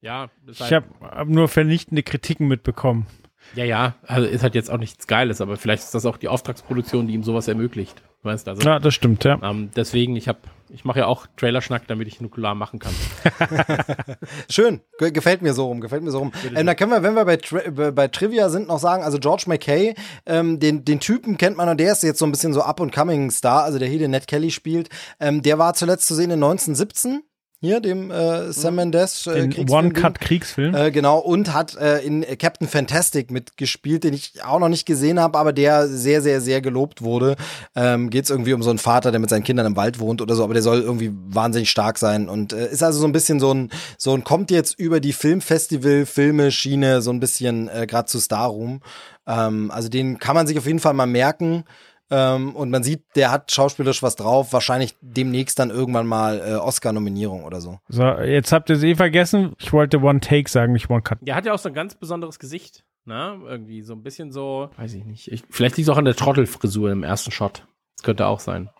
Ja, 0.00 0.30
Ich 0.46 0.72
habe 0.72 0.86
hab 1.00 1.28
nur 1.28 1.48
vernichtende 1.48 2.02
Kritiken 2.02 2.46
mitbekommen. 2.48 3.06
ja, 3.54 3.64
ja, 3.64 3.94
also 4.06 4.26
ist 4.28 4.42
halt 4.42 4.54
jetzt 4.54 4.70
auch 4.70 4.78
nichts 4.78 5.06
Geiles, 5.06 5.40
aber 5.40 5.56
vielleicht 5.56 5.82
ist 5.84 5.94
das 5.94 6.06
auch 6.06 6.16
die 6.16 6.28
Auftragsproduktion, 6.28 7.06
die 7.08 7.14
ihm 7.14 7.22
sowas 7.24 7.48
ermöglicht. 7.48 8.02
Weißt 8.22 8.46
du, 8.46 8.50
also, 8.50 8.62
Ja, 8.68 8.78
das 8.80 8.94
stimmt, 8.94 9.24
ja. 9.24 9.38
ähm, 9.42 9.70
deswegen, 9.76 10.16
ich 10.16 10.26
habe, 10.26 10.38
ich 10.70 10.84
mache 10.84 10.98
ja 10.98 11.06
auch 11.06 11.26
Trailerschnack, 11.36 11.86
damit 11.86 12.08
ich 12.08 12.20
Nukular 12.20 12.56
machen 12.56 12.80
kann. 12.80 12.92
Schön, 14.50 14.80
Ge 14.98 15.12
gefällt 15.12 15.40
mir 15.40 15.54
so 15.54 15.66
rum, 15.66 15.80
gefällt 15.80 16.02
mir 16.02 16.10
so 16.10 16.18
rum. 16.18 16.32
Ähm, 16.54 16.66
da 16.66 16.74
können 16.74 16.90
wir, 16.90 17.04
wenn 17.04 17.14
wir 17.14 17.24
bei, 17.24 17.36
Tri 17.36 17.70
bei, 17.70 17.92
bei 17.92 18.08
Trivia 18.08 18.48
sind, 18.48 18.66
noch 18.66 18.80
sagen, 18.80 19.04
also 19.04 19.18
George 19.18 19.44
McKay, 19.46 19.94
ähm, 20.26 20.58
den, 20.58 20.84
den 20.84 20.98
Typen 20.98 21.38
kennt 21.38 21.56
man 21.56 21.68
und 21.68 21.78
der 21.78 21.92
ist 21.92 22.02
jetzt 22.02 22.18
so 22.18 22.26
ein 22.26 22.32
bisschen 22.32 22.52
so 22.52 22.62
Up-and-Coming-Star, 22.62 23.62
also 23.62 23.78
der 23.78 23.88
hier 23.88 24.00
den 24.00 24.10
Ned 24.10 24.26
Kelly 24.26 24.50
spielt. 24.50 24.88
Ähm, 25.20 25.42
der 25.42 25.58
war 25.58 25.74
zuletzt 25.74 26.08
zu 26.08 26.16
sehen 26.16 26.30
in 26.32 26.42
1917, 26.42 27.22
hier, 27.60 27.80
dem 27.80 28.10
äh, 28.12 28.52
Sam 28.52 28.76
Mendes 28.76 29.26
äh. 29.26 29.48
One-Cut-Kriegsfilm. 29.68 30.74
Äh, 30.74 30.90
genau, 30.92 31.18
und 31.18 31.52
hat 31.52 31.76
äh, 31.76 31.98
in 31.98 32.24
Captain 32.38 32.68
Fantastic 32.68 33.32
mitgespielt, 33.32 34.04
den 34.04 34.14
ich 34.14 34.44
auch 34.44 34.60
noch 34.60 34.68
nicht 34.68 34.86
gesehen 34.86 35.18
habe, 35.18 35.36
aber 35.36 35.52
der 35.52 35.88
sehr, 35.88 36.22
sehr, 36.22 36.40
sehr 36.40 36.60
gelobt 36.60 37.02
wurde. 37.02 37.34
Ähm, 37.74 38.10
Geht 38.10 38.24
es 38.24 38.30
irgendwie 38.30 38.52
um 38.52 38.62
so 38.62 38.70
einen 38.70 38.78
Vater, 38.78 39.10
der 39.10 39.18
mit 39.18 39.30
seinen 39.30 39.42
Kindern 39.42 39.66
im 39.66 39.76
Wald 39.76 39.98
wohnt 39.98 40.22
oder 40.22 40.36
so, 40.36 40.44
aber 40.44 40.54
der 40.54 40.62
soll 40.62 40.82
irgendwie 40.82 41.10
wahnsinnig 41.12 41.68
stark 41.68 41.98
sein 41.98 42.28
und 42.28 42.52
äh, 42.52 42.70
ist 42.70 42.82
also 42.82 43.00
so 43.00 43.06
ein 43.06 43.12
bisschen 43.12 43.40
so 43.40 43.52
ein, 43.52 43.70
so 43.96 44.14
ein, 44.14 44.22
kommt 44.22 44.52
jetzt 44.52 44.78
über 44.78 45.00
die 45.00 45.12
Filmfestival, 45.12 46.06
Filme, 46.06 46.52
Schiene 46.52 47.02
so 47.02 47.10
ein 47.10 47.18
bisschen 47.18 47.68
äh, 47.68 47.86
gerade 47.88 48.06
zu 48.06 48.20
Star 48.20 48.50
Room. 48.50 48.82
Ähm, 49.26 49.70
also 49.72 49.88
den 49.88 50.18
kann 50.18 50.36
man 50.36 50.46
sich 50.46 50.58
auf 50.58 50.66
jeden 50.66 50.80
Fall 50.80 50.94
mal 50.94 51.06
merken. 51.06 51.64
Ähm, 52.10 52.56
und 52.56 52.70
man 52.70 52.82
sieht, 52.82 53.04
der 53.16 53.30
hat 53.30 53.52
schauspielerisch 53.52 54.02
was 54.02 54.16
drauf, 54.16 54.52
wahrscheinlich 54.52 54.94
demnächst 55.00 55.58
dann 55.58 55.70
irgendwann 55.70 56.06
mal 56.06 56.40
äh, 56.40 56.54
Oscar-Nominierung 56.54 57.44
oder 57.44 57.60
so. 57.60 57.80
So, 57.88 58.02
jetzt 58.02 58.52
habt 58.52 58.70
ihr 58.70 58.76
es 58.76 58.82
eh 58.82 58.94
vergessen. 58.94 59.54
Ich 59.58 59.72
wollte 59.72 60.00
One-Take 60.00 60.48
sagen, 60.48 60.72
nicht 60.72 60.88
One-Cut. 60.88 61.18
Der 61.20 61.34
hat 61.34 61.44
ja 61.44 61.52
auch 61.52 61.58
so 61.58 61.68
ein 61.68 61.74
ganz 61.74 61.94
besonderes 61.94 62.38
Gesicht, 62.38 62.84
ne? 63.04 63.38
Irgendwie 63.46 63.82
so 63.82 63.92
ein 63.92 64.02
bisschen 64.02 64.32
so, 64.32 64.70
weiß 64.76 64.94
ich 64.94 65.04
nicht. 65.04 65.30
Ich, 65.30 65.44
vielleicht 65.50 65.76
liegt 65.76 65.88
es 65.88 65.92
auch 65.92 65.98
an 65.98 66.06
der 66.06 66.16
Trottelfrisur 66.16 66.90
im 66.90 67.02
ersten 67.02 67.30
Shot. 67.30 67.66
Das 67.96 68.04
könnte 68.04 68.26
auch 68.26 68.40
sein. 68.40 68.70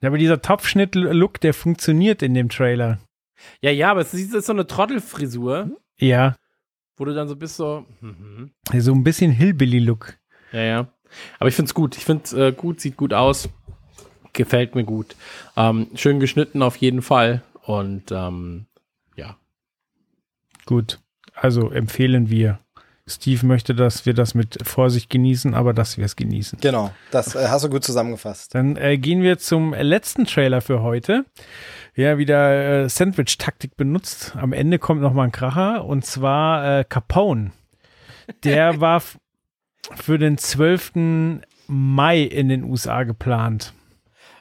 Ja, 0.00 0.08
aber 0.08 0.18
dieser 0.18 0.42
Topfschnitt-Look, 0.42 1.40
der 1.40 1.54
funktioniert 1.54 2.22
in 2.22 2.34
dem 2.34 2.48
Trailer. 2.48 2.98
Ja, 3.60 3.70
ja, 3.70 3.90
aber 3.90 4.02
es 4.02 4.14
ist 4.14 4.46
so 4.46 4.52
eine 4.52 4.66
Trottelfrisur, 4.66 5.70
Ja, 5.98 6.36
wo 6.96 7.04
du 7.04 7.14
dann 7.14 7.28
so 7.28 7.34
bist 7.34 7.56
so, 7.56 7.84
mhm. 8.00 8.52
so 8.72 8.92
ein 8.92 9.02
bisschen 9.02 9.32
Hillbilly-Look. 9.32 10.18
Ja, 10.52 10.62
ja. 10.62 10.92
Aber 11.38 11.48
ich 11.48 11.54
find's 11.54 11.74
gut. 11.74 11.96
Ich 11.96 12.04
find's 12.04 12.32
äh, 12.32 12.52
gut, 12.52 12.80
sieht 12.80 12.96
gut 12.96 13.12
aus. 13.12 13.48
Gefällt 14.32 14.74
mir 14.74 14.84
gut. 14.84 15.14
Ähm, 15.56 15.88
schön 15.94 16.20
geschnitten 16.20 16.62
auf 16.62 16.76
jeden 16.76 17.02
Fall. 17.02 17.42
Und 17.64 18.10
ähm, 18.10 18.66
ja. 19.16 19.36
Gut. 20.66 21.00
Also 21.34 21.70
empfehlen 21.70 22.30
wir. 22.30 22.58
Steve 23.06 23.44
möchte, 23.46 23.74
dass 23.74 24.06
wir 24.06 24.14
das 24.14 24.34
mit 24.34 24.58
Vorsicht 24.66 25.10
genießen, 25.10 25.54
aber 25.54 25.72
dass 25.74 25.98
wir 25.98 26.04
es 26.04 26.14
genießen. 26.14 26.60
Genau, 26.60 26.92
das 27.10 27.34
äh, 27.34 27.48
hast 27.48 27.64
du 27.64 27.68
gut 27.68 27.84
zusammengefasst. 27.84 28.54
Dann 28.54 28.76
äh, 28.76 28.96
gehen 28.96 29.22
wir 29.22 29.38
zum 29.38 29.74
letzten 29.74 30.24
Trailer 30.24 30.60
für 30.60 30.82
heute. 30.82 31.24
Ja, 31.94 32.16
wieder 32.16 32.84
äh, 32.84 32.88
Sandwich-Taktik 32.88 33.76
benutzt. 33.76 34.34
Am 34.36 34.52
Ende 34.52 34.78
kommt 34.78 35.02
noch 35.02 35.12
mal 35.12 35.24
ein 35.24 35.32
Kracher 35.32 35.84
und 35.84 36.06
zwar 36.06 36.80
äh, 36.80 36.84
Capone. 36.84 37.50
Der 38.44 38.80
war 38.80 39.02
für 39.96 40.18
den 40.18 40.38
12. 40.38 40.92
Mai 41.66 42.22
in 42.22 42.48
den 42.48 42.64
USA 42.64 43.04
geplant. 43.04 43.72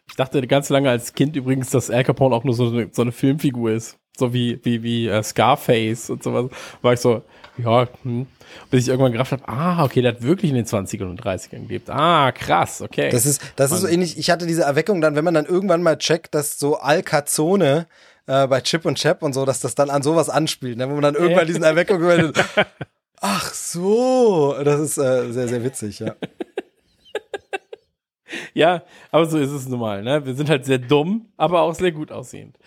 Ich 0.09 0.15
dachte 0.15 0.45
ganz 0.47 0.69
lange 0.69 0.89
als 0.89 1.13
Kind 1.13 1.35
übrigens, 1.35 1.69
dass 1.69 1.89
Al 1.89 2.03
Capone 2.03 2.35
auch 2.35 2.43
nur 2.43 2.53
so 2.53 2.67
eine, 2.67 2.89
so 2.91 3.01
eine 3.01 3.11
Filmfigur 3.11 3.71
ist. 3.71 3.97
So 4.17 4.33
wie, 4.33 4.59
wie, 4.63 4.83
wie 4.83 5.07
äh, 5.07 5.23
Scarface 5.23 6.09
und 6.09 6.21
sowas. 6.21 6.47
War 6.81 6.93
ich 6.93 6.99
so, 6.99 7.23
ja, 7.57 7.87
hm. 8.03 8.27
Bis 8.69 8.83
ich 8.83 8.89
irgendwann 8.89 9.13
gerafft 9.13 9.31
habe, 9.31 9.47
ah, 9.47 9.85
okay, 9.85 10.01
der 10.01 10.13
hat 10.13 10.21
wirklich 10.21 10.51
in 10.51 10.57
den 10.57 10.65
20ern 10.65 11.09
und 11.09 11.23
30ern 11.23 11.67
gelebt. 11.67 11.89
Ah, 11.89 12.33
krass, 12.33 12.81
okay. 12.81 13.09
Das 13.09 13.25
ist, 13.25 13.41
das 13.55 13.71
ist 13.71 13.81
so 13.81 13.87
ähnlich, 13.87 14.17
ich 14.17 14.29
hatte 14.29 14.45
diese 14.45 14.63
Erweckung 14.63 14.99
dann, 14.99 15.15
wenn 15.15 15.23
man 15.23 15.33
dann 15.33 15.45
irgendwann 15.45 15.81
mal 15.81 15.97
checkt, 15.97 16.35
dass 16.35 16.59
so 16.59 16.77
Alcazone 16.77 17.87
äh, 18.27 18.47
bei 18.47 18.59
Chip 18.59 18.85
und 18.85 18.97
Chap 18.97 19.23
und 19.23 19.31
so, 19.31 19.45
dass 19.45 19.61
das 19.61 19.75
dann 19.75 19.89
an 19.89 20.01
sowas 20.01 20.29
anspielt, 20.29 20.77
ne? 20.77 20.87
wenn 20.87 20.95
man 20.95 21.13
dann 21.13 21.15
irgendwann 21.15 21.47
diesen 21.47 21.63
Erweckung 21.63 22.01
Ach 23.21 23.53
so, 23.53 24.55
das 24.63 24.79
ist 24.81 24.97
äh, 24.97 25.31
sehr, 25.31 25.47
sehr 25.47 25.63
witzig, 25.63 25.99
ja. 25.99 26.15
Ja, 28.53 28.83
aber 29.11 29.25
so 29.25 29.37
ist 29.37 29.51
es 29.51 29.67
nun 29.67 29.79
mal, 29.79 30.03
ne? 30.03 30.25
Wir 30.25 30.35
sind 30.35 30.49
halt 30.49 30.65
sehr 30.65 30.77
dumm, 30.77 31.27
aber 31.37 31.61
auch 31.61 31.73
sehr 31.75 31.91
gut 31.91 32.11
aussehend. 32.11 32.57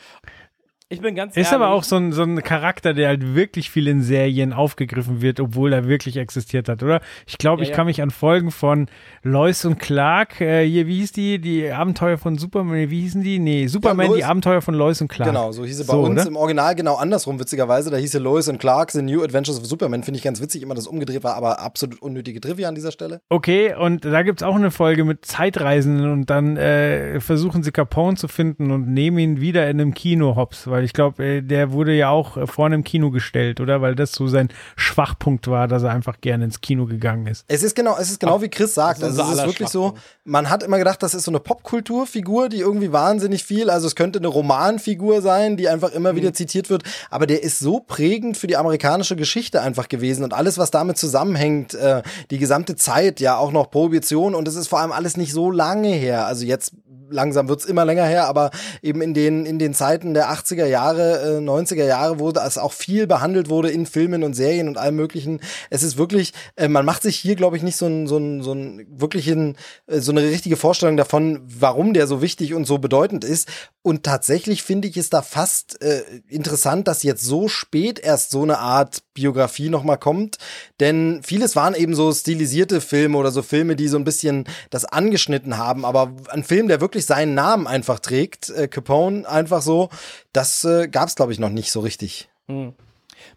Ich 0.90 1.00
bin 1.00 1.14
ganz 1.14 1.32
Ist 1.32 1.38
ehrlich, 1.50 1.52
aber 1.52 1.70
auch 1.70 1.82
so 1.82 1.96
ein, 1.96 2.12
so 2.12 2.22
ein 2.22 2.42
Charakter, 2.42 2.92
der 2.92 3.08
halt 3.08 3.34
wirklich 3.34 3.70
viel 3.70 3.88
in 3.88 4.02
Serien 4.02 4.52
aufgegriffen 4.52 5.22
wird, 5.22 5.40
obwohl 5.40 5.72
er 5.72 5.88
wirklich 5.88 6.18
existiert 6.18 6.68
hat, 6.68 6.82
oder? 6.82 7.00
Ich 7.26 7.38
glaube, 7.38 7.62
Ja, 7.62 7.64
ich 7.64 7.70
ja. 7.70 7.76
kann 7.76 7.86
mich 7.86 8.02
an 8.02 8.10
Folgen 8.10 8.50
von 8.50 8.86
Lois 9.22 9.64
und 9.64 9.78
Clark, 9.78 10.42
äh, 10.42 10.64
hier, 10.68 10.86
wie 10.86 10.98
hieß 10.98 11.12
die? 11.12 11.40
Die 11.40 11.70
Abenteuer 11.72 12.18
von 12.18 12.36
Superman, 12.36 12.90
wie 12.90 13.00
hießen 13.00 13.22
die? 13.22 13.38
Nee, 13.38 13.66
Superman, 13.66 14.08
Lois- 14.08 14.16
die 14.18 14.24
Abenteuer 14.24 14.60
von 14.60 14.74
Lois 14.74 15.00
und 15.00 15.08
Clark. 15.08 15.30
Genau, 15.30 15.52
so 15.52 15.64
hieß 15.64 15.80
es 15.80 15.86
bei 15.86 15.94
So, 15.94 16.02
uns 16.02 16.20
oder? 16.20 16.28
im 16.28 16.36
Original 16.36 16.74
genau 16.74 16.96
andersrum, 16.96 17.40
witzigerweise. 17.40 17.90
Da 17.90 17.96
hieß 17.96 18.14
es 18.14 18.20
Lois 18.20 18.46
und 18.48 18.58
Clark, 18.58 18.90
The 18.90 19.00
New 19.00 19.22
Adventures 19.24 19.58
of 19.58 19.64
Superman. 19.66 20.02
Finde 20.02 20.18
ich 20.18 20.22
ganz 20.24 20.42
witzig, 20.42 20.62
immer 20.62 20.74
das 20.74 20.86
umgedreht 20.86 21.24
war, 21.24 21.34
aber 21.34 21.60
absolut 21.60 22.02
unnötige 22.02 22.42
Trivia 22.42 22.68
an 22.68 22.74
dieser 22.74 22.92
Stelle. 22.92 23.22
Okay, 23.30 23.74
und 23.74 24.04
da 24.04 24.22
gibt's 24.22 24.42
auch 24.42 24.54
eine 24.54 24.70
Folge 24.70 25.04
mit 25.04 25.24
Zeitreisenden 25.24 26.12
und 26.12 26.28
dann 26.28 26.58
äh, 26.58 27.20
versuchen 27.20 27.62
sie 27.62 27.72
Capone 27.72 28.16
zu 28.18 28.28
finden 28.28 28.70
und 28.70 28.86
nehmen 28.92 29.18
ihn 29.18 29.40
wieder 29.40 29.68
in 29.70 29.80
einem 29.80 29.94
Kino 29.94 30.36
hops, 30.36 30.68
Weil 30.74 30.82
ich 30.82 30.92
glaube, 30.92 31.24
äh, 31.24 31.40
der 31.40 31.70
wurde 31.70 31.92
ja 31.92 32.08
auch 32.08 32.36
äh, 32.36 32.48
vorne 32.48 32.74
im 32.74 32.82
Kino 32.82 33.12
gestellt, 33.12 33.60
oder? 33.60 33.80
Weil 33.80 33.94
das 33.94 34.10
so 34.10 34.26
sein 34.26 34.48
Schwachpunkt 34.74 35.46
war, 35.46 35.68
dass 35.68 35.84
er 35.84 35.90
einfach 35.90 36.20
gerne 36.20 36.46
ins 36.46 36.60
Kino 36.60 36.86
gegangen 36.86 37.28
ist. 37.28 37.44
Es 37.46 37.62
ist 37.62 37.76
genau, 37.76 37.96
es 37.96 38.10
ist 38.10 38.18
genau 38.18 38.42
wie 38.42 38.48
Chris 38.48 38.74
sagt. 38.74 39.04
Also 39.04 39.22
es 39.22 39.38
ist 39.38 39.46
wirklich 39.46 39.68
so, 39.68 39.94
man 40.24 40.50
hat 40.50 40.64
immer 40.64 40.78
gedacht, 40.78 41.00
das 41.00 41.14
ist 41.14 41.22
so 41.22 41.30
eine 41.30 41.38
Popkulturfigur, 41.38 42.48
die 42.48 42.58
irgendwie 42.58 42.90
wahnsinnig 42.90 43.44
viel, 43.44 43.70
also 43.70 43.86
es 43.86 43.94
könnte 43.94 44.18
eine 44.18 44.26
Romanfigur 44.26 45.22
sein, 45.22 45.56
die 45.56 45.68
einfach 45.68 45.92
immer 45.92 46.16
wieder 46.16 46.32
zitiert 46.32 46.70
wird, 46.70 46.82
aber 47.08 47.28
der 47.28 47.44
ist 47.44 47.60
so 47.60 47.78
prägend 47.78 48.36
für 48.36 48.48
die 48.48 48.56
amerikanische 48.56 49.14
Geschichte 49.14 49.62
einfach 49.62 49.88
gewesen 49.88 50.24
und 50.24 50.34
alles, 50.34 50.58
was 50.58 50.72
damit 50.72 50.98
zusammenhängt, 50.98 51.74
äh, 51.74 52.02
die 52.32 52.38
gesamte 52.38 52.74
Zeit, 52.74 53.20
ja 53.20 53.36
auch 53.36 53.52
noch 53.52 53.70
Prohibition 53.70 54.34
und 54.34 54.48
es 54.48 54.56
ist 54.56 54.66
vor 54.66 54.80
allem 54.80 54.90
alles 54.90 55.16
nicht 55.16 55.32
so 55.32 55.52
lange 55.52 55.90
her. 55.90 56.26
Also 56.26 56.44
jetzt 56.44 56.72
langsam 57.10 57.48
wird's 57.48 57.64
immer 57.64 57.84
länger 57.84 58.04
her, 58.04 58.26
aber 58.26 58.50
eben 58.82 59.00
in 59.00 59.14
den, 59.14 59.46
in 59.46 59.58
den 59.58 59.74
Zeiten 59.74 60.14
der 60.14 60.30
80er 60.30 60.63
Jahre, 60.66 61.38
äh, 61.38 61.40
90er 61.40 61.84
Jahre, 61.84 62.18
wo 62.18 62.32
das 62.32 62.58
auch 62.58 62.72
viel 62.72 63.06
behandelt 63.06 63.48
wurde 63.48 63.70
in 63.70 63.86
Filmen 63.86 64.22
und 64.22 64.34
Serien 64.34 64.68
und 64.68 64.78
allem 64.78 64.96
möglichen. 64.96 65.40
Es 65.70 65.82
ist 65.82 65.96
wirklich, 65.96 66.32
äh, 66.56 66.68
man 66.68 66.84
macht 66.84 67.02
sich 67.02 67.16
hier, 67.16 67.36
glaube 67.36 67.56
ich, 67.56 67.62
nicht 67.62 67.76
so 67.76 67.86
ein, 67.86 68.06
so 68.06 68.18
ein, 68.18 68.42
so 68.42 68.52
ein 68.52 68.86
wirklichen, 68.88 69.56
äh, 69.86 70.00
so 70.00 70.12
eine 70.12 70.22
richtige 70.22 70.56
Vorstellung 70.56 70.96
davon, 70.96 71.42
warum 71.46 71.94
der 71.94 72.06
so 72.06 72.22
wichtig 72.22 72.54
und 72.54 72.66
so 72.66 72.78
bedeutend 72.78 73.24
ist. 73.24 73.48
Und 73.86 74.02
tatsächlich 74.02 74.62
finde 74.62 74.88
ich 74.88 74.96
es 74.96 75.10
da 75.10 75.20
fast 75.20 75.82
äh, 75.82 76.02
interessant, 76.30 76.88
dass 76.88 77.02
jetzt 77.02 77.22
so 77.22 77.48
spät 77.48 77.98
erst 77.98 78.30
so 78.30 78.42
eine 78.42 78.58
Art 78.58 79.02
Biografie 79.12 79.68
nochmal 79.68 79.98
kommt. 79.98 80.38
Denn 80.80 81.20
vieles 81.22 81.54
waren 81.54 81.74
eben 81.74 81.94
so 81.94 82.10
stilisierte 82.10 82.80
Filme 82.80 83.18
oder 83.18 83.30
so 83.30 83.42
Filme, 83.42 83.76
die 83.76 83.88
so 83.88 83.98
ein 83.98 84.04
bisschen 84.04 84.46
das 84.70 84.86
angeschnitten 84.86 85.58
haben. 85.58 85.84
Aber 85.84 86.14
ein 86.30 86.44
Film, 86.44 86.68
der 86.68 86.80
wirklich 86.80 87.04
seinen 87.04 87.34
Namen 87.34 87.66
einfach 87.66 87.98
trägt, 87.98 88.48
äh, 88.48 88.68
Capone 88.68 89.28
einfach 89.28 89.60
so, 89.60 89.90
das 90.32 90.64
äh, 90.64 90.88
gab 90.88 91.10
es, 91.10 91.14
glaube 91.14 91.34
ich, 91.34 91.38
noch 91.38 91.50
nicht 91.50 91.70
so 91.70 91.80
richtig. 91.80 92.30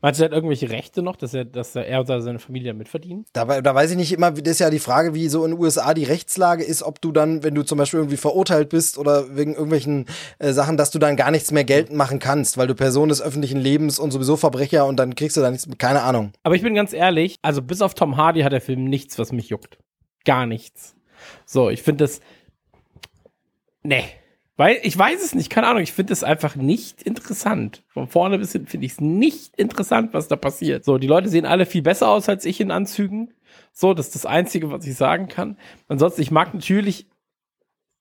Meinst 0.01 0.19
du, 0.19 0.23
er 0.23 0.29
hat 0.29 0.33
irgendwelche 0.33 0.69
Rechte 0.69 1.01
noch, 1.01 1.15
dass 1.15 1.33
er, 1.33 1.45
dass 1.45 1.75
er, 1.75 1.87
er 1.87 2.01
oder 2.01 2.21
seine 2.21 2.39
Familie 2.39 2.73
mitverdienen? 2.73 3.25
Da, 3.33 3.61
da 3.61 3.75
weiß 3.75 3.91
ich 3.91 3.97
nicht 3.97 4.13
immer, 4.13 4.31
das 4.31 4.53
ist 4.53 4.59
ja 4.59 4.69
die 4.69 4.79
Frage, 4.79 5.13
wie 5.13 5.27
so 5.27 5.43
in 5.45 5.51
den 5.51 5.59
USA 5.59 5.93
die 5.93 6.03
Rechtslage 6.03 6.63
ist, 6.63 6.83
ob 6.83 7.01
du 7.01 7.11
dann, 7.11 7.43
wenn 7.43 7.55
du 7.55 7.63
zum 7.63 7.77
Beispiel 7.77 7.99
irgendwie 7.99 8.17
verurteilt 8.17 8.69
bist 8.69 8.97
oder 8.97 9.35
wegen 9.35 9.53
irgendwelchen 9.53 10.05
äh, 10.39 10.53
Sachen, 10.53 10.77
dass 10.77 10.91
du 10.91 10.99
dann 10.99 11.15
gar 11.15 11.31
nichts 11.31 11.51
mehr 11.51 11.63
geltend 11.63 11.97
machen 11.97 12.19
kannst, 12.19 12.57
weil 12.57 12.67
du 12.67 12.75
Person 12.75 13.09
des 13.09 13.21
öffentlichen 13.21 13.59
Lebens 13.59 13.99
und 13.99 14.11
sowieso 14.11 14.37
Verbrecher 14.37 14.85
und 14.85 14.97
dann 14.97 15.15
kriegst 15.15 15.37
du 15.37 15.41
da 15.41 15.51
nichts, 15.51 15.67
keine 15.77 16.01
Ahnung. 16.01 16.31
Aber 16.43 16.55
ich 16.55 16.61
bin 16.61 16.75
ganz 16.75 16.93
ehrlich, 16.93 17.37
also 17.41 17.61
bis 17.61 17.81
auf 17.81 17.93
Tom 17.93 18.17
Hardy 18.17 18.41
hat 18.41 18.51
der 18.51 18.61
Film 18.61 18.85
nichts, 18.85 19.17
was 19.19 19.31
mich 19.31 19.49
juckt. 19.49 19.77
Gar 20.25 20.45
nichts. 20.45 20.95
So, 21.45 21.69
ich 21.69 21.81
finde 21.81 22.03
das. 22.03 22.21
Nee. 23.83 24.03
Weil, 24.57 24.79
ich 24.81 24.97
weiß 24.97 25.23
es 25.23 25.35
nicht, 25.35 25.51
keine 25.51 25.67
Ahnung, 25.67 25.83
ich 25.83 25.93
finde 25.93 26.13
es 26.13 26.23
einfach 26.23 26.55
nicht 26.55 27.03
interessant. 27.03 27.83
Von 27.87 28.07
vorne 28.07 28.39
bis 28.39 28.51
hinten 28.51 28.67
finde 28.67 28.87
ich 28.87 28.93
es 28.93 29.01
nicht 29.01 29.55
interessant, 29.55 30.13
was 30.13 30.27
da 30.27 30.35
passiert. 30.35 30.83
So, 30.83 30.97
die 30.97 31.07
Leute 31.07 31.29
sehen 31.29 31.45
alle 31.45 31.67
viel 31.67 31.83
besser 31.83 32.09
aus 32.09 32.27
als 32.27 32.43
ich 32.43 32.59
in 32.59 32.71
Anzügen. 32.71 33.33
So, 33.71 33.93
das 33.93 34.07
ist 34.07 34.15
das 34.15 34.25
Einzige, 34.25 34.71
was 34.71 34.85
ich 34.85 34.95
sagen 34.95 35.27
kann. 35.27 35.57
Ansonsten, 35.87 36.21
ich 36.21 36.31
mag 36.31 36.55
natürlich, 36.55 37.05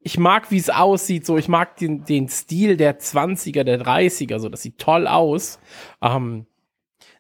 ich 0.01 0.19
mag, 0.19 0.51
wie 0.51 0.57
es 0.57 0.71
aussieht, 0.71 1.27
so, 1.27 1.37
ich 1.37 1.49
mag 1.49 1.77
den, 1.77 2.05
den 2.05 2.29
Stil 2.29 2.79
der 2.79 2.99
20er, 3.01 3.63
der 3.63 3.83
30er, 3.83 4.39
so, 4.39 4.49
das 4.49 4.63
sieht 4.63 4.79
toll 4.79 5.07
aus. 5.07 5.59
Ähm, 6.01 6.47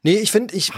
Nee, 0.07 0.19
ich 0.19 0.31
finde, 0.31 0.55
ich, 0.55 0.71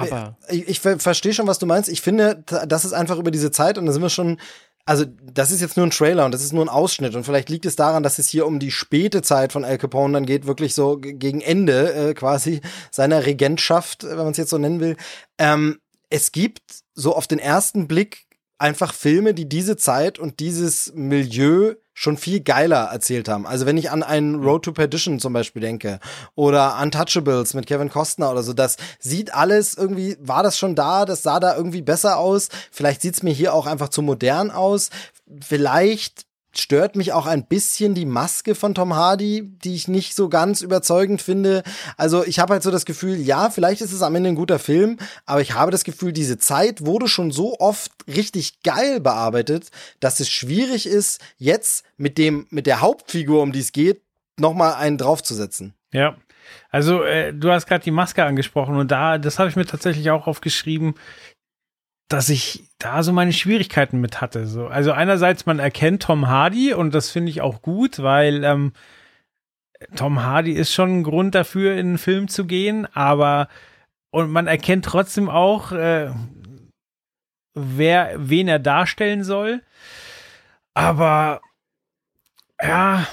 ich, 0.49 0.69
ich 0.69 0.81
ver 0.81 0.99
verstehe 0.99 1.35
schon, 1.35 1.47
was 1.47 1.59
du 1.59 1.67
meinst. 1.67 1.91
Ich 1.91 2.01
finde, 2.01 2.43
das 2.67 2.87
ist 2.87 2.95
einfach 2.95 3.19
über 3.19 3.31
diese 3.31 3.51
Zeit 3.51 3.77
und 3.77 3.85
da 3.85 3.93
sind 3.93 4.01
wir 4.01 4.09
schon. 4.09 4.41
Also, 4.89 5.05
das 5.05 5.51
ist 5.51 5.61
jetzt 5.61 5.77
nur 5.77 5.85
ein 5.85 5.91
Trailer 5.91 6.25
und 6.25 6.33
das 6.33 6.43
ist 6.43 6.55
nur 6.55 6.65
ein 6.65 6.71
Ausschnitt. 6.71 7.15
Und 7.15 7.25
vielleicht 7.25 7.51
liegt 7.51 7.67
es 7.67 7.77
daran, 7.77 8.03
dass 8.03 8.19
es 8.19 8.31
hier 8.31 8.47
um 8.47 8.59
die 8.59 8.71
späte 8.71 9.21
Zeit 9.21 9.53
von 9.53 9.63
Al 9.63 9.77
Capone 9.77 10.15
dann 10.15 10.25
geht, 10.25 10.47
wirklich 10.47 10.73
so 10.73 10.97
gegen 10.99 11.43
Ende 11.43 11.93
äh, 11.93 12.15
quasi 12.15 12.63
seiner 12.91 13.27
Regentschaft, 13.27 14.05
wenn 14.05 14.17
man 14.17 14.31
es 14.31 14.39
jetzt 14.39 14.49
so 14.49 14.57
nennen 14.57 14.81
will. 14.81 14.97
Ähm, 15.37 15.79
es 16.09 16.33
gibt 16.33 16.63
so 16.95 17.15
auf 17.15 17.27
den 17.27 17.39
ersten 17.39 17.87
Blick 17.87 18.29
einfach 18.57 18.95
Filme, 18.95 19.35
die 19.35 19.47
diese 19.47 19.77
Zeit 19.77 20.19
und 20.19 20.41
dieses 20.41 20.95
Milieu 20.95 21.75
schon 21.99 22.17
viel 22.17 22.39
geiler 22.39 22.91
erzählt 22.93 23.29
haben. 23.29 23.45
Also 23.45 23.67
wenn 23.67 23.77
ich 23.77 23.91
an 23.91 24.05
einen 24.05 24.37
Road 24.37 24.65
to 24.65 24.73
Perdition 24.73 25.19
zum 25.19 25.33
Beispiel 25.33 25.61
denke 25.61 25.99
oder 26.37 26.79
Untouchables 26.81 27.55
mit 27.55 27.67
Kevin 27.67 27.91
Costner 27.91 28.31
oder 28.31 28.45
so, 28.45 28.53
das 28.53 28.77
sieht 29.01 29.35
alles 29.35 29.77
irgendwie, 29.77 30.17
war 30.21 30.45
das 30.45 30.57
schon 30.57 30.77
da, 30.77 31.05
das 31.05 31.25
sah 31.25 31.41
da 31.41 31.57
irgendwie 31.57 31.83
besser 31.83 32.19
aus. 32.19 32.51
Vielleicht 32.71 33.03
sieht's 33.03 33.25
mir 33.25 33.33
hier 33.33 33.53
auch 33.53 33.67
einfach 33.67 33.89
zu 33.89 34.03
modern 34.03 34.53
aus. 34.53 34.91
Vielleicht 35.41 36.28
stört 36.55 36.97
mich 36.97 37.13
auch 37.13 37.27
ein 37.27 37.47
bisschen 37.47 37.95
die 37.95 38.07
Maske 38.07 38.55
von 38.55 38.75
Tom 38.75 38.95
Hardy, 38.95 39.43
die 39.65 39.75
ich 39.75 39.89
nicht 39.89 40.15
so 40.15 40.29
ganz 40.29 40.63
überzeugend 40.63 41.23
finde. 41.23 41.63
Also 41.97 42.25
ich 42.25 42.39
habe 42.39 42.55
halt 42.55 42.63
so 42.63 42.71
das 42.71 42.85
Gefühl, 42.85 43.17
ja, 43.17 43.51
vielleicht 43.51 43.81
ist 43.81 43.93
es 43.93 44.03
am 44.03 44.15
Ende 44.15 44.31
ein 44.31 44.35
guter 44.35 44.59
Film, 44.59 44.99
aber 45.27 45.41
ich 45.41 45.55
habe 45.55 45.71
das 45.71 45.85
Gefühl, 45.85 46.13
diese 46.13 46.39
Zeit 46.39 46.85
wurde 46.85 47.09
schon 47.09 47.31
so 47.31 47.59
oft 47.59 47.93
richtig 48.07 48.63
geil 48.63 49.01
bearbeitet, 49.01 49.71
dass 50.01 50.21
es 50.21 50.31
schwierig 50.31 50.87
ist, 50.87 51.21
jetzt 51.37 51.85
mit 51.97 52.19
dem 52.19 52.47
mit 52.51 52.67
der 52.67 52.81
Hauptfigur, 52.81 53.43
um 53.43 53.53
die 53.53 53.61
es 53.61 53.73
geht, 53.73 54.03
noch 54.39 54.55
mal 54.55 54.75
einen 54.75 54.99
draufzusetzen. 54.99 55.75
Ja. 55.93 56.17
Also, 56.71 57.03
äh, 57.03 57.33
du 57.33 57.51
hast 57.51 57.67
gerade 57.67 57.85
die 57.85 57.91
Maske 57.91 58.25
angesprochen 58.25 58.77
und 58.77 58.91
da, 58.91 59.19
das 59.19 59.39
habe 59.39 59.49
ich 59.49 59.57
mir 59.57 59.67
tatsächlich 59.67 60.11
auch 60.11 60.27
aufgeschrieben, 60.27 60.95
dass 62.09 62.31
ich 62.31 62.65
da 62.79 63.03
so 63.03 63.13
meine 63.13 63.33
Schwierigkeiten 63.33 64.01
mit 64.01 64.21
hatte. 64.21 64.47
So. 64.47 64.67
Also 64.67 64.93
einerseits, 64.93 65.47
man 65.47 65.59
erkennt 65.59 66.03
Tom 66.03 66.29
Hardy 66.29 66.73
und 66.73 66.95
das 66.95 67.11
finde 67.11 67.31
ich 67.31 67.43
auch 67.43 67.61
gut, 67.61 68.03
weil 68.03 68.45
ähm, 68.45 68.73
Tom 69.95 70.23
Hardy 70.23 70.53
ist 70.53 70.73
schon 70.73 70.99
ein 70.99 71.03
Grund 71.03 71.35
dafür, 71.35 71.73
in 71.75 71.89
einen 71.89 71.99
Film 71.99 72.29
zu 72.29 72.47
gehen, 72.47 72.87
aber 72.95 73.49
und 74.11 74.31
man 74.31 74.47
erkennt 74.47 74.87
trotzdem 74.87 75.29
auch, 75.29 75.73
äh, 75.73 76.11
wer, 77.55 78.15
wen 78.17 78.49
er 78.49 78.59
darstellen 78.59 79.23
soll. 79.23 79.63
Aber 80.73 81.43
ja, 82.63 83.07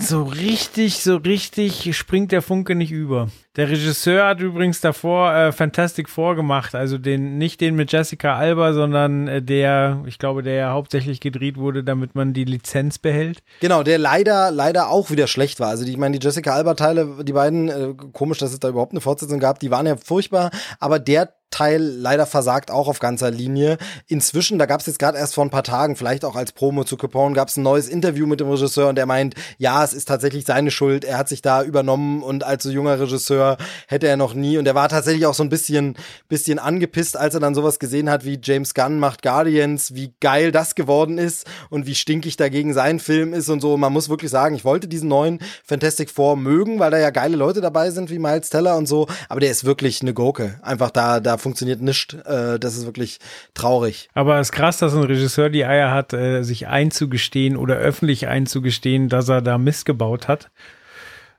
so 0.00 0.22
richtig, 0.22 1.02
so 1.02 1.16
richtig 1.16 1.96
springt 1.96 2.32
der 2.32 2.42
Funke 2.42 2.74
nicht 2.74 2.90
über. 2.90 3.28
Der 3.56 3.68
Regisseur 3.68 4.26
hat 4.26 4.40
übrigens 4.40 4.80
davor 4.80 5.34
äh, 5.34 5.52
Fantastic 5.52 6.08
Four 6.08 6.36
gemacht, 6.36 6.74
also 6.74 6.98
den 6.98 7.38
nicht 7.38 7.60
den 7.60 7.74
mit 7.74 7.92
Jessica 7.92 8.36
Alba, 8.36 8.72
sondern 8.72 9.28
äh, 9.28 9.42
der, 9.42 10.02
ich 10.06 10.18
glaube, 10.18 10.42
der 10.42 10.54
ja 10.54 10.72
hauptsächlich 10.72 11.20
gedreht 11.20 11.56
wurde, 11.56 11.84
damit 11.84 12.14
man 12.14 12.32
die 12.32 12.44
Lizenz 12.44 12.98
behält. 12.98 13.42
Genau, 13.60 13.82
der 13.82 13.98
leider, 13.98 14.50
leider 14.50 14.88
auch 14.88 15.10
wieder 15.10 15.26
schlecht 15.26 15.60
war. 15.60 15.68
Also 15.68 15.84
die, 15.84 15.92
ich 15.92 15.98
meine, 15.98 16.18
die 16.18 16.24
Jessica 16.24 16.54
Alba-Teile, 16.54 17.24
die 17.24 17.32
beiden, 17.32 17.68
äh, 17.68 17.94
komisch, 18.12 18.38
dass 18.38 18.52
es 18.52 18.60
da 18.60 18.68
überhaupt 18.68 18.92
eine 18.92 19.00
Fortsetzung 19.00 19.40
gab, 19.40 19.58
die 19.58 19.70
waren 19.70 19.86
ja 19.86 19.96
furchtbar, 19.96 20.50
aber 20.78 20.98
der 20.98 21.34
Teil 21.50 21.82
leider 21.82 22.26
versagt 22.26 22.70
auch 22.70 22.88
auf 22.88 23.00
ganzer 23.00 23.30
Linie. 23.30 23.76
Inzwischen, 24.06 24.58
da 24.58 24.66
gab 24.66 24.80
es 24.80 24.86
jetzt 24.86 24.98
gerade 24.98 25.18
erst 25.18 25.34
vor 25.34 25.44
ein 25.44 25.50
paar 25.50 25.64
Tagen, 25.64 25.96
vielleicht 25.96 26.24
auch 26.24 26.36
als 26.36 26.52
Promo 26.52 26.84
zu 26.84 26.96
Capone, 26.96 27.34
gab 27.34 27.48
es 27.48 27.56
ein 27.56 27.62
neues 27.62 27.88
Interview 27.88 28.26
mit 28.26 28.40
dem 28.40 28.48
Regisseur 28.48 28.88
und 28.88 28.94
der 28.94 29.06
meint, 29.06 29.34
ja, 29.58 29.82
es 29.82 29.92
ist 29.92 30.06
tatsächlich 30.06 30.44
seine 30.44 30.70
Schuld, 30.70 31.04
er 31.04 31.18
hat 31.18 31.28
sich 31.28 31.42
da 31.42 31.62
übernommen 31.62 32.22
und 32.22 32.44
als 32.44 32.62
so 32.62 32.70
junger 32.70 33.00
Regisseur 33.00 33.56
hätte 33.88 34.06
er 34.06 34.16
noch 34.16 34.34
nie 34.34 34.58
und 34.58 34.66
er 34.66 34.74
war 34.74 34.88
tatsächlich 34.88 35.26
auch 35.26 35.34
so 35.34 35.42
ein 35.42 35.48
bisschen, 35.48 35.96
bisschen 36.28 36.58
angepisst, 36.58 37.16
als 37.16 37.34
er 37.34 37.40
dann 37.40 37.54
sowas 37.54 37.78
gesehen 37.78 38.10
hat 38.10 38.24
wie 38.24 38.38
James 38.42 38.74
Gunn 38.74 38.98
macht 38.98 39.22
Guardians, 39.22 39.94
wie 39.94 40.14
geil 40.20 40.52
das 40.52 40.74
geworden 40.74 41.18
ist 41.18 41.46
und 41.68 41.86
wie 41.86 41.94
stinkig 41.94 42.36
dagegen 42.36 42.74
sein 42.74 43.00
Film 43.00 43.34
ist 43.34 43.48
und 43.48 43.60
so. 43.60 43.76
Man 43.76 43.92
muss 43.92 44.08
wirklich 44.08 44.30
sagen, 44.30 44.54
ich 44.54 44.64
wollte 44.64 44.86
diesen 44.86 45.08
neuen 45.08 45.40
Fantastic 45.64 46.10
Four 46.10 46.36
mögen, 46.36 46.78
weil 46.78 46.90
da 46.90 46.98
ja 46.98 47.10
geile 47.10 47.36
Leute 47.36 47.60
dabei 47.60 47.90
sind 47.90 48.10
wie 48.10 48.18
Miles 48.18 48.50
Teller 48.50 48.76
und 48.76 48.86
so, 48.86 49.08
aber 49.28 49.40
der 49.40 49.50
ist 49.50 49.64
wirklich 49.64 50.00
eine 50.00 50.14
Gurke. 50.14 50.60
Einfach 50.62 50.90
da, 50.90 51.18
da 51.18 51.39
funktioniert 51.40 51.80
nichts. 51.80 52.14
Äh, 52.14 52.58
das 52.58 52.76
ist 52.76 52.86
wirklich 52.86 53.18
traurig. 53.54 54.08
Aber 54.14 54.38
es 54.38 54.48
ist 54.48 54.52
krass, 54.52 54.78
dass 54.78 54.94
ein 54.94 55.02
Regisseur 55.02 55.50
die 55.50 55.64
Eier 55.64 55.90
hat, 55.90 56.12
äh, 56.12 56.42
sich 56.42 56.68
einzugestehen 56.68 57.56
oder 57.56 57.76
öffentlich 57.76 58.28
einzugestehen, 58.28 59.08
dass 59.08 59.28
er 59.28 59.42
da 59.42 59.58
Mist 59.58 59.86
gebaut 59.86 60.28
hat. 60.28 60.50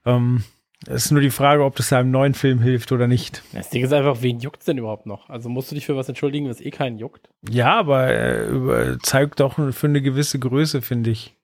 Ähm, 0.06 0.44
es 0.88 1.06
ist 1.06 1.12
nur 1.12 1.22
die 1.22 1.30
Frage, 1.30 1.64
ob 1.64 1.76
das 1.76 1.90
seinem 1.90 2.10
neuen 2.10 2.34
Film 2.34 2.60
hilft 2.60 2.92
oder 2.92 3.08
nicht. 3.08 3.44
Das 3.54 3.70
Ding 3.70 3.84
ist 3.84 3.94
einfach, 3.94 4.22
wen 4.22 4.40
juckt's 4.40 4.66
denn 4.66 4.80
überhaupt 4.80 5.06
noch? 5.06 5.30
Also 5.30 5.48
musst 5.48 5.70
du 5.70 5.76
dich 5.76 5.86
für 5.86 5.96
was 5.96 6.10
entschuldigen, 6.10 6.50
was 6.50 6.60
eh 6.60 6.72
keinen 6.72 6.98
juckt? 6.98 7.30
Ja, 7.48 7.78
aber 7.78 8.10
äh, 8.12 8.98
zeigt 9.04 9.40
doch 9.40 9.56
für 9.74 9.88
eine 9.88 10.02
gewisse 10.02 10.40
Größe, 10.40 10.82
finde 10.82 11.12
ich. 11.12 11.36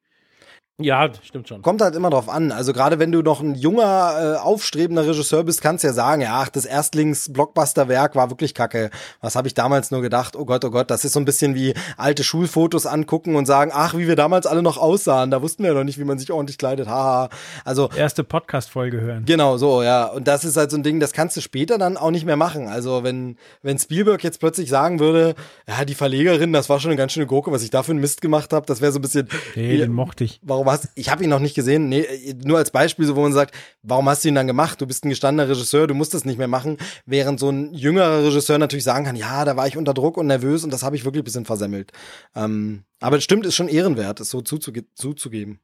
Ja, 0.79 1.09
stimmt 1.23 1.47
schon. 1.47 1.63
Kommt 1.63 1.81
halt 1.81 1.95
immer 1.95 2.11
drauf 2.11 2.29
an. 2.29 2.51
Also 2.51 2.71
gerade 2.71 2.99
wenn 2.99 3.11
du 3.11 3.23
noch 3.23 3.41
ein 3.41 3.55
junger, 3.55 4.35
äh, 4.35 4.37
aufstrebender 4.37 5.07
Regisseur 5.07 5.43
bist, 5.43 5.59
kannst 5.63 5.83
du 5.83 5.87
ja 5.87 5.93
sagen, 5.93 6.21
ja, 6.21 6.39
ach, 6.39 6.49
das 6.49 6.65
Erstlings-Blockbuster-Werk 6.65 8.15
war 8.15 8.29
wirklich 8.29 8.53
kacke. 8.53 8.91
Was 9.19 9.35
habe 9.35 9.47
ich 9.47 9.55
damals 9.55 9.89
nur 9.89 10.03
gedacht? 10.03 10.35
Oh 10.35 10.45
Gott, 10.45 10.63
oh 10.65 10.69
Gott, 10.69 10.91
das 10.91 11.03
ist 11.03 11.13
so 11.13 11.19
ein 11.19 11.25
bisschen 11.25 11.55
wie 11.55 11.73
alte 11.97 12.23
Schulfotos 12.23 12.85
angucken 12.85 13.35
und 13.35 13.47
sagen, 13.47 13.71
ach, 13.73 13.97
wie 13.97 14.07
wir 14.07 14.15
damals 14.15 14.45
alle 14.45 14.61
noch 14.61 14.77
aussahen. 14.77 15.31
Da 15.31 15.41
wussten 15.41 15.63
wir 15.63 15.71
ja 15.71 15.75
noch 15.75 15.83
nicht, 15.83 15.97
wie 15.97 16.03
man 16.03 16.19
sich 16.19 16.31
ordentlich 16.31 16.59
kleidet. 16.59 16.87
Haha. 16.87 17.29
Also 17.65 17.89
Erste 17.95 18.23
Podcast-Folge 18.23 19.01
hören. 19.01 19.25
Genau, 19.25 19.57
so, 19.57 19.81
ja. 19.81 20.05
Und 20.05 20.27
das 20.27 20.45
ist 20.45 20.57
halt 20.57 20.69
so 20.69 20.77
ein 20.77 20.83
Ding, 20.83 20.99
das 20.99 21.11
kannst 21.11 21.35
du 21.37 21.41
später 21.41 21.79
dann 21.79 21.97
auch 21.97 22.11
nicht 22.11 22.25
mehr 22.25 22.37
machen. 22.37 22.67
Also, 22.67 23.03
wenn, 23.03 23.37
wenn 23.63 23.79
Spielberg 23.79 24.23
jetzt 24.23 24.39
plötzlich 24.39 24.69
sagen 24.69 24.99
würde, 24.99 25.33
ja, 25.67 25.85
die 25.85 25.95
Verlegerin, 25.95 26.53
das 26.53 26.69
war 26.69 26.79
schon 26.79 26.91
eine 26.91 26.99
ganz 26.99 27.13
schöne 27.13 27.25
Gurke, 27.25 27.51
was 27.51 27.63
ich 27.63 27.71
da 27.71 27.81
für 27.81 27.93
einen 27.93 27.99
Mist 27.99 28.21
gemacht 28.21 28.53
habe, 28.53 28.67
das 28.67 28.79
wäre 28.79 28.91
so 28.91 28.99
ein 28.99 29.01
bisschen. 29.01 29.27
Nee, 29.55 29.77
den 29.77 29.91
mochte 29.91 30.23
ich. 30.23 30.39
Warum 30.43 30.66
warum 30.67 30.79
hast 30.79 30.91
ich 30.95 31.09
habe 31.09 31.23
ihn 31.23 31.29
noch 31.29 31.39
nicht 31.39 31.55
gesehen, 31.55 31.89
nee, 31.89 32.05
nur 32.43 32.57
als 32.57 32.71
Beispiel, 32.71 33.05
so 33.05 33.15
wo 33.15 33.21
man 33.21 33.33
sagt, 33.33 33.55
warum 33.81 34.07
hast 34.09 34.23
du 34.23 34.29
ihn 34.29 34.35
dann 34.35 34.47
gemacht? 34.47 34.79
Du 34.81 34.87
bist 34.87 35.05
ein 35.05 35.09
gestandener 35.09 35.49
Regisseur, 35.49 35.87
du 35.87 35.93
musst 35.93 36.13
das 36.13 36.25
nicht 36.25 36.37
mehr 36.37 36.47
machen, 36.47 36.77
während 37.05 37.39
so 37.39 37.49
ein 37.49 37.73
jüngerer 37.73 38.25
Regisseur 38.25 38.57
natürlich 38.57 38.83
sagen 38.83 39.05
kann, 39.05 39.15
ja, 39.15 39.45
da 39.45 39.55
war 39.55 39.67
ich 39.67 39.77
unter 39.77 39.93
Druck 39.93 40.17
und 40.17 40.27
nervös 40.27 40.63
und 40.63 40.71
das 40.71 40.83
habe 40.83 40.95
ich 40.95 41.05
wirklich 41.05 41.21
ein 41.21 41.25
bisschen 41.25 41.45
versemmelt. 41.45 41.91
Ähm, 42.35 42.83
aber 42.99 43.19
stimmt, 43.21 43.45
ist 43.45 43.55
schon 43.55 43.69
ehrenwert, 43.69 44.19
es 44.19 44.29
so 44.29 44.41
zuzuge 44.41 44.85
zuzugeben. 44.93 45.59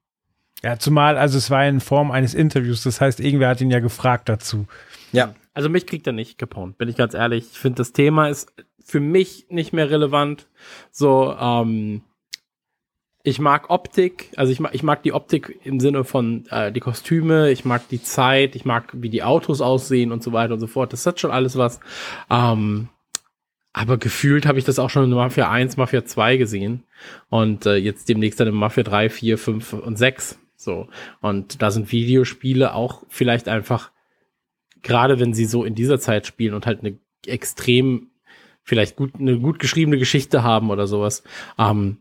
Ja, 0.63 0.79
zumal, 0.79 1.17
also 1.17 1.37
es 1.37 1.49
war 1.49 1.67
in 1.67 1.81
Form 1.81 2.11
eines 2.11 2.33
Interviews, 2.33 2.83
das 2.83 3.01
heißt, 3.01 3.19
irgendwer 3.19 3.49
hat 3.49 3.61
ihn 3.61 3.71
ja 3.71 3.79
gefragt 3.79 4.29
dazu. 4.29 4.65
Ja. 5.11 5.35
Also 5.55 5.69
mich 5.69 5.85
kriegt 5.85 6.07
er 6.07 6.13
nicht 6.13 6.39
Capone, 6.39 6.73
bin 6.75 6.89
ich 6.89 6.95
ganz 6.95 7.13
ehrlich. 7.13 7.45
Ich 7.51 7.59
finde, 7.59 7.77
das 7.77 7.93
Thema 7.93 8.27
ist 8.27 8.51
für 8.83 8.99
mich 8.99 9.45
nicht 9.49 9.71
mehr 9.71 9.91
relevant. 9.91 10.47
So, 10.91 11.35
ähm, 11.39 12.01
ich 13.25 13.39
mag 13.39 13.69
Optik, 13.69 14.31
also 14.35 14.51
ich 14.51 14.59
mag, 14.59 14.75
ich 14.75 14.83
mag 14.83 15.01
die 15.01 15.13
Optik 15.13 15.57
im 15.63 15.79
Sinne 15.79 16.03
von 16.03 16.45
äh, 16.49 16.73
die 16.73 16.81
Kostüme, 16.81 17.51
ich 17.51 17.63
mag 17.63 17.87
die 17.87 18.03
Zeit, 18.03 18.55
ich 18.55 18.65
mag, 18.65 18.89
wie 18.93 19.09
die 19.09 19.23
Autos 19.23 19.61
aussehen 19.61 20.11
und 20.11 20.21
so 20.21 20.33
weiter 20.33 20.53
und 20.55 20.59
so 20.59 20.67
fort. 20.67 20.91
Das 20.91 21.05
hat 21.05 21.21
schon 21.21 21.31
alles 21.31 21.57
was. 21.57 21.79
Ähm, 22.29 22.89
aber 23.71 23.97
gefühlt 23.97 24.45
habe 24.45 24.59
ich 24.59 24.65
das 24.65 24.77
auch 24.77 24.89
schon 24.89 25.05
in 25.05 25.09
Mafia 25.11 25.49
1, 25.49 25.77
Mafia 25.77 26.03
2 26.03 26.35
gesehen. 26.35 26.83
Und 27.29 27.65
äh, 27.65 27.75
jetzt 27.75 28.09
demnächst 28.09 28.41
dann 28.41 28.49
in 28.49 28.55
Mafia 28.55 28.83
3, 28.83 29.09
4, 29.09 29.37
5 29.37 29.73
und 29.73 29.97
6. 29.97 30.37
So. 30.57 30.89
Und 31.21 31.61
da 31.61 31.71
sind 31.71 31.93
Videospiele 31.93 32.73
auch 32.73 33.03
vielleicht 33.07 33.47
einfach, 33.47 33.91
gerade 34.81 35.19
wenn 35.21 35.33
sie 35.33 35.45
so 35.45 35.63
in 35.63 35.75
dieser 35.75 35.99
Zeit 35.99 36.27
spielen 36.27 36.53
und 36.53 36.65
halt 36.65 36.81
eine 36.81 36.99
extrem, 37.25 38.11
vielleicht 38.63 38.97
gut, 38.97 39.15
eine 39.17 39.39
gut 39.39 39.59
geschriebene 39.59 39.97
Geschichte 39.97 40.43
haben 40.43 40.69
oder 40.71 40.87
sowas, 40.87 41.23
ähm, 41.57 41.99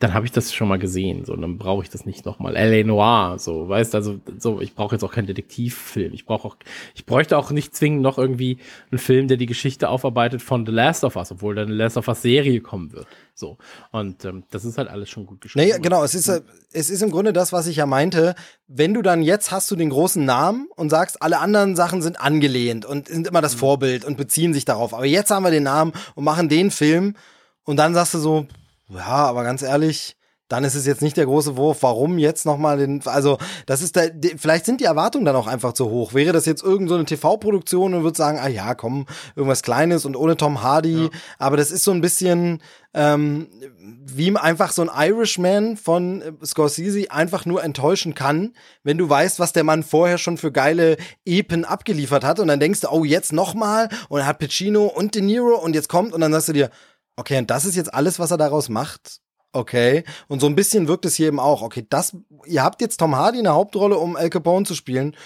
dann 0.00 0.14
habe 0.14 0.26
ich 0.26 0.30
das 0.30 0.54
schon 0.54 0.68
mal 0.68 0.78
gesehen, 0.78 1.24
so, 1.24 1.34
dann 1.34 1.58
brauche 1.58 1.82
ich 1.82 1.90
das 1.90 2.06
nicht 2.06 2.24
nochmal. 2.24 2.54
L.A. 2.54 2.86
Noir, 2.86 3.36
so, 3.38 3.68
weißt, 3.68 3.96
also, 3.96 4.20
so, 4.38 4.60
ich 4.60 4.76
brauche 4.76 4.94
jetzt 4.94 5.02
auch 5.02 5.10
keinen 5.10 5.26
Detektivfilm. 5.26 6.14
Ich 6.14 6.24
brauche 6.24 6.46
auch, 6.46 6.56
ich 6.94 7.04
bräuchte 7.04 7.36
auch 7.36 7.50
nicht 7.50 7.74
zwingend 7.74 8.02
noch 8.02 8.16
irgendwie 8.16 8.58
einen 8.92 9.00
Film, 9.00 9.26
der 9.26 9.36
die 9.38 9.46
Geschichte 9.46 9.88
aufarbeitet 9.88 10.40
von 10.40 10.64
The 10.64 10.70
Last 10.70 11.02
of 11.02 11.16
Us, 11.16 11.32
obwohl 11.32 11.56
dann 11.56 11.66
eine 11.66 11.74
Last 11.74 11.96
of 11.96 12.06
Us 12.06 12.22
Serie 12.22 12.60
kommen 12.60 12.92
wird. 12.92 13.08
So. 13.34 13.58
Und 13.90 14.24
ähm, 14.24 14.44
das 14.50 14.64
ist 14.64 14.78
halt 14.78 14.88
alles 14.88 15.10
schon 15.10 15.26
gut 15.26 15.40
geschrieben. 15.40 15.66
Nee, 15.66 15.78
genau, 15.80 16.04
es 16.04 16.14
ist, 16.14 16.28
äh, 16.28 16.42
es 16.72 16.90
ist 16.90 17.02
im 17.02 17.10
Grunde 17.10 17.32
das, 17.32 17.52
was 17.52 17.66
ich 17.66 17.76
ja 17.76 17.86
meinte. 17.86 18.36
Wenn 18.68 18.94
du 18.94 19.02
dann 19.02 19.22
jetzt 19.22 19.50
hast 19.50 19.68
du 19.68 19.74
den 19.74 19.90
großen 19.90 20.24
Namen 20.24 20.68
und 20.76 20.90
sagst, 20.90 21.20
alle 21.22 21.40
anderen 21.40 21.74
Sachen 21.74 22.02
sind 22.02 22.20
angelehnt 22.20 22.86
und 22.86 23.08
sind 23.08 23.26
immer 23.26 23.40
das 23.40 23.56
Mhm. 23.56 23.58
Vorbild 23.58 24.04
und 24.04 24.16
beziehen 24.16 24.54
sich 24.54 24.64
darauf. 24.64 24.94
Aber 24.94 25.06
jetzt 25.06 25.32
haben 25.32 25.42
wir 25.42 25.50
den 25.50 25.64
Namen 25.64 25.92
und 26.14 26.22
machen 26.22 26.48
den 26.48 26.70
Film 26.70 27.16
und 27.64 27.78
dann 27.78 27.94
sagst 27.94 28.14
du 28.14 28.18
so, 28.18 28.46
ja, 28.88 29.06
aber 29.06 29.44
ganz 29.44 29.62
ehrlich, 29.62 30.16
dann 30.48 30.64
ist 30.64 30.74
es 30.74 30.86
jetzt 30.86 31.02
nicht 31.02 31.16
der 31.16 31.26
große 31.26 31.56
Wurf. 31.56 31.82
Warum 31.82 32.18
jetzt 32.18 32.46
nochmal 32.46 32.78
den, 32.78 33.02
also, 33.04 33.38
das 33.66 33.82
ist 33.82 33.96
die, 33.96 34.34
vielleicht 34.38 34.64
sind 34.64 34.80
die 34.80 34.86
Erwartungen 34.86 35.26
dann 35.26 35.36
auch 35.36 35.46
einfach 35.46 35.74
zu 35.74 35.90
hoch. 35.90 36.14
Wäre 36.14 36.32
das 36.32 36.46
jetzt 36.46 36.62
irgend 36.62 36.88
so 36.88 36.94
eine 36.94 37.04
TV-Produktion 37.04 37.94
und 37.94 38.02
würde 38.02 38.16
sagen, 38.16 38.38
ah 38.40 38.48
ja, 38.48 38.74
komm, 38.74 39.06
irgendwas 39.36 39.62
Kleines 39.62 40.06
und 40.06 40.16
ohne 40.16 40.36
Tom 40.36 40.62
Hardy. 40.62 41.10
Aber 41.38 41.58
das 41.58 41.70
ist 41.70 41.84
so 41.84 41.90
ein 41.90 42.00
bisschen, 42.00 42.62
ähm, 42.94 43.48
wie 43.78 44.34
einfach 44.36 44.72
so 44.72 44.82
ein 44.82 44.90
Irishman 45.10 45.76
von 45.76 46.22
äh, 46.22 46.32
Scorsese 46.44 47.10
einfach 47.10 47.44
nur 47.44 47.62
enttäuschen 47.62 48.14
kann, 48.14 48.54
wenn 48.82 48.96
du 48.96 49.08
weißt, 49.08 49.38
was 49.38 49.52
der 49.52 49.64
Mann 49.64 49.82
vorher 49.82 50.16
schon 50.16 50.38
für 50.38 50.50
geile 50.50 50.96
Epen 51.26 51.66
abgeliefert 51.66 52.24
hat 52.24 52.40
und 52.40 52.48
dann 52.48 52.60
denkst 52.60 52.80
du, 52.80 52.88
oh, 52.88 53.04
jetzt 53.04 53.34
nochmal 53.34 53.90
und 54.08 54.20
er 54.20 54.26
hat 54.26 54.38
Pacino 54.38 54.86
und 54.86 55.14
De 55.14 55.20
Niro 55.20 55.56
und 55.56 55.74
jetzt 55.74 55.90
kommt 55.90 56.14
und 56.14 56.22
dann 56.22 56.32
sagst 56.32 56.48
du 56.48 56.54
dir, 56.54 56.70
okay, 57.18 57.38
und 57.38 57.50
das 57.50 57.64
ist 57.64 57.74
jetzt 57.74 57.92
alles, 57.92 58.18
was 58.18 58.30
er 58.30 58.38
daraus 58.38 58.68
macht? 58.68 59.20
Okay. 59.52 60.04
Und 60.28 60.40
so 60.40 60.46
ein 60.46 60.54
bisschen 60.54 60.88
wirkt 60.88 61.04
es 61.04 61.16
hier 61.16 61.28
eben 61.28 61.40
auch. 61.40 61.62
Okay, 61.62 61.86
das, 61.88 62.16
ihr 62.46 62.62
habt 62.62 62.80
jetzt 62.80 62.98
Tom 62.98 63.16
Hardy 63.16 63.38
in 63.38 63.44
der 63.44 63.54
Hauptrolle, 63.54 63.98
um 63.98 64.16
Al 64.16 64.30
Capone 64.30 64.64
zu 64.64 64.74
spielen. 64.74 65.16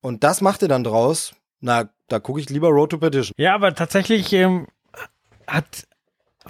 Und 0.00 0.22
das 0.24 0.40
macht 0.40 0.62
ihr 0.62 0.68
dann 0.68 0.84
draus. 0.84 1.34
Na, 1.60 1.90
da 2.08 2.20
gucke 2.20 2.40
ich 2.40 2.48
lieber 2.48 2.68
Road 2.68 2.90
to 2.90 2.98
Perdition. 2.98 3.34
Ja, 3.36 3.54
aber 3.54 3.74
tatsächlich 3.74 4.32
ähm, 4.32 4.66
hat 5.46 5.86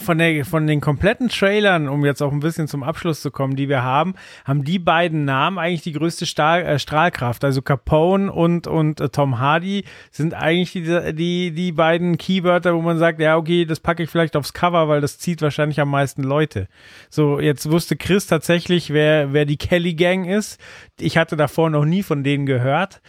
von, 0.01 0.19
der, 0.19 0.45
von 0.45 0.67
den 0.67 0.81
kompletten 0.81 1.29
Trailern, 1.29 1.89
um 1.89 2.05
jetzt 2.05 2.23
auch 2.23 2.33
ein 2.33 2.41
bisschen 2.41 2.69
zum 2.69 2.83
Abschluss 2.83 3.21
zu 3.21 3.31
kommen, 3.31 3.57
die 3.57 3.69
wir 3.69 3.83
haben, 3.83 4.15
haben 4.45 4.65
die 4.65 4.79
beiden 4.79 5.25
Namen 5.25 5.59
eigentlich 5.59 5.83
die 5.83 5.93
größte 5.93 6.27
Stahl, 6.27 6.63
äh, 6.63 6.79
Strahlkraft. 6.79 7.45
Also 7.45 7.63
Capone 7.63 8.33
und, 8.33 8.67
und 8.67 9.01
äh, 9.01 9.09
Tom 9.09 9.39
Hardy 9.39 9.85
sind 10.11 10.35
eigentlich 10.35 10.73
die, 10.73 11.15
die, 11.15 11.53
die 11.53 11.73
beiden 11.73 12.19
Keywörter, 12.19 12.75
wo 12.75 12.83
man 12.83 12.99
sagt, 12.99 13.21
ja, 13.21 13.37
okay, 13.37 13.65
das 13.65 13.81
packe 13.81 14.03
ich 14.03 14.11
vielleicht 14.11 14.37
aufs 14.37 14.53
Cover, 14.53 14.89
weil 14.89 15.01
das 15.01 15.19
zieht 15.19 15.43
wahrscheinlich 15.43 15.81
am 15.81 15.91
meisten 15.91 16.23
Leute. 16.23 16.69
So, 17.09 17.41
jetzt 17.41 17.71
wusste 17.71 17.97
Chris 17.97 18.27
tatsächlich, 18.27 18.93
wer, 18.93 19.33
wer 19.33 19.45
die 19.45 19.57
Kelly 19.57 19.95
Gang 19.95 20.27
ist. 20.27 20.61
Ich 20.99 21.17
hatte 21.17 21.37
davor 21.37 21.71
noch 21.71 21.85
nie 21.85 22.03
von 22.03 22.25
denen 22.25 22.47
gehört. 22.47 23.01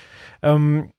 Ähm, 0.42 0.92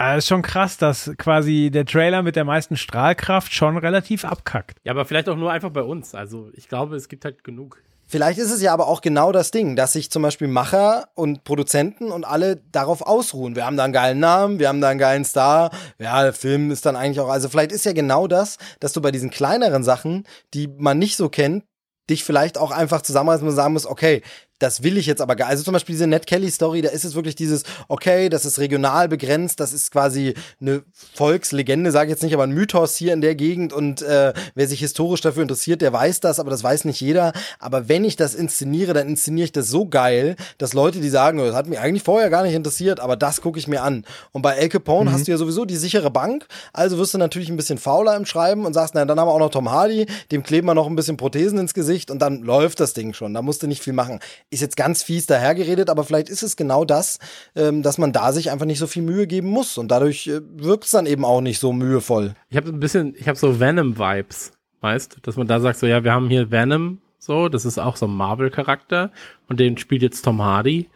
es 0.00 0.24
ist 0.24 0.28
schon 0.28 0.42
krass, 0.42 0.76
dass 0.76 1.10
quasi 1.18 1.70
der 1.72 1.84
Trailer 1.84 2.22
mit 2.22 2.36
der 2.36 2.44
meisten 2.44 2.76
Strahlkraft 2.76 3.52
schon 3.52 3.76
relativ 3.76 4.24
abkackt. 4.24 4.78
Ja, 4.84 4.92
aber 4.92 5.04
vielleicht 5.04 5.28
auch 5.28 5.36
nur 5.36 5.52
einfach 5.52 5.70
bei 5.70 5.82
uns. 5.82 6.14
Also 6.14 6.50
ich 6.54 6.68
glaube, 6.68 6.96
es 6.96 7.08
gibt 7.08 7.24
halt 7.24 7.44
genug. 7.44 7.82
Vielleicht 8.06 8.40
ist 8.40 8.50
es 8.50 8.60
ja 8.60 8.72
aber 8.72 8.88
auch 8.88 9.02
genau 9.02 9.30
das 9.30 9.52
Ding, 9.52 9.76
dass 9.76 9.92
sich 9.92 10.10
zum 10.10 10.22
Beispiel 10.22 10.48
Macher 10.48 11.08
und 11.14 11.44
Produzenten 11.44 12.10
und 12.10 12.24
alle 12.24 12.56
darauf 12.72 13.02
ausruhen. 13.02 13.54
Wir 13.54 13.64
haben 13.64 13.76
da 13.76 13.84
einen 13.84 13.92
geilen 13.92 14.18
Namen, 14.18 14.58
wir 14.58 14.68
haben 14.68 14.80
da 14.80 14.88
einen 14.88 14.98
geilen 14.98 15.24
Star. 15.24 15.70
Ja, 16.00 16.22
der 16.24 16.32
Film 16.32 16.72
ist 16.72 16.84
dann 16.86 16.96
eigentlich 16.96 17.20
auch, 17.20 17.28
also 17.28 17.48
vielleicht 17.48 17.70
ist 17.70 17.84
ja 17.84 17.92
genau 17.92 18.26
das, 18.26 18.58
dass 18.80 18.92
du 18.92 19.00
bei 19.00 19.12
diesen 19.12 19.30
kleineren 19.30 19.84
Sachen, 19.84 20.24
die 20.54 20.66
man 20.66 20.98
nicht 20.98 21.16
so 21.16 21.28
kennt, 21.28 21.62
dich 22.10 22.24
vielleicht 22.24 22.58
auch 22.58 22.72
einfach 22.72 23.02
zusammenreißen 23.02 23.46
und 23.46 23.54
sagen 23.54 23.74
musst, 23.74 23.86
okay, 23.86 24.22
das 24.60 24.82
will 24.82 24.96
ich 24.96 25.06
jetzt 25.06 25.20
aber 25.20 25.34
gar. 25.34 25.48
Also 25.48 25.64
zum 25.64 25.72
Beispiel 25.72 25.94
diese 25.94 26.06
Ned 26.06 26.26
Kelly 26.26 26.50
Story, 26.50 26.82
da 26.82 26.90
ist 26.90 27.04
es 27.04 27.14
wirklich 27.14 27.34
dieses, 27.34 27.64
okay, 27.88 28.28
das 28.28 28.44
ist 28.44 28.58
regional 28.58 29.08
begrenzt, 29.08 29.58
das 29.58 29.72
ist 29.72 29.90
quasi 29.90 30.34
eine 30.60 30.82
Volkslegende, 31.14 31.90
sage 31.90 32.06
ich 32.06 32.10
jetzt 32.10 32.22
nicht, 32.22 32.34
aber 32.34 32.44
ein 32.44 32.52
Mythos 32.52 32.96
hier 32.96 33.12
in 33.12 33.20
der 33.20 33.34
Gegend 33.34 33.72
und 33.72 34.02
äh, 34.02 34.32
wer 34.54 34.68
sich 34.68 34.80
historisch 34.80 35.22
dafür 35.22 35.42
interessiert, 35.42 35.82
der 35.82 35.92
weiß 35.92 36.20
das, 36.20 36.38
aber 36.38 36.50
das 36.50 36.62
weiß 36.62 36.84
nicht 36.84 37.00
jeder. 37.00 37.32
Aber 37.58 37.88
wenn 37.88 38.04
ich 38.04 38.16
das 38.16 38.34
inszeniere, 38.34 38.92
dann 38.92 39.08
inszeniere 39.08 39.46
ich 39.46 39.52
das 39.52 39.68
so 39.68 39.86
geil, 39.86 40.36
dass 40.58 40.74
Leute, 40.74 41.00
die 41.00 41.08
sagen, 41.08 41.38
das 41.38 41.54
hat 41.54 41.66
mich 41.66 41.78
eigentlich 41.78 42.02
vorher 42.02 42.30
gar 42.30 42.42
nicht 42.42 42.54
interessiert, 42.54 43.00
aber 43.00 43.16
das 43.16 43.40
gucke 43.40 43.58
ich 43.58 43.66
mir 43.66 43.82
an. 43.82 44.04
Und 44.32 44.42
bei 44.42 44.54
El 44.54 44.68
Capone 44.68 45.10
hast 45.10 45.26
du 45.26 45.32
ja 45.32 45.38
sowieso 45.38 45.64
die 45.64 45.76
sichere 45.76 46.10
Bank, 46.10 46.46
also 46.72 46.98
wirst 46.98 47.14
du 47.14 47.18
natürlich 47.18 47.48
ein 47.48 47.56
bisschen 47.56 47.78
fauler 47.78 48.14
im 48.16 48.26
Schreiben 48.26 48.66
und 48.66 48.74
sagst, 48.74 48.94
na, 48.94 49.04
dann 49.06 49.18
haben 49.18 49.28
wir 49.28 49.32
auch 49.32 49.38
noch 49.38 49.50
Tom 49.50 49.70
Hardy, 49.70 50.06
dem 50.30 50.42
kleben 50.42 50.66
wir 50.66 50.74
noch 50.74 50.86
ein 50.86 50.96
bisschen 50.96 51.16
Prothesen 51.16 51.58
ins 51.58 51.72
Gesicht 51.72 52.10
und 52.10 52.20
dann 52.20 52.42
läuft 52.42 52.80
das 52.80 52.92
Ding 52.92 53.14
schon. 53.14 53.32
Da 53.32 53.42
musst 53.42 53.62
du 53.62 53.66
nicht 53.66 53.82
viel 53.82 53.94
machen. 53.94 54.20
Ist 54.50 54.62
jetzt 54.62 54.76
ganz 54.76 55.02
fies 55.02 55.26
dahergeredet, 55.26 55.90
aber 55.90 56.02
vielleicht 56.02 56.28
ist 56.28 56.42
es 56.42 56.56
genau 56.56 56.84
das, 56.84 57.20
ähm, 57.54 57.82
dass 57.82 57.98
man 57.98 58.12
da 58.12 58.32
sich 58.32 58.50
einfach 58.50 58.66
nicht 58.66 58.80
so 58.80 58.88
viel 58.88 59.02
Mühe 59.02 59.26
geben 59.26 59.48
muss 59.48 59.78
und 59.78 59.88
dadurch 59.88 60.26
äh, 60.26 60.40
wirkt 60.56 60.84
es 60.84 60.90
dann 60.90 61.06
eben 61.06 61.24
auch 61.24 61.40
nicht 61.40 61.60
so 61.60 61.72
mühevoll. 61.72 62.34
Ich 62.48 62.56
habe 62.56 62.68
ein 62.68 62.80
bisschen, 62.80 63.14
ich 63.16 63.28
habe 63.28 63.38
so 63.38 63.60
Venom-Vibes, 63.60 64.52
weißt, 64.80 65.18
dass 65.22 65.36
man 65.36 65.46
da 65.46 65.60
sagt, 65.60 65.78
so 65.78 65.86
ja, 65.86 66.02
wir 66.02 66.12
haben 66.12 66.28
hier 66.28 66.50
Venom, 66.50 66.98
so, 67.20 67.48
das 67.48 67.64
ist 67.64 67.78
auch 67.78 67.96
so 67.96 68.06
ein 68.06 68.16
Marvel-Charakter 68.16 69.12
und 69.48 69.60
den 69.60 69.76
spielt 69.76 70.02
jetzt 70.02 70.22
Tom 70.22 70.42
Hardy. 70.42 70.88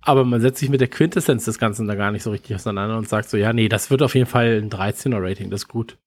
Aber 0.00 0.24
man 0.24 0.40
setzt 0.40 0.58
sich 0.58 0.68
mit 0.68 0.80
der 0.80 0.88
Quintessenz 0.88 1.44
des 1.44 1.58
Ganzen 1.58 1.86
da 1.86 1.94
gar 1.94 2.10
nicht 2.10 2.22
so 2.22 2.30
richtig 2.30 2.56
auseinander 2.56 2.96
und 2.98 3.08
sagt 3.08 3.28
so, 3.28 3.36
ja, 3.36 3.52
nee, 3.52 3.68
das 3.68 3.90
wird 3.90 4.02
auf 4.02 4.14
jeden 4.14 4.26
Fall 4.26 4.58
ein 4.58 4.70
13er 4.70 5.22
Rating, 5.22 5.50
das 5.50 5.62
ist 5.62 5.68
gut. 5.68 5.98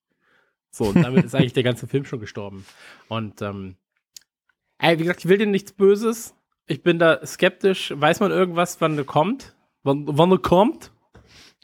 So, 0.71 0.85
und 0.85 1.03
damit 1.03 1.25
ist 1.25 1.35
eigentlich 1.35 1.53
der 1.53 1.63
ganze 1.63 1.87
Film 1.87 2.05
schon 2.05 2.19
gestorben. 2.19 2.65
Und 3.09 3.41
ähm, 3.41 3.75
ey, 4.79 4.97
wie 4.97 5.03
gesagt, 5.03 5.19
ich 5.21 5.29
will 5.29 5.37
dir 5.37 5.45
nichts 5.45 5.71
Böses. 5.71 6.33
Ich 6.71 6.83
bin 6.83 6.99
da 6.99 7.19
skeptisch. 7.25 7.93
Weiß 7.97 8.21
man 8.21 8.31
irgendwas, 8.31 8.79
wann 8.79 8.95
der 8.95 9.03
kommt? 9.03 9.53
Wann, 9.83 10.05
wann 10.07 10.31
er 10.31 10.37
kommt? 10.37 10.93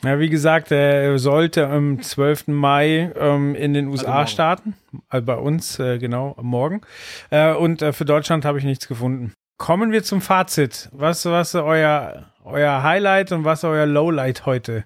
Ja, 0.04 0.20
wie 0.20 0.28
gesagt, 0.28 0.70
er 0.70 1.18
sollte 1.18 1.70
am 1.70 2.02
12. 2.02 2.50
Mai 2.50 3.14
ähm, 3.18 3.56
in 3.56 3.74
den 3.74 3.88
USA 3.88 4.16
morgen. 4.16 4.28
starten. 4.28 4.74
Also 5.08 5.26
bei 5.26 5.38
uns, 5.38 5.80
äh, 5.80 5.98
genau, 5.98 6.36
morgen. 6.42 6.82
Äh, 7.30 7.54
und 7.54 7.82
äh, 7.82 7.94
für 7.94 8.04
Deutschland 8.04 8.44
habe 8.44 8.58
ich 8.58 8.66
nichts 8.66 8.90
gefunden. 8.90 9.32
Kommen 9.58 9.94
wir 9.94 10.04
zum 10.04 10.20
Fazit. 10.20 10.90
Was, 10.92 11.26
was 11.26 11.54
ist 11.54 11.62
euer, 11.62 12.26
euer 12.44 12.84
Highlight 12.84 13.32
und 13.32 13.46
was 13.46 13.64
euer 13.64 13.86
Lowlight 13.86 14.46
heute? 14.46 14.84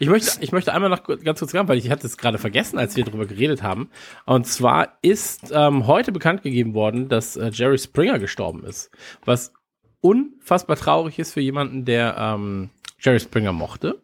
Ich 0.00 0.08
möchte, 0.08 0.42
ich 0.42 0.50
möchte 0.50 0.72
einmal 0.72 0.88
noch 0.88 1.04
ganz 1.04 1.40
kurz 1.40 1.52
sagen, 1.52 1.68
weil 1.68 1.76
ich 1.76 1.90
hatte 1.90 2.06
es 2.06 2.16
gerade 2.16 2.38
vergessen, 2.38 2.78
als 2.78 2.96
wir 2.96 3.04
darüber 3.04 3.26
geredet 3.26 3.62
haben. 3.62 3.90
Und 4.24 4.46
zwar 4.46 4.96
ist 5.02 5.52
ähm, 5.52 5.86
heute 5.86 6.10
bekannt 6.10 6.42
gegeben 6.42 6.72
worden, 6.72 7.10
dass 7.10 7.36
äh, 7.36 7.50
Jerry 7.52 7.76
Springer 7.76 8.18
gestorben 8.18 8.64
ist. 8.64 8.90
Was 9.26 9.52
unfassbar 10.00 10.76
traurig 10.76 11.18
ist 11.18 11.34
für 11.34 11.42
jemanden, 11.42 11.84
der 11.84 12.16
ähm, 12.18 12.70
Jerry 12.98 13.20
Springer 13.20 13.52
mochte. 13.52 14.00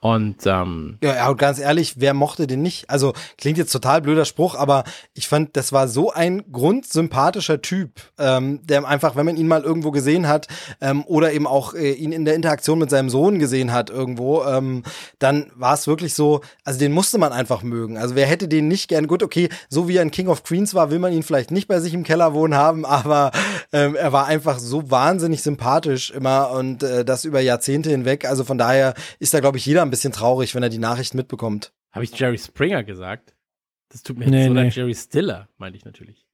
Und 0.00 0.46
ähm, 0.46 0.98
Ja, 1.02 1.16
ja, 1.16 1.28
und 1.28 1.38
ganz 1.38 1.58
ehrlich, 1.58 1.94
wer 1.98 2.14
mochte 2.14 2.46
den 2.46 2.62
nicht? 2.62 2.88
Also 2.88 3.14
klingt 3.36 3.58
jetzt 3.58 3.72
total 3.72 4.00
blöder 4.00 4.24
Spruch, 4.24 4.54
aber 4.54 4.84
ich 5.14 5.26
fand, 5.26 5.56
das 5.56 5.72
war 5.72 5.88
so 5.88 6.12
ein 6.12 6.44
grundsympathischer 6.52 7.60
Typ, 7.62 7.90
ähm, 8.18 8.60
der 8.64 8.86
einfach, 8.86 9.16
wenn 9.16 9.26
man 9.26 9.36
ihn 9.36 9.48
mal 9.48 9.62
irgendwo 9.62 9.90
gesehen 9.90 10.28
hat 10.28 10.46
ähm, 10.80 11.04
oder 11.06 11.32
eben 11.32 11.48
auch 11.48 11.74
äh, 11.74 11.92
ihn 11.92 12.12
in 12.12 12.24
der 12.24 12.36
Interaktion 12.36 12.78
mit 12.78 12.90
seinem 12.90 13.10
Sohn 13.10 13.40
gesehen 13.40 13.72
hat 13.72 13.90
irgendwo, 13.90 14.44
ähm, 14.44 14.84
dann 15.18 15.50
war 15.56 15.74
es 15.74 15.88
wirklich 15.88 16.14
so, 16.14 16.42
also 16.64 16.78
den 16.78 16.92
musste 16.92 17.18
man 17.18 17.32
einfach 17.32 17.64
mögen. 17.64 17.98
Also 17.98 18.14
wer 18.14 18.26
hätte 18.26 18.46
den 18.46 18.68
nicht 18.68 18.88
gern, 18.88 19.08
gut, 19.08 19.24
okay, 19.24 19.48
so 19.68 19.88
wie 19.88 19.96
er 19.96 20.02
ein 20.02 20.12
King 20.12 20.28
of 20.28 20.44
Queens 20.44 20.74
war, 20.74 20.92
will 20.92 21.00
man 21.00 21.12
ihn 21.12 21.24
vielleicht 21.24 21.50
nicht 21.50 21.66
bei 21.66 21.80
sich 21.80 21.92
im 21.92 22.04
Keller 22.04 22.34
wohnen 22.34 22.54
haben, 22.54 22.84
aber 22.84 23.32
ähm, 23.72 23.96
er 23.96 24.12
war 24.12 24.26
einfach 24.26 24.60
so 24.60 24.92
wahnsinnig 24.92 25.42
sympathisch 25.42 26.10
immer 26.10 26.52
und 26.52 26.84
äh, 26.84 27.04
das 27.04 27.24
über 27.24 27.40
Jahrzehnte 27.40 27.90
hinweg. 27.90 28.24
Also 28.26 28.44
von 28.44 28.58
daher 28.58 28.94
ist 29.18 29.34
da, 29.34 29.40
glaube 29.40 29.58
ich, 29.58 29.66
jeder 29.66 29.87
ein 29.88 29.90
bisschen 29.90 30.12
traurig, 30.12 30.54
wenn 30.54 30.62
er 30.62 30.68
die 30.68 30.78
Nachrichten 30.78 31.16
mitbekommt. 31.16 31.72
habe 31.92 32.04
ich 32.04 32.18
Jerry 32.18 32.38
Springer 32.38 32.84
gesagt? 32.84 33.34
Das 33.90 34.02
tut 34.02 34.18
mir 34.18 34.26
Nee, 34.26 34.36
jetzt 34.38 34.46
so 34.48 34.54
nee. 34.54 34.62
leid. 34.64 34.74
Jerry 34.76 34.94
Stiller, 34.94 35.48
meinte 35.56 35.78
ich 35.78 35.84
natürlich. 35.84 36.24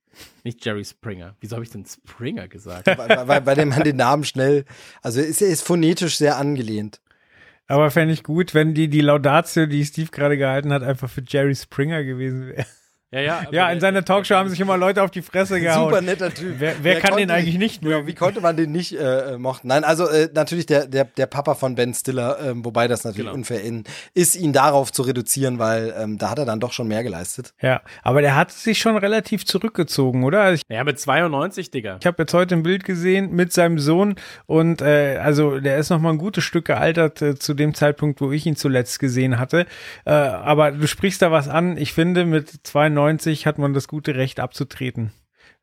Nicht 0.44 0.64
Jerry 0.64 0.84
Springer. 0.84 1.36
Wieso 1.40 1.56
habe 1.56 1.64
ich 1.64 1.70
denn 1.70 1.84
Springer 1.86 2.48
gesagt? 2.48 2.84
bei, 2.84 3.24
bei, 3.24 3.40
bei 3.40 3.54
dem 3.54 3.70
man 3.70 3.82
den 3.82 3.96
Namen 3.96 4.24
schnell, 4.24 4.64
also 5.02 5.20
ist, 5.20 5.40
er 5.42 5.48
ist 5.48 5.62
phonetisch 5.62 6.16
sehr 6.18 6.36
angelehnt. 6.36 7.00
Aber 7.66 7.90
fände 7.90 8.12
ich 8.12 8.22
gut, 8.22 8.54
wenn 8.54 8.74
die, 8.74 8.88
die 8.88 9.00
Laudatio, 9.00 9.66
die 9.66 9.84
Steve 9.84 10.10
gerade 10.10 10.36
gehalten 10.36 10.72
hat, 10.72 10.82
einfach 10.82 11.08
für 11.08 11.22
Jerry 11.26 11.54
Springer 11.54 12.04
gewesen 12.04 12.46
wäre. 12.48 12.66
Ja, 13.14 13.42
ja. 13.42 13.46
Ja, 13.50 13.70
in 13.70 13.80
seiner 13.80 14.04
Talkshow 14.04 14.34
haben 14.34 14.48
sich 14.48 14.60
immer 14.60 14.76
Leute 14.76 15.02
auf 15.02 15.10
die 15.10 15.22
Fresse 15.22 15.60
gehauen. 15.60 15.90
Super 15.90 16.00
netter 16.02 16.32
Typ. 16.32 16.54
Wer, 16.58 16.74
wer 16.82 17.00
kann 17.00 17.16
den 17.16 17.30
eigentlich 17.30 17.58
nicht 17.58 17.82
mögen? 17.82 18.06
wie 18.06 18.14
konnte 18.14 18.40
man 18.40 18.56
den 18.56 18.72
nicht 18.72 18.92
äh, 18.98 19.34
äh, 19.34 19.38
mochten? 19.38 19.68
Nein, 19.68 19.84
also 19.84 20.08
äh, 20.08 20.28
natürlich 20.34 20.66
der, 20.66 20.86
der, 20.86 21.04
der 21.04 21.26
Papa 21.26 21.54
von 21.54 21.74
Ben 21.74 21.94
Stiller, 21.94 22.38
ähm, 22.44 22.64
wobei 22.64 22.88
das 22.88 23.04
natürlich 23.04 23.24
Genau. 23.26 23.34
unfair 23.34 23.62
in, 23.62 23.84
ist, 24.14 24.34
ihn 24.36 24.52
darauf 24.52 24.92
zu 24.92 25.02
reduzieren, 25.02 25.58
weil 25.58 25.94
ähm, 25.98 26.18
da 26.18 26.30
hat 26.30 26.38
er 26.38 26.44
dann 26.44 26.60
doch 26.60 26.72
schon 26.72 26.88
mehr 26.88 27.02
geleistet. 27.02 27.54
Ja, 27.60 27.80
aber 28.02 28.20
der 28.20 28.34
hat 28.36 28.50
sich 28.50 28.78
schon 28.78 28.96
relativ 28.96 29.46
zurückgezogen, 29.46 30.24
oder? 30.24 30.40
Also 30.42 30.54
ich 30.56 30.74
Ja, 30.74 30.82
mit 30.84 30.98
92, 30.98 31.70
Digga. 31.70 31.98
ich 32.00 32.06
habe 32.06 32.22
jetzt 32.22 32.34
heute 32.34 32.54
ein 32.56 32.62
Bild 32.62 32.84
gesehen 32.84 33.30
mit 33.32 33.52
seinem 33.52 33.78
Sohn 33.78 34.16
und 34.46 34.82
äh, 34.82 35.18
also 35.22 35.60
der 35.60 35.78
ist 35.78 35.90
noch 35.90 36.00
mal 36.00 36.10
ein 36.10 36.18
gutes 36.18 36.44
Stück 36.44 36.64
gealtert 36.66 37.22
äh, 37.22 37.34
zu 37.36 37.54
dem 37.54 37.74
Zeitpunkt, 37.74 38.20
wo 38.20 38.32
ich 38.32 38.44
ihn 38.46 38.56
zuletzt 38.56 38.98
gesehen 38.98 39.38
hatte. 39.38 39.66
Äh, 40.04 40.10
aber 40.10 40.72
du 40.72 40.86
sprichst 40.86 41.22
da 41.22 41.30
was 41.30 41.48
an. 41.48 41.76
Ich 41.76 41.92
finde, 41.92 42.24
mit 42.24 42.50
92 42.64 43.03
hat 43.08 43.58
man 43.58 43.74
das 43.74 43.88
gute 43.88 44.14
Recht 44.14 44.40
abzutreten. 44.40 45.12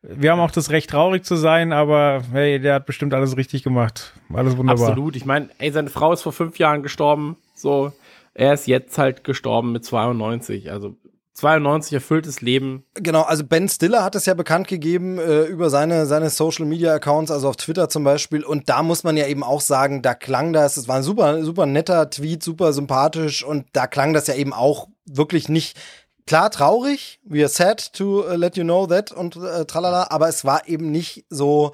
Wir 0.02 0.32
haben 0.32 0.40
auch 0.40 0.52
das 0.52 0.72
Recht, 0.72 0.90
traurig 0.90 1.24
zu 1.24 1.36
sein, 1.36 1.74
aber 1.74 2.24
hey, 2.32 2.60
der 2.60 2.76
hat 2.76 2.86
bestimmt 2.88 3.14
alles 3.14 3.38
richtig 3.38 3.64
gemacht. 3.64 4.14
Alles 4.34 4.58
wunderbar. 4.58 4.90
Absolut. 4.90 5.16
Ich 5.16 5.26
meine, 5.26 5.50
ey, 5.60 5.72
seine 5.72 5.90
Frau 5.92 6.12
ist 6.12 6.24
vor 6.24 6.34
fünf 6.34 6.58
Jahren 6.58 6.82
gestorben. 6.82 7.38
So, 7.54 7.94
er 8.34 8.54
ist 8.54 8.68
jetzt 8.68 8.98
halt 8.98 9.24
gestorben 9.24 9.72
mit 9.72 9.86
92. 9.86 10.72
Also 10.72 10.96
92 11.34 11.94
erfülltes 11.94 12.42
Leben. 12.42 12.84
Genau, 12.96 13.22
also 13.22 13.44
Ben 13.46 13.70
Stiller 13.70 14.04
hat 14.04 14.16
es 14.16 14.26
ja 14.26 14.34
bekannt 14.34 14.68
gegeben 14.68 15.18
äh, 15.18 15.44
über 15.44 15.70
seine, 15.70 16.06
seine 16.06 16.30
Social 16.30 16.66
Media 16.66 16.94
Accounts, 16.94 17.32
also 17.32 17.48
auf 17.48 17.56
Twitter 17.56 17.88
zum 17.88 18.04
Beispiel. 18.04 18.44
Und 18.44 18.70
da 18.70 18.84
muss 18.84 19.04
man 19.04 19.16
ja 19.16 19.28
eben 19.28 19.44
auch 19.44 19.62
sagen, 19.62 20.02
da 20.02 20.14
klang 20.14 20.52
das, 20.52 20.78
es 20.78 20.88
war 20.88 20.98
ein 20.98 21.04
super, 21.04 21.44
super 21.44 21.66
netter 21.66 22.10
Tweet, 22.10 22.44
super 22.44 22.74
sympathisch 22.74 23.44
und 23.44 23.66
da 23.74 23.88
klang 23.88 24.14
das 24.14 24.28
ja 24.28 24.36
eben 24.36 24.54
auch 24.54 24.88
wirklich 25.06 25.48
nicht 25.48 25.78
klar 26.26 26.52
traurig, 26.52 27.20
we 27.24 27.40
are 27.40 27.50
sad 27.50 27.94
to 27.94 28.26
uh, 28.28 28.36
let 28.36 28.58
you 28.58 28.64
know 28.64 28.88
that 28.88 29.12
und 29.12 29.36
äh, 29.36 29.66
tralala, 29.66 30.08
aber 30.10 30.30
es 30.30 30.46
war 30.46 30.68
eben 30.68 30.92
nicht 30.92 31.26
so 31.30 31.72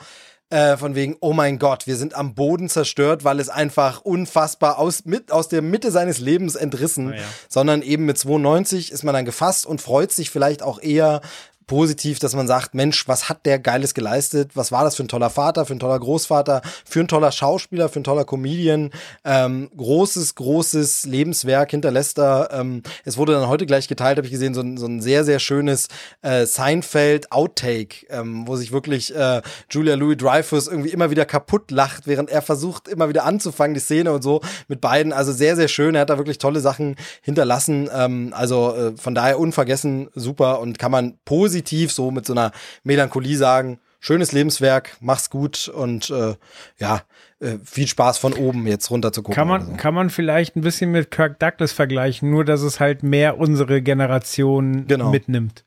äh, 0.50 0.78
von 0.78 0.96
wegen, 0.96 1.18
oh 1.20 1.34
mein 1.34 1.60
Gott, 1.60 1.88
wir 1.88 1.98
sind 1.98 2.14
am 2.14 2.34
Boden 2.34 2.70
zerstört, 2.70 3.24
weil 3.24 3.40
es 3.40 3.50
einfach 3.50 4.02
unfassbar 4.02 4.80
aus, 4.80 5.04
mit, 5.06 5.32
aus 5.32 5.50
der 5.50 5.62
Mitte 5.62 5.92
seines 5.92 6.20
Lebens 6.20 6.56
entrissen, 6.56 7.14
ja. 7.14 7.20
sondern 7.50 7.82
eben 7.82 8.06
mit 8.06 8.18
92 8.18 8.92
ist 8.92 9.04
man 9.04 9.14
dann 9.14 9.26
gefasst 9.26 9.66
und 9.66 9.82
freut 9.82 10.12
sich 10.12 10.30
vielleicht 10.30 10.64
auch 10.64 10.82
eher 10.82 11.22
positiv, 11.68 12.20
dass 12.20 12.34
man 12.34 12.48
sagt, 12.48 12.74
Mensch, 12.74 13.08
was 13.08 13.28
hat 13.28 13.46
der 13.46 13.60
Geiles 13.60 13.94
geleistet? 13.94 14.52
Was 14.56 14.72
war 14.72 14.86
das 14.86 14.96
für 14.96 15.04
ein 15.04 15.10
toller 15.10 15.30
Vater, 15.30 15.66
für 15.66 15.74
ein 15.74 15.80
toller 15.80 16.00
Großvater, 16.00 16.62
für 16.86 17.02
ein 17.02 17.10
toller 17.10 17.32
Schauspieler, 17.32 17.90
für 17.90 18.00
ein 18.00 18.06
toller 18.06 18.24
Comedian? 18.24 18.92
Ähm, 19.26 19.70
großes, 19.76 20.36
großes 20.36 21.06
Lebenswerk 21.06 21.72
hinterlässt 21.72 22.18
er. 22.20 22.50
Ähm, 22.54 22.84
es 23.04 23.18
wurde 23.18 23.34
dann 23.34 23.50
heute 23.50 23.66
gleich 23.66 23.90
geteilt, 23.90 24.18
habe 24.18 24.26
ich 24.26 24.32
gesehen, 24.32 24.54
so 24.54 24.62
ein, 24.62 24.78
so 24.78 24.88
ein 24.88 25.02
sehr, 25.02 25.26
sehr 25.26 25.40
schönes 25.40 25.90
äh, 26.22 26.46
Seinfeld-Outtake, 26.46 28.08
ähm, 28.10 28.48
wo 28.48 28.56
sich 28.56 28.72
wirklich 28.72 29.14
äh, 29.14 29.42
Julia 29.70 29.96
Louis-Dreyfus 29.96 30.68
irgendwie 30.68 30.90
immer 30.90 31.12
wieder 31.12 31.26
kaputt 31.26 31.70
lacht, 31.70 32.08
während 32.08 32.30
er 32.30 32.42
versucht, 32.42 32.88
immer 32.88 33.10
wieder 33.10 33.26
anzufangen, 33.26 33.74
die 33.74 33.82
Szene 33.82 34.14
und 34.14 34.24
so 34.24 34.40
mit 34.70 34.80
beiden. 34.80 35.12
Also 35.12 35.34
sehr, 35.34 35.58
sehr 35.58 35.68
schön. 35.68 35.96
Er 35.96 36.02
hat 36.02 36.10
da 36.10 36.18
wirklich 36.18 36.38
tolle 36.38 36.62
Sachen 36.62 36.96
hinterlassen. 37.22 37.90
Ähm, 37.94 38.34
also 38.34 38.74
äh, 38.74 38.94
von 38.96 39.14
daher 39.14 39.38
unvergessen, 39.38 40.10
super 40.16 40.62
und 40.62 40.80
kann 40.80 40.92
man 40.92 41.18
positiv 41.26 41.57
so 41.90 42.12
mit 42.12 42.26
so 42.26 42.34
einer 42.34 42.52
Melancholie 42.84 43.38
sagen, 43.38 43.80
schönes 44.00 44.32
Lebenswerk, 44.32 44.98
mach's 45.00 45.30
gut 45.30 45.68
und 45.68 46.10
äh, 46.10 46.36
ja, 46.78 47.02
äh, 47.40 47.58
viel 47.64 47.88
Spaß 47.88 48.18
von 48.18 48.34
oben 48.34 48.68
jetzt 48.68 48.90
runter 48.92 49.12
zu 49.12 49.22
gucken. 49.24 49.36
Kann 49.36 49.48
man, 49.48 49.66
so. 49.66 49.74
kann 49.76 49.94
man 49.94 50.10
vielleicht 50.10 50.56
ein 50.56 50.62
bisschen 50.62 50.92
mit 50.92 51.12
Kirk 51.12 51.40
Douglas 51.40 51.72
vergleichen, 51.72 52.30
nur 52.30 52.46
dass 52.46 52.62
es 52.62 52.80
halt 52.80 53.04
mehr 53.04 53.38
unsere 53.38 53.82
Generation 53.82 54.88
Genau. 54.88 55.12
mitnimmt. 55.12 55.66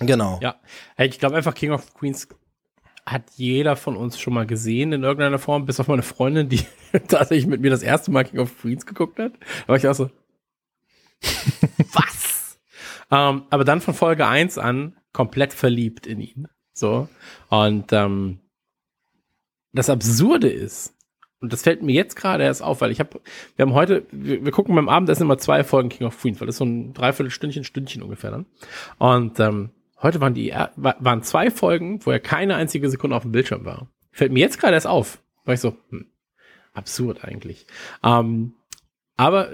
Genau. 0.00 0.38
Ja. 0.42 0.56
Hey, 0.96 1.08
ich 1.08 1.18
glaube 1.18 1.36
einfach, 1.36 1.54
King 1.54 1.72
of 1.72 1.92
Queens 1.94 2.28
hat 3.06 3.22
jeder 3.36 3.76
von 3.76 3.96
uns 3.96 4.20
schon 4.20 4.34
mal 4.34 4.46
gesehen 4.46 4.92
in 4.92 5.02
irgendeiner 5.02 5.38
Form, 5.38 5.66
bis 5.66 5.80
auf 5.80 5.88
meine 5.88 6.02
Freundin, 6.02 6.48
die 6.48 6.64
tatsächlich 7.08 7.46
mit 7.46 7.60
mir 7.60 7.70
das 7.70 7.82
erste 7.82 8.10
Mal 8.10 8.24
King 8.24 8.40
of 8.40 8.56
Queens 8.60 8.86
geguckt 8.86 9.18
hat. 9.18 9.32
Da 9.32 9.68
war 9.68 9.76
ich 9.76 9.88
auch 9.88 9.94
so, 9.94 10.10
was? 11.92 12.58
ähm, 13.10 13.42
aber 13.50 13.64
dann 13.64 13.80
von 13.80 13.94
Folge 13.94 14.26
1 14.26 14.58
an 14.58 14.96
komplett 15.12 15.52
verliebt 15.52 16.06
in 16.06 16.20
ihn. 16.20 16.48
So. 16.72 17.08
Und 17.48 17.92
ähm, 17.92 18.38
das 19.72 19.90
Absurde 19.90 20.48
ist, 20.48 20.94
und 21.40 21.52
das 21.52 21.62
fällt 21.62 21.82
mir 21.82 21.94
jetzt 21.94 22.16
gerade 22.16 22.44
erst 22.44 22.62
auf, 22.62 22.80
weil 22.82 22.90
ich 22.90 23.00
habe, 23.00 23.20
wir 23.56 23.64
haben 23.64 23.72
heute, 23.72 24.06
wir, 24.10 24.44
wir 24.44 24.52
gucken 24.52 24.74
beim 24.74 24.88
Abendessen 24.88 25.22
immer 25.22 25.38
zwei 25.38 25.64
Folgen 25.64 25.88
King 25.88 26.06
of 26.06 26.20
Queens, 26.20 26.40
weil 26.40 26.46
das 26.46 26.56
ist 26.56 26.58
so 26.58 26.66
ein 26.66 26.92
Dreiviertelstündchen, 26.92 27.64
Stündchen 27.64 28.02
ungefähr 28.02 28.30
dann. 28.30 28.46
Und 28.98 29.40
ähm, 29.40 29.70
heute 30.02 30.20
waren 30.20 30.34
die 30.34 30.50
wa- 30.50 30.96
waren 30.98 31.22
zwei 31.22 31.50
Folgen, 31.50 32.04
wo 32.04 32.10
er 32.10 32.20
keine 32.20 32.56
einzige 32.56 32.90
Sekunde 32.90 33.16
auf 33.16 33.22
dem 33.22 33.32
Bildschirm 33.32 33.64
war. 33.64 33.88
Fällt 34.12 34.32
mir 34.32 34.40
jetzt 34.40 34.58
gerade 34.58 34.74
erst 34.74 34.86
auf. 34.86 35.22
War 35.44 35.54
ich 35.54 35.60
so, 35.60 35.76
hm, 35.88 36.06
absurd 36.74 37.24
eigentlich. 37.24 37.66
Ähm, 38.02 38.52
aber 39.16 39.50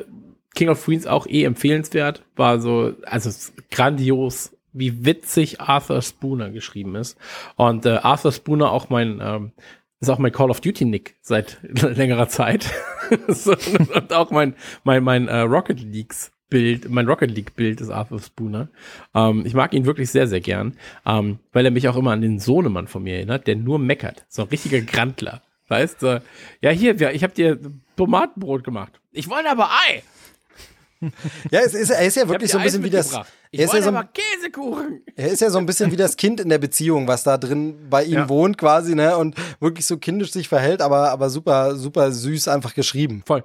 King 0.55 0.71
of 0.71 0.85
Queens 0.85 1.07
auch 1.07 1.27
eh 1.27 1.45
empfehlenswert, 1.45 2.25
war 2.35 2.59
so, 2.61 2.95
also 3.05 3.31
grandios, 3.71 4.56
wie 4.79 5.05
witzig 5.05 5.61
Arthur 5.61 6.03
Spooner 6.03 6.51
geschrieben 6.51 6.95
ist. 6.97 7.17
Und 7.57 7.87
äh, 7.87 7.91
Arthur 8.03 8.33
Spooner 8.33 8.71
auch 8.73 8.89
mein, 8.91 9.21
ähm, 9.23 9.53
ist 10.01 10.09
auch 10.11 10.19
mein 10.19 10.33
Call 10.33 10.51
of 10.51 10.61
Duty 10.61 10.85
Nick 10.85 11.17
seit 11.23 11.59
längerer 11.63 12.29
Zeit. 12.29 12.69
so, 13.29 13.55
und 13.95 14.13
auch 14.13 14.31
mein, 14.31 14.55
mein, 14.85 15.03
mein 15.03 15.29
äh, 15.29 15.39
Rocket 15.41 15.81
Leagues 15.81 16.33
Bild, 16.49 16.89
mein 16.89 17.09
Rocket 17.09 17.31
League 17.33 17.57
Bild 17.57 17.81
ist 17.81 17.91
Arthur 17.91 18.21
Spooner. 18.21 18.69
Ähm, 19.15 19.43
ich 19.45 19.55
mag 19.55 19.73
ihn 19.75 19.85
wirklich 19.85 20.11
sehr, 20.11 20.29
sehr 20.29 20.41
gern, 20.41 20.77
ähm, 21.05 21.41
weil 21.53 21.65
er 21.65 21.73
mich 21.73 21.89
auch 21.89 21.97
immer 21.97 22.13
an 22.13 22.21
den 22.21 22.39
Sohnemann 22.39 22.87
von 22.87 23.03
mir 23.03 23.17
erinnert, 23.17 23.47
der 23.49 23.57
nur 23.57 23.79
meckert. 23.81 24.25
So 24.29 24.43
ein 24.43 24.49
richtiger 24.49 24.81
Grantler. 24.81 25.43
Weißt 25.69 26.03
du? 26.03 26.23
Ja, 26.61 26.71
hier, 26.71 27.01
wir- 27.01 27.13
ich 27.15 27.25
habe 27.25 27.35
dir 27.35 27.59
Tomatenbrot 27.97 28.63
gemacht. 28.63 29.01
Ich 29.11 29.29
wollte 29.29 29.51
aber 29.51 29.71
Ei. 29.89 30.03
Ja, 31.51 31.61
es 31.61 31.75
ist, 31.75 31.91
er 31.91 32.07
ist 32.07 32.17
ja 32.17 32.29
wirklich 32.29 32.51
so 32.51 32.59
ein 32.59 32.65
bisschen 32.65 32.83
wie 32.85 32.91
das. 32.91 33.13
Ich 33.51 33.61
Er 33.61 33.67
ist, 33.67 33.75
ja 33.75 33.83
so, 33.83 33.89
aber 33.91 34.05
Käsekuchen. 34.13 35.03
er 35.15 35.29
ist 35.29 35.41
ja 35.41 35.51
so 35.51 35.59
ein 35.59 35.67
bisschen 35.67 35.91
wie 35.93 35.97
das 35.97 36.17
Kind 36.17 36.41
in 36.41 36.49
der 36.49 36.59
Beziehung, 36.59 37.07
was 37.09 37.23
da 37.23 37.39
drin 37.39 37.77
bei 37.91 38.05
ihm 38.05 38.15
Ja. 38.15 38.29
wohnt 38.29 38.59
quasi, 38.59 38.95
ne? 38.95 39.17
Und 39.17 39.37
wirklich 39.61 39.87
so 39.87 39.99
kindisch 39.99 40.33
sich 40.33 40.49
verhält, 40.49 40.81
aber, 40.83 41.11
aber 41.11 41.31
super, 41.31 41.77
super 41.77 42.11
süß 42.13 42.49
einfach 42.49 42.75
geschrieben. 42.75 43.23
Voll. 43.27 43.45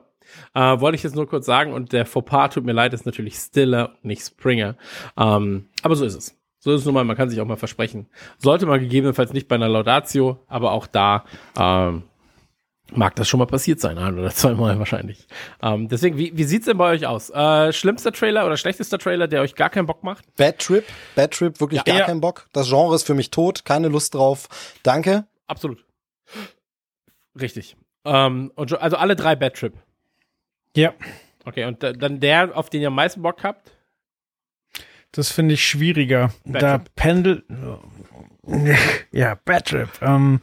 Äh, 0.53 0.79
wollte 0.79 0.95
ich 0.95 1.03
jetzt 1.03 1.15
nur 1.15 1.27
kurz 1.27 1.45
sagen 1.45 1.73
und 1.73 1.91
der 1.91 2.05
Fauxpas, 2.05 2.49
tut 2.53 2.63
mir 2.65 2.71
leid, 2.71 2.93
ist 2.93 3.05
natürlich 3.05 3.35
Stiller 3.35 3.95
nicht 4.01 4.25
Springer. 4.25 4.75
Ähm, 5.17 5.67
aber 5.83 5.95
so 5.95 6.05
ist 6.05 6.15
es. 6.15 6.35
So 6.59 6.71
ist 6.73 6.81
es 6.81 6.85
nun 6.85 6.93
mal, 6.93 7.03
man 7.03 7.17
kann 7.17 7.29
sich 7.29 7.41
auch 7.41 7.45
mal 7.45 7.57
versprechen. 7.57 8.07
Sollte 8.37 8.65
man 8.65 8.79
gegebenenfalls 8.79 9.33
nicht 9.33 9.47
bei 9.47 9.55
einer 9.55 9.67
Laudatio, 9.67 10.39
aber 10.47 10.71
auch 10.71 10.87
da 10.87 11.25
ähm, 11.59 12.03
mag 12.91 13.15
das 13.15 13.27
schon 13.29 13.39
mal 13.39 13.45
passiert 13.45 13.79
sein, 13.79 13.97
ein 13.97 14.17
oder 14.19 14.29
zweimal 14.31 14.77
wahrscheinlich. 14.79 15.27
Ähm, 15.61 15.87
deswegen, 15.87 16.17
wie, 16.17 16.35
wie 16.37 16.43
sieht's 16.43 16.65
denn 16.65 16.77
bei 16.77 16.91
euch 16.91 17.05
aus? 17.07 17.29
Äh, 17.29 17.71
schlimmster 17.73 18.11
Trailer 18.11 18.45
oder 18.45 18.57
schlechtester 18.57 18.97
Trailer, 18.99 19.27
der 19.27 19.41
euch 19.41 19.55
gar 19.55 19.69
keinen 19.69 19.85
Bock 19.87 20.03
macht? 20.03 20.23
Bad 20.35 20.59
Trip, 20.59 20.85
Bad 21.15 21.31
Trip, 21.33 21.59
wirklich 21.59 21.79
Ja. 21.79 21.83
gar 21.83 21.99
Ja. 21.99 22.05
keinen 22.05 22.21
Bock. 22.21 22.47
Das 22.53 22.67
Genre 22.69 22.93
ist 22.95 23.05
für 23.07 23.13
mich 23.15 23.31
tot, 23.31 23.65
keine 23.65 23.87
Lust 23.87 24.13
drauf. 24.15 24.47
Danke. 24.83 25.25
Absolut. 25.47 25.85
Richtig. 27.39 27.75
Ähm, 28.05 28.51
und, 28.55 28.69
so- 28.69 28.77
also 28.77 28.97
alle 28.97 29.15
drei 29.15 29.35
Bad 29.35 29.55
Trip. 29.55 29.73
Ja, 30.75 30.93
Okay, 31.43 31.65
und 31.65 31.81
da- 31.81 31.91
dann 31.93 32.19
der, 32.19 32.55
auf 32.55 32.69
den 32.69 32.81
ihr 32.81 32.87
am 32.89 32.95
meisten 32.95 33.21
Bock 33.23 33.43
habt? 33.43 33.71
das 35.11 35.31
finde 35.31 35.55
ich 35.55 35.65
schwieriger. 35.67 36.31
Bad 36.45 36.61
da 36.61 36.77
Trip. 36.77 36.95
pendelt. 36.95 37.43
Ja, 39.11 39.35
Bad 39.45 39.67
Trip. 39.67 39.89
Ähm, 40.01 40.39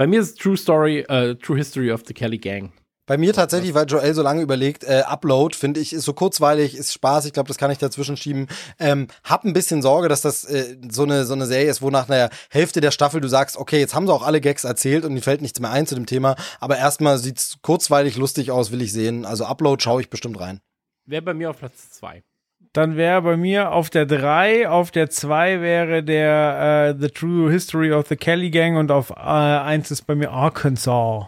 Bei 0.00 0.06
mir 0.06 0.22
ist 0.22 0.40
True 0.40 0.56
Story, 0.56 1.00
äh, 1.10 1.34
True 1.34 1.58
History 1.58 1.92
of 1.92 2.04
the 2.06 2.14
Kelly 2.14 2.38
Gang. 2.38 2.72
Bei 3.04 3.18
mir 3.18 3.34
tatsächlich, 3.34 3.74
weil 3.74 3.84
Joel 3.84 4.14
so 4.14 4.22
lange 4.22 4.40
überlegt, 4.40 4.82
äh, 4.82 5.02
Upload, 5.06 5.54
finde 5.54 5.78
ich, 5.78 5.92
ist 5.92 6.06
so 6.06 6.14
kurzweilig, 6.14 6.74
ist 6.74 6.94
Spaß, 6.94 7.26
ich 7.26 7.34
glaube, 7.34 7.48
das 7.48 7.58
kann 7.58 7.70
ich 7.70 7.76
dazwischen 7.76 8.16
schieben. 8.16 8.46
Ähm, 8.78 9.08
hab 9.24 9.44
ein 9.44 9.52
bisschen 9.52 9.82
Sorge, 9.82 10.08
dass 10.08 10.22
das 10.22 10.46
äh, 10.46 10.78
so, 10.90 11.02
eine, 11.02 11.26
so 11.26 11.34
eine 11.34 11.44
Serie 11.44 11.68
ist, 11.68 11.82
wo 11.82 11.90
nach 11.90 12.08
einer 12.08 12.30
Hälfte 12.48 12.80
der 12.80 12.92
Staffel 12.92 13.20
du 13.20 13.28
sagst, 13.28 13.58
okay, 13.58 13.78
jetzt 13.78 13.94
haben 13.94 14.06
sie 14.06 14.14
auch 14.14 14.22
alle 14.22 14.40
Gags 14.40 14.64
erzählt 14.64 15.04
und 15.04 15.12
mir 15.12 15.20
fällt 15.20 15.42
nichts 15.42 15.60
mehr 15.60 15.70
ein 15.70 15.86
zu 15.86 15.96
dem 15.96 16.06
Thema, 16.06 16.34
aber 16.60 16.78
erstmal 16.78 17.18
sieht's 17.18 17.58
kurzweilig 17.60 18.16
lustig 18.16 18.50
aus, 18.50 18.72
will 18.72 18.80
ich 18.80 18.94
sehen. 18.94 19.26
Also 19.26 19.44
Upload 19.44 19.82
schaue 19.82 20.00
ich 20.00 20.08
bestimmt 20.08 20.40
rein. 20.40 20.62
Wäre 21.04 21.20
bei 21.20 21.34
mir 21.34 21.50
auf 21.50 21.58
Platz 21.58 21.90
zwei. 21.90 22.22
Dann 22.72 22.96
wäre 22.96 23.22
bei 23.22 23.36
mir 23.36 23.72
auf 23.72 23.90
der 23.90 24.06
3, 24.06 24.68
auf 24.68 24.92
der 24.92 25.10
2 25.10 25.60
wäre 25.60 26.04
der 26.04 26.94
äh, 26.96 27.00
The 27.00 27.08
True 27.08 27.50
History 27.50 27.92
of 27.92 28.06
the 28.06 28.16
Kelly 28.16 28.50
Gang 28.50 28.76
und 28.76 28.92
auf 28.92 29.10
äh, 29.10 29.14
1 29.14 29.90
ist 29.90 30.02
bei 30.02 30.14
mir 30.14 30.30
Arkansas. 30.30 31.26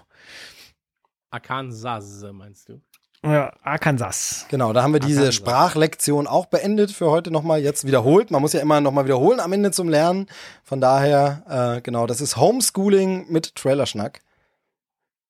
Arkansas, 1.31 2.25
meinst 2.33 2.69
du? 2.69 2.81
Ja, 3.25 3.53
Arkansas. 3.63 4.47
Genau, 4.51 4.73
da 4.73 4.83
haben 4.83 4.93
wir 4.93 5.01
diese 5.01 5.21
Arkansas. 5.21 5.35
Sprachlektion 5.37 6.27
auch 6.27 6.47
beendet 6.47 6.93
für 6.93 7.11
heute 7.11 7.31
nochmal, 7.31 7.61
jetzt 7.61 7.87
wiederholt. 7.87 8.31
Man 8.31 8.41
muss 8.41 8.53
ja 8.53 8.61
immer 8.61 8.81
nochmal 8.81 9.05
wiederholen 9.05 9.41
am 9.41 9.53
Ende 9.53 9.73
zum 9.73 9.89
Lernen. 9.89 10.27
Von 10.63 10.81
daher, 10.81 11.77
äh, 11.79 11.81
genau, 11.83 12.07
das 12.07 12.21
ist 12.21 12.37
Homeschooling 12.37 13.31
mit 13.31 13.57
Trailerschnack. 13.57 14.21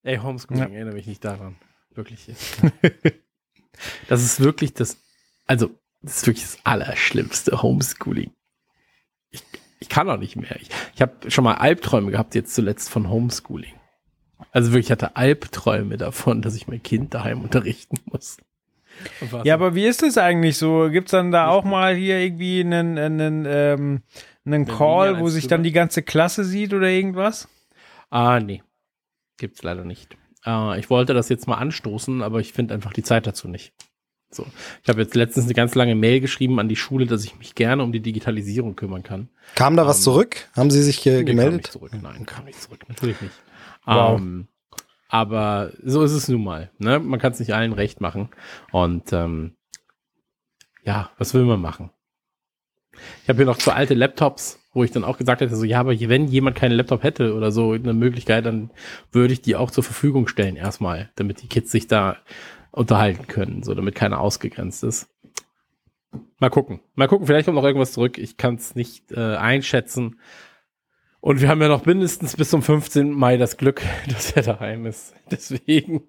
Ey, 0.03 0.19
Homeschooling, 0.19 0.75
erinnere 0.75 0.95
mich 0.95 1.07
nicht 1.07 1.25
daran. 1.25 1.57
Wirklich. 1.95 2.27
das 4.09 4.23
ist 4.23 4.41
wirklich 4.41 4.75
das, 4.75 4.97
also, 5.47 5.71
das 6.03 6.19
ist 6.19 6.27
wirklich 6.27 6.45
das 6.45 6.59
Allerschlimmste, 6.65 7.63
Homeschooling. 7.63 8.33
Ich, 9.31 9.43
ich 9.81 9.89
kann 9.89 10.11
auch 10.11 10.19
nicht 10.19 10.37
mehr. 10.37 10.57
Ich, 10.61 10.69
ich 10.95 11.03
habe 11.03 11.31
schon 11.31 11.45
mal 11.45 11.55
Albträume 11.55 12.11
gehabt, 12.11 12.35
jetzt 12.35 12.55
zuletzt 12.55 12.91
von 12.91 13.09
Homeschooling. 13.09 13.75
Also 14.51 14.73
wirklich, 14.73 14.87
ich 14.87 14.93
hatte 14.93 15.17
Albträume 15.17 15.97
davon, 15.97 16.43
dass 16.43 16.57
ich 16.57 16.67
mein 16.67 16.83
Kind 16.83 17.15
daheim 17.15 17.43
unterrichten 17.43 17.99
muss. 18.07 18.37
Ja, 19.45 19.55
aber 19.55 19.75
wie 19.75 19.87
ist 19.87 20.03
es 20.03 20.19
eigentlich 20.19 20.59
so? 20.59 20.91
Gibt's 20.91 21.13
dann 21.13 21.31
da 21.31 21.49
auch 21.49 21.65
mal 21.65 21.95
hier 21.95 22.19
irgendwie 22.19 22.61
einen, 22.61 22.99
einen, 22.99 23.47
ähm, 23.49 24.03
einen 24.45 24.67
Call, 24.67 25.19
wo 25.19 25.29
sich 25.29 25.47
dann 25.47 25.63
die 25.63 25.73
ganze 25.73 26.03
Klasse 26.03 26.45
sieht 26.45 26.75
oder 26.75 26.89
irgendwas? 26.89 27.49
Ah, 28.11 28.39
nee. 28.41 28.63
Gibt's 29.39 29.63
leider 29.63 29.85
nicht. 29.85 30.17
Äh, 30.45 30.79
ich 30.79 30.91
wollte 30.91 31.15
das 31.15 31.31
jetzt 31.31 31.49
mal 31.49 31.57
anstoßen, 31.57 32.23
aber 32.23 32.41
ich 32.41 32.53
finde 32.53 32.75
einfach 32.75 32.93
die 32.93 33.03
Zeit 33.03 33.27
dazu 33.27 33.49
nicht. 33.49 33.73
So. 34.35 34.47
Ich 34.83 34.89
habe 34.89 35.01
jetzt 35.03 35.15
letztens 35.15 35.45
eine 35.47 35.55
ganz 35.55 35.75
lange 35.75 35.95
Mail 35.95 36.21
geschrieben 36.21 36.59
an 36.59 36.69
die 36.69 36.77
Schule, 36.77 37.07
dass 37.07 37.25
ich 37.25 37.39
mich 37.39 37.55
gerne 37.55 37.83
um 37.83 37.93
die 37.93 38.01
Digitalisierung 38.01 38.77
kümmern 38.77 39.03
kann. 39.03 39.29
Kam 39.55 39.77
da 39.77 39.87
was 39.87 39.99
Ähm, 39.99 40.03
zurück? 40.05 40.49
Haben 40.57 40.71
Sie 40.71 40.83
sich 40.83 41.05
äh, 41.07 41.11
Nee, 41.11 41.17
Kam 41.19 41.27
gemeldet? 41.27 41.57
nicht 41.63 41.73
zurück. 41.73 41.93
Nein, 42.01 42.27
kam 42.27 42.45
nicht 42.47 42.61
zurück. 42.61 42.81
Natürlich 42.89 43.21
nicht. 43.21 43.35
Wow. 43.85 44.19
Ähm, 44.21 44.49
aber 45.09 45.73
so 45.83 46.03
ist 46.03 46.13
es 46.13 46.29
nun 46.29 46.43
mal. 46.43 46.71
Ne? 46.79 46.99
Man 46.99 47.21
kann 47.21 47.33
es 47.33 47.41
nicht 47.41 47.53
allen 47.55 47.73
recht 47.75 48.01
machen. 48.01 48.31
Und 48.71 49.13
ähm, 49.13 49.57
ja, 50.85 51.11
was 51.19 51.35
will 51.35 51.45
man 51.45 51.61
machen? 51.61 51.91
Ich 53.23 53.29
habe 53.29 53.37
hier 53.39 53.47
noch 53.47 53.59
zwei 53.59 53.73
alte 53.73 53.95
Laptops, 53.95 54.59
wo 54.73 54.85
ich 54.85 54.91
dann 54.91 55.05
auch 55.05 55.19
gesagt 55.19 55.41
hätte, 55.41 55.57
so 55.57 55.65
ja, 55.65 55.81
aber 55.81 55.99
wenn 55.99 56.29
jemand 56.29 56.57
keinen 56.57 56.73
Laptop 56.73 57.03
hätte 57.03 57.35
oder 57.35 57.51
so 57.53 57.73
eine 57.73 57.93
Möglichkeit, 57.95 58.47
dann 58.47 58.71
würde 59.11 59.33
ich 59.33 59.43
die 59.43 59.57
auch 59.57 59.71
zur 59.71 59.85
Verfügung 59.85 60.29
stellen 60.29 60.57
erstmal, 60.57 61.11
damit 61.17 61.43
die 61.43 61.49
Kids 61.49 61.71
sich 61.71 61.87
da 61.87 62.17
unterhalten 62.73 63.27
können, 63.29 63.63
so 63.63 63.75
damit 63.75 63.95
keiner 63.95 64.21
ausgegrenzt 64.21 64.83
ist. 64.83 65.09
Mal 66.39 66.51
gucken. 66.51 66.81
Mal 66.95 67.07
gucken, 67.09 67.27
vielleicht 67.27 67.45
kommt 67.47 67.55
noch 67.55 67.65
irgendwas 67.65 67.93
zurück. 67.93 68.19
Ich 68.19 68.37
kann 68.37 68.57
es 68.57 68.75
nicht 68.75 69.13
äh, 69.13 69.37
einschätzen. 69.37 70.19
Und 71.21 71.41
wir 71.41 71.49
haben 71.49 71.63
ja 71.63 71.69
noch 71.69 71.87
mindestens 71.87 72.37
bis 72.37 72.51
zum 72.51 72.63
15. 72.63 73.11
Mai 73.13 73.37
das 73.37 73.57
Glück, 73.57 73.83
dass 74.09 74.33
er 74.33 74.43
daheim 74.43 74.87
ist. 74.87 75.15
Deswegen. 75.31 76.03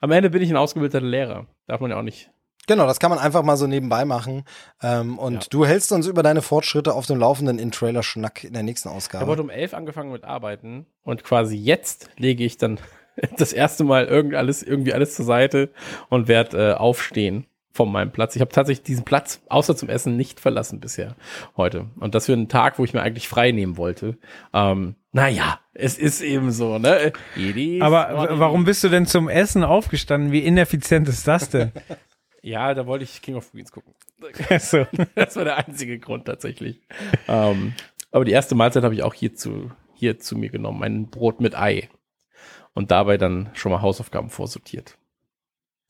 Am 0.00 0.12
Ende 0.12 0.30
bin 0.30 0.42
ich 0.42 0.50
ein 0.50 0.56
ausgebildeter 0.56 1.04
Lehrer. 1.04 1.46
Darf 1.66 1.80
man 1.80 1.90
ja 1.90 1.98
auch 1.98 2.02
nicht. 2.02 2.30
Genau, 2.68 2.86
das 2.86 2.98
kann 3.00 3.10
man 3.10 3.18
einfach 3.20 3.42
mal 3.42 3.56
so 3.56 3.66
nebenbei 3.66 4.04
machen. 4.04 4.44
Ähm, 4.82 5.18
und 5.18 5.34
Ja. 5.34 5.40
du 5.50 5.66
hältst 5.66 5.90
uns 5.92 6.06
über 6.06 6.22
deine 6.22 6.42
Fortschritte 6.42 6.94
auf 6.94 7.06
dem 7.06 7.18
Laufenden 7.18 7.58
in 7.58 7.70
Trailer-Schnack 7.72 8.44
in 8.44 8.52
der 8.52 8.62
nächsten 8.62 8.88
Ich 8.88 8.90
habe 8.90 8.96
Ausgabe. 8.98 9.26
heute 9.26 9.42
um 9.42 9.50
11 9.50 9.74
angefangen 9.74 10.10
mit 10.12 10.24
Arbeiten 10.24 10.86
und 11.02 11.22
quasi 11.24 11.56
jetzt 11.56 12.10
lege 12.16 12.44
ich 12.44 12.56
dann 12.58 12.78
das 13.38 13.52
erste 13.52 13.84
Mal 13.84 14.06
irgend 14.06 14.34
alles, 14.34 14.62
irgendwie 14.62 14.92
alles 14.92 15.14
zur 15.14 15.24
Seite 15.24 15.70
und 16.08 16.28
werde 16.28 16.70
äh, 16.70 16.74
aufstehen 16.74 17.46
von 17.72 17.92
meinem 17.92 18.10
Platz. 18.10 18.34
Ich 18.34 18.40
habe 18.40 18.50
tatsächlich 18.50 18.84
diesen 18.84 19.04
Platz 19.04 19.42
außer 19.48 19.76
zum 19.76 19.88
Essen 19.88 20.16
nicht 20.16 20.40
verlassen 20.40 20.80
bisher 20.80 21.14
heute. 21.56 21.86
Und 22.00 22.14
das 22.14 22.26
für 22.26 22.32
einen 22.32 22.48
Tag, 22.48 22.78
wo 22.78 22.84
ich 22.84 22.94
mir 22.94 23.02
eigentlich 23.02 23.28
frei 23.28 23.52
nehmen 23.52 23.76
wollte. 23.76 24.16
Ähm, 24.54 24.96
naja, 25.12 25.60
es 25.74 25.98
ist 25.98 26.22
eben 26.22 26.50
so, 26.50 26.78
ne? 26.78 27.12
It 27.36 27.56
is 27.56 27.82
Aber 27.82 28.38
warum 28.38 28.62
is. 28.62 28.66
bist 28.66 28.84
du 28.84 28.88
denn 28.88 29.06
zum 29.06 29.28
Essen 29.28 29.62
aufgestanden? 29.62 30.32
Wie 30.32 30.40
ineffizient 30.40 31.08
ist 31.08 31.28
das 31.28 31.50
denn? 31.50 31.72
Ja, 32.42 32.74
da 32.74 32.86
wollte 32.86 33.02
ich 33.02 33.22
King 33.22 33.34
of 33.34 33.50
Queens 33.50 33.72
gucken. 33.72 33.92
so. 34.60 34.86
Das 35.16 35.34
war 35.34 35.42
der 35.42 35.56
einzige 35.56 35.98
Grund 35.98 36.26
tatsächlich. 36.26 36.80
ähm, 37.26 37.72
aber 38.12 38.24
die 38.24 38.30
erste 38.30 38.54
Mahlzeit 38.54 38.84
habe 38.84 38.94
ich 38.94 39.02
auch 39.02 39.14
hier 39.14 39.34
zu, 39.34 39.72
hier 39.94 40.20
zu 40.20 40.38
mir 40.38 40.48
genommen. 40.50 40.80
Ein 40.84 41.10
Brot 41.10 41.40
mit 41.40 41.58
Ei. 41.58 41.88
Und 42.76 42.90
dabei 42.90 43.16
dann 43.16 43.48
schon 43.54 43.72
mal 43.72 43.80
Hausaufgaben 43.80 44.28
vorsortiert. 44.28 44.98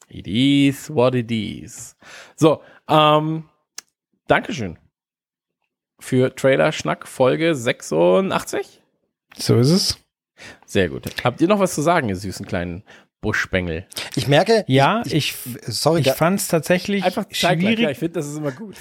It 0.08 0.28
is 0.28 0.88
what 0.88 1.16
it 1.16 1.32
is. 1.32 1.96
So, 2.36 2.62
ähm, 2.88 3.48
Dankeschön. 4.28 4.78
Für 5.98 6.32
Trailer 6.32 6.70
Schnack 6.70 7.08
Folge 7.08 7.56
86. 7.56 8.82
so 9.36 9.58
ist 9.58 9.70
es. 9.70 9.98
Sehr 10.64 10.88
gut. 10.88 11.06
Habt 11.24 11.40
ihr 11.40 11.48
noch 11.48 11.58
was 11.58 11.74
zu 11.74 11.82
sagen, 11.82 12.08
ihr 12.08 12.14
süßen 12.14 12.46
kleinen 12.46 12.84
Buschbengel? 13.20 13.88
Ich 14.14 14.28
merke, 14.28 14.64
Ja, 14.68 15.02
ich, 15.06 15.34
sorry, 15.66 16.02
ich 16.02 16.12
fand 16.12 16.38
es 16.38 16.46
tatsächlich 16.46 17.02
Einfach 17.02 17.26
schwierig. 17.32 17.80
Ja, 17.80 17.90
ich 17.90 17.98
finde, 17.98 18.20
das 18.20 18.28
ist 18.28 18.36
immer 18.36 18.52
gut. 18.52 18.76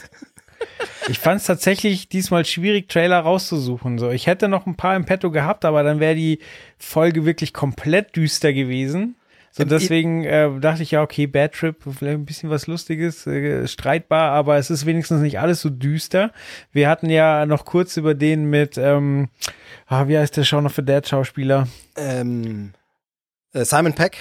Ich 1.08 1.20
fand 1.20 1.42
es 1.42 1.48
tatsächlich 1.48 2.10
diesmal 2.10 2.46
schwierig, 2.46 2.90
Trailer 2.90 3.20
rauszusuchen. 3.20 4.00
So, 4.00 4.10
ich 4.10 4.28
hätte 4.28 4.48
noch 4.48 4.66
ein 4.66 4.76
paar 4.76 4.96
im 4.96 5.06
Petto 5.06 5.32
gehabt, 5.32 5.66
aber 5.66 5.84
dann 5.84 6.00
wäre 6.00 6.16
die 6.16 6.40
Folge 6.78 7.26
wirklich 7.26 7.54
komplett 7.54 8.16
düster 8.16 8.54
gewesen. 8.54 9.16
So, 9.52 9.64
Ähm, 9.64 9.70
deswegen 9.70 10.24
äh, 10.26 10.50
dachte 10.60 10.84
ich 10.84 10.92
ja, 10.92 11.02
okay, 11.02 11.28
Bad 11.28 11.54
Trip, 11.54 11.78
vielleicht 11.82 12.18
ein 12.18 12.26
bisschen 12.26 12.50
was 12.50 12.68
Lustiges, 12.68 13.26
äh, 13.26 13.68
streitbar, 13.68 14.32
aber 14.32 14.58
es 14.58 14.70
ist 14.70 14.86
wenigstens 14.86 15.22
nicht 15.22 15.40
alles 15.40 15.62
so 15.62 15.70
düster. 15.70 16.32
Wir 16.72 16.90
hatten 16.90 17.10
ja 17.10 17.46
noch 17.46 17.66
kurz 17.66 17.96
über 17.96 18.16
den 18.16 18.50
mit, 18.50 18.78
ähm, 18.78 19.30
ah, 19.88 20.08
wie 20.08 20.18
heißt 20.18 20.36
der 20.36 20.44
Shaun 20.44 20.66
of 20.66 20.76
the 20.76 20.84
Dead 20.84 21.08
Schauspieler? 21.08 21.68
ähm, 21.96 22.74
äh, 23.54 23.64
Simon 23.64 23.94
Peck. 23.94 24.18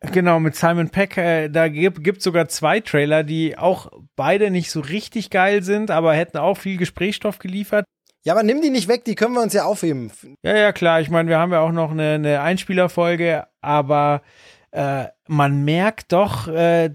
Genau, 0.00 0.38
mit 0.38 0.54
Simon 0.54 0.90
Peck, 0.90 1.16
äh, 1.16 1.48
da 1.48 1.68
gibt 1.68 2.04
gibt 2.04 2.22
sogar 2.22 2.48
zwei 2.48 2.78
Trailer, 2.80 3.24
die 3.24 3.58
auch 3.58 3.90
beide 4.14 4.50
nicht 4.50 4.70
so 4.70 4.80
richtig 4.80 5.30
geil 5.30 5.62
sind, 5.64 5.90
aber 5.90 6.14
hätten 6.14 6.38
auch 6.38 6.56
viel 6.56 6.76
Gesprächsstoff 6.76 7.40
geliefert. 7.40 7.84
Ja, 8.24 8.34
aber 8.34 8.42
nimm 8.42 8.60
die 8.62 8.70
nicht 8.70 8.88
weg, 8.88 9.04
die 9.04 9.14
können 9.14 9.34
wir 9.34 9.42
uns 9.42 9.54
ja 9.54 9.64
aufheben. 9.64 10.12
Ja, 10.42 10.56
ja, 10.56 10.72
klar. 10.72 11.00
Ich 11.00 11.10
meine, 11.10 11.28
wir 11.28 11.38
haben 11.38 11.52
ja 11.52 11.60
auch 11.60 11.72
noch 11.72 11.90
eine, 11.90 12.14
eine 12.14 12.40
Einspielerfolge, 12.40 13.46
aber 13.60 14.22
äh, 14.70 15.06
man 15.26 15.64
merkt 15.64 16.12
doch, 16.12 16.46
äh, 16.46 16.94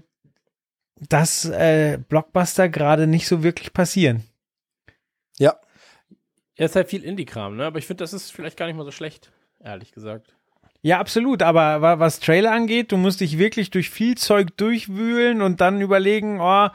dass 1.08 1.44
äh, 1.44 1.98
Blockbuster 2.08 2.68
gerade 2.68 3.06
nicht 3.06 3.26
so 3.26 3.42
wirklich 3.42 3.72
passieren. 3.72 4.22
Ja, 5.38 5.56
Ja, 6.56 6.66
ist 6.66 6.76
halt 6.76 6.88
viel 6.88 7.02
Indie-Kram, 7.02 7.56
ne? 7.56 7.66
Aber 7.66 7.78
ich 7.78 7.86
finde, 7.86 8.04
das 8.04 8.12
ist 8.12 8.30
vielleicht 8.30 8.56
gar 8.56 8.66
nicht 8.66 8.76
mal 8.76 8.84
so 8.84 8.92
schlecht, 8.92 9.32
ehrlich 9.60 9.92
gesagt. 9.92 10.36
Ja, 10.86 10.98
absolut. 11.00 11.40
Aber 11.42 11.80
wa- 11.80 11.98
was 11.98 12.20
Trailer 12.20 12.52
angeht, 12.52 12.92
du 12.92 12.98
musst 12.98 13.20
dich 13.22 13.38
wirklich 13.38 13.70
durch 13.70 13.88
viel 13.88 14.16
Zeug 14.18 14.54
durchwühlen 14.58 15.40
und 15.40 15.62
dann 15.62 15.80
überlegen, 15.80 16.40
oh, 16.42 16.68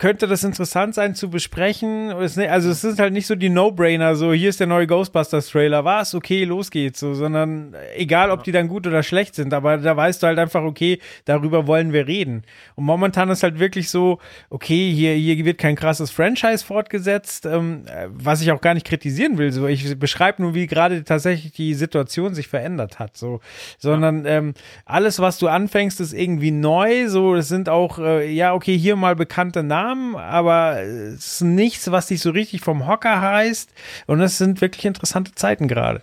könnte 0.00 0.26
das 0.26 0.44
interessant 0.44 0.94
sein 0.94 1.14
zu 1.14 1.28
besprechen? 1.28 2.10
Es- 2.10 2.38
Also 2.38 2.70
es 2.70 2.80
sind 2.80 2.98
halt 2.98 3.12
nicht 3.12 3.26
so 3.26 3.34
die 3.34 3.50
No-Brainer, 3.50 4.16
so 4.16 4.32
hier 4.32 4.48
ist 4.48 4.58
der 4.58 4.66
neue 4.66 4.86
Ghostbusters-Trailer, 4.86 5.84
was, 5.84 6.14
okay, 6.14 6.44
los 6.44 6.70
geht's, 6.70 7.00
so, 7.00 7.12
sondern 7.12 7.76
egal, 7.96 8.30
ob 8.30 8.42
die 8.42 8.50
dann 8.50 8.66
gut 8.66 8.86
oder 8.86 9.02
schlecht 9.02 9.34
sind, 9.34 9.52
aber 9.52 9.76
da 9.76 9.94
weißt 9.94 10.22
du 10.22 10.26
halt 10.26 10.38
einfach, 10.38 10.62
okay, 10.62 11.00
darüber 11.26 11.66
wollen 11.66 11.92
wir 11.92 12.06
reden. 12.08 12.44
Und 12.76 12.84
momentan 12.86 13.28
ist 13.28 13.42
halt 13.42 13.58
wirklich 13.58 13.90
so, 13.90 14.18
okay, 14.48 14.90
hier, 14.90 15.12
hier 15.12 15.44
wird 15.44 15.58
kein 15.58 15.76
krasses 15.76 16.10
Franchise 16.10 16.64
fortgesetzt, 16.64 17.44
ähm, 17.44 17.82
äh, 17.86 18.06
was 18.08 18.40
ich 18.40 18.50
auch 18.52 18.62
gar 18.62 18.72
nicht 18.72 18.86
kritisieren 18.86 19.36
will, 19.36 19.52
so, 19.52 19.66
ich 19.66 19.98
beschreibe 19.98 20.40
nur, 20.40 20.54
wie 20.54 20.66
gerade 20.66 21.04
tatsächlich 21.04 21.52
die 21.52 21.74
Situation 21.74 22.34
sich 22.34 22.48
verändert 22.48 22.98
hat, 22.98 23.18
so, 23.18 23.40
sondern 23.78 24.24
ähm, 24.24 24.54
alles, 24.86 25.18
was 25.20 25.36
du 25.38 25.48
anfängst, 25.48 26.00
ist 26.00 26.14
irgendwie 26.14 26.52
neu, 26.52 27.06
so, 27.10 27.34
es 27.34 27.48
sind 27.48 27.68
auch, 27.68 27.98
äh, 27.98 28.30
ja, 28.32 28.54
okay, 28.54 28.78
hier 28.78 28.96
mal 28.96 29.14
bekannte 29.14 29.62
Namen, 29.62 29.89
aber 30.16 30.80
es 30.82 31.34
ist 31.34 31.40
nichts, 31.42 31.90
was 31.90 32.06
dich 32.08 32.20
so 32.20 32.30
richtig 32.30 32.60
vom 32.62 32.86
Hocker 32.86 33.20
heißt 33.20 33.72
und 34.06 34.20
es 34.20 34.38
sind 34.38 34.60
wirklich 34.60 34.84
interessante 34.84 35.34
Zeiten 35.34 35.68
gerade. 35.68 36.02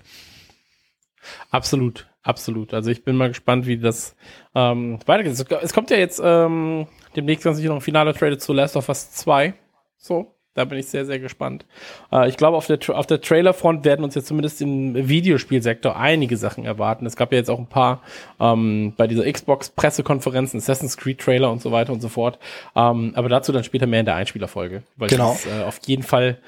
Absolut, 1.52 2.08
absolut. 2.24 2.74
Also 2.74 2.90
ich 2.92 3.04
bin 3.04 3.16
mal 3.16 3.28
gespannt, 3.30 3.66
wie 3.66 3.78
das 3.78 4.16
ähm, 4.56 5.00
weitergeht. 5.06 5.34
Es- 5.34 5.46
Es 5.64 5.74
kommt 5.74 5.90
ja 5.90 5.98
jetzt 5.98 6.22
ähm, 6.24 6.88
demnächst 7.16 7.44
ganz 7.44 7.58
sicher 7.58 7.70
noch 7.70 7.76
ein 7.78 7.82
finaler 7.82 8.14
Trailer 8.14 8.40
zu 8.40 8.54
Last 8.54 8.76
of 8.76 8.88
Us 8.90 9.12
2. 9.12 9.54
So. 9.98 10.37
Da 10.58 10.66
bin 10.66 10.80
ich 10.80 10.88
sehr, 10.88 11.06
sehr 11.06 11.20
gespannt. 11.20 11.66
Äh, 12.12 12.28
ich 12.30 12.36
glaube, 12.36 12.58
auf 12.58 12.66
der, 12.66 12.80
auf 12.98 13.06
der 13.06 13.22
Trailerfront 13.22 13.86
werden 13.86 14.04
uns 14.04 14.16
jetzt 14.16 14.26
zumindest 14.28 14.60
im 14.62 15.08
Videospielsektor 15.08 15.96
einige 15.96 16.36
Sachen 16.36 16.66
erwarten. 16.66 17.06
Es 17.06 17.16
gab 17.16 17.32
ja 17.32 17.38
jetzt 17.38 17.52
auch 17.52 17.60
ein 17.60 17.68
paar 17.68 18.02
ähm, 18.40 18.94
bei 18.98 19.06
dieser 19.06 19.32
Xbox-Pressekonferenz, 19.32 20.56
Assassin's 20.56 20.98
Creed-Trailer 20.98 21.52
und 21.52 21.62
so 21.62 21.72
weiter 21.72 21.94
und 21.94 22.02
so 22.02 22.10
fort. 22.10 22.40
Ähm, 22.76 23.12
aber 23.16 23.30
dazu 23.30 23.52
dann 23.52 23.64
später 23.64 23.86
mehr 23.86 24.00
in 24.00 24.08
der 24.08 24.16
Einspielerfolge. 24.16 24.82
Weil 24.96 25.10
Genau. 25.10 25.30
das 25.34 25.46
ist 25.46 25.52
äh, 25.52 25.64
auf 25.64 25.80
jeden 25.86 26.02
Fall 26.04 26.40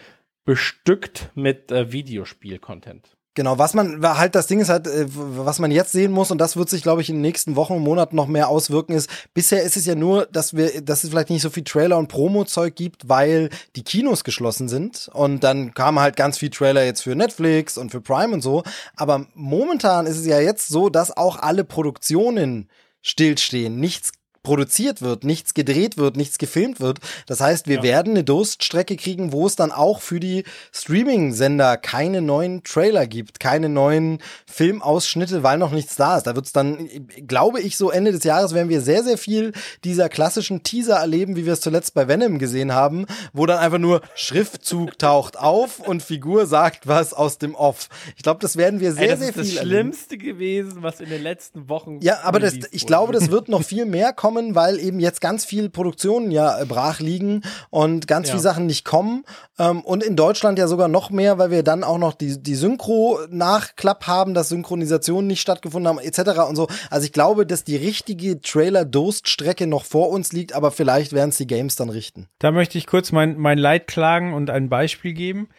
bestückt 0.44 1.30
mit 1.36 1.72
äh, 1.72 1.91
Videospiel-Content. 1.91 3.06
Genau, 3.35 3.57
was 3.57 3.73
man 3.73 4.01
halt 4.01 4.34
das 4.35 4.47
Ding 4.47 4.60
ist 4.60 4.69
halt, 4.69 4.88
äh, 4.88 5.06
was 5.07 5.60
man 5.60 5.72
jetzt 5.72 5.91
sehen 5.91 6.11
muss 6.11 6.31
und 6.31 6.39
das 6.39 6.57
wird 6.57 6.69
sich, 6.69 6.81
glaube 6.81 7.01
ich, 7.01 7.10
in 7.10 7.18
den 7.18 7.22
nächsten 7.22 7.56
Wochen 7.56 7.73
und 7.73 7.84
Monaten 7.84 8.15
noch 8.15 8.27
mehr 8.27 8.49
auswirken 8.49 8.93
ist. 8.93 9.10
Bisher 9.34 9.64
ist 9.64 9.77
es 9.77 9.85
ja 9.85 9.95
nur, 9.95 10.26
dass 10.26 10.56
wir, 10.56 10.81
dass 10.81 11.03
es 11.03 11.11
vielleicht 11.11 11.30
nicht 11.30 11.43
so 11.43 11.49
viel 11.49 11.64
Trailer 11.64 11.97
und 11.97 12.07
Promo-Zeug 12.07 12.76
gibt, 12.76 13.07
weil 13.07 13.49
die 13.76 13.84
Kinos 13.84 14.23
geschlossen 14.23 14.68
sind 14.68 15.10
und 15.14 15.43
dann 15.43 15.73
kamen 15.73 15.99
halt 15.99 16.15
ganz 16.15 16.39
viel 16.39 16.49
Trailer 16.49 16.84
jetzt 16.84 17.03
für 17.03 17.15
Netflix 17.15 17.77
und 17.77 17.91
für 17.91 18.01
Prime 18.01 18.34
und 18.34 18.41
so. 18.41 18.64
Aber 18.95 19.27
momentan 19.35 20.07
ist 20.07 20.18
es 20.18 20.26
ja 20.26 20.39
jetzt 20.39 20.68
so, 20.68 20.89
dass 20.89 21.15
auch 21.15 21.38
alle 21.38 21.64
Produktionen 21.64 22.68
stillstehen, 23.01 23.80
nichts 23.80 24.11
produziert 24.44 25.02
wird, 25.02 25.24
nichts 25.24 25.53
gedreht 25.53 25.98
wird, 25.98 26.18
nichts 26.18 26.38
gefilmt 26.38 26.80
wird. 26.80 26.99
Das 27.28 27.41
heißt, 27.41 27.68
wir 27.68 27.84
werden 27.84 28.14
eine 28.14 28.24
Durststrecke 28.24 28.95
kriegen, 28.95 29.32
wo 29.32 29.45
es 29.48 29.56
dann 29.56 29.72
auch 29.72 30.02
für 30.02 30.20
die 30.20 30.44
Streaming-Sender 30.72 31.78
keine 31.78 32.22
neuen 32.22 32.64
Trailer 32.64 33.07
gibt, 33.07 33.40
keine 33.40 33.70
neuen 33.70 34.20
Filmausschnitte, 34.48 35.44
weil 35.44 35.57
noch 35.57 35.72
nichts 35.72 35.95
da 35.95 36.18
ist. 36.18 36.24
Da 36.28 36.36
wird 36.36 36.45
es 36.45 36.52
dann, 36.52 36.90
glaube 37.28 37.61
ich, 37.61 37.78
so 37.78 37.90
Ende 37.91 38.11
des 38.11 38.24
Jahres 38.24 38.53
werden 38.53 38.70
wir 38.70 38.82
sehr, 38.82 39.03
sehr 39.03 39.18
viel 39.18 39.53
dieser 39.84 40.10
klassischen 40.10 40.64
Teaser 40.64 40.95
erleben, 40.95 41.36
wie 41.36 41.45
wir 41.45 41.53
es 41.53 41.61
zuletzt 41.61 41.94
bei 41.94 42.07
Venom 42.07 42.40
gesehen 42.40 42.74
haben, 42.74 43.06
wo 43.34 43.45
dann 43.45 43.60
einfach 43.60 43.78
nur 43.78 44.02
Schriftzug 44.16 44.98
taucht 44.98 45.38
auf 45.38 45.80
und 45.80 46.03
Figur 46.03 46.45
sagt 46.45 46.88
was 46.88 47.14
aus 47.14 47.38
dem 47.38 47.56
Off. 47.56 47.90
Ich 48.16 48.24
glaube, 48.24 48.40
das 48.41 48.57
werden 48.57 48.80
wir 48.80 48.94
sehr, 48.94 49.03
Ey, 49.03 49.10
das 49.10 49.20
sehr 49.20 49.30
ist 49.30 49.38
das 49.38 49.48
viel 49.48 49.57
erleben. 49.57 49.94
Schlimmste 49.94 50.18
gewesen, 50.18 50.84
was 50.84 50.99
in 50.99 51.10
den 51.10 51.24
letzten 51.24 51.70
Wochen. 51.70 51.99
Ja, 52.02 52.22
aber 52.24 52.40
das, 52.40 52.56
ich 52.72 52.86
glaube, 52.86 53.14
das 53.14 53.32
wird 53.32 53.49
noch 53.49 53.64
viel 53.64 53.86
mehr 53.86 54.14
kommen, 54.14 54.28
weil 54.35 54.80
eben 54.80 54.99
jetzt 54.99 55.22
ganz 55.22 55.45
viel 55.45 55.69
Produktionen 55.69 56.31
ja 56.31 56.60
äh, 56.61 56.65
brach 56.65 56.99
liegen 56.99 57.41
und 57.69 58.07
ganz 58.07 58.27
Ja. 58.27 58.34
viele 58.34 58.43
Sachen 58.43 58.65
nicht 58.65 58.85
kommen. 58.85 59.23
Ähm, 59.57 59.81
und 59.81 60.03
in 60.03 60.15
Deutschland 60.15 60.57
ja 60.60 60.68
sogar 60.68 60.88
noch 60.88 61.10
mehr, 61.10 61.38
weil 61.38 61.51
wir 61.51 61.64
dann 61.64 61.84
auch 61.84 61.97
noch 61.97 62.14
die, 62.14 62.41
die 62.41 62.56
Synchro-Nachklapp 62.56 64.07
haben, 64.07 64.34
dass 64.34 64.49
Synchronisationen 64.49 65.27
nicht 65.27 65.41
stattgefunden 65.41 65.88
haben, 65.88 65.99
etc. 65.99 66.39
und 66.47 66.56
so. 66.56 66.68
Also 66.89 67.06
ich 67.06 67.14
glaube, 67.14 67.45
dass 67.45 67.64
die 67.64 67.76
richtige 67.76 68.41
Trailer-Durststrecke 68.41 69.68
noch 69.68 69.85
vor 69.85 70.10
uns 70.10 70.31
liegt, 70.31 70.53
aber 70.53 70.72
vielleicht 70.72 71.14
werden 71.14 71.30
es 71.30 71.38
die 71.38 71.47
Games 71.47 71.76
dann 71.76 71.89
richten. 71.89 72.27
Da 72.39 72.51
möchte 72.51 72.77
ich 72.77 72.88
kurz 72.88 73.11
mein, 73.11 73.38
mein 73.38 73.57
Leid 73.57 73.88
klagen 73.88 74.34
und 74.34 74.49
ein 74.49 74.69
Beispiel 74.69 75.14
geben. 75.14 75.49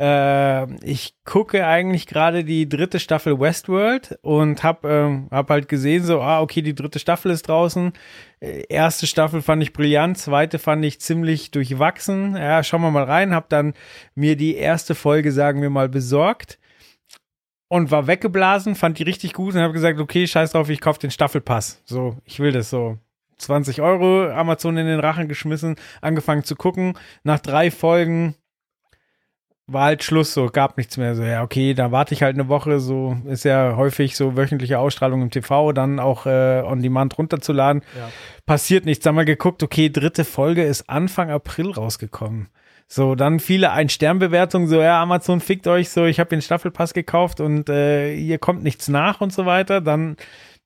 Äh, 0.00 0.82
ich 0.82 1.14
gucke 1.24 1.66
eigentlich 1.66 2.06
gerade 2.06 2.42
die 2.42 2.66
dritte 2.66 2.98
Staffel 2.98 3.38
Westworld 3.38 4.18
und 4.22 4.62
hab, 4.62 4.86
ähm, 4.86 5.28
hab 5.30 5.50
halt 5.50 5.68
gesehen, 5.68 6.04
so, 6.04 6.22
ah, 6.22 6.40
okay, 6.40 6.62
die 6.62 6.74
dritte 6.74 6.98
Staffel 6.98 7.30
ist 7.30 7.48
draußen. 7.48 7.92
Äh, 8.40 8.64
erste 8.70 9.06
Staffel 9.06 9.42
fand 9.42 9.62
ich 9.62 9.74
brillant, 9.74 10.16
zweite 10.16 10.58
fand 10.58 10.82
ich 10.86 11.02
ziemlich 11.02 11.50
durchwachsen. 11.50 12.34
Ja, 12.34 12.62
schauen 12.62 12.80
wir 12.80 12.90
mal 12.90 13.04
rein. 13.04 13.34
Hab 13.34 13.50
dann 13.50 13.74
mir 14.14 14.36
die 14.36 14.54
erste 14.54 14.94
Folge, 14.94 15.32
sagen 15.32 15.60
wir 15.60 15.68
mal, 15.68 15.90
besorgt 15.90 16.58
und 17.68 17.90
war 17.90 18.06
weggeblasen, 18.06 18.76
fand 18.76 18.98
die 18.98 19.02
richtig 19.02 19.34
gut 19.34 19.54
und 19.54 19.60
habe 19.60 19.74
gesagt, 19.74 20.00
okay, 20.00 20.26
scheiß 20.26 20.52
drauf, 20.52 20.70
ich 20.70 20.80
kauf 20.80 20.96
den 20.96 21.10
Staffelpass. 21.10 21.82
So, 21.84 22.16
ich 22.24 22.40
will 22.40 22.52
das 22.52 22.70
so. 22.70 22.96
20 23.36 23.82
Euro, 23.82 24.30
Amazon 24.30 24.76
in 24.78 24.86
den 24.86 25.00
Rachen 25.00 25.28
geschmissen, 25.28 25.76
angefangen 26.00 26.44
zu 26.44 26.56
gucken. 26.56 26.94
Nach 27.22 27.38
drei 27.38 27.70
Folgen 27.70 28.34
war 29.72 29.84
halt 29.84 30.04
Schluss, 30.04 30.34
so 30.34 30.46
gab 30.46 30.76
nichts 30.76 30.96
mehr. 30.96 31.14
So, 31.14 31.22
ja, 31.22 31.42
okay, 31.42 31.74
dann 31.74 31.92
warte 31.92 32.14
ich 32.14 32.22
halt 32.22 32.34
eine 32.34 32.48
Woche, 32.48 32.80
so 32.80 33.16
ist 33.26 33.44
ja 33.44 33.76
häufig 33.76 34.16
so 34.16 34.36
wöchentliche 34.36 34.78
Ausstrahlung 34.78 35.22
im 35.22 35.30
TV, 35.30 35.72
dann 35.72 35.98
auch 35.98 36.26
äh, 36.26 36.62
on 36.64 36.82
demand 36.82 37.16
runterzuladen. 37.18 37.82
Ja. 37.96 38.10
Passiert 38.46 38.84
nichts. 38.84 39.04
Dann 39.04 39.14
mal 39.14 39.24
geguckt, 39.24 39.62
okay, 39.62 39.90
dritte 39.90 40.24
Folge 40.24 40.64
ist 40.64 40.88
Anfang 40.88 41.30
April 41.30 41.70
rausgekommen. 41.70 42.48
So, 42.86 43.14
dann 43.14 43.38
viele 43.38 43.70
Ein-Stern-Bewertungen, 43.70 44.66
so, 44.66 44.80
ja, 44.80 45.00
Amazon 45.00 45.40
fickt 45.40 45.68
euch 45.68 45.90
so, 45.90 46.06
ich 46.06 46.18
habe 46.18 46.30
den 46.30 46.42
Staffelpass 46.42 46.92
gekauft 46.92 47.40
und 47.40 47.68
äh, 47.68 48.16
hier 48.16 48.38
kommt 48.38 48.64
nichts 48.64 48.88
nach 48.88 49.20
und 49.20 49.32
so 49.32 49.46
weiter. 49.46 49.80
Dann 49.80 50.16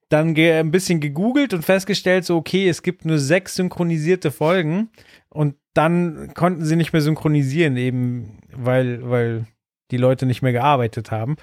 dann 0.09 0.37
ein 0.37 0.71
bisschen 0.71 1.01
gegoogelt 1.01 1.55
und 1.55 1.65
festgestellt, 1.65 2.25
so, 2.25 2.37
okay, 2.37 2.69
es 2.69 2.83
gibt 2.83 3.05
nur 3.05 3.19
sechs 3.19 3.57
synchronisierte 3.57 4.31
Folgen 4.31 4.91
und 5.29 5.57
dann 5.75 6.33
konnten 6.35 6.65
sie 6.65 6.77
nicht 6.77 6.93
mehr 6.93 7.03
synchronisieren, 7.03 7.77
eben 7.77 8.39
weil, 8.53 9.09
weil 9.09 9.47
die 9.91 9.97
Leute 9.99 10.25
nicht 10.27 10.43
mehr 10.43 10.53
gearbeitet 10.53 11.11
haben. 11.11 11.37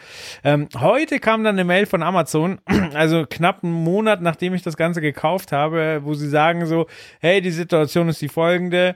Ähm, 0.43 0.67
heute 0.77 1.19
kam 1.19 1.43
dann 1.43 1.55
eine 1.55 1.63
Mail 1.63 1.85
von 1.85 2.01
Amazon, 2.01 2.59
also 2.93 3.25
knapp 3.29 3.63
einen 3.63 3.73
Monat 3.73 4.21
nachdem 4.21 4.53
ich 4.53 4.63
das 4.63 4.77
Ganze 4.77 4.99
gekauft 4.99 5.51
habe, 5.51 6.01
wo 6.03 6.15
sie 6.15 6.27
sagen 6.27 6.65
so, 6.65 6.87
hey, 7.19 7.41
die 7.41 7.51
Situation 7.51 8.09
ist 8.09 8.21
die 8.21 8.29
folgende, 8.29 8.95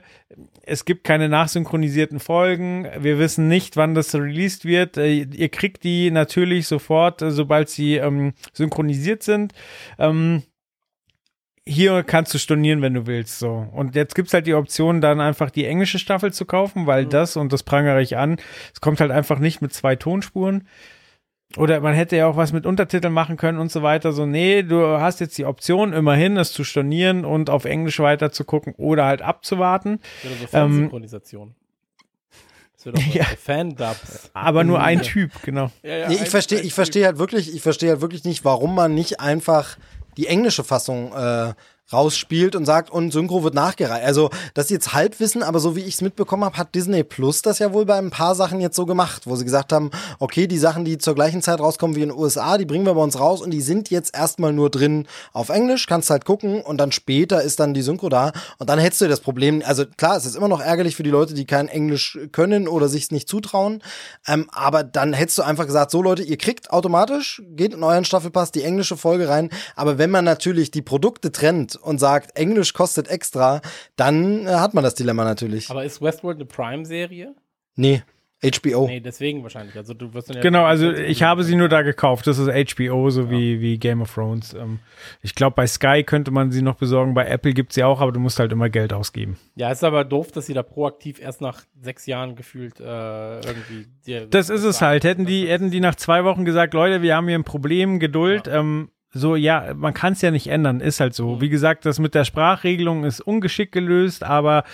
es 0.62 0.84
gibt 0.84 1.04
keine 1.04 1.28
nachsynchronisierten 1.28 2.18
Folgen, 2.18 2.88
wir 2.98 3.18
wissen 3.18 3.46
nicht, 3.46 3.76
wann 3.76 3.94
das 3.94 4.14
released 4.14 4.64
wird, 4.64 4.96
äh, 4.96 5.12
ihr 5.12 5.48
kriegt 5.48 5.84
die 5.84 6.10
natürlich 6.10 6.66
sofort, 6.66 7.22
äh, 7.22 7.30
sobald 7.30 7.68
sie 7.68 7.96
ähm, 7.96 8.34
synchronisiert 8.52 9.22
sind. 9.22 9.52
Ähm, 9.98 10.42
hier 11.66 12.02
kannst 12.04 12.32
du 12.32 12.38
stornieren, 12.38 12.80
wenn 12.80 12.94
du 12.94 13.06
willst, 13.06 13.38
so. 13.38 13.66
Und 13.72 13.94
jetzt 13.96 14.14
gibt's 14.14 14.32
halt 14.32 14.46
die 14.46 14.54
Option, 14.54 15.00
dann 15.00 15.20
einfach 15.20 15.50
die 15.50 15.66
englische 15.66 15.98
Staffel 15.98 16.32
zu 16.32 16.44
kaufen, 16.44 16.86
weil 16.86 17.06
das, 17.06 17.36
und 17.36 17.52
das 17.52 17.62
prangere 17.64 18.00
ich 18.00 18.16
an, 18.16 18.36
es 18.72 18.80
kommt 18.80 19.00
halt 19.00 19.10
einfach 19.10 19.38
nicht 19.40 19.60
mit 19.62 19.72
zwei 19.74 19.96
Tonspuren. 19.96 20.68
Oder 21.56 21.80
man 21.80 21.94
hätte 21.94 22.16
ja 22.16 22.26
auch 22.26 22.36
was 22.36 22.52
mit 22.52 22.66
Untertiteln 22.66 23.14
machen 23.14 23.36
können 23.36 23.58
und 23.58 23.70
so 23.72 23.82
weiter. 23.82 24.12
So, 24.12 24.26
nee, 24.26 24.62
du 24.62 24.84
hast 25.00 25.20
jetzt 25.20 25.38
die 25.38 25.44
Option, 25.44 25.92
immerhin 25.92 26.36
es 26.36 26.52
zu 26.52 26.64
stornieren 26.64 27.24
und 27.24 27.50
auf 27.50 27.64
Englisch 27.64 27.98
weiter 28.00 28.30
zu 28.32 28.44
gucken 28.44 28.74
oder 28.76 29.04
halt 29.06 29.22
abzuwarten. 29.22 30.00
Oder 30.24 30.34
so 30.34 30.42
Ähm, 30.42 30.48
Fansynchronisation. 30.48 31.54
Das 32.74 32.86
wird 32.86 32.98
doch 32.98 33.02
Ja. 33.14 33.24
so 33.24 33.36
Fan-Dubs. 33.36 34.30
Aber 34.34 34.64
nur 34.64 34.80
ein 34.82 35.02
Typ, 35.02 35.30
genau. 35.42 35.70
Ja, 35.82 35.96
ja, 35.96 36.08
Nee, 36.08 36.18
ich 36.22 36.28
verstehe, 36.28 36.60
ich 36.60 36.74
verstehe 36.74 37.06
halt 37.06 37.18
wirklich, 37.18 37.54
ich 37.54 37.62
verstehe 37.62 37.90
halt 37.90 38.00
wirklich 38.00 38.24
nicht, 38.24 38.44
warum 38.44 38.74
man 38.74 38.94
nicht 38.94 39.20
einfach 39.20 39.78
die 40.16 40.26
englische 40.26 40.64
Fassung 40.64 41.12
äh, 41.12 41.54
rausspielt 41.92 42.56
und 42.56 42.64
sagt, 42.64 42.90
und 42.90 43.12
Synchro 43.12 43.44
wird 43.44 43.54
nachgereicht. 43.54 44.04
Also, 44.04 44.30
das 44.54 44.66
ist 44.66 44.70
jetzt 44.70 44.92
Halbwissen, 44.92 45.42
aber 45.42 45.60
so 45.60 45.76
wie 45.76 45.80
ich 45.80 45.94
es 45.94 46.00
mitbekommen 46.00 46.44
habe, 46.44 46.56
hat 46.56 46.74
Disney 46.74 47.04
Plus 47.04 47.42
das 47.42 47.60
ja 47.60 47.72
wohl 47.72 47.86
bei 47.86 47.96
ein 47.96 48.10
paar 48.10 48.34
Sachen 48.34 48.60
jetzt 48.60 48.74
so 48.74 48.86
gemacht, 48.86 49.22
wo 49.26 49.36
sie 49.36 49.44
gesagt 49.44 49.72
haben, 49.72 49.90
okay, 50.18 50.48
die 50.48 50.58
Sachen, 50.58 50.84
die 50.84 50.98
zur 50.98 51.14
gleichen 51.14 51.42
Zeit 51.42 51.60
rauskommen 51.60 51.94
wie 51.94 52.02
in 52.02 52.08
den 52.08 52.18
USA, 52.18 52.58
die 52.58 52.64
bringen 52.64 52.86
wir 52.86 52.94
bei 52.94 53.02
uns 53.02 53.20
raus 53.20 53.40
und 53.40 53.52
die 53.52 53.60
sind 53.60 53.90
jetzt 53.90 54.16
erstmal 54.16 54.52
nur 54.52 54.68
drin 54.68 55.06
auf 55.32 55.48
Englisch, 55.48 55.86
kannst 55.86 56.10
halt 56.10 56.24
gucken 56.24 56.60
und 56.60 56.78
dann 56.78 56.90
später 56.90 57.42
ist 57.42 57.60
dann 57.60 57.72
die 57.72 57.82
Synchro 57.82 58.08
da 58.08 58.32
und 58.58 58.68
dann 58.68 58.80
hättest 58.80 59.02
du 59.02 59.08
das 59.08 59.20
Problem, 59.20 59.62
also 59.64 59.84
klar, 59.86 60.16
es 60.16 60.26
ist 60.26 60.34
immer 60.34 60.48
noch 60.48 60.60
ärgerlich 60.60 60.96
für 60.96 61.04
die 61.04 61.10
Leute, 61.10 61.34
die 61.34 61.44
kein 61.44 61.68
Englisch 61.68 62.18
können 62.32 62.66
oder 62.66 62.88
sich 62.88 63.12
nicht 63.12 63.28
zutrauen, 63.28 63.80
ähm, 64.26 64.48
aber 64.50 64.82
dann 64.82 65.12
hättest 65.12 65.38
du 65.38 65.42
einfach 65.42 65.66
gesagt, 65.66 65.92
so 65.92 66.02
Leute, 66.02 66.24
ihr 66.24 66.36
kriegt 66.36 66.70
automatisch, 66.70 67.42
geht 67.50 67.74
in 67.74 67.84
euren 67.84 68.04
Staffelpass 68.04 68.50
die 68.50 68.64
englische 68.64 68.96
Folge 68.96 69.28
rein, 69.28 69.50
aber 69.76 69.98
wenn 69.98 70.10
man 70.10 70.24
natürlich 70.24 70.72
die 70.72 70.82
Produkte 70.82 71.30
trennt 71.30 71.75
und 71.76 71.98
sagt, 71.98 72.36
Englisch 72.36 72.72
kostet 72.72 73.08
extra, 73.08 73.60
dann 73.96 74.46
äh, 74.46 74.50
hat 74.50 74.74
man 74.74 74.84
das 74.84 74.94
Dilemma 74.94 75.24
natürlich. 75.24 75.70
Aber 75.70 75.84
ist 75.84 76.02
Westworld 76.02 76.36
eine 76.36 76.46
Prime-Serie? 76.46 77.34
nee, 77.76 78.02
HBO. 78.44 78.86
Nee, 78.86 79.00
deswegen 79.00 79.42
wahrscheinlich. 79.42 79.76
Also 79.76 79.94
du 79.94 80.12
wirst 80.12 80.28
dann 80.28 80.36
ja 80.36 80.42
Genau, 80.42 80.64
also 80.64 80.92
ich 80.92 81.22
habe 81.22 81.42
sie 81.42 81.56
nur 81.56 81.70
da 81.70 81.80
gekauft. 81.80 82.26
Das 82.26 82.38
ist 82.38 82.48
HBO, 82.48 83.08
so 83.08 83.30
wie, 83.30 83.60
wie 83.62 83.78
Game 83.78 84.02
of 84.02 84.12
Thrones. 84.12 84.52
Ähm, 84.52 84.78
ich 85.22 85.34
glaube, 85.34 85.54
bei 85.56 85.66
Sky 85.66 86.04
könnte 86.04 86.30
man 86.30 86.52
sie 86.52 86.60
noch 86.60 86.74
besorgen. 86.74 87.14
Bei 87.14 87.26
Apple 87.26 87.54
gibt's 87.54 87.76
sie 87.76 87.84
auch, 87.84 88.00
aber 88.00 88.12
du 88.12 88.20
musst 88.20 88.38
halt 88.38 88.52
immer 88.52 88.68
Geld 88.68 88.92
ausgeben. 88.92 89.38
Ja, 89.54 89.70
ist 89.70 89.82
aber 89.82 90.04
doof, 90.04 90.32
dass 90.32 90.46
sie 90.46 90.54
da 90.54 90.62
proaktiv 90.62 91.18
erst 91.18 91.40
nach 91.40 91.62
sechs 91.80 92.04
Jahren 92.04 92.36
gefühlt 92.36 92.78
äh, 92.78 93.40
irgendwie. 93.40 93.86
Das 94.28 94.50
ist 94.50 94.64
es 94.64 94.82
halt. 94.82 95.04
Hätten 95.04 95.24
die, 95.24 95.48
hätten 95.48 95.70
die 95.70 95.80
nach 95.80 95.94
zwei 95.94 96.24
Wochen 96.24 96.44
gesagt, 96.44 96.74
Leute, 96.74 97.00
wir 97.00 97.16
haben 97.16 97.28
hier 97.28 97.38
ein 97.38 97.44
Problem, 97.44 97.98
Geduld, 98.00 98.48
ähm, 98.48 98.90
so, 99.16 99.36
ja, 99.36 99.74
man 99.74 99.94
kann 99.94 100.12
es 100.12 100.22
ja 100.22 100.30
nicht 100.30 100.48
ändern, 100.48 100.80
ist 100.80 101.00
halt 101.00 101.14
so. 101.14 101.40
Wie 101.40 101.48
gesagt, 101.48 101.86
das 101.86 101.98
mit 101.98 102.14
der 102.14 102.24
Sprachregelung 102.24 103.04
ist 103.04 103.20
ungeschickt 103.20 103.72
gelöst, 103.72 104.22
aber 104.22 104.64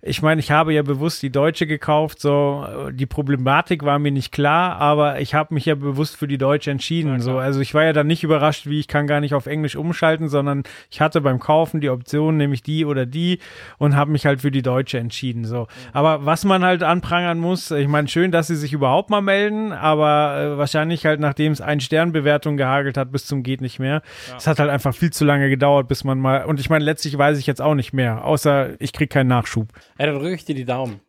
ich 0.00 0.22
meine, 0.22 0.40
ich 0.40 0.50
habe 0.50 0.72
ja 0.72 0.82
bewusst 0.82 1.22
die 1.22 1.30
deutsche 1.30 1.66
gekauft, 1.66 2.20
so, 2.20 2.66
die 2.92 3.06
Problematik 3.06 3.84
war 3.84 3.98
mir 3.98 4.12
nicht 4.12 4.32
klar, 4.32 4.76
aber 4.76 5.20
ich 5.20 5.34
habe 5.34 5.54
mich 5.54 5.66
ja 5.66 5.74
bewusst 5.74 6.16
für 6.16 6.28
die 6.28 6.38
deutsche 6.38 6.70
entschieden, 6.70 7.20
so. 7.20 7.38
Also 7.38 7.60
ich 7.60 7.74
war 7.74 7.84
ja 7.84 7.92
dann 7.92 8.06
nicht 8.06 8.22
überrascht, 8.22 8.66
wie 8.66 8.78
ich 8.78 8.88
kann 8.88 9.06
gar 9.06 9.20
nicht 9.20 9.34
auf 9.34 9.46
Englisch 9.46 9.74
umschalten, 9.74 10.28
sondern 10.28 10.62
ich 10.90 11.00
hatte 11.00 11.20
beim 11.20 11.40
Kaufen 11.40 11.80
die 11.80 11.90
Option, 11.90 12.36
nämlich 12.36 12.62
die 12.62 12.84
oder 12.84 13.06
die 13.06 13.40
und 13.78 13.96
habe 13.96 14.12
mich 14.12 14.24
halt 14.26 14.40
für 14.40 14.50
die 14.50 14.62
deutsche 14.62 14.98
entschieden, 14.98 15.44
so. 15.44 15.66
Aber 15.92 16.24
was 16.24 16.44
man 16.44 16.64
halt 16.64 16.82
anprangern 16.82 17.38
muss, 17.38 17.70
ich 17.72 17.88
meine, 17.88 18.08
schön, 18.08 18.30
dass 18.30 18.46
sie 18.46 18.56
sich 18.56 18.72
überhaupt 18.72 19.10
mal 19.10 19.22
melden, 19.22 19.72
aber 19.72 20.54
äh, 20.54 20.58
wahrscheinlich 20.58 21.04
halt, 21.04 21.18
nachdem 21.18 21.52
es 21.52 21.60
ein 21.60 21.80
Sternbewertung 21.80 22.56
gehagelt 22.56 22.96
hat, 22.96 23.10
bis 23.10 23.26
zum 23.26 23.42
geht 23.42 23.60
nicht 23.60 23.78
mehr. 23.78 23.87
Es 24.36 24.46
hat 24.46 24.58
halt 24.58 24.70
einfach 24.70 24.94
viel 24.94 25.10
zu 25.10 25.24
lange 25.24 25.48
gedauert, 25.48 25.88
bis 25.88 26.04
man 26.04 26.18
mal, 26.18 26.44
und 26.44 26.60
ich 26.60 26.70
meine, 26.70 26.84
letztlich 26.84 27.16
weiß 27.16 27.38
ich 27.38 27.46
jetzt 27.46 27.60
auch 27.60 27.74
nicht 27.74 27.92
mehr, 27.92 28.24
außer 28.24 28.80
ich 28.80 28.92
krieg 28.92 29.10
keinen 29.10 29.28
Nachschub. 29.28 29.68
Ja, 29.98 30.06
dann 30.06 30.16
drücke 30.16 30.34
ich 30.34 30.44
dir 30.44 30.54
die 30.54 30.64
Daumen. 30.64 31.00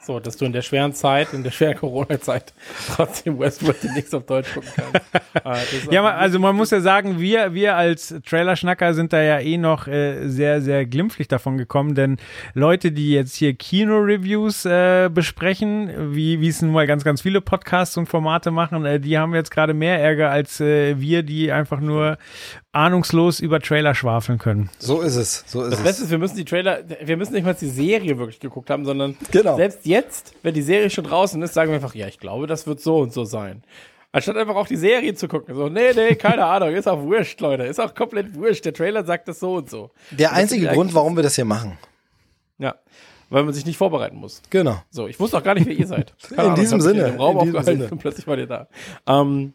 So, 0.00 0.20
dass 0.20 0.36
du 0.36 0.44
in 0.46 0.52
der 0.52 0.62
schweren 0.62 0.94
Zeit, 0.94 1.32
in 1.34 1.42
der 1.42 1.50
schweren 1.50 1.76
Corona-Zeit 1.76 2.54
trotzdem 2.94 3.38
Westworld 3.38 3.82
nichts 3.94 4.14
auf 4.14 4.24
Deutsch 4.26 4.52
gucken 4.54 4.70
kannst. 4.74 5.06
Äh, 5.44 5.94
Ja, 5.94 6.02
ma- 6.02 6.14
also 6.16 6.38
man 6.38 6.56
muss 6.56 6.70
ja 6.70 6.80
sagen, 6.80 7.20
wir, 7.20 7.54
wir 7.54 7.76
als 7.76 8.14
Trailer-Schnacker 8.26 8.94
sind 8.94 9.12
da 9.12 9.22
ja 9.22 9.38
eh 9.38 9.56
noch 9.56 9.86
äh, 9.86 10.26
sehr, 10.28 10.60
sehr 10.60 10.84
glimpflich 10.86 11.28
davon 11.28 11.58
gekommen, 11.58 11.94
denn 11.94 12.16
Leute, 12.54 12.90
die 12.92 13.12
jetzt 13.12 13.36
hier 13.36 13.54
Kino-Reviews 13.54 14.64
äh, 14.64 15.10
besprechen, 15.12 16.14
wie 16.14 16.40
wie 16.40 16.48
es 16.48 16.60
nun 16.62 16.72
mal 16.72 16.86
ganz, 16.86 17.04
ganz 17.04 17.22
viele 17.22 17.40
Podcasts 17.40 17.96
und 17.96 18.06
Formate 18.06 18.50
machen, 18.50 18.84
äh, 18.84 18.98
die 19.00 19.16
haben 19.18 19.34
jetzt 19.34 19.50
gerade 19.50 19.74
mehr 19.74 20.00
Ärger 20.00 20.30
als 20.30 20.60
äh, 20.60 20.98
wir, 21.00 21.22
die 21.22 21.52
einfach 21.52 21.80
nur 21.80 22.18
ahnungslos 22.72 23.40
über 23.40 23.60
Trailer 23.60 23.94
schwafeln 23.94 24.38
können. 24.38 24.70
So 24.78 25.00
ist 25.00 25.16
es. 25.16 25.44
So 25.46 25.62
ist 25.62 25.70
Das 25.72 25.78
es. 25.80 25.84
Beste 25.84 26.04
ist, 26.04 26.10
wir 26.10 26.18
müssen 26.18 26.36
die 26.36 26.44
Trailer, 26.44 26.80
wir 27.02 27.16
müssen 27.16 27.32
nicht 27.32 27.44
mal 27.44 27.54
die 27.54 27.68
Serie 27.68 28.18
wirklich 28.18 28.40
geguckt 28.40 28.70
haben, 28.70 28.84
sondern 28.84 29.16
Genau. 29.30 29.56
selbst 29.56 29.86
jetzt, 29.86 30.34
wenn 30.42 30.54
die 30.54 30.62
Serie 30.62 30.90
schon 30.90 31.04
draußen 31.04 31.40
ist, 31.42 31.54
sagen 31.54 31.70
wir 31.70 31.76
einfach, 31.76 31.94
ja, 31.94 32.06
ich 32.06 32.18
glaube, 32.18 32.46
das 32.46 32.66
wird 32.66 32.80
so 32.80 32.98
und 32.98 33.12
so 33.12 33.24
sein. 33.24 33.62
Anstatt 34.12 34.36
einfach 34.36 34.54
auch 34.56 34.66
die 34.66 34.76
Serie 34.76 35.14
zu 35.14 35.28
gucken. 35.28 35.54
So, 35.54 35.68
nee, 35.68 35.92
nee, 35.94 36.14
keine 36.14 36.44
Ahnung, 36.46 36.70
ist 36.70 36.88
auch 36.88 37.02
wurscht, 37.02 37.40
Leute. 37.40 37.64
Ist 37.64 37.78
auch 37.80 37.94
komplett 37.94 38.34
wurscht. 38.34 38.64
Der 38.64 38.72
Trailer 38.72 39.04
sagt 39.04 39.28
das 39.28 39.38
so 39.40 39.54
und 39.56 39.68
so. 39.68 39.90
Der 40.10 40.32
einzige 40.32 40.66
Grund, 40.68 40.94
warum 40.94 41.14
wir 41.16 41.22
das 41.22 41.34
hier 41.36 41.44
machen. 41.44 41.78
Ja. 42.58 42.74
Weil 43.30 43.44
man 43.44 43.52
sich 43.52 43.66
nicht 43.66 43.76
vorbereiten 43.76 44.16
muss. 44.16 44.40
Genau. 44.48 44.80
So, 44.90 45.06
ich 45.06 45.20
wusste 45.20 45.36
auch 45.36 45.42
gar 45.42 45.52
nicht, 45.54 45.66
wer 45.66 45.74
ihr 45.74 45.86
seid. 45.86 46.14
In 46.30 46.54
diesem 46.54 46.78
ich 46.78 46.86
hab 46.86 46.92
mich 46.92 46.96
Sinne, 46.96 47.00
In 47.08 47.12
dem 47.12 47.20
Raum 47.20 47.36
in 47.38 47.44
diesem 47.44 47.56
aufgehalten 47.58 47.80
Sinne. 47.82 47.92
und 47.92 47.98
plötzlich 48.00 48.26
war 48.26 48.38
ihr 48.38 48.46
da. 48.46 48.68
Ähm, 49.06 49.52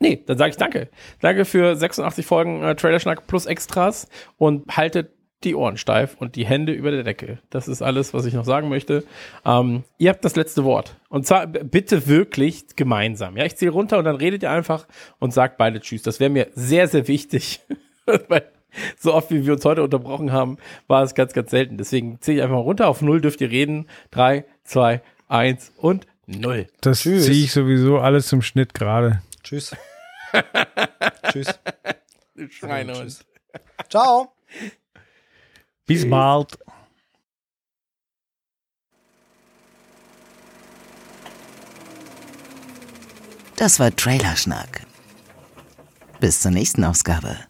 nee, 0.00 0.22
dann 0.26 0.36
sage 0.36 0.50
ich 0.50 0.56
danke. 0.56 0.88
Danke 1.20 1.44
für 1.44 1.76
86 1.76 2.26
Folgen 2.26 2.62
äh, 2.62 2.74
Trailerschnack 2.74 3.26
plus 3.26 3.46
Extras 3.46 4.08
und 4.36 4.76
haltet 4.76 5.10
die 5.44 5.54
Ohren 5.54 5.78
steif 5.78 6.16
und 6.18 6.36
die 6.36 6.44
Hände 6.44 6.72
über 6.72 6.90
der 6.90 7.02
Decke. 7.02 7.38
Das 7.48 7.66
ist 7.66 7.80
alles, 7.80 8.12
was 8.12 8.26
ich 8.26 8.34
noch 8.34 8.44
sagen 8.44 8.68
möchte. 8.68 9.04
Ähm, 9.44 9.84
ihr 9.96 10.10
habt 10.10 10.24
das 10.24 10.36
letzte 10.36 10.64
Wort. 10.64 10.96
Und 11.08 11.26
zwar 11.26 11.46
bitte 11.46 12.06
wirklich 12.06 12.76
gemeinsam. 12.76 13.36
Ja, 13.36 13.44
ich 13.46 13.56
zähle 13.56 13.70
runter 13.70 13.98
und 13.98 14.04
dann 14.04 14.16
redet 14.16 14.42
ihr 14.42 14.50
einfach 14.50 14.86
und 15.18 15.32
sagt 15.32 15.56
beide 15.56 15.80
Tschüss. 15.80 16.02
Das 16.02 16.20
wäre 16.20 16.30
mir 16.30 16.48
sehr, 16.54 16.88
sehr 16.88 17.08
wichtig. 17.08 17.60
Weil 18.28 18.50
so 18.98 19.14
oft, 19.14 19.30
wie 19.30 19.46
wir 19.46 19.54
uns 19.54 19.64
heute 19.64 19.82
unterbrochen 19.82 20.30
haben, 20.32 20.58
war 20.86 21.02
es 21.02 21.14
ganz, 21.14 21.32
ganz 21.32 21.50
selten. 21.50 21.78
Deswegen 21.78 22.20
zähle 22.20 22.38
ich 22.38 22.42
einfach 22.42 22.56
mal 22.56 22.62
runter. 22.62 22.88
Auf 22.88 23.00
null 23.00 23.20
dürft 23.20 23.40
ihr 23.40 23.50
reden. 23.50 23.86
Drei, 24.10 24.44
zwei, 24.64 25.00
eins 25.26 25.72
und 25.76 26.06
null. 26.26 26.66
Das 26.82 27.00
ziehe 27.00 27.16
ich 27.16 27.52
sowieso 27.52 27.98
alles 27.98 28.28
zum 28.28 28.42
Schnitt 28.42 28.74
gerade. 28.74 29.22
Tschüss. 29.42 29.74
Tschüss. 31.32 31.58
Schweinehund. 32.50 33.24
Ciao. 33.88 34.32
Bis 35.86 36.08
bald. 36.08 36.58
Das 43.56 43.78
war 43.78 43.94
Trailerschnack. 43.94 44.86
Bis 46.18 46.40
zur 46.40 46.50
nächsten 46.50 46.84
Ausgabe. 46.84 47.49